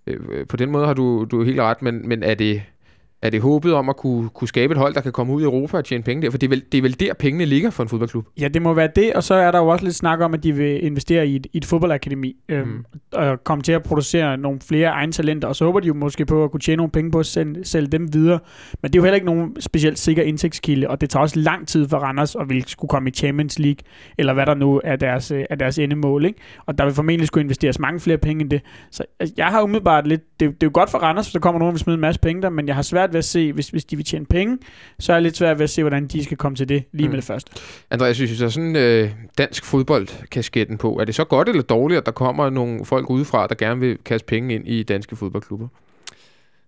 Øh, 0.08 0.48
på 0.48 0.58
den 0.58 0.72
måde 0.72 0.86
har 0.86 0.94
du, 0.94 1.28
du 1.32 1.44
helt 1.44 1.60
ret, 1.60 1.82
men, 1.82 2.08
men 2.08 2.24
er 2.24 2.36
det... 2.36 2.62
Er 3.24 3.30
det 3.30 3.42
håbet 3.42 3.74
om 3.74 3.90
at 3.90 3.98
kunne, 3.98 4.30
kunne 4.30 4.48
skabe 4.48 4.72
et 4.72 4.78
hold, 4.78 4.94
der 4.94 5.02
kan 5.02 5.12
komme 5.12 5.34
ud 5.34 5.42
i 5.42 5.44
Europa 5.46 5.78
og 5.78 5.86
tjene 5.86 6.04
penge 6.04 6.22
der? 6.22 6.32
For 6.32 6.38
det 6.38 6.48
er, 6.48 6.50
vel, 6.50 6.64
det 6.72 6.78
er 6.78 6.82
vel 6.82 7.00
der, 7.00 7.14
pengene 7.14 7.46
ligger 7.46 7.70
for 7.70 7.84
en 7.84 7.90
fodboldklub. 7.90 8.26
Ja, 8.40 8.48
det 8.48 8.62
må 8.62 8.74
være 8.74 8.90
det, 8.96 9.14
og 9.14 9.24
så 9.24 9.34
er 9.34 9.52
der 9.52 9.60
jo 9.60 9.68
også 9.68 9.86
lidt 9.86 9.96
snak 9.96 10.20
om, 10.20 10.34
at 10.34 10.44
de 10.44 10.56
vil 10.56 10.86
investere 10.86 11.28
i 11.28 11.36
et, 11.36 11.48
i 11.54 11.58
et 11.58 11.66
fodboldakademi, 11.66 12.36
øhm, 12.50 12.68
Mm. 12.68 12.86
og 13.14 13.44
komme 13.44 13.62
til 13.62 13.72
at 13.72 13.84
producere 13.84 14.38
nogle 14.38 14.60
flere 14.68 14.90
egne 14.90 15.12
talenter, 15.12 15.48
og 15.48 15.56
så 15.56 15.66
håber 15.66 15.80
de 15.80 15.88
jo 15.88 15.94
måske 15.94 16.26
på 16.26 16.44
at 16.44 16.52
kunne 16.52 16.60
tjene 16.60 16.78
nogle 16.78 16.92
penge 16.92 17.12
på 17.12 17.20
at 17.20 17.26
sælge, 17.26 17.66
sælge 17.66 17.88
dem 17.88 18.14
videre. 18.14 18.40
Men 18.82 18.92
det 18.92 18.96
er 18.96 19.00
jo 19.00 19.04
heller 19.04 19.16
ikke 19.16 19.26
nogen 19.26 19.62
specielt 19.62 20.00
sikker 20.00 20.24
indtægtskilde, 20.24 20.88
og 20.90 21.02
det 21.02 21.10
tager 21.10 21.22
også 21.22 21.40
lang 21.40 21.68
tid 21.68 21.90
for 21.90 21.98
Randers 21.98 22.36
at 22.36 22.50
ville 22.50 22.64
skulle 22.68 22.90
komme 22.90 23.10
i 23.10 23.12
Champions 23.12 23.60
League, 23.60 23.80
eller 24.18 24.34
hvad 24.34 24.46
der 24.46 24.54
nu 24.54 24.82
er 24.84 24.96
deres, 24.96 25.32
øh, 25.32 25.44
er 25.50 25.56
deres 25.56 25.80
endemål, 25.80 26.26
ikke? 26.26 26.40
Og 26.66 26.78
der 26.78 26.86
vil 26.86 26.94
formentlig 26.94 27.28
skulle 27.28 27.44
investeres 27.44 27.80
mange 27.80 28.00
flere 28.00 28.18
penge 28.18 28.42
end 28.42 28.50
det. 28.50 28.62
Så 28.92 29.04
altså, 29.20 29.34
jeg 29.38 29.46
har 29.48 29.62
umiddelbart 29.62 30.08
lidt, 30.08 30.22
det, 30.40 30.50
det 30.50 30.64
er 30.64 30.68
jo 30.68 30.72
godt 30.74 30.90
for 30.90 30.98
Randers, 30.98 31.26
hvis 31.26 31.34
der 31.34 31.40
kommer 31.40 31.60
nogen, 31.60 31.70
der 31.70 31.74
vil 31.74 31.80
smide 31.80 31.96
en 31.96 32.02
masse 32.02 32.22
penge 32.22 32.42
der, 32.42 32.50
men 32.50 32.68
jeg 32.68 32.76
har 32.76 32.82
svært 32.82 33.13
ved 33.14 33.18
at 33.20 33.26
se, 33.26 33.54
hvis, 33.54 33.70
hvis 33.70 33.86
de 33.86 33.96
vil 33.96 34.06
tjene 34.06 34.26
penge, 34.26 34.58
så 35.00 35.12
er 35.12 35.16
jeg 35.16 35.24
lidt 35.24 35.38
svært 35.38 35.58
ved 35.60 35.64
at 35.64 35.70
se, 35.70 35.84
hvordan 35.84 36.08
de 36.08 36.24
skal 36.24 36.38
komme 36.38 36.56
til 36.56 36.70
det 36.70 36.84
lige 36.92 37.08
Mm. 37.08 37.12
med 37.12 37.18
det 37.18 37.26
første. 37.26 37.52
Andreas, 37.92 38.16
synes 38.16 38.40
du 38.40 38.50
sådan 38.50 38.76
øh, 38.76 39.10
dansk 39.38 39.66
fodboldkasketten 39.66 40.78
på, 40.78 41.00
er 41.00 41.06
det 41.06 41.16
så 41.16 41.24
godt 41.24 41.50
eller 41.50 41.62
dårligt, 41.62 41.98
at 41.98 42.06
der 42.06 42.12
kommer 42.12 42.50
nogle 42.50 42.86
folk 42.86 43.10
udefra, 43.10 43.48
der 43.48 43.56
gerne 43.56 43.80
vil 43.80 43.98
kaste 44.06 44.26
penge 44.26 44.56
ind 44.56 44.68
i 44.68 44.84
danske 44.84 45.16
fodboldklubber? 45.16 45.68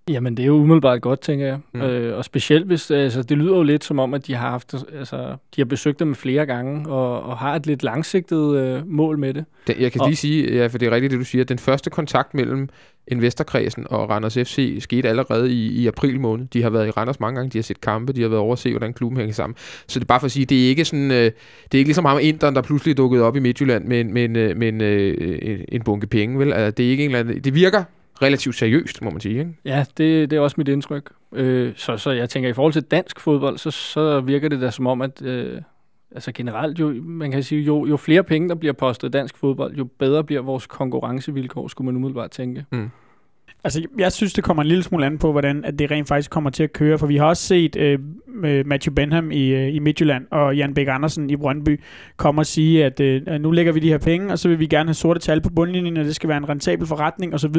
Jamen, 0.09 0.37
det 0.37 0.43
er 0.43 0.47
jo 0.47 0.53
umiddelbart 0.53 1.01
godt, 1.01 1.21
tænker 1.21 1.45
jeg. 1.45 1.59
Mm. 1.73 1.81
Øh, 1.81 2.17
og 2.17 2.25
specielt 2.25 2.65
hvis, 2.65 2.91
altså, 2.91 3.23
det 3.23 3.37
lyder 3.37 3.55
jo 3.57 3.63
lidt 3.63 3.83
som 3.83 3.99
om, 3.99 4.13
at 4.13 4.27
de 4.27 4.33
har 4.33 4.49
haft, 4.49 4.73
altså, 4.97 5.17
de 5.55 5.61
har 5.61 5.65
besøgt 5.65 5.99
dem 5.99 6.15
flere 6.15 6.45
gange, 6.45 6.89
og, 6.89 7.23
og 7.23 7.37
har 7.37 7.55
et 7.55 7.65
lidt 7.67 7.83
langsigtet 7.83 8.55
øh, 8.57 8.87
mål 8.87 9.17
med 9.19 9.33
det. 9.33 9.45
Den, 9.67 9.75
jeg 9.79 9.91
kan 9.91 10.01
Og- 10.01 10.07
lige 10.07 10.15
sige, 10.17 10.55
ja, 10.55 10.67
for 10.67 10.77
det 10.77 10.87
er 10.87 10.91
rigtigt 10.91 11.11
det, 11.11 11.19
du 11.19 11.25
siger, 11.25 11.43
den 11.43 11.59
første 11.59 11.89
kontakt 11.89 12.33
mellem 12.33 12.69
investorkredsen 13.07 13.85
og 13.89 14.09
Randers 14.09 14.33
FC 14.33 14.77
skete 14.79 15.09
allerede 15.09 15.51
i, 15.53 15.67
i 15.67 15.87
april 15.87 16.19
måned. 16.19 16.45
De 16.53 16.63
har 16.63 16.69
været 16.69 16.87
i 16.87 16.91
Randers 16.91 17.19
mange 17.19 17.35
gange, 17.35 17.49
de 17.49 17.57
har 17.57 17.63
set 17.63 17.81
kampe, 17.81 18.13
de 18.13 18.21
har 18.21 18.29
været 18.29 18.41
over 18.41 18.53
at 18.53 18.59
se, 18.59 18.71
hvordan 18.71 18.93
klubben 18.93 19.17
hænger 19.17 19.33
sammen. 19.33 19.55
Så 19.87 19.99
det 19.99 20.05
er 20.05 20.07
bare 20.07 20.19
for 20.19 20.25
at 20.25 20.31
sige, 20.31 20.45
det 20.45 20.65
er 20.65 20.69
ikke 20.69 20.85
sådan, 20.85 21.11
øh, 21.11 21.17
det 21.17 21.33
er 21.73 21.77
ikke 21.77 21.87
ligesom 21.87 22.05
ham 22.05 22.17
Inderen, 22.21 22.55
der 22.55 22.61
pludselig 22.61 22.97
dukket 22.97 23.21
op 23.21 23.35
i 23.35 23.39
Midtjylland 23.39 23.85
med, 23.85 24.03
med, 24.03 24.37
øh, 24.37 24.57
med 24.57 24.67
en, 24.67 24.81
øh, 24.81 25.37
en, 25.41 25.57
en 25.69 25.81
bunke 25.81 26.07
penge, 26.07 26.39
vel? 26.39 26.53
Altså, 26.53 26.71
det 26.71 26.85
er 26.85 26.89
ikke 26.89 27.03
en 27.05 27.09
eller 27.09 27.19
anden, 27.19 27.43
det 27.43 27.55
virker 27.55 27.83
relativt 28.21 28.55
seriøst, 28.55 29.01
må 29.01 29.09
man 29.09 29.19
sige, 29.19 29.39
ikke? 29.39 29.53
Ja, 29.65 29.85
det, 29.97 30.29
det 30.29 30.37
er 30.37 30.39
også 30.39 30.55
mit 30.57 30.67
indtryk. 30.67 31.09
Øh, 31.33 31.73
så, 31.75 31.97
så 31.97 32.11
jeg 32.11 32.29
tænker, 32.29 32.49
i 32.49 32.53
forhold 32.53 32.73
til 32.73 32.81
dansk 32.81 33.19
fodbold, 33.19 33.57
så, 33.57 33.71
så 33.71 34.21
virker 34.21 34.49
det 34.49 34.61
da 34.61 34.71
som 34.71 34.87
om, 34.87 35.01
at 35.01 35.21
øh, 35.21 35.61
altså 36.11 36.31
generelt, 36.31 36.79
jo, 36.79 36.93
man 37.03 37.31
kan 37.31 37.43
sige, 37.43 37.61
jo, 37.61 37.85
jo 37.85 37.97
flere 37.97 38.23
penge, 38.23 38.49
der 38.49 38.55
bliver 38.55 38.73
postet 38.73 39.07
i 39.07 39.11
dansk 39.11 39.37
fodbold, 39.37 39.75
jo 39.75 39.83
bedre 39.83 40.23
bliver 40.23 40.41
vores 40.41 40.67
konkurrencevilkår, 40.67 41.67
skulle 41.67 41.85
man 41.85 41.95
umiddelbart 41.95 42.31
tænke. 42.31 42.65
Altså, 43.65 43.81
jeg 43.97 44.11
synes, 44.11 44.33
det 44.33 44.43
kommer 44.43 44.63
en 44.63 44.67
lille 44.67 44.83
smule 44.83 45.05
an 45.05 45.17
på, 45.17 45.31
hvordan 45.31 45.65
at 45.65 45.79
det 45.79 45.91
rent 45.91 46.07
faktisk 46.07 46.31
kommer 46.31 46.49
til 46.49 46.63
at 46.63 46.73
køre, 46.73 46.97
for 46.97 47.07
vi 47.07 47.17
har 47.17 47.25
også 47.25 47.43
set 47.43 47.75
øh, 47.75 47.99
med 48.27 48.63
Matthew 48.63 48.93
Benham 48.93 49.31
i, 49.31 49.47
øh, 49.47 49.75
i 49.75 49.79
Midtjylland 49.79 50.25
og 50.31 50.55
Jan 50.55 50.73
Bæk 50.73 50.87
Andersen 50.89 51.29
i 51.29 51.35
Brøndby 51.35 51.81
komme 52.17 52.41
og 52.41 52.45
sige, 52.45 52.85
at 52.85 52.99
øh, 52.99 53.21
nu 53.39 53.51
lægger 53.51 53.71
vi 53.71 53.79
de 53.79 53.89
her 53.89 53.97
penge, 53.97 54.31
og 54.31 54.39
så 54.39 54.47
vil 54.47 54.59
vi 54.59 54.67
gerne 54.67 54.87
have 54.87 54.93
sorte 54.93 55.19
tal 55.19 55.41
på 55.41 55.49
bundlinjen, 55.49 55.97
og 55.97 56.05
det 56.05 56.15
skal 56.15 56.29
være 56.29 56.37
en 56.37 56.49
rentabel 56.49 56.87
forretning 56.87 57.33
osv. 57.33 57.55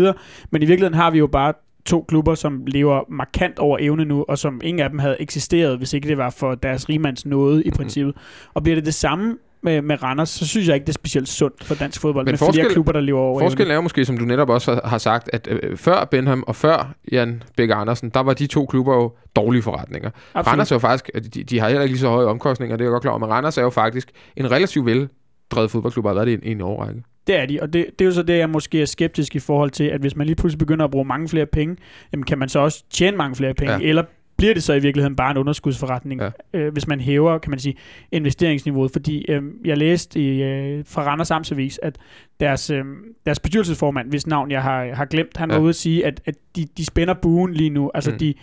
Men 0.51 0.63
i 0.63 0.65
virkeligheden 0.65 0.95
har 0.95 1.11
vi 1.11 1.19
jo 1.19 1.27
bare 1.27 1.53
to 1.87 2.05
klubber, 2.09 2.35
som 2.35 2.63
lever 2.67 3.01
markant 3.11 3.59
over 3.59 3.79
evne 3.81 4.05
nu, 4.05 4.25
og 4.29 4.39
som 4.39 4.61
ingen 4.65 4.81
af 4.81 4.91
dem 4.91 4.99
havde 4.99 5.17
eksisteret, 5.21 5.79
hvis 5.79 5.93
ikke 5.93 6.09
det 6.09 6.19
var 6.19 6.31
for 6.31 6.55
deres 6.55 6.89
rimands 6.89 7.27
nåde 7.27 7.65
i 7.65 7.71
princippet. 7.71 8.15
Og 8.55 8.63
bliver 8.63 8.77
det 8.77 8.87
det 8.87 8.95
samme 8.95 9.37
med, 9.63 9.83
med 9.83 10.03
Randers, 10.03 10.29
så 10.29 10.47
synes 10.47 10.69
jeg 10.69 10.75
ikke, 10.75 10.85
det 10.85 10.89
er 10.89 10.95
specielt 10.95 11.29
sundt 11.29 11.65
for 11.65 11.75
dansk 11.75 12.01
fodbold, 12.01 12.25
Men 12.27 12.33
med 12.33 12.39
flere 12.39 12.51
forskel- 12.51 12.73
klubber, 12.73 12.93
der 12.93 13.01
lever 13.01 13.21
over. 13.21 13.41
Forskellen 13.41 13.71
er 13.71 13.75
jo 13.75 13.81
måske, 13.81 14.05
som 14.05 14.19
du 14.19 14.25
netop 14.25 14.49
også 14.49 14.81
har, 14.85 14.99
sagt, 14.99 15.31
at 15.33 15.49
øh, 15.51 15.77
før 15.77 16.05
Benham 16.05 16.45
og 16.47 16.57
før 16.57 16.95
Jan 17.13 17.43
Bæk 17.57 17.71
Andersen, 17.73 18.11
der 18.11 18.21
var 18.21 18.35
de 18.35 18.47
to 18.47 18.67
klubber 18.67 18.95
jo 18.95 19.13
dårlige 19.37 19.63
forretninger. 19.63 20.11
Absolut. 20.11 20.47
Randers 20.47 20.71
er 20.71 20.75
jo 20.75 20.81
faktisk, 20.81 21.11
de, 21.35 21.45
de 21.45 21.61
har 21.61 21.69
heller 21.69 21.83
ikke 21.83 21.93
lige 21.93 22.01
så 22.01 22.09
høje 22.09 22.27
omkostninger, 22.27 22.77
det 22.77 22.85
er 22.85 22.87
jeg 22.87 22.93
godt 22.93 23.03
klar 23.03 23.11
over, 23.11 23.19
men 23.19 23.29
Randers 23.29 23.59
er 23.59 23.63
jo 23.63 23.71
faktisk 23.71 24.11
en 24.37 24.51
relativt 24.51 24.87
veldrevet 24.87 25.71
fodboldklub, 25.71 26.05
og 26.05 26.11
har 26.11 26.15
været 26.15 26.27
det 26.27 26.45
i 26.45 26.51
en, 26.51 26.57
en 26.57 26.61
årrække. 26.61 27.03
Det 27.27 27.37
er 27.37 27.47
de, 27.47 27.59
og 27.63 27.73
det, 27.73 27.87
det 27.99 28.05
er 28.05 28.07
jo 28.07 28.13
så 28.13 28.23
det, 28.23 28.39
jeg 28.39 28.51
måske 28.51 28.83
er 28.83 28.87
skeptisk 28.87 29.37
i 29.37 29.39
forhold 29.39 29.71
til, 29.71 29.85
at 29.85 30.01
hvis 30.01 30.17
man 30.17 30.27
lige 30.27 30.37
pludselig 30.37 30.59
begynder 30.59 30.85
at 30.85 30.91
bruge 30.91 31.05
mange 31.05 31.29
flere 31.29 31.47
penge, 31.47 31.77
jamen 32.13 32.25
kan 32.25 32.39
man 32.39 32.49
så 32.49 32.59
også 32.59 32.85
tjene 32.91 33.17
mange 33.17 33.37
flere 33.37 33.55
penge, 33.55 33.73
ja. 33.73 33.81
eller 33.83 34.03
bliver 34.37 34.55
det 34.55 34.63
så 34.63 34.73
i 34.73 34.79
virkeligheden 34.79 35.17
bare 35.17 35.31
en 35.31 35.37
underskudsforretning, 35.37 36.21
Ja. 36.21 36.31
øh, 36.55 36.73
hvis 36.73 36.87
man 36.89 37.01
hæver, 37.01 37.39
kan 37.39 37.51
man 37.51 37.59
sige, 37.59 37.75
investeringsniveauet. 38.13 38.91
Fordi 38.93 39.25
øh, 39.31 39.43
jeg 39.65 39.79
læste 39.79 40.21
i, 40.21 40.43
øh, 40.43 40.85
fra 40.87 41.03
Randers 41.03 41.31
Amtsavis, 41.31 41.81
at 41.83 41.99
deres, 42.41 42.71
øh, 42.71 42.85
deres 43.27 43.41
bestyrelsesformand, 43.41 44.09
hvis 44.09 44.27
navn 44.27 44.51
jeg 44.51 44.63
har, 44.63 44.95
har 44.95 45.05
glemt, 45.05 45.37
han 45.37 45.51
Ja. 45.51 45.57
var 45.57 45.63
ude 45.63 45.69
at 45.69 45.75
sige, 45.75 46.07
at, 46.07 46.21
at 46.25 46.35
de, 46.57 46.67
de 46.77 46.85
spænder 46.85 47.15
buen 47.15 47.53
lige 47.55 47.71
nu. 47.71 47.91
Altså 47.95 48.11
mm. 48.11 48.19
de, 48.19 48.35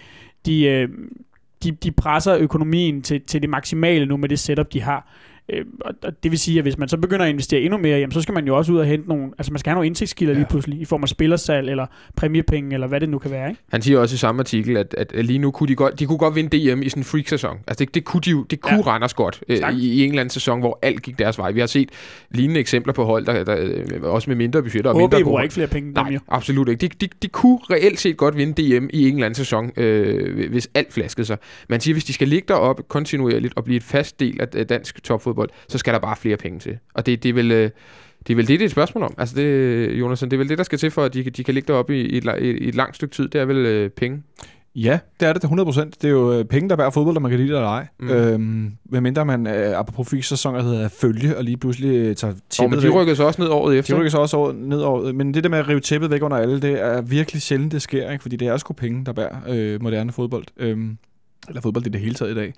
de, 0.46 0.64
øh, 0.66 0.90
de, 1.64 1.72
de 1.72 1.92
presser 1.92 2.38
økonomien 2.38 3.02
til, 3.02 3.22
til 3.22 3.42
det 3.42 3.50
maksimale 3.50 4.06
nu 4.06 4.18
med 4.18 4.30
det 4.30 4.40
setup, 4.40 4.74
de 4.74 4.82
har. 4.82 5.10
Øh, 5.50 5.66
og, 5.82 5.94
det 6.24 6.32
vil 6.32 6.40
sige, 6.40 6.58
at 6.58 6.64
hvis 6.64 6.78
man 6.78 6.90
så 6.90 6.98
begynder 6.98 7.26
at 7.26 7.30
investere 7.30 7.62
endnu 7.62 7.78
mere, 7.78 7.98
jamen, 7.98 8.12
så 8.12 8.22
skal 8.22 8.34
man 8.34 8.48
jo 8.48 8.58
også 8.58 8.72
ud 8.72 8.78
og 8.78 8.86
hente 8.86 9.10
nogle, 9.10 9.32
altså 9.38 9.52
man 9.52 9.60
skal 9.60 9.70
have 9.70 9.76
nogle 9.76 9.88
indtægtskilder 9.88 10.34
ja. 10.34 10.40
lige 10.40 10.48
pludselig, 10.50 10.82
i 10.82 10.86
form 10.86 11.04
af 11.04 11.10
spillersalg, 11.10 11.70
eller 11.70 11.86
præmiepenge, 12.16 12.74
eller 12.74 12.88
hvad 12.88 13.00
det 13.00 13.10
nu 13.10 13.18
kan 13.18 13.32
være, 13.32 13.50
ikke? 13.50 13.62
Han 13.72 13.82
siger 13.82 14.00
også 14.00 14.14
i 14.14 14.18
samme 14.18 14.40
artikel, 14.40 14.78
at, 14.78 14.96
at 14.98 15.26
lige 15.26 15.40
nu 15.40 15.52
kunne 15.52 15.68
de 15.68 15.76
godt, 15.76 16.00
de 16.00 16.06
kunne 16.06 16.18
godt 16.18 16.36
vinde 16.36 16.58
DM 16.58 16.82
i 16.82 16.90
sådan 16.90 17.02
en 17.02 17.06
freak-sæson. 17.06 17.58
Altså 17.68 17.86
det, 17.86 17.96
det 17.96 18.04
kunne 18.04 18.22
de 18.22 18.30
jo, 18.30 18.44
det 18.44 18.62
kunne 18.62 18.76
ja. 18.76 18.82
Randers 18.82 19.14
godt 19.14 19.44
øh, 19.50 19.58
i, 19.74 19.94
i 19.94 20.04
en 20.04 20.10
eller 20.10 20.22
anden 20.22 20.30
sæson, 20.30 20.60
hvor 20.60 20.80
alt 20.82 21.02
gik 21.02 21.20
deres 21.20 21.38
vej. 21.38 21.52
Vi 21.52 21.60
har 21.60 21.68
set 21.68 21.90
lignende 22.32 22.60
eksempler 22.60 22.94
på 22.94 23.06
hold, 23.06 23.26
der, 23.26 23.44
der, 23.44 23.58
øh, 23.60 24.02
også 24.02 24.30
med 24.30 24.36
mindre 24.36 24.64
budgetter 24.64 24.90
og 24.92 24.96
OB 24.96 25.02
mindre 25.02 25.24
bruger 25.24 25.42
ikke 25.42 25.54
flere 25.54 25.68
penge 25.68 25.92
Nej, 25.92 26.04
dem 26.04 26.14
jo. 26.14 26.20
absolut 26.28 26.70
ikke. 26.70 26.82
De, 26.82 26.88
de, 26.88 27.10
de 27.22 27.28
kunne 27.28 27.60
reelt 27.72 28.00
set 28.00 28.18
godt 28.18 28.38
vinde 28.38 28.54
DM 28.54 28.86
i 28.94 29.08
en 29.08 29.14
eller 29.14 29.26
anden 29.26 29.36
sæson, 29.36 29.72
øh, 29.78 30.50
hvis 30.50 30.70
alt 30.74 30.94
flaskede 30.94 31.26
sig. 31.26 31.38
Man 31.70 31.80
siger, 31.80 31.94
hvis 31.94 32.06
de 32.06 32.14
skal 32.14 32.28
ligge 32.28 32.46
deroppe 32.48 32.84
kontinuerligt 32.88 33.54
og 33.56 33.64
blive 33.64 33.78
et 33.78 33.84
fast 33.84 34.20
del 34.20 34.42
af 34.42 34.68
dansk 34.68 35.04
topfodbold, 35.34 35.50
så 35.68 35.78
skal 35.78 35.94
der 35.94 36.00
bare 36.00 36.16
flere 36.16 36.38
penge 36.38 36.60
til. 36.60 36.78
Og 36.94 37.06
det, 37.06 37.24
det 37.24 37.30
er 37.30 37.34
vel... 37.34 37.52
Øh, 37.52 37.70
det 38.28 38.34
er 38.34 38.36
vel 38.36 38.48
det, 38.48 38.60
det 38.60 38.62
er 38.62 38.66
et 38.66 38.72
spørgsmål 38.72 39.04
om. 39.04 39.14
Altså 39.18 39.36
det, 39.36 40.00
Jonathan, 40.00 40.30
det 40.30 40.36
er 40.36 40.38
vel 40.38 40.50
det, 40.50 40.58
der 40.58 40.64
skal 40.64 40.80
til 40.80 40.92
for, 40.92 41.04
at 41.04 41.14
de, 41.14 41.24
de 41.24 41.44
kan 41.44 41.54
ligge 41.54 41.68
deroppe 41.68 42.02
i, 42.02 42.18
i, 42.18 42.22
i, 42.40 42.52
i 42.52 42.68
et 42.68 42.76
langt 42.76 42.96
stykke 42.96 43.16
tid. 43.16 43.28
Det 43.28 43.42
er 43.42 43.46
vel 43.46 43.58
øh, 43.58 43.90
penge. 43.90 44.24
Ja, 44.76 45.00
det 45.20 45.28
er 45.28 45.34
det 45.34 45.42
til 45.42 45.48
100%. 45.48 45.80
Det 46.02 46.04
er 46.04 46.10
jo 46.10 46.34
øh, 46.34 46.46
penge, 46.46 46.70
der 46.70 46.76
bærer 46.76 46.90
fodbold, 46.90 47.16
der 47.16 47.22
man 47.22 47.32
kan 47.32 47.40
lide 47.40 47.50
det 47.50 47.58
eller 47.58 47.70
ej. 47.70 47.88
Mm. 48.00 48.10
Øhm, 48.10 48.72
medmindre 48.86 49.26
man, 49.26 49.48
øh, 49.48 49.80
apropos 49.80 50.10
fik 50.10 50.24
sæsoner, 50.24 50.62
hedder 50.62 50.88
følge, 50.88 51.38
og 51.38 51.44
lige 51.44 51.58
pludselig 51.58 51.90
øh, 51.90 52.16
tager 52.16 52.34
Og 52.34 52.40
tæppet 52.50 52.70
men 52.70 52.80
de 52.80 52.88
væk. 52.88 52.96
rykkede 52.96 53.16
så 53.16 53.24
også 53.24 53.42
ned 53.42 53.50
året 53.50 53.78
efter. 53.78 53.94
De 53.94 54.00
rykker 54.00 54.12
så 54.12 54.18
også 54.18 54.38
over, 54.38 54.54
ned 54.54 54.82
over, 54.82 55.14
men 55.14 55.34
det 55.34 55.44
der 55.44 55.50
med 55.50 55.60
at 55.60 55.68
rive 55.68 55.80
tæppet 55.80 56.10
væk 56.10 56.24
under 56.24 56.38
alle, 56.38 56.62
det 56.62 56.82
er 56.82 57.02
virkelig 57.02 57.42
sjældent, 57.42 57.72
det 57.72 57.82
sker, 57.82 58.12
ikke? 58.12 58.22
fordi 58.22 58.36
det 58.36 58.48
er 58.48 58.58
sgu 58.58 58.74
penge, 58.74 59.06
der 59.06 59.14
bærer 59.14 59.36
øh, 59.50 59.84
moderne 59.84 60.12
fodbold, 60.12 60.46
øhm, 60.58 60.98
eller 61.48 61.62
fodbold 61.62 61.86
i 61.86 61.90
det 61.90 62.02
hele 62.02 62.16
taget 62.16 62.32
i 62.32 62.36
dag. 62.36 62.54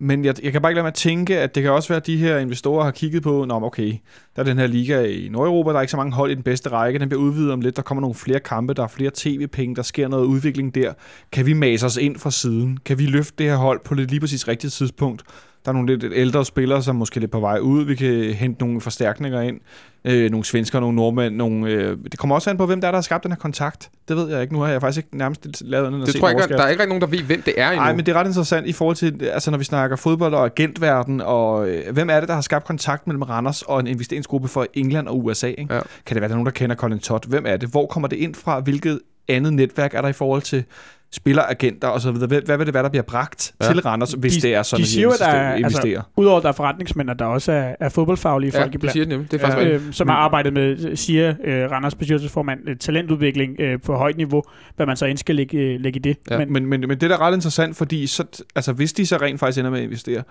Men 0.00 0.24
jeg, 0.24 0.44
jeg 0.44 0.52
kan 0.52 0.62
bare 0.62 0.72
ikke 0.72 0.76
lade 0.76 0.82
mig 0.82 0.88
at 0.88 0.94
tænke, 0.94 1.38
at 1.38 1.54
det 1.54 1.62
kan 1.62 1.72
også 1.72 1.88
være, 1.88 1.96
at 1.96 2.06
de 2.06 2.16
her 2.16 2.38
investorer 2.38 2.84
har 2.84 2.90
kigget 2.90 3.22
på, 3.22 3.44
Nå, 3.44 3.54
okay, 3.54 3.92
der 4.36 4.42
er 4.42 4.44
den 4.44 4.58
her 4.58 4.66
liga 4.66 5.04
i 5.04 5.28
Nordeuropa, 5.28 5.70
der 5.70 5.76
er 5.76 5.80
ikke 5.80 5.90
så 5.90 5.96
mange 5.96 6.12
hold 6.12 6.30
i 6.30 6.34
den 6.34 6.42
bedste 6.42 6.68
række, 6.68 6.98
den 6.98 7.08
bliver 7.08 7.22
udvidet 7.22 7.52
om 7.52 7.60
lidt, 7.60 7.76
der 7.76 7.82
kommer 7.82 8.00
nogle 8.00 8.14
flere 8.14 8.40
kampe, 8.40 8.74
der 8.74 8.82
er 8.82 8.88
flere 8.88 9.10
tv-penge, 9.14 9.76
der 9.76 9.82
sker 9.82 10.08
noget 10.08 10.24
udvikling 10.24 10.74
der. 10.74 10.92
Kan 11.32 11.46
vi 11.46 11.52
mase 11.52 11.86
os 11.86 11.96
ind 11.96 12.16
fra 12.16 12.30
siden? 12.30 12.78
Kan 12.84 12.98
vi 12.98 13.06
løfte 13.06 13.34
det 13.38 13.46
her 13.46 13.56
hold 13.56 13.80
på 13.84 13.94
det 13.94 14.10
lige 14.10 14.20
præcis 14.20 14.48
rigtige 14.48 14.70
tidspunkt? 14.70 15.22
Der 15.64 15.70
er 15.70 15.72
nogle 15.72 15.96
lidt 15.96 16.12
ældre 16.14 16.44
spillere, 16.44 16.82
som 16.82 16.96
måske 16.96 17.18
er 17.18 17.20
lidt 17.20 17.30
på 17.30 17.40
vej 17.40 17.58
ud. 17.58 17.84
Vi 17.84 17.94
kan 17.94 18.32
hente 18.34 18.64
nogle 18.64 18.80
forstærkninger 18.80 19.40
ind. 19.40 19.60
Øh, 20.04 20.30
nogle 20.30 20.44
svensker, 20.44 20.80
nogle 20.80 20.96
nordmænd. 20.96 21.36
Nogle, 21.36 21.70
øh, 21.70 21.96
det 22.04 22.18
kommer 22.18 22.34
også 22.34 22.50
an 22.50 22.56
på, 22.56 22.66
hvem 22.66 22.80
der 22.80 22.88
er, 22.88 22.92
der 22.92 22.96
har 22.96 23.02
skabt 23.02 23.22
den 23.22 23.32
her 23.32 23.36
kontakt. 23.36 23.90
Det 24.08 24.16
ved 24.16 24.30
jeg 24.30 24.42
ikke. 24.42 24.54
Nu 24.54 24.60
har 24.60 24.68
jeg 24.68 24.80
faktisk 24.80 25.06
ikke 25.06 25.18
nærmest 25.18 25.62
lavet 25.64 25.86
at 25.86 25.92
Det 25.92 26.14
tror 26.14 26.28
jeg 26.28 26.42
ikke, 26.42 26.54
der 26.54 26.62
er 26.62 26.68
ikke 26.68 26.86
nogen, 26.86 27.00
der 27.00 27.06
ved, 27.06 27.18
hvem 27.18 27.42
det 27.42 27.54
er 27.56 27.68
endnu. 27.68 27.84
Nej, 27.84 27.92
men 27.92 28.06
det 28.06 28.12
er 28.12 28.16
ret 28.16 28.26
interessant 28.26 28.66
i 28.66 28.72
forhold 28.72 28.96
til, 28.96 29.24
altså 29.32 29.50
når 29.50 29.58
vi 29.58 29.64
snakker 29.64 29.96
fodbold 29.96 30.34
og 30.34 30.44
agentverden, 30.44 31.20
og 31.20 31.68
øh, 31.68 31.92
hvem 31.92 32.10
er 32.10 32.20
det, 32.20 32.28
der 32.28 32.34
har 32.34 32.40
skabt 32.40 32.64
kontakt 32.64 33.06
mellem 33.06 33.22
Randers 33.22 33.62
og 33.62 33.80
en 33.80 33.86
investeringsgruppe 33.86 34.48
for 34.48 34.66
England 34.74 35.08
og 35.08 35.24
USA? 35.24 35.46
Ikke? 35.46 35.74
Ja. 35.74 35.80
Kan 36.06 36.14
det 36.14 36.20
være, 36.20 36.28
der 36.28 36.34
er 36.34 36.36
nogen, 36.36 36.46
der 36.46 36.52
kender 36.52 36.76
Colin 36.76 36.98
Todd? 36.98 37.28
Hvem 37.28 37.46
er 37.46 37.56
det? 37.56 37.68
Hvor 37.68 37.86
kommer 37.86 38.08
det 38.08 38.16
ind 38.16 38.34
fra? 38.34 38.60
Hvilket 38.60 39.00
andet 39.28 39.52
netværk 39.52 39.94
er 39.94 40.00
der 40.00 40.08
i 40.08 40.12
forhold 40.12 40.42
til 40.42 40.64
spilleragenter 41.12 41.88
og 41.88 42.00
så 42.00 42.12
videre? 42.12 42.26
Hvad, 42.28 42.42
hvad 42.42 42.56
vil 42.56 42.66
det 42.66 42.74
være, 42.74 42.82
der 42.82 42.88
bliver 42.88 43.02
bragt 43.02 43.52
Ja. 43.62 43.66
til 43.66 43.80
Randers, 43.80 44.12
hvis 44.12 44.34
De- 44.34 44.40
det 44.40 44.54
er 44.54 44.62
sådan, 44.62 44.82
de 44.84 44.88
siger 44.88 45.08
at 45.08 45.18
der 45.18 45.26
er- 45.26 45.54
investerer? 45.56 45.98
altså, 45.98 46.10
Udover 46.16 46.36
at 46.36 46.42
der 46.42 46.48
er 46.48 46.52
forretningsmænd, 46.52 47.10
at 47.10 47.18
der 47.18 47.24
også 47.24 47.52
er, 47.52 47.74
er 47.80 47.88
fodboldfaglige 47.88 48.50
ja, 48.54 48.62
folk 48.62 48.74
iblandt. 48.74 48.92
siger 48.92 49.04
det 49.04 49.08
nemlig. 49.12 49.30
Det 49.32 49.42
er 49.42 49.46
faktisk 49.46 49.68
Ja. 49.68 49.74
øh, 49.74 49.92
som 49.92 50.08
har 50.08 50.16
arbejdet 50.16 50.52
med, 50.52 50.96
siger 50.96 51.34
øh, 51.44 51.70
Randers 51.70 51.94
bestyrelsesformand, 51.94 52.68
øh, 52.68 52.76
talentudvikling 52.76 53.60
øh, 53.60 53.80
på 53.80 53.96
højt 53.96 54.16
niveau, 54.16 54.42
hvad 54.76 54.86
man 54.86 54.96
så 54.96 55.06
end 55.06 55.18
skal 55.18 55.36
lægge, 55.36 55.58
øh, 55.58 55.80
lægge 55.80 55.96
i 55.98 56.02
det. 56.02 56.16
Ja. 56.30 56.38
Men, 56.38 56.52
Men, 56.52 56.66
men, 56.66 56.80
men 56.80 56.90
det 56.90 57.02
er 57.02 57.08
da 57.08 57.16
ret 57.16 57.34
interessant, 57.34 57.76
fordi 57.76 58.06
så, 58.06 58.24
altså, 58.56 58.72
hvis 58.72 58.92
de 58.92 59.06
så 59.06 59.16
rent 59.16 59.40
faktisk 59.40 59.58
ender 59.58 59.70
med 59.70 59.78
at 59.78 59.84
investere, 59.84 60.22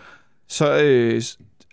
så 0.49 0.81
øh, 0.83 1.21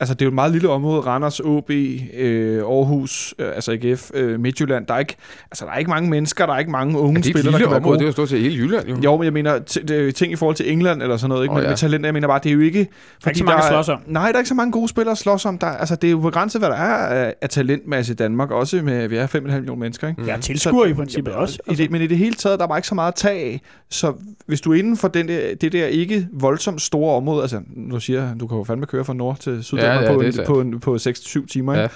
altså, 0.01 0.15
det 0.15 0.23
er 0.23 0.27
jo 0.27 0.29
et 0.31 0.35
meget 0.35 0.53
lille 0.53 0.69
område, 0.69 1.01
Randers, 1.01 1.41
OB, 1.41 1.71
øh, 1.71 2.59
Aarhus, 2.59 3.35
øh, 3.39 3.47
altså 3.55 3.73
AGF, 3.73 4.11
øh, 4.15 4.41
Midtjylland. 4.41 4.87
Der 4.87 4.95
er, 4.95 4.99
ikke, 4.99 5.17
altså, 5.51 5.65
der 5.65 5.71
er 5.73 5.79
ikke 5.79 5.91
mange 5.91 6.11
mennesker, 6.11 6.47
der 6.47 6.53
er 6.53 6.59
ikke 6.59 6.71
mange 6.71 6.99
unge 6.99 7.13
Ja, 7.15 7.19
er 7.19 7.33
spillere, 7.33 7.53
der 7.53 7.59
kan 7.59 7.67
være 7.71 7.77
område. 7.77 7.83
gode. 7.83 7.99
Det 7.99 8.03
er 8.05 8.07
jo 8.09 8.13
stort 8.13 8.29
set 8.29 8.41
hele 8.41 8.57
Jylland, 8.57 8.89
jo. 8.89 8.97
Jo, 9.05 9.17
men 9.17 9.25
jeg 9.25 9.33
mener, 9.33 9.59
t- 9.59 9.83
det 9.87 10.09
er 10.09 10.13
ting 10.13 10.33
i 10.33 10.37
forhold 10.37 10.57
til 10.57 10.73
England 10.73 11.03
eller 11.03 11.17
sådan 11.17 11.29
noget, 11.29 11.43
ikke? 11.45 11.55
Oh, 11.55 11.63
ja. 11.63 11.69
med 11.69 11.77
talenter, 11.77 12.07
jeg 12.09 12.15
mener 12.15 12.29
bare, 12.29 12.41
det 12.43 12.49
er 12.51 12.55
jo 12.55 12.61
ikke... 12.61 12.79
der 12.79 12.87
er 13.25 13.29
ikke 13.31 13.39
så 13.39 13.45
mange 13.45 13.63
at 13.63 13.69
slås 13.69 13.89
om. 13.89 13.99
Nej, 14.07 14.27
der 14.29 14.35
er 14.35 14.39
ikke 14.39 14.49
så 14.49 14.55
mange 14.55 14.73
gode 14.73 14.89
spillere 14.89 15.13
at 15.13 15.19
slås 15.19 15.45
om. 15.47 15.59
Der, 15.59 15.67
altså, 15.67 15.97
det 15.97 16.07
er 16.07 16.11
jo 16.11 16.19
begrænset, 16.19 16.61
hvad 16.61 16.69
der 16.69 16.77
er 16.77 16.95
af, 17.27 17.35
af 17.43 17.49
talentmasse 17.49 18.13
i 18.13 18.17
Danmark, 18.17 18.51
også 18.51 18.81
med, 18.83 19.09
vi 19.09 19.17
er 19.17 19.27
5,5 19.27 19.41
millioner 19.41 19.75
mennesker, 19.75 20.09
ikke? 20.09 20.23
Mm. 20.23 20.29
Er 20.29 20.37
tilskuer 20.37 20.87
i 20.87 20.95
princippet 20.95 21.31
Jamen, 21.31 21.43
også. 21.43 21.59
I 21.71 21.75
det, 21.75 21.91
men 21.91 22.03
i 22.03 22.07
det 22.07 22.19
hele 22.19 22.35
taget, 22.35 22.59
der 22.59 22.65
er 22.65 22.69
bare 22.69 22.79
ikke 22.79 22.89
så 22.89 22.95
meget 22.95 23.09
at 23.13 23.15
tage 23.17 23.41
af. 23.45 23.61
Så 23.91 24.13
hvis 24.47 24.61
du 24.61 24.73
er 24.73 24.79
inden 24.79 24.97
for 24.97 25.09
den 25.09 25.29
der, 25.29 25.55
det 25.61 25.73
der 25.73 25.87
ikke 25.87 26.29
voldsomt 26.33 26.83
store 26.83 27.17
område, 27.17 27.43
altså 27.43 27.61
nu 27.77 28.01
siger 28.01 28.35
du 28.35 28.47
kan 28.47 28.59
jo 28.59 28.65
fandme 28.65 28.87
køre 28.87 29.05
fra 29.05 29.15
nord 29.15 29.39
til 29.39 29.65
Syddanmark 29.65 29.84
Ja, 29.84 29.84
ja, 29.85 30.15
på, 30.15 30.23
det 30.23 30.37
er 30.37 30.41
en, 30.41 30.47
på, 30.47 30.61
en, 30.61 30.81
på 30.81 30.95
6-7 30.95 31.47
timer. 31.47 31.73
Ikke? 31.73 31.83
Ja. 31.83 31.89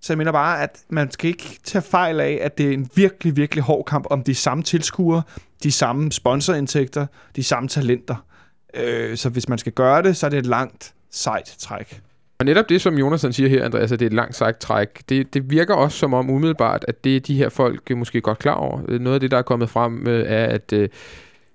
Så 0.00 0.12
jeg 0.12 0.18
mener 0.18 0.32
bare, 0.32 0.62
at 0.62 0.78
man 0.88 1.10
skal 1.10 1.28
ikke 1.28 1.58
tage 1.64 1.82
fejl 1.82 2.20
af, 2.20 2.38
at 2.42 2.58
det 2.58 2.68
er 2.68 2.72
en 2.72 2.90
virkelig, 2.94 3.36
virkelig 3.36 3.64
hård 3.64 3.84
kamp 3.84 4.06
om 4.10 4.22
de 4.22 4.34
samme 4.34 4.62
tilskuere, 4.62 5.22
de 5.62 5.72
samme 5.72 6.12
sponsorindtægter, 6.12 7.06
de 7.36 7.42
samme 7.42 7.68
talenter. 7.68 8.16
Øh, 8.74 9.16
så 9.16 9.28
hvis 9.28 9.48
man 9.48 9.58
skal 9.58 9.72
gøre 9.72 10.02
det, 10.02 10.16
så 10.16 10.26
er 10.26 10.30
det 10.30 10.38
et 10.38 10.46
langt, 10.46 10.94
sejt 11.10 11.54
træk. 11.58 12.00
Og 12.38 12.46
netop 12.46 12.68
det, 12.68 12.80
som 12.80 12.98
Jonas 12.98 13.26
siger 13.30 13.48
her, 13.48 13.64
Andreas, 13.64 13.92
at 13.92 14.00
det 14.00 14.06
er 14.06 14.10
et 14.10 14.14
langt 14.14 14.36
sejt 14.36 14.58
træk, 14.58 14.88
det, 15.08 15.34
det 15.34 15.50
virker 15.50 15.74
også 15.74 15.98
som 15.98 16.14
om 16.14 16.30
umiddelbart, 16.30 16.84
at 16.88 17.04
det 17.04 17.16
er 17.16 17.20
de 17.20 17.34
her 17.34 17.48
folk 17.48 17.90
måske 17.96 18.20
godt 18.20 18.38
klar 18.38 18.54
over. 18.54 18.98
Noget 18.98 19.14
af 19.14 19.20
det, 19.20 19.30
der 19.30 19.38
er 19.38 19.42
kommet 19.42 19.70
frem, 19.70 20.06
øh, 20.06 20.24
er, 20.28 20.44
at, 20.46 20.72
øh, 20.72 20.88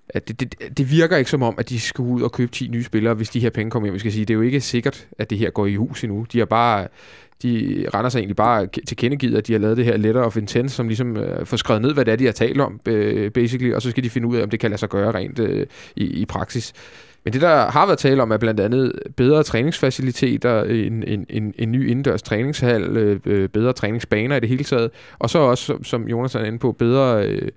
at 0.08 0.28
det, 0.28 0.40
det, 0.40 0.78
det 0.78 0.90
virker 0.90 1.16
ikke 1.16 1.30
som 1.30 1.42
om, 1.42 1.54
at 1.58 1.68
de 1.68 1.80
skal 1.80 2.02
ud 2.02 2.22
og 2.22 2.32
købe 2.32 2.52
10 2.52 2.68
nye 2.68 2.84
spillere, 2.84 3.14
hvis 3.14 3.28
de 3.30 3.40
her 3.40 3.50
penge 3.50 3.70
kommer 3.70 3.86
hjem. 3.86 3.94
Vi 3.94 3.98
skal 3.98 4.12
sige, 4.12 4.24
det 4.24 4.34
er 4.34 4.38
jo 4.38 4.42
ikke 4.42 4.60
sikkert, 4.60 5.06
at 5.18 5.30
det 5.30 5.38
her 5.38 5.50
går 5.50 5.66
i 5.66 5.74
hus 5.74 6.04
endnu. 6.04 6.26
De 6.32 6.38
har 6.38 6.46
bare 6.46 6.88
de 7.42 7.84
render 7.94 8.08
sig 8.08 8.18
egentlig 8.18 8.36
bare 8.36 8.66
til 8.86 8.96
kendegivet, 8.96 9.36
at 9.38 9.46
de 9.46 9.52
har 9.52 9.60
lavet 9.60 9.76
det 9.76 9.84
her 9.84 9.96
letter 9.96 10.22
of 10.22 10.36
intent, 10.36 10.70
som 10.70 10.88
ligesom 10.88 11.16
øh, 11.16 11.46
får 11.46 11.56
skrevet 11.56 11.82
ned, 11.82 11.94
hvad 11.94 12.04
det 12.04 12.12
er, 12.12 12.16
de 12.16 12.24
har 12.24 12.32
talt 12.32 12.60
om, 12.60 12.80
øh, 12.86 13.30
basically, 13.30 13.74
og 13.74 13.82
så 13.82 13.90
skal 13.90 14.04
de 14.04 14.10
finde 14.10 14.28
ud 14.28 14.36
af, 14.36 14.42
om 14.42 14.50
det 14.50 14.60
kan 14.60 14.70
lade 14.70 14.80
sig 14.80 14.88
gøre 14.88 15.14
rent 15.14 15.38
øh, 15.38 15.66
i, 15.96 16.04
i 16.04 16.24
praksis. 16.24 16.72
Men 17.24 17.32
det, 17.32 17.40
der 17.40 17.70
har 17.70 17.86
været 17.86 17.98
tale 17.98 18.22
om, 18.22 18.30
er 18.30 18.36
blandt 18.36 18.60
andet 18.60 18.92
bedre 19.16 19.42
træningsfaciliteter, 19.42 20.62
en, 20.62 21.02
en, 21.02 21.26
en, 21.28 21.54
en 21.58 21.72
ny 21.72 21.88
indendørs 21.90 22.22
træningshal, 22.22 22.96
øh, 22.96 23.20
øh 23.24 23.48
bedre 23.48 23.72
træningsbaner 23.72 24.36
i 24.36 24.40
det 24.40 24.48
hele 24.48 24.64
taget, 24.64 24.90
og 25.18 25.30
så 25.30 25.38
også, 25.38 25.64
som- 25.64 25.84
som 25.84 26.08
Jonas 26.08 26.34
er 26.34 26.44
inde 26.44 26.58
på, 26.58 26.72
bedre, 26.72 27.26
øh, 27.26 27.48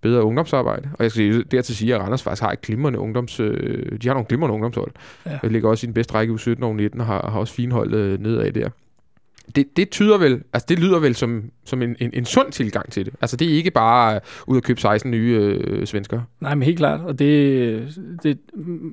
bedre 0.00 0.22
ungdomsarbejde. 0.24 0.88
Og 0.92 1.02
jeg 1.02 1.10
skal 1.10 1.44
dertil 1.50 1.76
sige, 1.76 1.94
at 1.94 2.00
Randers 2.00 2.22
faktisk 2.22 2.42
har 2.42 2.52
et 2.52 2.60
glimrende 2.60 2.98
ungdoms... 2.98 3.40
Øh, 3.40 3.98
de 4.02 4.08
har 4.08 4.14
nogle 4.14 4.26
glimrende 4.26 4.54
ungdomshold. 4.54 4.90
Ja. 5.26 5.38
Ja. 5.42 5.48
ligger 5.48 5.68
også 5.68 5.84
i 5.84 5.86
den 5.86 5.94
bedste 5.94 6.14
række 6.14 6.32
u 6.32 6.36
17 6.36 6.64
og 6.64 6.76
19 6.76 7.00
og 7.00 7.06
har, 7.06 7.30
har 7.30 7.40
også 7.40 7.54
fine 7.54 7.72
hold 7.72 7.94
øh, 7.94 8.20
nedad 8.20 8.52
der. 8.52 8.68
Det, 9.56 9.76
det 9.76 9.90
tyder 9.90 10.18
vel, 10.18 10.42
altså 10.52 10.66
det 10.68 10.78
lyder 10.78 10.98
vel 10.98 11.14
som, 11.14 11.44
som 11.64 11.82
en, 11.82 11.96
en, 12.00 12.10
en 12.12 12.24
sund 12.24 12.52
tilgang 12.52 12.92
til 12.92 13.06
det. 13.06 13.14
Altså 13.20 13.36
det 13.36 13.50
er 13.50 13.56
ikke 13.56 13.70
bare 13.70 14.14
øh, 14.14 14.20
ud 14.46 14.56
at 14.56 14.62
købe 14.62 14.80
16 14.80 15.10
nye 15.10 15.36
øh, 15.40 15.86
svenskere. 15.86 16.24
Nej, 16.40 16.54
men 16.54 16.62
helt 16.62 16.78
klart. 16.78 17.00
Og 17.00 17.18
det, 17.18 18.00
det, 18.22 18.38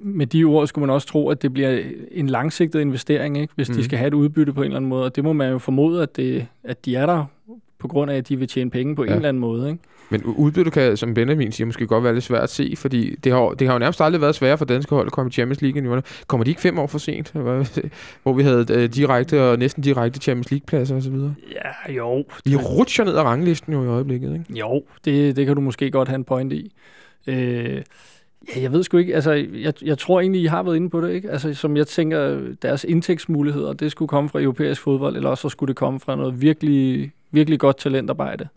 med 0.04 0.28
de 0.28 0.44
ord 0.44 0.68
skulle 0.68 0.88
man 0.88 0.94
også 0.94 1.08
tro, 1.08 1.30
at 1.30 1.42
det 1.42 1.54
bliver 1.54 1.84
en 2.12 2.28
langsigtet 2.28 2.82
investering, 2.82 3.38
ikke? 3.38 3.54
hvis 3.56 3.70
mm. 3.70 3.74
Mhm. 3.74 3.80
de 3.80 3.86
skal 3.86 3.98
have 3.98 4.08
et 4.08 4.14
udbytte 4.14 4.54
på 4.54 4.62
en 4.62 4.66
eller 4.66 4.78
anden 4.78 4.90
måde. 4.90 5.06
Og 5.06 5.16
det 5.16 5.24
må 5.24 5.34
man 5.34 5.52
jo 5.52 5.58
formode, 5.58 6.02
at, 6.02 6.16
det, 6.16 6.48
at 6.64 6.86
de 6.86 6.96
er 6.96 7.06
der 7.06 7.26
på 7.80 7.88
grund 7.88 8.12
af, 8.12 8.16
at 8.16 8.30
de 8.30 8.36
vil 8.36 8.48
tjene 8.48 8.70
penge 8.70 8.96
på. 8.96 9.04
Ja. 9.04 9.10
en 9.10 9.16
eller 9.16 9.30
anden 9.30 9.42
måde. 9.42 9.70
Ikke? 9.70 9.82
Men 10.10 10.24
udbytte 10.24 10.72
kan, 10.72 10.98
som 10.98 11.14
Benjamin 11.14 11.52
siger, 11.52 11.66
måske 11.66 11.88
godt 11.88 12.04
være 12.04 12.14
lidt 12.14 12.24
svært 12.24 12.44
at 12.44 12.50
se, 12.50 12.74
fordi 12.78 13.16
det 13.16 13.32
har, 13.32 13.50
det 13.50 13.68
har 13.68 13.76
jo 13.76 13.80
nærmest 13.80 14.02
aldrig 14.02 14.22
været 14.22 14.36
sværere 14.36 14.58
for 14.58 14.66
danske 14.66 14.96
hold 14.96 15.06
at 15.06 15.12
komme 15.12 15.30
i 15.30 15.32
Champions 15.32 15.62
League. 15.62 15.78
end 15.78 15.88
nu. 15.88 16.02
Kommer 16.28 16.44
de 16.44 16.52
ikke 16.52 16.62
fem 16.62 16.80
år 16.80 16.88
for 16.88 16.98
sent? 16.98 17.32
Hvor 18.24 18.34
vi 18.34 18.44
havde 18.44 18.66
øh, 18.70 18.90
direkte 18.90 19.44
og 19.44 19.60
næsten 19.60 19.84
direkte 19.84 20.20
Champions 20.20 20.52
League-pladser 20.52 20.96
osv.? 20.96 21.16
Ja, 21.52 21.94
jo. 21.94 22.26
De 22.46 22.56
rutscher 22.56 23.06
ned 23.06 23.14
ad 23.14 23.22
ranglisten 23.22 23.74
jo 23.74 23.84
i 23.84 23.88
øjeblikket, 23.88 24.34
ikke? 24.34 24.60
Jo, 24.60 24.84
det, 25.06 25.36
det 25.36 25.46
kan 25.46 25.56
du 25.56 25.62
måske 25.62 25.92
godt 25.92 26.08
have 26.08 26.16
en 26.16 26.24
point 26.24 26.54
i. 26.54 26.74
Øh, 27.28 27.82
ja, 28.56 28.62
jeg 28.62 28.72
ved 28.72 28.84
sgu 28.84 28.98
ikke, 28.98 29.16
altså, 29.16 29.32
jeg, 29.54 29.74
jeg 29.82 29.98
tror 29.98 30.20
egentlig, 30.20 30.42
I 30.42 30.46
har 30.46 30.64
været 30.64 30.76
inde 30.76 30.90
på 30.90 31.02
det, 31.02 31.14
ikke? 31.14 31.32
Altså, 31.32 31.54
som 31.54 31.78
jeg 31.78 31.88
tænker, 31.88 32.40
deres 32.62 32.84
indtægtsmuligheder, 32.84 33.74
det 33.74 33.92
skulle 33.92 34.10
komme 34.10 34.30
fra 34.30 34.42
europæisk 34.42 34.82
fodbold, 34.82 35.16
eller 35.16 35.30
også 35.30 35.42
så 35.42 35.50
skulle 35.50 35.68
det 35.68 35.76
komme 35.76 36.00
fra 36.00 36.16
noget 36.16 36.42
virkelig, 36.42 37.12
virkelig 37.32 37.60
godt 37.60 37.78
talentarbejde. 37.78 38.48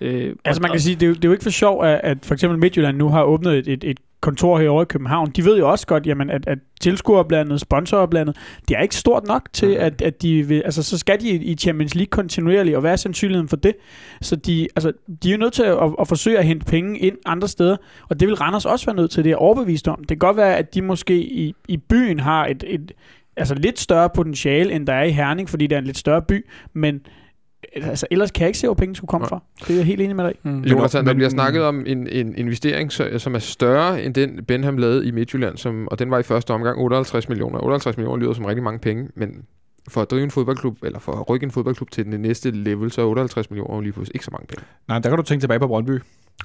Øh, 0.00 0.34
Altså 0.44 0.62
man 0.62 0.70
kan 0.70 0.80
sige, 0.80 0.94
det 0.94 1.02
er, 1.02 1.06
jo, 1.08 1.14
det 1.14 1.24
er 1.24 1.28
jo 1.28 1.32
ikke 1.32 1.42
for 1.42 1.50
sjov, 1.50 1.84
at, 1.84 2.00
at 2.04 2.18
for 2.22 2.34
eksempel 2.34 2.58
Midtjylland 2.58 2.96
nu 2.96 3.08
har 3.08 3.22
åbnet 3.22 3.58
et, 3.58 3.68
et, 3.68 3.84
et 3.84 3.98
kontor 4.20 4.58
herovre 4.58 4.82
i 4.82 4.86
København. 4.88 5.30
De 5.30 5.44
ved 5.44 5.58
jo 5.58 5.70
også 5.70 5.86
godt, 5.86 6.06
jamen, 6.06 6.30
at, 6.30 6.48
at 6.48 6.58
tilskuerblandet, 6.80 7.60
sponsorblandet, 7.60 8.36
det 8.68 8.76
er 8.76 8.80
ikke 8.80 8.96
stort 8.96 9.26
nok 9.26 9.48
til, 9.52 9.68
Mhm. 9.68 9.76
at, 9.80 10.02
at 10.02 10.22
de 10.22 10.42
vil, 10.42 10.62
altså 10.64 10.82
så 10.82 10.98
skal 10.98 11.20
de 11.20 11.28
i 11.30 11.54
Champions 11.56 11.94
League 11.94 12.10
kontinuerligt, 12.10 12.76
og 12.76 12.80
hvad 12.80 12.92
er 12.92 12.96
sandsynligheden 12.96 13.48
for 13.48 13.56
det? 13.56 13.72
Så 14.22 14.36
de, 14.36 14.68
altså, 14.76 14.92
de 15.22 15.28
er 15.28 15.32
jo 15.32 15.38
nødt 15.38 15.52
til 15.52 15.62
at, 15.62 15.76
at, 15.82 15.94
at 16.00 16.08
forsøge 16.08 16.38
at 16.38 16.44
hente 16.44 16.66
penge 16.66 16.98
ind 16.98 17.16
andre 17.26 17.48
steder, 17.48 17.76
og 18.08 18.20
det 18.20 18.28
vil 18.28 18.34
Randers 18.36 18.66
også 18.66 18.86
være 18.86 18.96
nødt 18.96 19.10
til, 19.10 19.24
det 19.24 19.32
er 19.32 19.36
overbevist 19.36 19.88
om. 19.88 19.98
Det 19.98 20.08
kan 20.08 20.18
godt 20.18 20.36
være, 20.36 20.56
at 20.56 20.74
de 20.74 20.82
måske 20.82 21.16
i, 21.20 21.54
i 21.68 21.76
byen 21.76 22.20
har 22.20 22.46
et, 22.46 22.64
et 22.66 22.92
altså 23.36 23.54
lidt 23.54 23.78
større 23.80 24.10
potentiale, 24.14 24.72
end 24.72 24.86
der 24.86 24.92
er 24.92 25.04
i 25.04 25.10
Herning, 25.10 25.48
fordi 25.50 25.66
det 25.66 25.74
er 25.76 25.80
en 25.80 25.84
lidt 25.86 25.98
større 25.98 26.22
by, 26.22 26.46
men 26.72 27.00
altså, 27.72 28.06
ellers 28.10 28.30
kan 28.30 28.40
jeg 28.40 28.48
ikke 28.48 28.58
se, 28.58 28.66
hvor 28.66 28.74
pengene 28.74 28.96
skulle 28.96 29.08
komme 29.08 29.22
Nej. 29.22 29.28
fra. 29.28 29.40
Det 29.60 29.70
er 29.70 29.74
jeg 29.76 29.84
helt 29.84 30.00
enig 30.00 30.16
med 30.16 30.24
dig. 30.24 30.34
Mm. 30.42 30.60
Jonathan, 30.62 31.04
der 31.04 31.10
men- 31.12 31.16
bliver 31.16 31.28
snakket 31.30 31.62
om 31.62 31.84
en, 31.86 32.08
en 32.08 32.34
investering, 32.36 32.92
som 32.92 33.34
er 33.34 33.38
større 33.38 34.02
end 34.02 34.14
den 34.14 34.44
Benham 34.48 34.76
lavede 34.78 35.06
i 35.06 35.10
Midtjylland, 35.10 35.56
som, 35.56 35.88
og 35.88 35.98
den 35.98 36.10
var 36.10 36.18
i 36.18 36.22
første 36.22 36.50
omgang 36.50 36.78
58 36.78 37.28
millioner. 37.28 37.58
58 37.64 37.96
millioner 37.96 38.16
lyder 38.22 38.32
som 38.32 38.44
rigtig 38.44 38.62
mange 38.62 38.78
penge, 38.78 39.08
men 39.14 39.42
for 39.88 40.02
at 40.02 40.10
drive 40.10 40.22
en 40.22 40.30
fodboldklub, 40.30 40.76
eller 40.82 40.98
for 40.98 41.12
at 41.12 41.30
rykke 41.30 41.44
en 41.44 41.50
fodboldklub 41.50 41.90
til 41.90 42.04
den 42.04 42.20
næste 42.20 42.50
level, 42.50 42.90
så 42.90 43.00
er 43.02 43.06
58 43.06 43.50
millioner 43.50 43.80
lige 43.80 43.92
pludselig 43.92 44.16
ikke 44.16 44.24
så 44.24 44.30
mange 44.32 44.46
penge. 44.46 44.64
Nej, 44.88 44.98
der 44.98 45.08
kan 45.08 45.16
du 45.16 45.22
tænke 45.22 45.42
tilbage 45.42 45.60
på 45.60 45.66
Brøndby. 45.66 46.00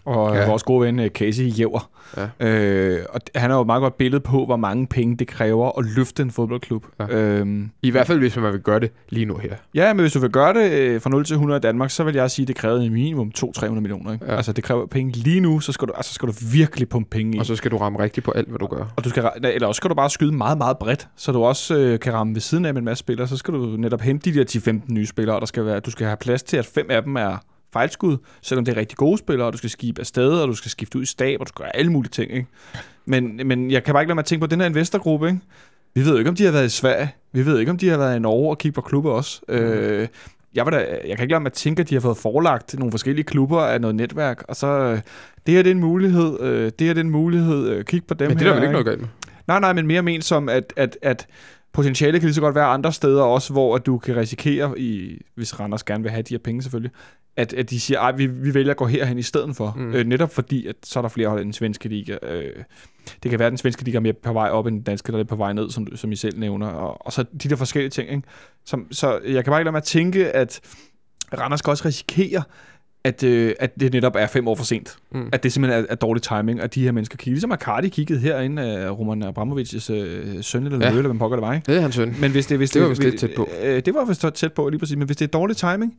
Og 0.05 0.35
Ja. 0.35 0.47
vores 0.47 0.63
gode 0.63 0.85
ven 0.85 0.99
øh, 0.99 1.09
Casey 1.09 1.59
Jæver. 1.59 1.89
Ja. 2.17 2.47
Øh, 2.47 3.05
og 3.09 3.21
han 3.35 3.49
har 3.49 3.57
jo 3.57 3.61
et 3.61 3.67
meget 3.67 3.81
godt 3.81 3.97
billede 3.97 4.19
på, 4.21 4.45
hvor 4.45 4.55
mange 4.55 4.87
penge 4.87 5.17
det 5.17 5.27
kræver 5.27 5.79
at 5.79 5.85
løfte 5.95 6.23
en 6.23 6.31
fodboldklub. 6.31 6.85
Ja. 6.99 7.05
Øhm, 7.17 7.69
I 7.81 7.89
hvert 7.91 8.07
fald, 8.07 8.19
hvis 8.19 8.35
man 8.37 8.53
vil 8.53 8.59
gøre 8.59 8.79
det 8.79 8.91
lige 9.09 9.25
nu 9.25 9.37
her. 9.37 9.55
ja, 9.75 9.93
men 9.93 9.99
hvis 9.99 10.13
du 10.13 10.19
vil 10.19 10.29
gøre 10.29 10.53
det 10.53 10.71
øh, 10.71 11.01
fra 11.01 11.09
0 11.09 11.25
til 11.25 11.33
100 11.33 11.57
i 11.57 11.61
Danmark, 11.61 11.89
så 11.89 12.03
vil 12.03 12.15
jeg 12.15 12.31
sige, 12.31 12.43
at 12.43 12.47
det 12.47 12.55
kræver 12.55 12.79
minimum 12.79 13.31
200-300 13.37 13.69
millioner. 13.69 14.13
Ikke? 14.13 14.25
Ja. 14.25 14.35
Altså, 14.35 14.53
det 14.53 14.63
kræver 14.63 14.85
penge 14.85 15.11
lige 15.11 15.39
nu, 15.39 15.59
så 15.59 15.71
skal 15.71 15.87
du, 15.87 15.93
altså, 15.93 16.13
skal 16.13 16.27
du 16.29 16.33
virkelig 16.53 16.89
pumpe 16.89 17.09
penge 17.09 17.37
i. 17.37 17.39
Og 17.39 17.45
så 17.45 17.55
skal 17.55 17.71
du 17.71 17.77
ramme 17.77 17.99
rigtigt 17.99 18.25
på 18.25 18.31
alt, 18.31 18.47
hvad 18.49 18.59
du 18.59 18.67
gør. 18.67 18.85
Og 18.95 19.03
du 19.03 19.09
skal, 19.09 19.29
eller 19.43 19.67
også 19.67 19.77
skal 19.79 19.89
du 19.89 19.95
bare 19.95 20.09
skyde 20.09 20.31
meget, 20.31 20.57
meget 20.57 20.77
bredt, 20.77 21.07
så 21.15 21.31
du 21.31 21.43
også 21.43 21.77
øh, 21.77 21.99
kan 21.99 22.13
ramme 22.13 22.33
ved 22.33 22.41
siden 22.41 22.65
af 22.65 22.73
med 22.73 22.81
en 22.81 22.85
masse 22.85 22.99
spillere. 22.99 23.27
Så 23.27 23.37
skal 23.37 23.53
du 23.53 23.59
netop 23.77 24.01
hente 24.01 24.31
de 24.31 24.39
der 24.39 24.71
10-15 24.79 24.93
nye 24.93 25.05
spillere, 25.05 25.35
og 25.35 25.41
der 25.41 25.47
skal 25.47 25.65
være, 25.65 25.79
du 25.79 25.91
skal 25.91 26.05
have 26.07 26.17
plads 26.17 26.43
til, 26.43 26.57
at 26.57 26.65
fem 26.65 26.85
af 26.89 27.03
dem 27.03 27.15
er 27.15 27.37
fejlskud, 27.74 28.17
selvom 28.41 28.65
det 28.65 28.72
er 28.72 28.78
rigtig 28.78 28.97
gode 28.97 29.17
spillere, 29.17 29.47
og 29.47 29.53
du 29.53 29.57
skal 29.57 29.70
skifte 29.70 29.99
afsted, 29.99 30.32
og 30.32 30.47
du 30.47 30.53
skal 30.53 30.72
skifte 30.72 30.97
ud 30.97 31.03
i 31.03 31.05
stab, 31.05 31.39
og 31.39 31.45
du 31.45 31.49
skal 31.49 31.63
gøre 31.63 31.76
alle 31.76 31.91
mulige 31.91 32.11
ting. 32.11 32.32
Ikke? 32.32 32.47
Men, 33.05 33.41
men 33.45 33.72
jeg 33.72 33.84
kan 33.84 33.93
bare 33.93 34.03
ikke 34.03 34.09
lade 34.09 34.15
mig 34.15 34.26
tænke 34.26 34.41
på 34.41 34.47
den 34.47 34.59
her 34.59 34.67
investorgruppe. 34.67 35.28
Ikke? 35.28 35.39
Vi 35.93 36.01
ved 36.01 36.11
jo 36.11 36.17
ikke, 36.17 36.30
om 36.30 36.36
de 36.36 36.45
har 36.45 36.51
været 36.51 36.65
i 36.65 36.70
Sverige. 36.70 37.15
Vi 37.32 37.45
ved 37.45 37.59
ikke, 37.59 37.72
om 37.72 37.78
de 37.78 37.89
har 37.89 37.97
været 37.97 38.15
i 38.15 38.20
Norge 38.20 38.49
og 38.49 38.57
kigge 38.57 38.76
på 38.76 38.82
klubber 38.82 39.11
også. 39.11 39.41
Mm. 39.47 39.55
Øh, 39.55 40.07
jeg, 40.55 40.65
var 40.65 40.72
da, 40.72 40.78
jeg 40.78 41.17
kan 41.17 41.24
ikke 41.24 41.34
lade 41.34 41.43
mig 41.43 41.53
tænke, 41.53 41.82
at 41.82 41.89
de 41.89 41.95
har 41.95 42.01
fået 42.01 42.17
forelagt 42.17 42.80
nogle 42.80 42.91
forskellige 42.91 43.26
klubber 43.26 43.61
af 43.61 43.82
noget 43.82 43.95
netværk, 43.95 44.43
og 44.47 44.55
så 44.55 44.67
øh, 44.67 44.99
det 45.45 45.53
her 45.53 45.63
det 45.63 45.70
er 45.70 45.76
en 45.76 45.80
mulighed, 45.80 46.39
øh, 46.41 46.72
det 46.80 46.88
her 46.88 46.93
det 46.93 46.97
er 46.97 47.03
en 47.03 47.09
mulighed, 47.09 47.70
øh, 47.70 47.86
kig 47.86 48.03
på 48.03 48.13
dem 48.13 48.28
Men 48.28 48.39
det 48.39 48.45
er 48.45 48.49
der 48.49 48.55
vel 48.55 48.63
ikke 48.63 48.72
noget 48.72 48.86
galt 48.86 48.99
med. 48.99 49.07
Nej, 49.47 49.59
nej, 49.59 49.74
men 49.74 49.88
mere 49.88 50.01
ment 50.01 50.26
som, 50.26 50.49
at, 50.49 50.74
at, 50.76 50.97
at 51.01 51.28
potentiale 51.74 52.20
kan 52.20 52.28
lige 52.28 52.34
så 52.34 52.41
godt 52.41 52.55
være 52.55 52.65
andre 52.65 52.93
steder 52.93 53.24
også, 53.24 53.53
hvor 53.53 53.76
at 53.76 53.86
du 53.86 53.97
kan 53.97 54.15
risikere, 54.15 54.80
i, 54.80 55.22
hvis 55.36 55.59
Randers 55.59 55.84
gerne 55.84 56.03
vil 56.03 56.11
have 56.11 56.22
de 56.22 56.34
her 56.34 56.39
penge 56.39 56.61
selvfølgelig, 56.61 56.91
at, 57.38 57.53
at 57.53 57.70
de 57.70 57.80
siger, 57.80 57.99
at 57.99 58.17
vi, 58.17 58.26
vi 58.26 58.53
vælger 58.53 58.72
at 58.72 58.78
gå 58.78 58.86
herhen 58.86 59.17
i 59.17 59.22
stedet 59.22 59.55
for. 59.55 59.74
Mm. 59.78 59.93
Øh, 59.93 60.05
netop 60.05 60.34
fordi, 60.34 60.67
at 60.67 60.76
så 60.84 60.99
er 60.99 61.01
der 61.01 61.09
flere 61.09 61.30
hold 61.30 61.41
i 61.41 61.43
den 61.43 61.53
svenske 61.53 61.89
liga. 61.89 62.17
Øh, 62.24 62.63
det 63.24 63.30
kan 63.32 63.39
være, 63.39 63.45
at 63.45 63.51
den 63.51 63.57
svenske 63.57 63.84
liga 63.84 63.97
er 63.97 64.01
mere 64.01 64.13
på 64.13 64.34
vej 64.34 64.49
op, 64.49 64.65
end 64.65 64.76
den 64.76 64.84
danske, 64.84 65.11
der 65.11 65.20
er 65.20 65.24
på 65.24 65.36
vej 65.36 65.53
ned, 65.53 65.70
som, 65.70 65.95
som 65.95 66.11
I 66.11 66.15
selv 66.15 66.39
nævner. 66.39 66.67
Og, 66.67 67.05
og 67.05 67.13
så 67.13 67.26
de 67.43 67.49
der 67.49 67.55
forskellige 67.55 67.89
ting. 67.89 68.09
Ikke? 68.09 68.24
Som, 68.65 68.88
så 68.91 69.20
jeg 69.26 69.43
kan 69.43 69.51
bare 69.51 69.59
ikke 69.59 69.65
lade 69.65 69.72
mig 69.72 69.78
at 69.78 69.84
tænke, 69.84 70.32
at 70.32 70.59
Randers 71.38 71.59
skal 71.59 71.72
også 71.72 71.86
risikere, 71.86 72.43
at, 73.03 73.23
øh, 73.23 73.53
at 73.59 73.79
det 73.79 73.93
netop 73.93 74.15
er 74.15 74.27
fem 74.27 74.47
år 74.47 74.55
for 74.55 74.63
sent. 74.63 74.97
Mm. 75.11 75.29
At 75.31 75.43
det 75.43 75.53
simpelthen 75.53 75.83
er, 75.83 75.87
er 75.89 75.95
dårlig 75.95 76.23
timing, 76.23 76.61
at 76.61 76.75
de 76.75 76.83
her 76.83 76.91
mennesker 76.91 77.17
kigger. 77.17 77.33
Ligesom 77.35 77.51
Arcadi 77.51 77.89
kiggede 77.89 78.19
herinde 78.19 78.61
af 78.61 78.91
Roman 78.99 79.23
Abramovics 79.23 79.89
øh, 79.89 80.43
søn 80.43 80.65
eller 80.65 80.77
Ja. 80.79 80.85
ja. 80.85 80.89
eller 80.97 81.09
hvad 81.09 81.19
pokker 81.19 81.37
det 81.37 81.47
var, 81.47 81.53
ikke? 81.53 81.65
Det 81.71 81.77
er 81.77 81.81
hans 81.81 81.95
søn. 81.95 82.15
Men 82.21 82.31
hvis 82.31 82.45
det, 82.45 82.57
hvis 82.57 82.71
Det 82.71 82.81
var 82.81 82.87
vist 82.89 83.03
lidt 83.03 83.19
tæt 83.19 83.29
på. 83.35 83.49
Øh, 83.63 83.81
det 83.85 83.93
var 83.93 84.05
vist 84.05 84.25
tæt 84.35 84.53
på, 84.53 84.69
lige 84.69 84.79
præcis. 84.79 84.97
Men 84.97 85.05
hvis 85.05 85.17
det 85.17 85.25
er 85.25 85.31
dårlig 85.31 85.57
timing, 85.57 85.95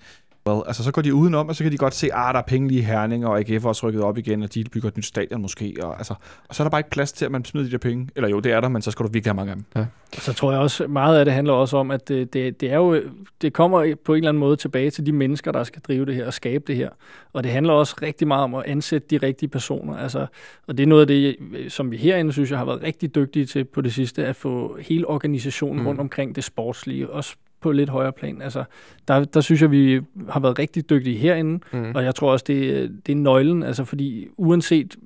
well, 0.48 0.62
altså, 0.66 0.84
så 0.84 0.92
går 0.92 1.02
de 1.02 1.14
udenom, 1.14 1.48
og 1.48 1.56
så 1.56 1.64
kan 1.64 1.72
de 1.72 1.76
godt 1.76 1.94
se, 1.94 2.06
at 2.06 2.12
der 2.12 2.38
er 2.38 2.42
penge 2.42 2.68
lige 2.68 2.80
i 2.80 2.82
Herning, 2.82 3.26
og 3.26 3.38
AGF 3.38 3.64
er 3.64 3.68
også 3.68 3.88
rykket 3.88 4.02
op 4.02 4.18
igen, 4.18 4.42
og 4.42 4.54
de 4.54 4.64
bygger 4.72 4.88
et 4.88 4.96
nyt 4.96 5.06
stadion 5.06 5.42
måske. 5.42 5.76
Og, 5.82 5.98
altså, 5.98 6.14
og 6.48 6.54
så 6.54 6.62
er 6.62 6.64
der 6.64 6.70
bare 6.70 6.78
ikke 6.78 6.90
plads 6.90 7.12
til, 7.12 7.24
at 7.24 7.30
man 7.30 7.44
smider 7.44 7.66
de 7.66 7.72
der 7.72 7.78
penge. 7.78 8.08
Eller 8.16 8.28
jo, 8.28 8.40
det 8.40 8.52
er 8.52 8.60
der, 8.60 8.68
men 8.68 8.82
så 8.82 8.90
skal 8.90 9.06
du 9.06 9.10
virkelig 9.12 9.30
have 9.30 9.46
mange 9.46 9.50
af 9.50 9.56
dem. 9.56 9.84
Så 10.12 10.32
tror 10.32 10.52
jeg 10.52 10.60
også, 10.60 10.86
meget 10.86 11.18
af 11.18 11.24
det 11.24 11.34
handler 11.34 11.52
også 11.52 11.76
om, 11.76 11.90
at 11.90 12.08
det, 12.08 12.32
det, 12.32 12.60
det 12.60 12.70
er 12.72 12.76
jo, 12.76 13.02
det 13.42 13.52
kommer 13.52 13.94
på 14.04 14.12
en 14.12 14.16
eller 14.16 14.28
anden 14.28 14.40
måde 14.40 14.56
tilbage 14.56 14.90
til 14.90 15.06
de 15.06 15.12
mennesker, 15.12 15.52
der 15.52 15.64
skal 15.64 15.82
drive 15.82 16.06
det 16.06 16.14
her 16.14 16.26
og 16.26 16.32
skabe 16.32 16.64
det 16.66 16.76
her. 16.76 16.90
Og 17.32 17.44
det 17.44 17.52
handler 17.52 17.72
også 17.72 17.96
rigtig 18.02 18.28
meget 18.28 18.44
om 18.44 18.54
at 18.54 18.62
ansætte 18.66 19.08
de 19.10 19.26
rigtige 19.26 19.48
personer. 19.48 19.96
Altså, 19.96 20.26
og 20.66 20.78
det 20.78 20.82
er 20.82 20.86
noget 20.86 21.00
af 21.00 21.06
det, 21.06 21.36
som 21.72 21.90
vi 21.90 21.96
herinde 21.96 22.32
synes 22.32 22.50
jeg 22.50 22.58
har 22.58 22.64
været 22.64 22.82
rigtig 22.82 23.14
dygtige 23.14 23.46
til 23.46 23.64
på 23.64 23.80
det 23.80 23.94
sidste, 23.94 24.26
at 24.26 24.36
få 24.36 24.78
hele 24.80 25.06
organisationen 25.06 25.80
mm. 25.80 25.86
rundt 25.86 26.00
omkring 26.00 26.36
det 26.36 26.44
sportslige, 26.44 27.10
også 27.10 27.36
på 27.60 27.72
lidt 27.72 27.88
højere 27.90 28.12
plan. 28.12 28.42
Altså, 28.42 28.64
der, 29.08 29.24
der 29.24 29.40
synes 29.40 29.62
jeg, 29.62 29.70
vi 29.70 30.00
har 30.28 30.40
været 30.40 30.58
rigtig 30.58 30.90
dygtige 30.90 31.16
herinde, 31.16 31.60
Mm. 31.72 31.92
og 31.94 32.04
jeg 32.04 32.14
tror 32.14 32.32
også, 32.32 32.44
det, 32.48 32.90
det 33.06 33.12
er 33.12 33.16
nøglen, 33.16 33.62
altså 33.62 33.84
fordi 33.84 34.28
uanset, 34.36 34.96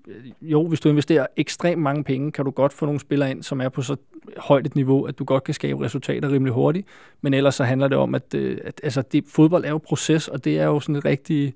jo, 0.43 0.67
hvis 0.67 0.81
du 0.81 0.89
investerer 0.89 1.27
ekstremt 1.37 1.83
mange 1.83 2.05
penge, 2.05 2.33
kan 2.33 2.45
du 2.45 2.51
godt 2.51 2.73
få 2.73 2.87
nogle 2.87 3.01
spillere 3.01 3.31
ind, 3.31 3.43
som 3.43 3.61
er 3.61 3.69
på 3.69 3.83
så 3.83 3.97
højt 4.37 4.67
et 4.67 4.75
niveau, 4.75 5.05
at 5.05 5.19
du 5.19 5.25
godt 5.25 5.45
kan 5.45 5.55
skabe 5.55 5.85
resultater 5.85 6.33
rimelig 6.33 6.53
hurtigt. 6.55 6.87
Men 7.21 7.35
ellers 7.35 7.55
så 7.55 7.65
handler 7.65 7.89
det 7.89 7.99
om, 7.99 8.15
at, 8.15 8.35
øh, 8.35 8.59
at 8.65 8.81
altså, 8.83 9.03
det, 9.13 9.25
fodbold 9.29 9.65
er 9.65 9.71
jo 9.71 9.79
proces, 9.79 10.29
og 10.29 10.45
det 10.45 10.59
er 10.59 10.65
jo 10.65 10.81
sådan 10.81 10.97
et 10.97 11.05
rigtig 11.05 11.55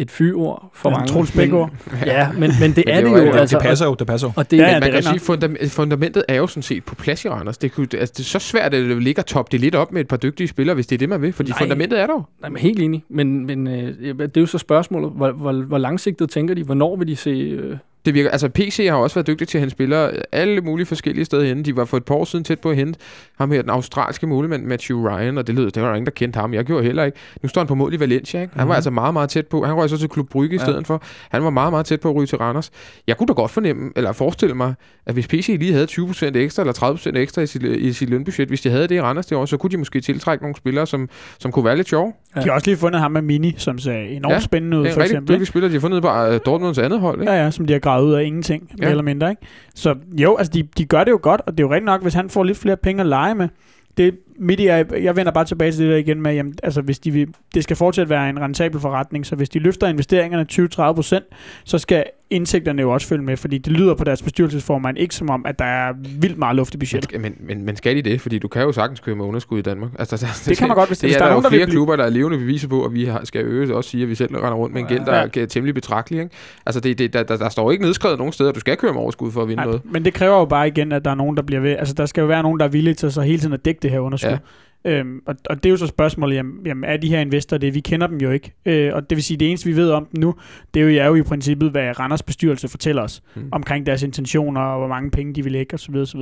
et 0.00 0.10
fyord 0.10 0.70
for 0.74 0.90
Ja, 0.90 0.96
mange. 0.96 1.08
Troels 1.12 1.34
Men- 1.34 1.42
Bækgaard. 1.44 1.70
Ja, 2.06 2.32
men, 2.32 2.40
men 2.40 2.50
det 2.50 2.60
Men 2.60 2.94
er 2.94 3.00
det 3.00 3.10
det 3.10 3.26
jo- 3.26 3.32
altså, 3.32 3.58
det 3.58 3.62
passer 3.66 3.86
jo, 3.86 3.94
det 3.94 4.06
passer 4.06 4.26
jo. 4.28 4.32
Og 4.36 4.50
det, 4.50 4.56
Ja, 4.56 4.62
ja, 4.62 4.68
ja, 4.68 4.74
Men 4.74 4.80
man 4.80 4.92
det 4.92 5.04
kan 5.04 5.18
sige, 5.20 5.32
fundam- 5.32 5.68
fundamentet 5.68 6.24
er 6.28 6.34
jo 6.34 6.46
sådan 6.46 6.62
set 6.62 6.84
på 6.84 6.94
plads 6.94 7.24
i 7.24 7.28
Randers. 7.28 7.58
Det, 7.58 7.72
kunne, 7.72 7.86
altså, 7.92 8.12
det 8.16 8.20
er 8.20 8.24
så 8.24 8.38
svært, 8.38 8.74
at 8.74 8.88
det 8.88 9.02
ligger 9.02 9.22
top 9.22 9.52
det 9.52 9.60
lidt 9.60 9.74
op 9.74 9.92
med 9.92 10.00
et 10.00 10.08
par 10.08 10.16
dygtige 10.16 10.48
spillere, 10.48 10.74
hvis 10.74 10.86
det 10.86 10.96
er 10.96 10.98
det, 10.98 11.08
man 11.08 11.22
vil. 11.22 11.32
Fordi 11.32 11.50
Nej. 11.50 11.58
fundamentet 11.58 12.00
er 12.00 12.06
der 12.06 12.12
jo. 12.14 12.22
Nej, 12.40 12.50
men 12.50 12.60
helt 12.62 12.80
enig. 12.80 13.04
Men, 13.08 13.46
men 13.46 13.66
øh, 13.66 13.94
det 14.18 14.36
er 14.36 14.40
jo 14.40 14.46
så 14.46 14.58
spørgsmålet, 14.58 15.10
hvor, 15.16 15.30
hvor, 15.32 15.52
hvor 15.52 15.78
langsigtet 15.78 16.30
tænker 16.30 16.54
de? 16.54 16.62
Hvornår 16.64 16.96
vil 16.96 17.08
de 17.08 17.16
se... 17.16 17.30
Øh, 17.30 17.76
Det 18.08 18.14
virker, 18.14 18.30
altså 18.30 18.48
PC 18.48 18.86
har 18.90 18.96
også 18.96 19.14
været 19.14 19.26
dygtig 19.26 19.48
til 19.48 19.58
at 19.58 19.60
hente 19.60 19.70
spillere 19.70 20.12
alle 20.32 20.60
mulige 20.60 20.86
forskellige 20.86 21.24
steder 21.24 21.44
henne. 21.44 21.62
De 21.62 21.76
var 21.76 21.84
for 21.84 21.96
et 21.96 22.04
par 22.04 22.14
år 22.14 22.24
siden 22.24 22.44
tæt 22.44 22.60
på 22.60 22.70
at 22.70 22.76
hente 22.76 22.98
ham 23.38 23.50
her, 23.50 23.60
den 23.62 23.70
australske 23.70 24.26
målmand 24.26 24.64
Matthew 24.64 25.08
Ryan, 25.08 25.38
og 25.38 25.46
det 25.46 25.54
lød, 25.54 25.70
det 25.70 25.82
var 25.82 25.88
der 25.88 25.94
ingen, 25.94 26.06
der 26.06 26.10
kendte 26.12 26.40
ham. 26.40 26.54
Jeg 26.54 26.64
gjorde 26.64 26.84
heller 26.84 27.04
ikke. 27.04 27.18
Nu 27.42 27.48
står 27.48 27.60
han 27.60 27.68
på 27.68 27.74
mål 27.74 27.94
i 27.94 28.00
Valencia, 28.00 28.40
ikke? 28.40 28.52
Han 28.52 28.60
var 28.60 28.64
Mhm. 28.64 28.76
altså 28.76 28.90
meget, 28.90 29.12
meget 29.12 29.30
tæt 29.30 29.46
på. 29.46 29.64
Han 29.64 29.74
røg 29.74 29.90
så 29.90 29.98
til 29.98 30.08
Klub 30.08 30.28
Brygge 30.28 30.54
i 30.56 30.58
Ja. 30.58 30.64
stedet 30.64 30.86
for. 30.86 31.02
Han 31.30 31.44
var 31.44 31.50
meget, 31.50 31.72
meget 31.72 31.86
tæt 31.86 32.00
på 32.00 32.08
at 32.10 32.14
ryge 32.16 32.26
til 32.26 32.38
Randers. 32.38 32.70
Jeg 33.06 33.16
kunne 33.16 33.26
da 33.26 33.32
godt 33.32 33.50
fornemme, 33.50 33.90
eller 33.96 34.12
forestille 34.12 34.54
mig, 34.54 34.74
at 35.06 35.14
hvis 35.14 35.26
PC 35.26 35.56
lige 35.58 35.72
havde 35.72 35.86
20% 35.86 36.36
ekstra, 36.36 36.62
eller 36.62 36.72
30% 36.72 37.16
ekstra 37.16 37.42
i 37.42 37.46
sit, 37.46 37.62
i 37.62 37.92
sit 37.92 38.10
lønbudget, 38.10 38.48
hvis 38.48 38.60
de 38.60 38.70
havde 38.70 38.88
det 38.88 38.94
i 38.94 39.00
Randers 39.00 39.26
det 39.26 39.38
år, 39.38 39.46
så 39.46 39.56
kunne 39.56 39.70
de 39.70 39.76
måske 39.76 40.00
tiltrække 40.00 40.44
nogle 40.44 40.56
spillere, 40.56 40.86
som, 40.86 41.08
som 41.38 41.52
kunne 41.52 41.64
være 41.64 41.76
lidt 41.76 41.88
sjove. 41.88 42.12
De 42.42 42.48
har 42.48 42.52
også 42.52 42.66
lige 42.66 42.76
fundet 42.76 43.00
ham 43.00 43.12
med 43.12 43.22
Mini, 43.22 43.54
som 43.56 43.78
ser 43.78 43.92
enormt 43.92 44.32
Ja, 44.34 44.38
spændende 44.40 44.78
ud, 44.78 44.86
er 44.86 44.90
for 44.90 44.94
en 44.96 45.02
rigtig 45.02 45.14
eksempel. 45.14 45.34
dygtig 45.34 45.46
spiller, 45.46 45.68
de 45.68 45.74
har 45.74 45.80
fundet 45.80 46.02
bare 46.02 46.34
uh, 46.34 46.40
Dortmunds 46.46 46.78
andet 46.78 47.00
hold. 47.00 47.20
Ikke? 47.20 47.32
Ja, 47.32 47.44
ja, 47.44 47.50
som 47.50 47.66
de 47.66 47.72
har 47.72 47.80
gravet 47.80 48.06
ud 48.06 48.12
af 48.12 48.24
ingenting, 48.24 48.62
mere 48.78 48.84
Ja. 48.86 48.90
eller 48.90 49.02
mindre. 49.02 49.30
Ikke? 49.30 49.42
Så 49.74 49.94
jo, 50.12 50.36
altså 50.36 50.52
de, 50.54 50.62
de 50.78 50.84
gør 50.84 51.04
det 51.04 51.10
jo 51.10 51.18
godt, 51.22 51.40
og 51.46 51.52
det 51.52 51.60
er 51.64 51.66
jo 51.68 51.72
rigtig 51.74 51.86
nok, 51.86 52.02
hvis 52.02 52.14
han 52.14 52.30
får 52.30 52.44
lidt 52.44 52.58
flere 52.58 52.76
penge 52.76 53.00
at 53.00 53.06
lege 53.06 53.34
med. 53.34 53.48
Det 53.96 54.14
midt 54.38 54.60
i, 54.60 54.66
jeg, 54.66 54.86
jeg 55.02 55.16
vender 55.16 55.32
bare 55.32 55.44
tilbage 55.44 55.72
til 55.72 55.84
det 55.84 55.90
der 55.90 55.96
igen 55.96 56.22
med, 56.22 56.34
jamen, 56.34 56.54
altså 56.62 56.80
hvis 56.80 56.98
de 56.98 57.10
vil, 57.10 57.28
det 57.54 57.64
skal 57.64 57.76
fortsat 57.76 58.10
være 58.10 58.30
en 58.30 58.40
rentabel 58.40 58.80
forretning, 58.80 59.26
så 59.26 59.36
hvis 59.36 59.48
de 59.48 59.58
løfter 59.58 59.86
investeringerne 59.88 60.46
20-30%, 60.52 61.62
så 61.64 61.78
skal 61.78 62.04
indtægterne 62.30 62.82
jo 62.82 62.90
også 62.92 63.06
følge 63.06 63.24
med, 63.24 63.36
fordi 63.36 63.58
det 63.58 63.72
lyder 63.72 63.94
på 63.94 64.04
deres 64.04 64.22
bestyrelsesformand 64.22 64.98
ikke 64.98 65.14
som 65.14 65.30
om, 65.30 65.46
at 65.46 65.58
der 65.58 65.64
er 65.64 65.92
vildt 66.20 66.38
meget 66.38 66.56
luft 66.56 66.74
i 66.74 66.78
budgettet. 66.78 67.20
men, 67.20 67.34
men, 67.40 67.64
men 67.64 67.76
skal 67.76 67.96
de 67.96 68.02
det? 68.02 68.20
Fordi 68.20 68.38
du 68.38 68.48
kan 68.48 68.62
jo 68.62 68.72
sagtens 68.72 69.00
køre 69.00 69.16
med 69.16 69.24
underskud 69.24 69.58
i 69.58 69.62
Danmark. 69.62 69.90
Altså, 69.98 70.16
der, 70.16 70.50
Det 70.50 70.58
kan 70.58 70.68
man 70.68 70.76
godt, 70.76 70.88
hvis, 70.88 70.98
Det 70.98 71.08
hvis 71.08 71.14
er 71.14 71.18
der 71.18 71.24
er 71.24 71.28
der 71.28 71.34
nogen, 71.34 71.44
der 71.44 71.50
flere 71.50 71.66
blive... 71.66 71.72
klubber, 71.74 71.96
der 71.96 72.04
er 72.04 72.10
levende 72.10 72.38
beviser 72.38 72.68
på, 72.68 72.84
at 72.84 72.92
vi 72.94 73.04
har, 73.04 73.20
skal 73.24 73.44
øge 73.44 73.74
også 73.76 73.90
sige, 73.90 74.02
at 74.02 74.08
vi 74.08 74.14
selv 74.14 74.34
render 74.36 74.54
rundt 74.54 74.74
med 74.74 74.82
en 74.82 74.88
gæld, 74.88 75.04
der 75.06 75.16
Ja. 75.36 75.40
er 75.42 75.46
temmelig 75.46 75.74
betragtelig. 75.74 76.20
Ikke? 76.20 76.34
Altså, 76.66 76.80
det, 76.80 76.98
det, 76.98 77.12
der, 77.12 77.22
der, 77.22 77.36
der, 77.36 77.48
står 77.48 77.70
ikke 77.72 77.84
nedskrevet 77.84 78.18
nogen 78.18 78.32
steder, 78.32 78.48
at 78.48 78.54
du 78.54 78.60
skal 78.60 78.76
køre 78.76 78.92
med 78.92 79.00
overskud 79.00 79.32
for 79.32 79.42
at 79.42 79.48
vinde 79.48 79.56
Nej, 79.56 79.64
noget. 79.64 79.80
men 79.84 80.04
det 80.04 80.14
kræver 80.14 80.38
jo 80.38 80.44
bare 80.44 80.68
igen, 80.68 80.92
at 80.92 81.04
der 81.04 81.10
er 81.10 81.14
nogen, 81.14 81.36
der 81.36 81.42
bliver 81.42 81.60
ved. 81.60 81.70
Altså, 81.78 81.94
der 81.94 82.06
skal 82.06 82.20
jo 82.20 82.26
være 82.26 82.42
nogen, 82.42 82.58
der 82.60 82.64
er 82.66 82.70
villige 82.70 82.94
til 82.94 83.12
så 83.12 83.20
hele 83.20 83.38
tiden 83.38 83.52
at 83.52 83.64
dække 83.64 83.78
det 83.82 83.90
her 83.90 83.98
underskud. 83.98 84.30
Ja. 84.30 84.38
Øhm, 84.84 85.20
og, 85.26 85.34
og 85.50 85.56
det 85.56 85.66
er 85.66 85.70
jo 85.70 85.76
så 85.76 85.86
spørgsmålet, 85.86 86.36
jamen, 86.36 86.66
jamen 86.66 86.84
er 86.84 86.96
de 86.96 87.08
her 87.08 87.20
investorer 87.20 87.58
det? 87.58 87.74
Vi 87.74 87.80
kender 87.80 88.06
dem 88.06 88.18
jo 88.18 88.30
ikke. 88.30 88.54
Øh, 88.66 88.94
og 88.94 89.10
det 89.10 89.16
vil 89.16 89.24
sige, 89.24 89.36
det 89.36 89.48
eneste, 89.48 89.66
vi 89.66 89.76
ved 89.76 89.90
om 89.90 90.06
dem 90.06 90.20
nu, 90.20 90.34
det 90.74 90.82
er 90.82 90.84
jo, 90.84 91.00
er 91.00 91.06
jo 91.06 91.14
i 91.14 91.22
princippet, 91.22 91.70
hvad 91.70 92.00
Randers 92.00 92.22
bestyrelse 92.22 92.68
fortæller 92.68 93.02
os 93.02 93.22
mm. 93.36 93.48
omkring 93.52 93.86
deres 93.86 94.02
intentioner, 94.02 94.60
og 94.60 94.78
hvor 94.78 94.88
mange 94.88 95.10
penge 95.10 95.34
de 95.34 95.42
vil 95.42 95.52
lægge, 95.52 95.74
osv. 95.74 95.94
osv. 95.94 96.20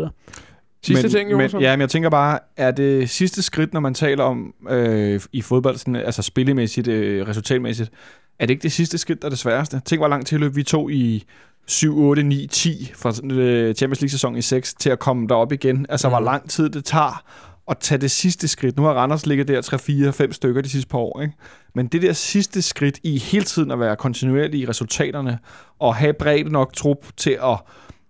Sidste 0.83 1.03
men, 1.03 1.11
ting, 1.11 1.33
Jonas? 1.33 1.53
men, 1.53 1.63
Ja, 1.63 1.77
men 1.77 1.81
jeg 1.81 1.91
tænker 1.91 2.11
bare, 2.11 2.39
er 2.57 2.71
det 2.71 3.11
sidste 3.11 3.43
skridt, 3.43 3.73
når 3.73 3.81
man 3.81 3.95
taler 3.95 4.25
om 4.25 4.55
øh, 4.71 5.21
i 5.33 5.43
fodbold, 5.43 5.77
sådan, 5.77 5.97
altså 5.97 6.23
spillemæssigt, 6.23 6.89
øh, 6.89 7.29
resultatmæssigt, 7.29 7.91
er 8.39 8.47
det 8.47 8.51
ikke 8.51 8.63
det 8.63 8.73
sidste 8.73 8.99
skridt, 8.99 9.23
der 9.23 9.27
er 9.27 9.31
det 9.31 9.39
sværeste? 9.39 9.81
Tænk, 9.85 10.01
hvor 10.01 10.09
lang 10.09 10.27
tilløb 10.27 10.57
vi 10.57 10.63
tog 10.63 10.93
i 10.93 11.25
7, 11.67 11.99
8, 11.99 12.23
9, 12.23 12.47
10 12.47 12.93
fra 12.97 13.09
øh, 13.09 13.75
Champions 13.75 14.01
League-sæson 14.01 14.37
i 14.37 14.43
6 14.43 14.75
til 14.75 14.91
at 14.91 14.99
komme 14.99 15.29
derop 15.29 15.53
igen. 15.53 15.87
Altså, 15.89 16.09
mm. 16.09 16.13
hvor 16.13 16.21
lang 16.21 16.51
tid 16.51 16.71
det 16.71 16.85
tager 16.85 17.25
at 17.71 17.79
tage 17.79 17.99
det 17.99 18.11
sidste 18.11 18.49
skridt. 18.49 18.77
Nu 18.77 18.83
har 18.83 18.93
Randers 18.93 19.27
ligget 19.27 19.49
der 19.49 19.61
3, 19.61 19.79
4, 19.79 20.13
5 20.13 20.33
stykker 20.33 20.63
de 20.63 20.69
sidste 20.69 20.89
par 20.89 20.99
år, 20.99 21.21
ikke? 21.21 21.35
Men 21.75 21.87
det 21.87 22.03
der 22.03 22.13
sidste 22.13 22.63
skridt 22.63 23.01
i 23.03 23.19
hele 23.19 23.45
tiden 23.45 23.71
at 23.71 23.81
være 23.81 23.97
kontinuerlig 23.97 24.61
i 24.61 24.69
resultaterne, 24.69 25.39
og 25.79 25.95
have 25.95 26.13
bredt 26.13 26.53
nok 26.53 26.73
trup 26.73 27.07
til 27.17 27.39
at 27.43 27.59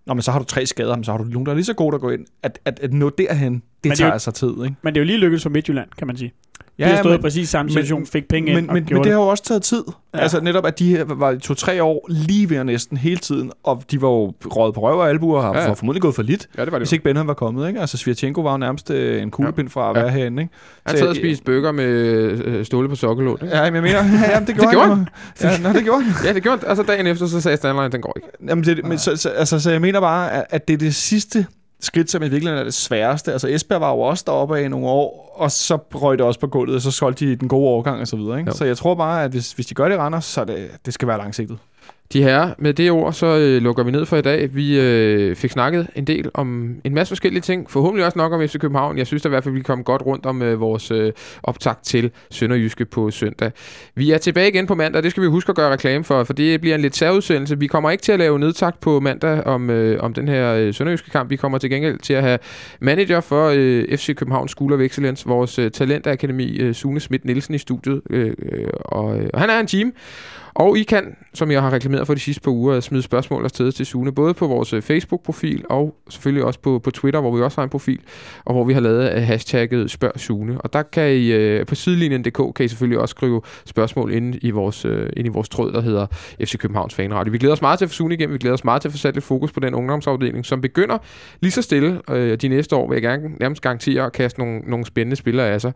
Nå, 0.07 0.15
men 0.15 0.23
så 0.23 0.31
har 0.31 0.39
du 0.39 0.45
tre 0.45 0.67
skader, 0.67 0.97
men 0.97 1.05
så 1.05 1.11
har 1.11 1.19
du 1.19 1.25
nogen, 1.25 1.47
der 1.47 1.53
er 1.53 1.57
lige 1.57 1.65
så 1.65 1.75
gode 1.75 1.95
at 1.95 2.01
gå 2.01 2.11
ind. 2.11 2.27
At, 2.43 2.59
at, 2.65 2.81
at 2.81 2.93
nå 2.93 3.11
derhen, 3.11 3.63
det 3.77 3.85
det 3.85 3.91
er 3.91 3.95
tager 3.97 4.09
jo- 4.09 4.13
altså 4.13 4.31
tid, 4.31 4.49
ikke? 4.65 4.75
Men 4.83 4.95
det 4.95 5.01
er 5.01 5.05
jo 5.05 5.07
lige 5.07 5.19
lykkedes 5.19 5.43
for 5.43 5.51
Midtjylland, 5.51 5.89
kan 5.99 6.07
man 6.07 6.17
sige. 6.17 6.33
Ja, 6.79 6.85
de 6.85 6.91
har 6.91 7.03
stået 7.03 7.19
i 7.19 7.21
præcis 7.21 7.49
samme 7.49 7.67
men- 7.67 7.73
situation, 7.73 8.07
fik 8.07 8.29
penge 8.29 8.51
ind 8.51 8.61
men, 8.61 8.69
og 8.71 8.75
men, 8.75 8.85
gjorde 8.85 8.99
men 8.99 9.05
det 9.05 9.13
har 9.13 9.21
jo 9.21 9.27
også 9.29 9.45
taget 9.45 9.63
tid. 9.63 9.83
Ja. 10.15 10.19
Altså 10.19 10.41
netop, 10.41 10.67
at 10.67 10.79
de 10.79 10.89
her 10.97 11.05
var 11.05 11.31
i 11.31 11.39
to-tre 11.39 11.83
år 11.83 12.07
lige 12.11 12.51
ved 12.51 12.65
næsten 12.65 12.97
hele 12.97 13.17
tiden, 13.17 13.51
og 13.65 13.83
de 13.91 14.03
var 14.03 14.09
jo 14.09 14.35
røget 14.45 14.75
på 14.75 14.81
røv 14.81 14.99
og 14.99 15.09
albuer, 15.09 15.39
og 15.39 15.45
har 15.55 15.61
Ja, 15.63 15.73
formodentlig 15.73 16.03
gået 16.03 16.15
for 16.15 16.23
lidt, 16.23 16.49
Ja, 16.59 16.65
det 16.65 16.73
var 16.73 16.79
det 16.79 16.81
hvis 16.81 16.93
jo. 16.93 16.95
ikke 16.95 17.05
Benham 17.05 17.27
var 17.27 17.35
kommet. 17.35 17.69
Ikke? 17.69 17.81
Altså 17.81 17.97
Svirchenko 17.99 18.41
var 18.41 18.51
jo 18.53 18.57
nærmest 18.59 18.91
øh, 18.91 19.23
en 19.23 19.31
kuglepind 19.31 19.69
fra 19.69 19.91
at 19.91 19.97
Ja. 19.97 20.03
være 20.03 20.11
herinde. 20.13 20.43
Ikke? 20.43 20.55
Han 20.87 20.97
Så 20.97 21.01
sad 21.01 21.09
og 21.09 21.17
spiste 21.17 21.45
bøger 21.45 21.73
med 21.73 21.85
øh, 21.85 22.65
ståle 22.65 22.89
på 22.89 22.95
sokkelån. 22.95 23.39
Ja, 23.43 23.65
men 23.71 23.75
jeg 23.75 23.83
mener, 23.83 23.97
ja, 24.27 24.31
jamen, 24.33 24.47
det 24.47 24.55
gjorde, 24.55 24.71
gjorde 24.71 24.89
han. 24.89 24.99
jo. 25.43 25.49
Ja, 25.49 25.59
nå, 25.63 25.73
det 25.73 25.85
gjorde 25.85 26.03
han. 26.03 26.27
Ja, 26.27 26.33
det 26.35 26.43
gjorde 26.43 26.59
han. 26.61 26.69
Altså 26.69 26.83
dagen 26.83 27.07
efter, 27.07 27.27
så 27.27 27.41
sagde 27.41 27.57
Stanley, 27.57 27.89
den 27.93 28.01
går 28.01 28.13
ikke. 28.17 28.29
Jamen, 28.49 28.65
det, 28.65 28.85
men, 28.87 28.99
så, 28.99 29.17
så, 29.17 29.29
altså, 29.29 29.61
så 29.61 29.71
jeg 29.71 29.81
mener 29.81 30.01
bare, 30.01 30.33
at, 30.33 30.45
at 30.51 30.69
det 30.69 30.75
er 30.75 30.79
det 30.79 30.95
sidste 30.95 31.47
skridt, 31.81 32.11
som 32.11 32.23
i 32.23 32.29
virkeligheden 32.29 32.61
er 32.61 32.65
det 32.65 32.75
sværeste. 32.75 33.33
Altså 33.33 33.49
Esbjerg 33.49 33.81
var 33.81 33.91
jo 33.93 34.01
også 34.01 34.25
deroppe 34.27 34.59
af 34.59 34.63
i 34.63 34.69
nogle 34.69 34.87
år, 34.87 35.35
og 35.37 35.51
så 35.51 35.79
røg 35.95 36.19
det 36.19 36.27
også 36.27 36.41
på 36.41 36.47
gulvet, 36.47 36.77
og 36.77 36.83
så 36.83 36.91
solgte 36.91 37.27
de 37.27 37.37
den 37.37 37.49
gode 37.49 37.69
overgang 37.69 38.01
og 38.01 38.07
så 38.07 38.17
videre. 38.17 38.39
Ikke? 38.39 38.51
Jo. 38.51 38.57
Så 38.57 38.65
jeg 38.65 38.77
tror 38.77 38.95
bare, 38.95 39.25
at 39.25 39.31
hvis, 39.31 39.53
hvis 39.53 39.67
de 39.67 39.75
gør 39.75 39.89
det 39.89 39.95
i 39.95 39.99
Randers, 39.99 40.25
så 40.25 40.45
det, 40.45 40.71
det 40.87 40.95
skal 40.95 41.09
være 41.09 41.19
langsigtet. 41.19 41.59
De 42.13 42.23
her, 42.23 42.51
med 42.59 42.75
det 42.75 42.91
ord, 42.91 43.13
så 43.13 43.27
øh, 43.27 43.63
lukker 43.63 43.83
vi 43.83 43.91
ned 43.91 44.07
for 44.07 44.17
i 44.17 44.23
dag. 44.23 44.55
Vi 44.55 44.81
øh, 44.81 45.37
fik 45.37 45.51
snakket 45.51 45.87
en 45.95 46.05
del 46.05 46.31
om 46.35 46.77
en 46.85 46.95
masse 46.95 47.11
forskellige 47.11 47.43
ting. 47.43 47.71
Forhåbentlig 47.71 48.07
også 48.07 48.19
nok 48.19 48.33
om 48.33 48.49
FC 48.49 48.59
København. 48.59 48.99
Jeg 48.99 49.07
synes 49.07 49.23
da 49.23 49.29
i 49.29 49.31
hvert 49.31 49.45
fald, 49.45 49.55
vi 49.55 49.61
kom 49.61 49.85
godt 49.85 50.03
rundt 50.07 50.27
om 50.27 50.43
øh, 50.43 50.61
vores 50.61 50.91
øh, 50.91 51.13
optakt 51.43 51.85
til 51.85 52.11
Sønderjyske 52.31 52.85
på 52.85 53.11
søndag. 53.11 53.53
Vi 53.95 54.11
er 54.11 54.19
tilbage 54.19 54.49
igen 54.49 54.67
på 54.67 54.75
mandag. 54.75 55.03
Det 55.03 55.11
skal 55.11 55.23
vi 55.23 55.29
huske 55.29 55.51
at 55.51 55.57
gøre 55.57 55.73
reklame 55.73 56.05
for, 56.05 56.25
for 56.25 56.33
det 56.33 56.61
bliver 56.61 56.75
en 56.75 56.81
lidt 56.81 56.97
særudsendelse. 56.97 57.59
Vi 57.59 57.67
kommer 57.67 57.91
ikke 57.91 58.03
til 58.03 58.13
at 58.13 58.19
lave 58.19 58.39
nedtakt 58.39 58.81
på 58.81 59.01
mandag 59.01 59.45
om, 59.45 59.71
øh, 59.71 60.03
om 60.03 60.15
den 60.15 60.29
her 60.29 60.55
øh, 60.55 60.75
Sønderjyske 60.75 61.11
kamp. 61.11 61.31
Vi 61.31 61.37
kommer 61.37 61.59
til 61.59 61.71
gengæld 61.71 61.99
til 61.99 62.15
at 62.15 62.23
have 62.23 62.39
manager 62.81 63.21
for 63.21 63.53
øh, 63.55 63.99
FC 63.99 64.15
København 64.15 64.49
School 64.49 64.73
of 64.73 64.81
Excellence, 64.81 65.27
vores 65.27 65.59
øh, 65.59 65.71
talentakademi, 65.71 66.57
øh, 66.59 66.75
Sune 66.75 67.01
Schmidt 67.01 67.25
Nielsen 67.25 67.55
i 67.55 67.59
studiet. 67.59 68.01
Øh, 68.11 68.35
øh, 68.43 68.69
og, 68.75 69.19
øh, 69.19 69.31
og 69.35 69.41
han 69.41 69.51
er 69.51 69.61
en 69.61 69.67
team. 69.67 69.93
Og 70.59 70.79
I 70.79 70.83
kan, 70.83 71.17
som 71.35 71.51
jeg 71.51 71.63
har 71.63 71.73
reklameret 71.73 72.07
for 72.07 72.15
de 72.15 72.21
sidste 72.21 72.43
par 72.43 72.51
uger, 72.51 72.81
smide 72.81 73.03
spørgsmål 73.03 73.45
afsted 73.45 73.73
til 73.73 73.87
Sune, 73.87 74.13
både 74.13 74.35
på 74.35 74.47
vores 74.47 74.73
øh, 74.73 74.83
Facebook-profil 74.83 75.65
og 75.71 75.95
selvfølgelig 76.09 76.45
også 76.45 76.61
på, 76.61 76.79
på 76.79 76.91
Twitter, 76.91 77.21
hvor 77.21 77.37
vi 77.37 77.43
også 77.43 77.61
har 77.61 77.65
en 77.65 77.71
profil, 77.71 78.01
og 78.45 78.55
hvor 78.55 78.65
vi 78.65 78.73
har 78.73 78.81
lavet 78.81 79.13
øh, 79.13 79.23
hashtagget 79.23 79.91
Spørg 79.91 80.13
Sune. 80.21 80.61
Og 80.61 80.73
der 80.73 80.83
kan 80.83 81.13
I 81.13 81.33
øh, 81.33 81.67
på 81.67 81.75
sidelinjen.dk 81.75 82.55
kan 82.55 82.65
I 82.65 82.69
selvfølgelig 82.69 82.99
også 82.99 83.13
skrive 83.13 83.43
spørgsmål 83.67 84.13
ind 84.13 84.35
i 84.43 84.51
vores, 84.51 84.85
ind 85.17 85.27
i 85.27 85.29
vores 85.29 85.49
tråd, 85.49 85.73
der 85.73 85.81
hedder 85.81 86.07
FC 86.41 86.59
Københavns 86.59 86.95
Fanradio. 86.95 87.33
Vi 87.33 87.39
glæder 87.39 87.55
os 87.55 87.63
meget 87.63 87.79
til 87.79 87.85
at 87.85 87.91
få 87.91 87.95
Sune 87.95 88.15
igennem, 88.15 88.33
vi 88.33 88.39
glæder 88.39 88.55
os 88.55 88.65
meget 88.65 88.83
til 88.83 88.89
at 88.89 88.93
få 88.93 88.99
sat 88.99 89.15
lidt 89.15 89.25
fokus 89.25 89.53
på 89.53 89.61
den 89.61 89.75
ungdomsafdeling, 89.75 90.47
som 90.47 90.61
begynder 90.61 90.99
lige 91.41 91.53
så 91.53 91.63
stille 91.63 92.01
øh, 92.11 92.37
de 92.37 92.49
næste 92.49 92.77
år, 92.77 92.89
vil 92.89 92.95
jeg 92.95 93.03
gerne 93.03 93.29
nærmest 93.41 93.63
garantere 93.63 94.05
at 94.05 94.13
kaste 94.13 94.41
nogle, 94.41 94.59
nogle 94.59 94.87
spændende 94.87 95.17
spillere 95.17 95.49
af 95.49 95.61
sig. 95.61 95.73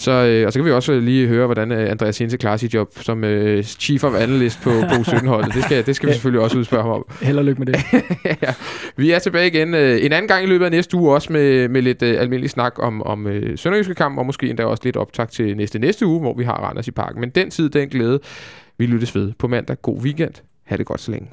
Så, 0.00 0.10
øh, 0.10 0.46
og 0.46 0.52
så 0.52 0.58
kan 0.58 0.66
vi 0.66 0.70
også 0.70 1.00
lige 1.00 1.26
høre, 1.26 1.46
hvordan 1.46 1.72
øh, 1.72 1.90
Andreas 1.90 2.18
Hinse 2.18 2.36
klarer 2.36 2.56
sit 2.56 2.74
job 2.74 2.98
som 3.00 3.24
øh, 3.24 3.64
chief 3.64 4.04
of 4.04 4.14
analyst 4.14 4.60
på, 4.62 4.70
på 4.70 4.94
U17-holdet. 4.94 5.54
Det 5.54 5.64
skal, 5.64 5.86
det 5.86 5.96
skal 5.96 6.08
vi 6.08 6.12
selvfølgelig 6.12 6.42
også 6.42 6.58
udspørge 6.58 6.82
ham 6.82 6.92
om. 6.92 7.04
Held 7.22 7.38
og 7.38 7.44
lykke 7.44 7.64
med 7.64 7.66
det. 7.66 7.76
ja. 8.42 8.54
Vi 8.96 9.10
er 9.10 9.18
tilbage 9.18 9.46
igen 9.46 9.74
øh, 9.74 10.04
en 10.04 10.12
anden 10.12 10.28
gang 10.28 10.44
i 10.44 10.46
løbet 10.46 10.64
af 10.64 10.70
næste 10.70 10.96
uge, 10.96 11.14
også 11.14 11.32
med, 11.32 11.68
med 11.68 11.82
lidt 11.82 12.02
øh, 12.02 12.20
almindelig 12.20 12.50
snak 12.50 12.74
om, 12.78 13.02
om 13.02 13.26
øh, 13.26 13.58
Sønderjyske 13.58 13.94
kamp, 13.94 14.18
og 14.18 14.26
måske 14.26 14.48
endda 14.48 14.64
også 14.64 14.82
lidt 14.84 14.96
optag 14.96 15.28
til 15.28 15.56
næste 15.56 15.78
næste 15.78 16.06
uge, 16.06 16.20
hvor 16.20 16.34
vi 16.34 16.44
har 16.44 16.54
Randers 16.54 16.88
i 16.88 16.90
parken. 16.90 17.20
Men 17.20 17.30
den 17.30 17.50
tid, 17.50 17.70
den 17.70 17.88
glæde, 17.88 18.20
vi 18.78 18.86
lyttes 18.86 19.14
ved 19.14 19.32
på 19.38 19.48
mandag. 19.48 19.82
God 19.82 20.02
weekend. 20.02 20.34
Ha' 20.64 20.76
det 20.76 20.86
godt 20.86 21.00
så 21.00 21.10
længe. 21.10 21.28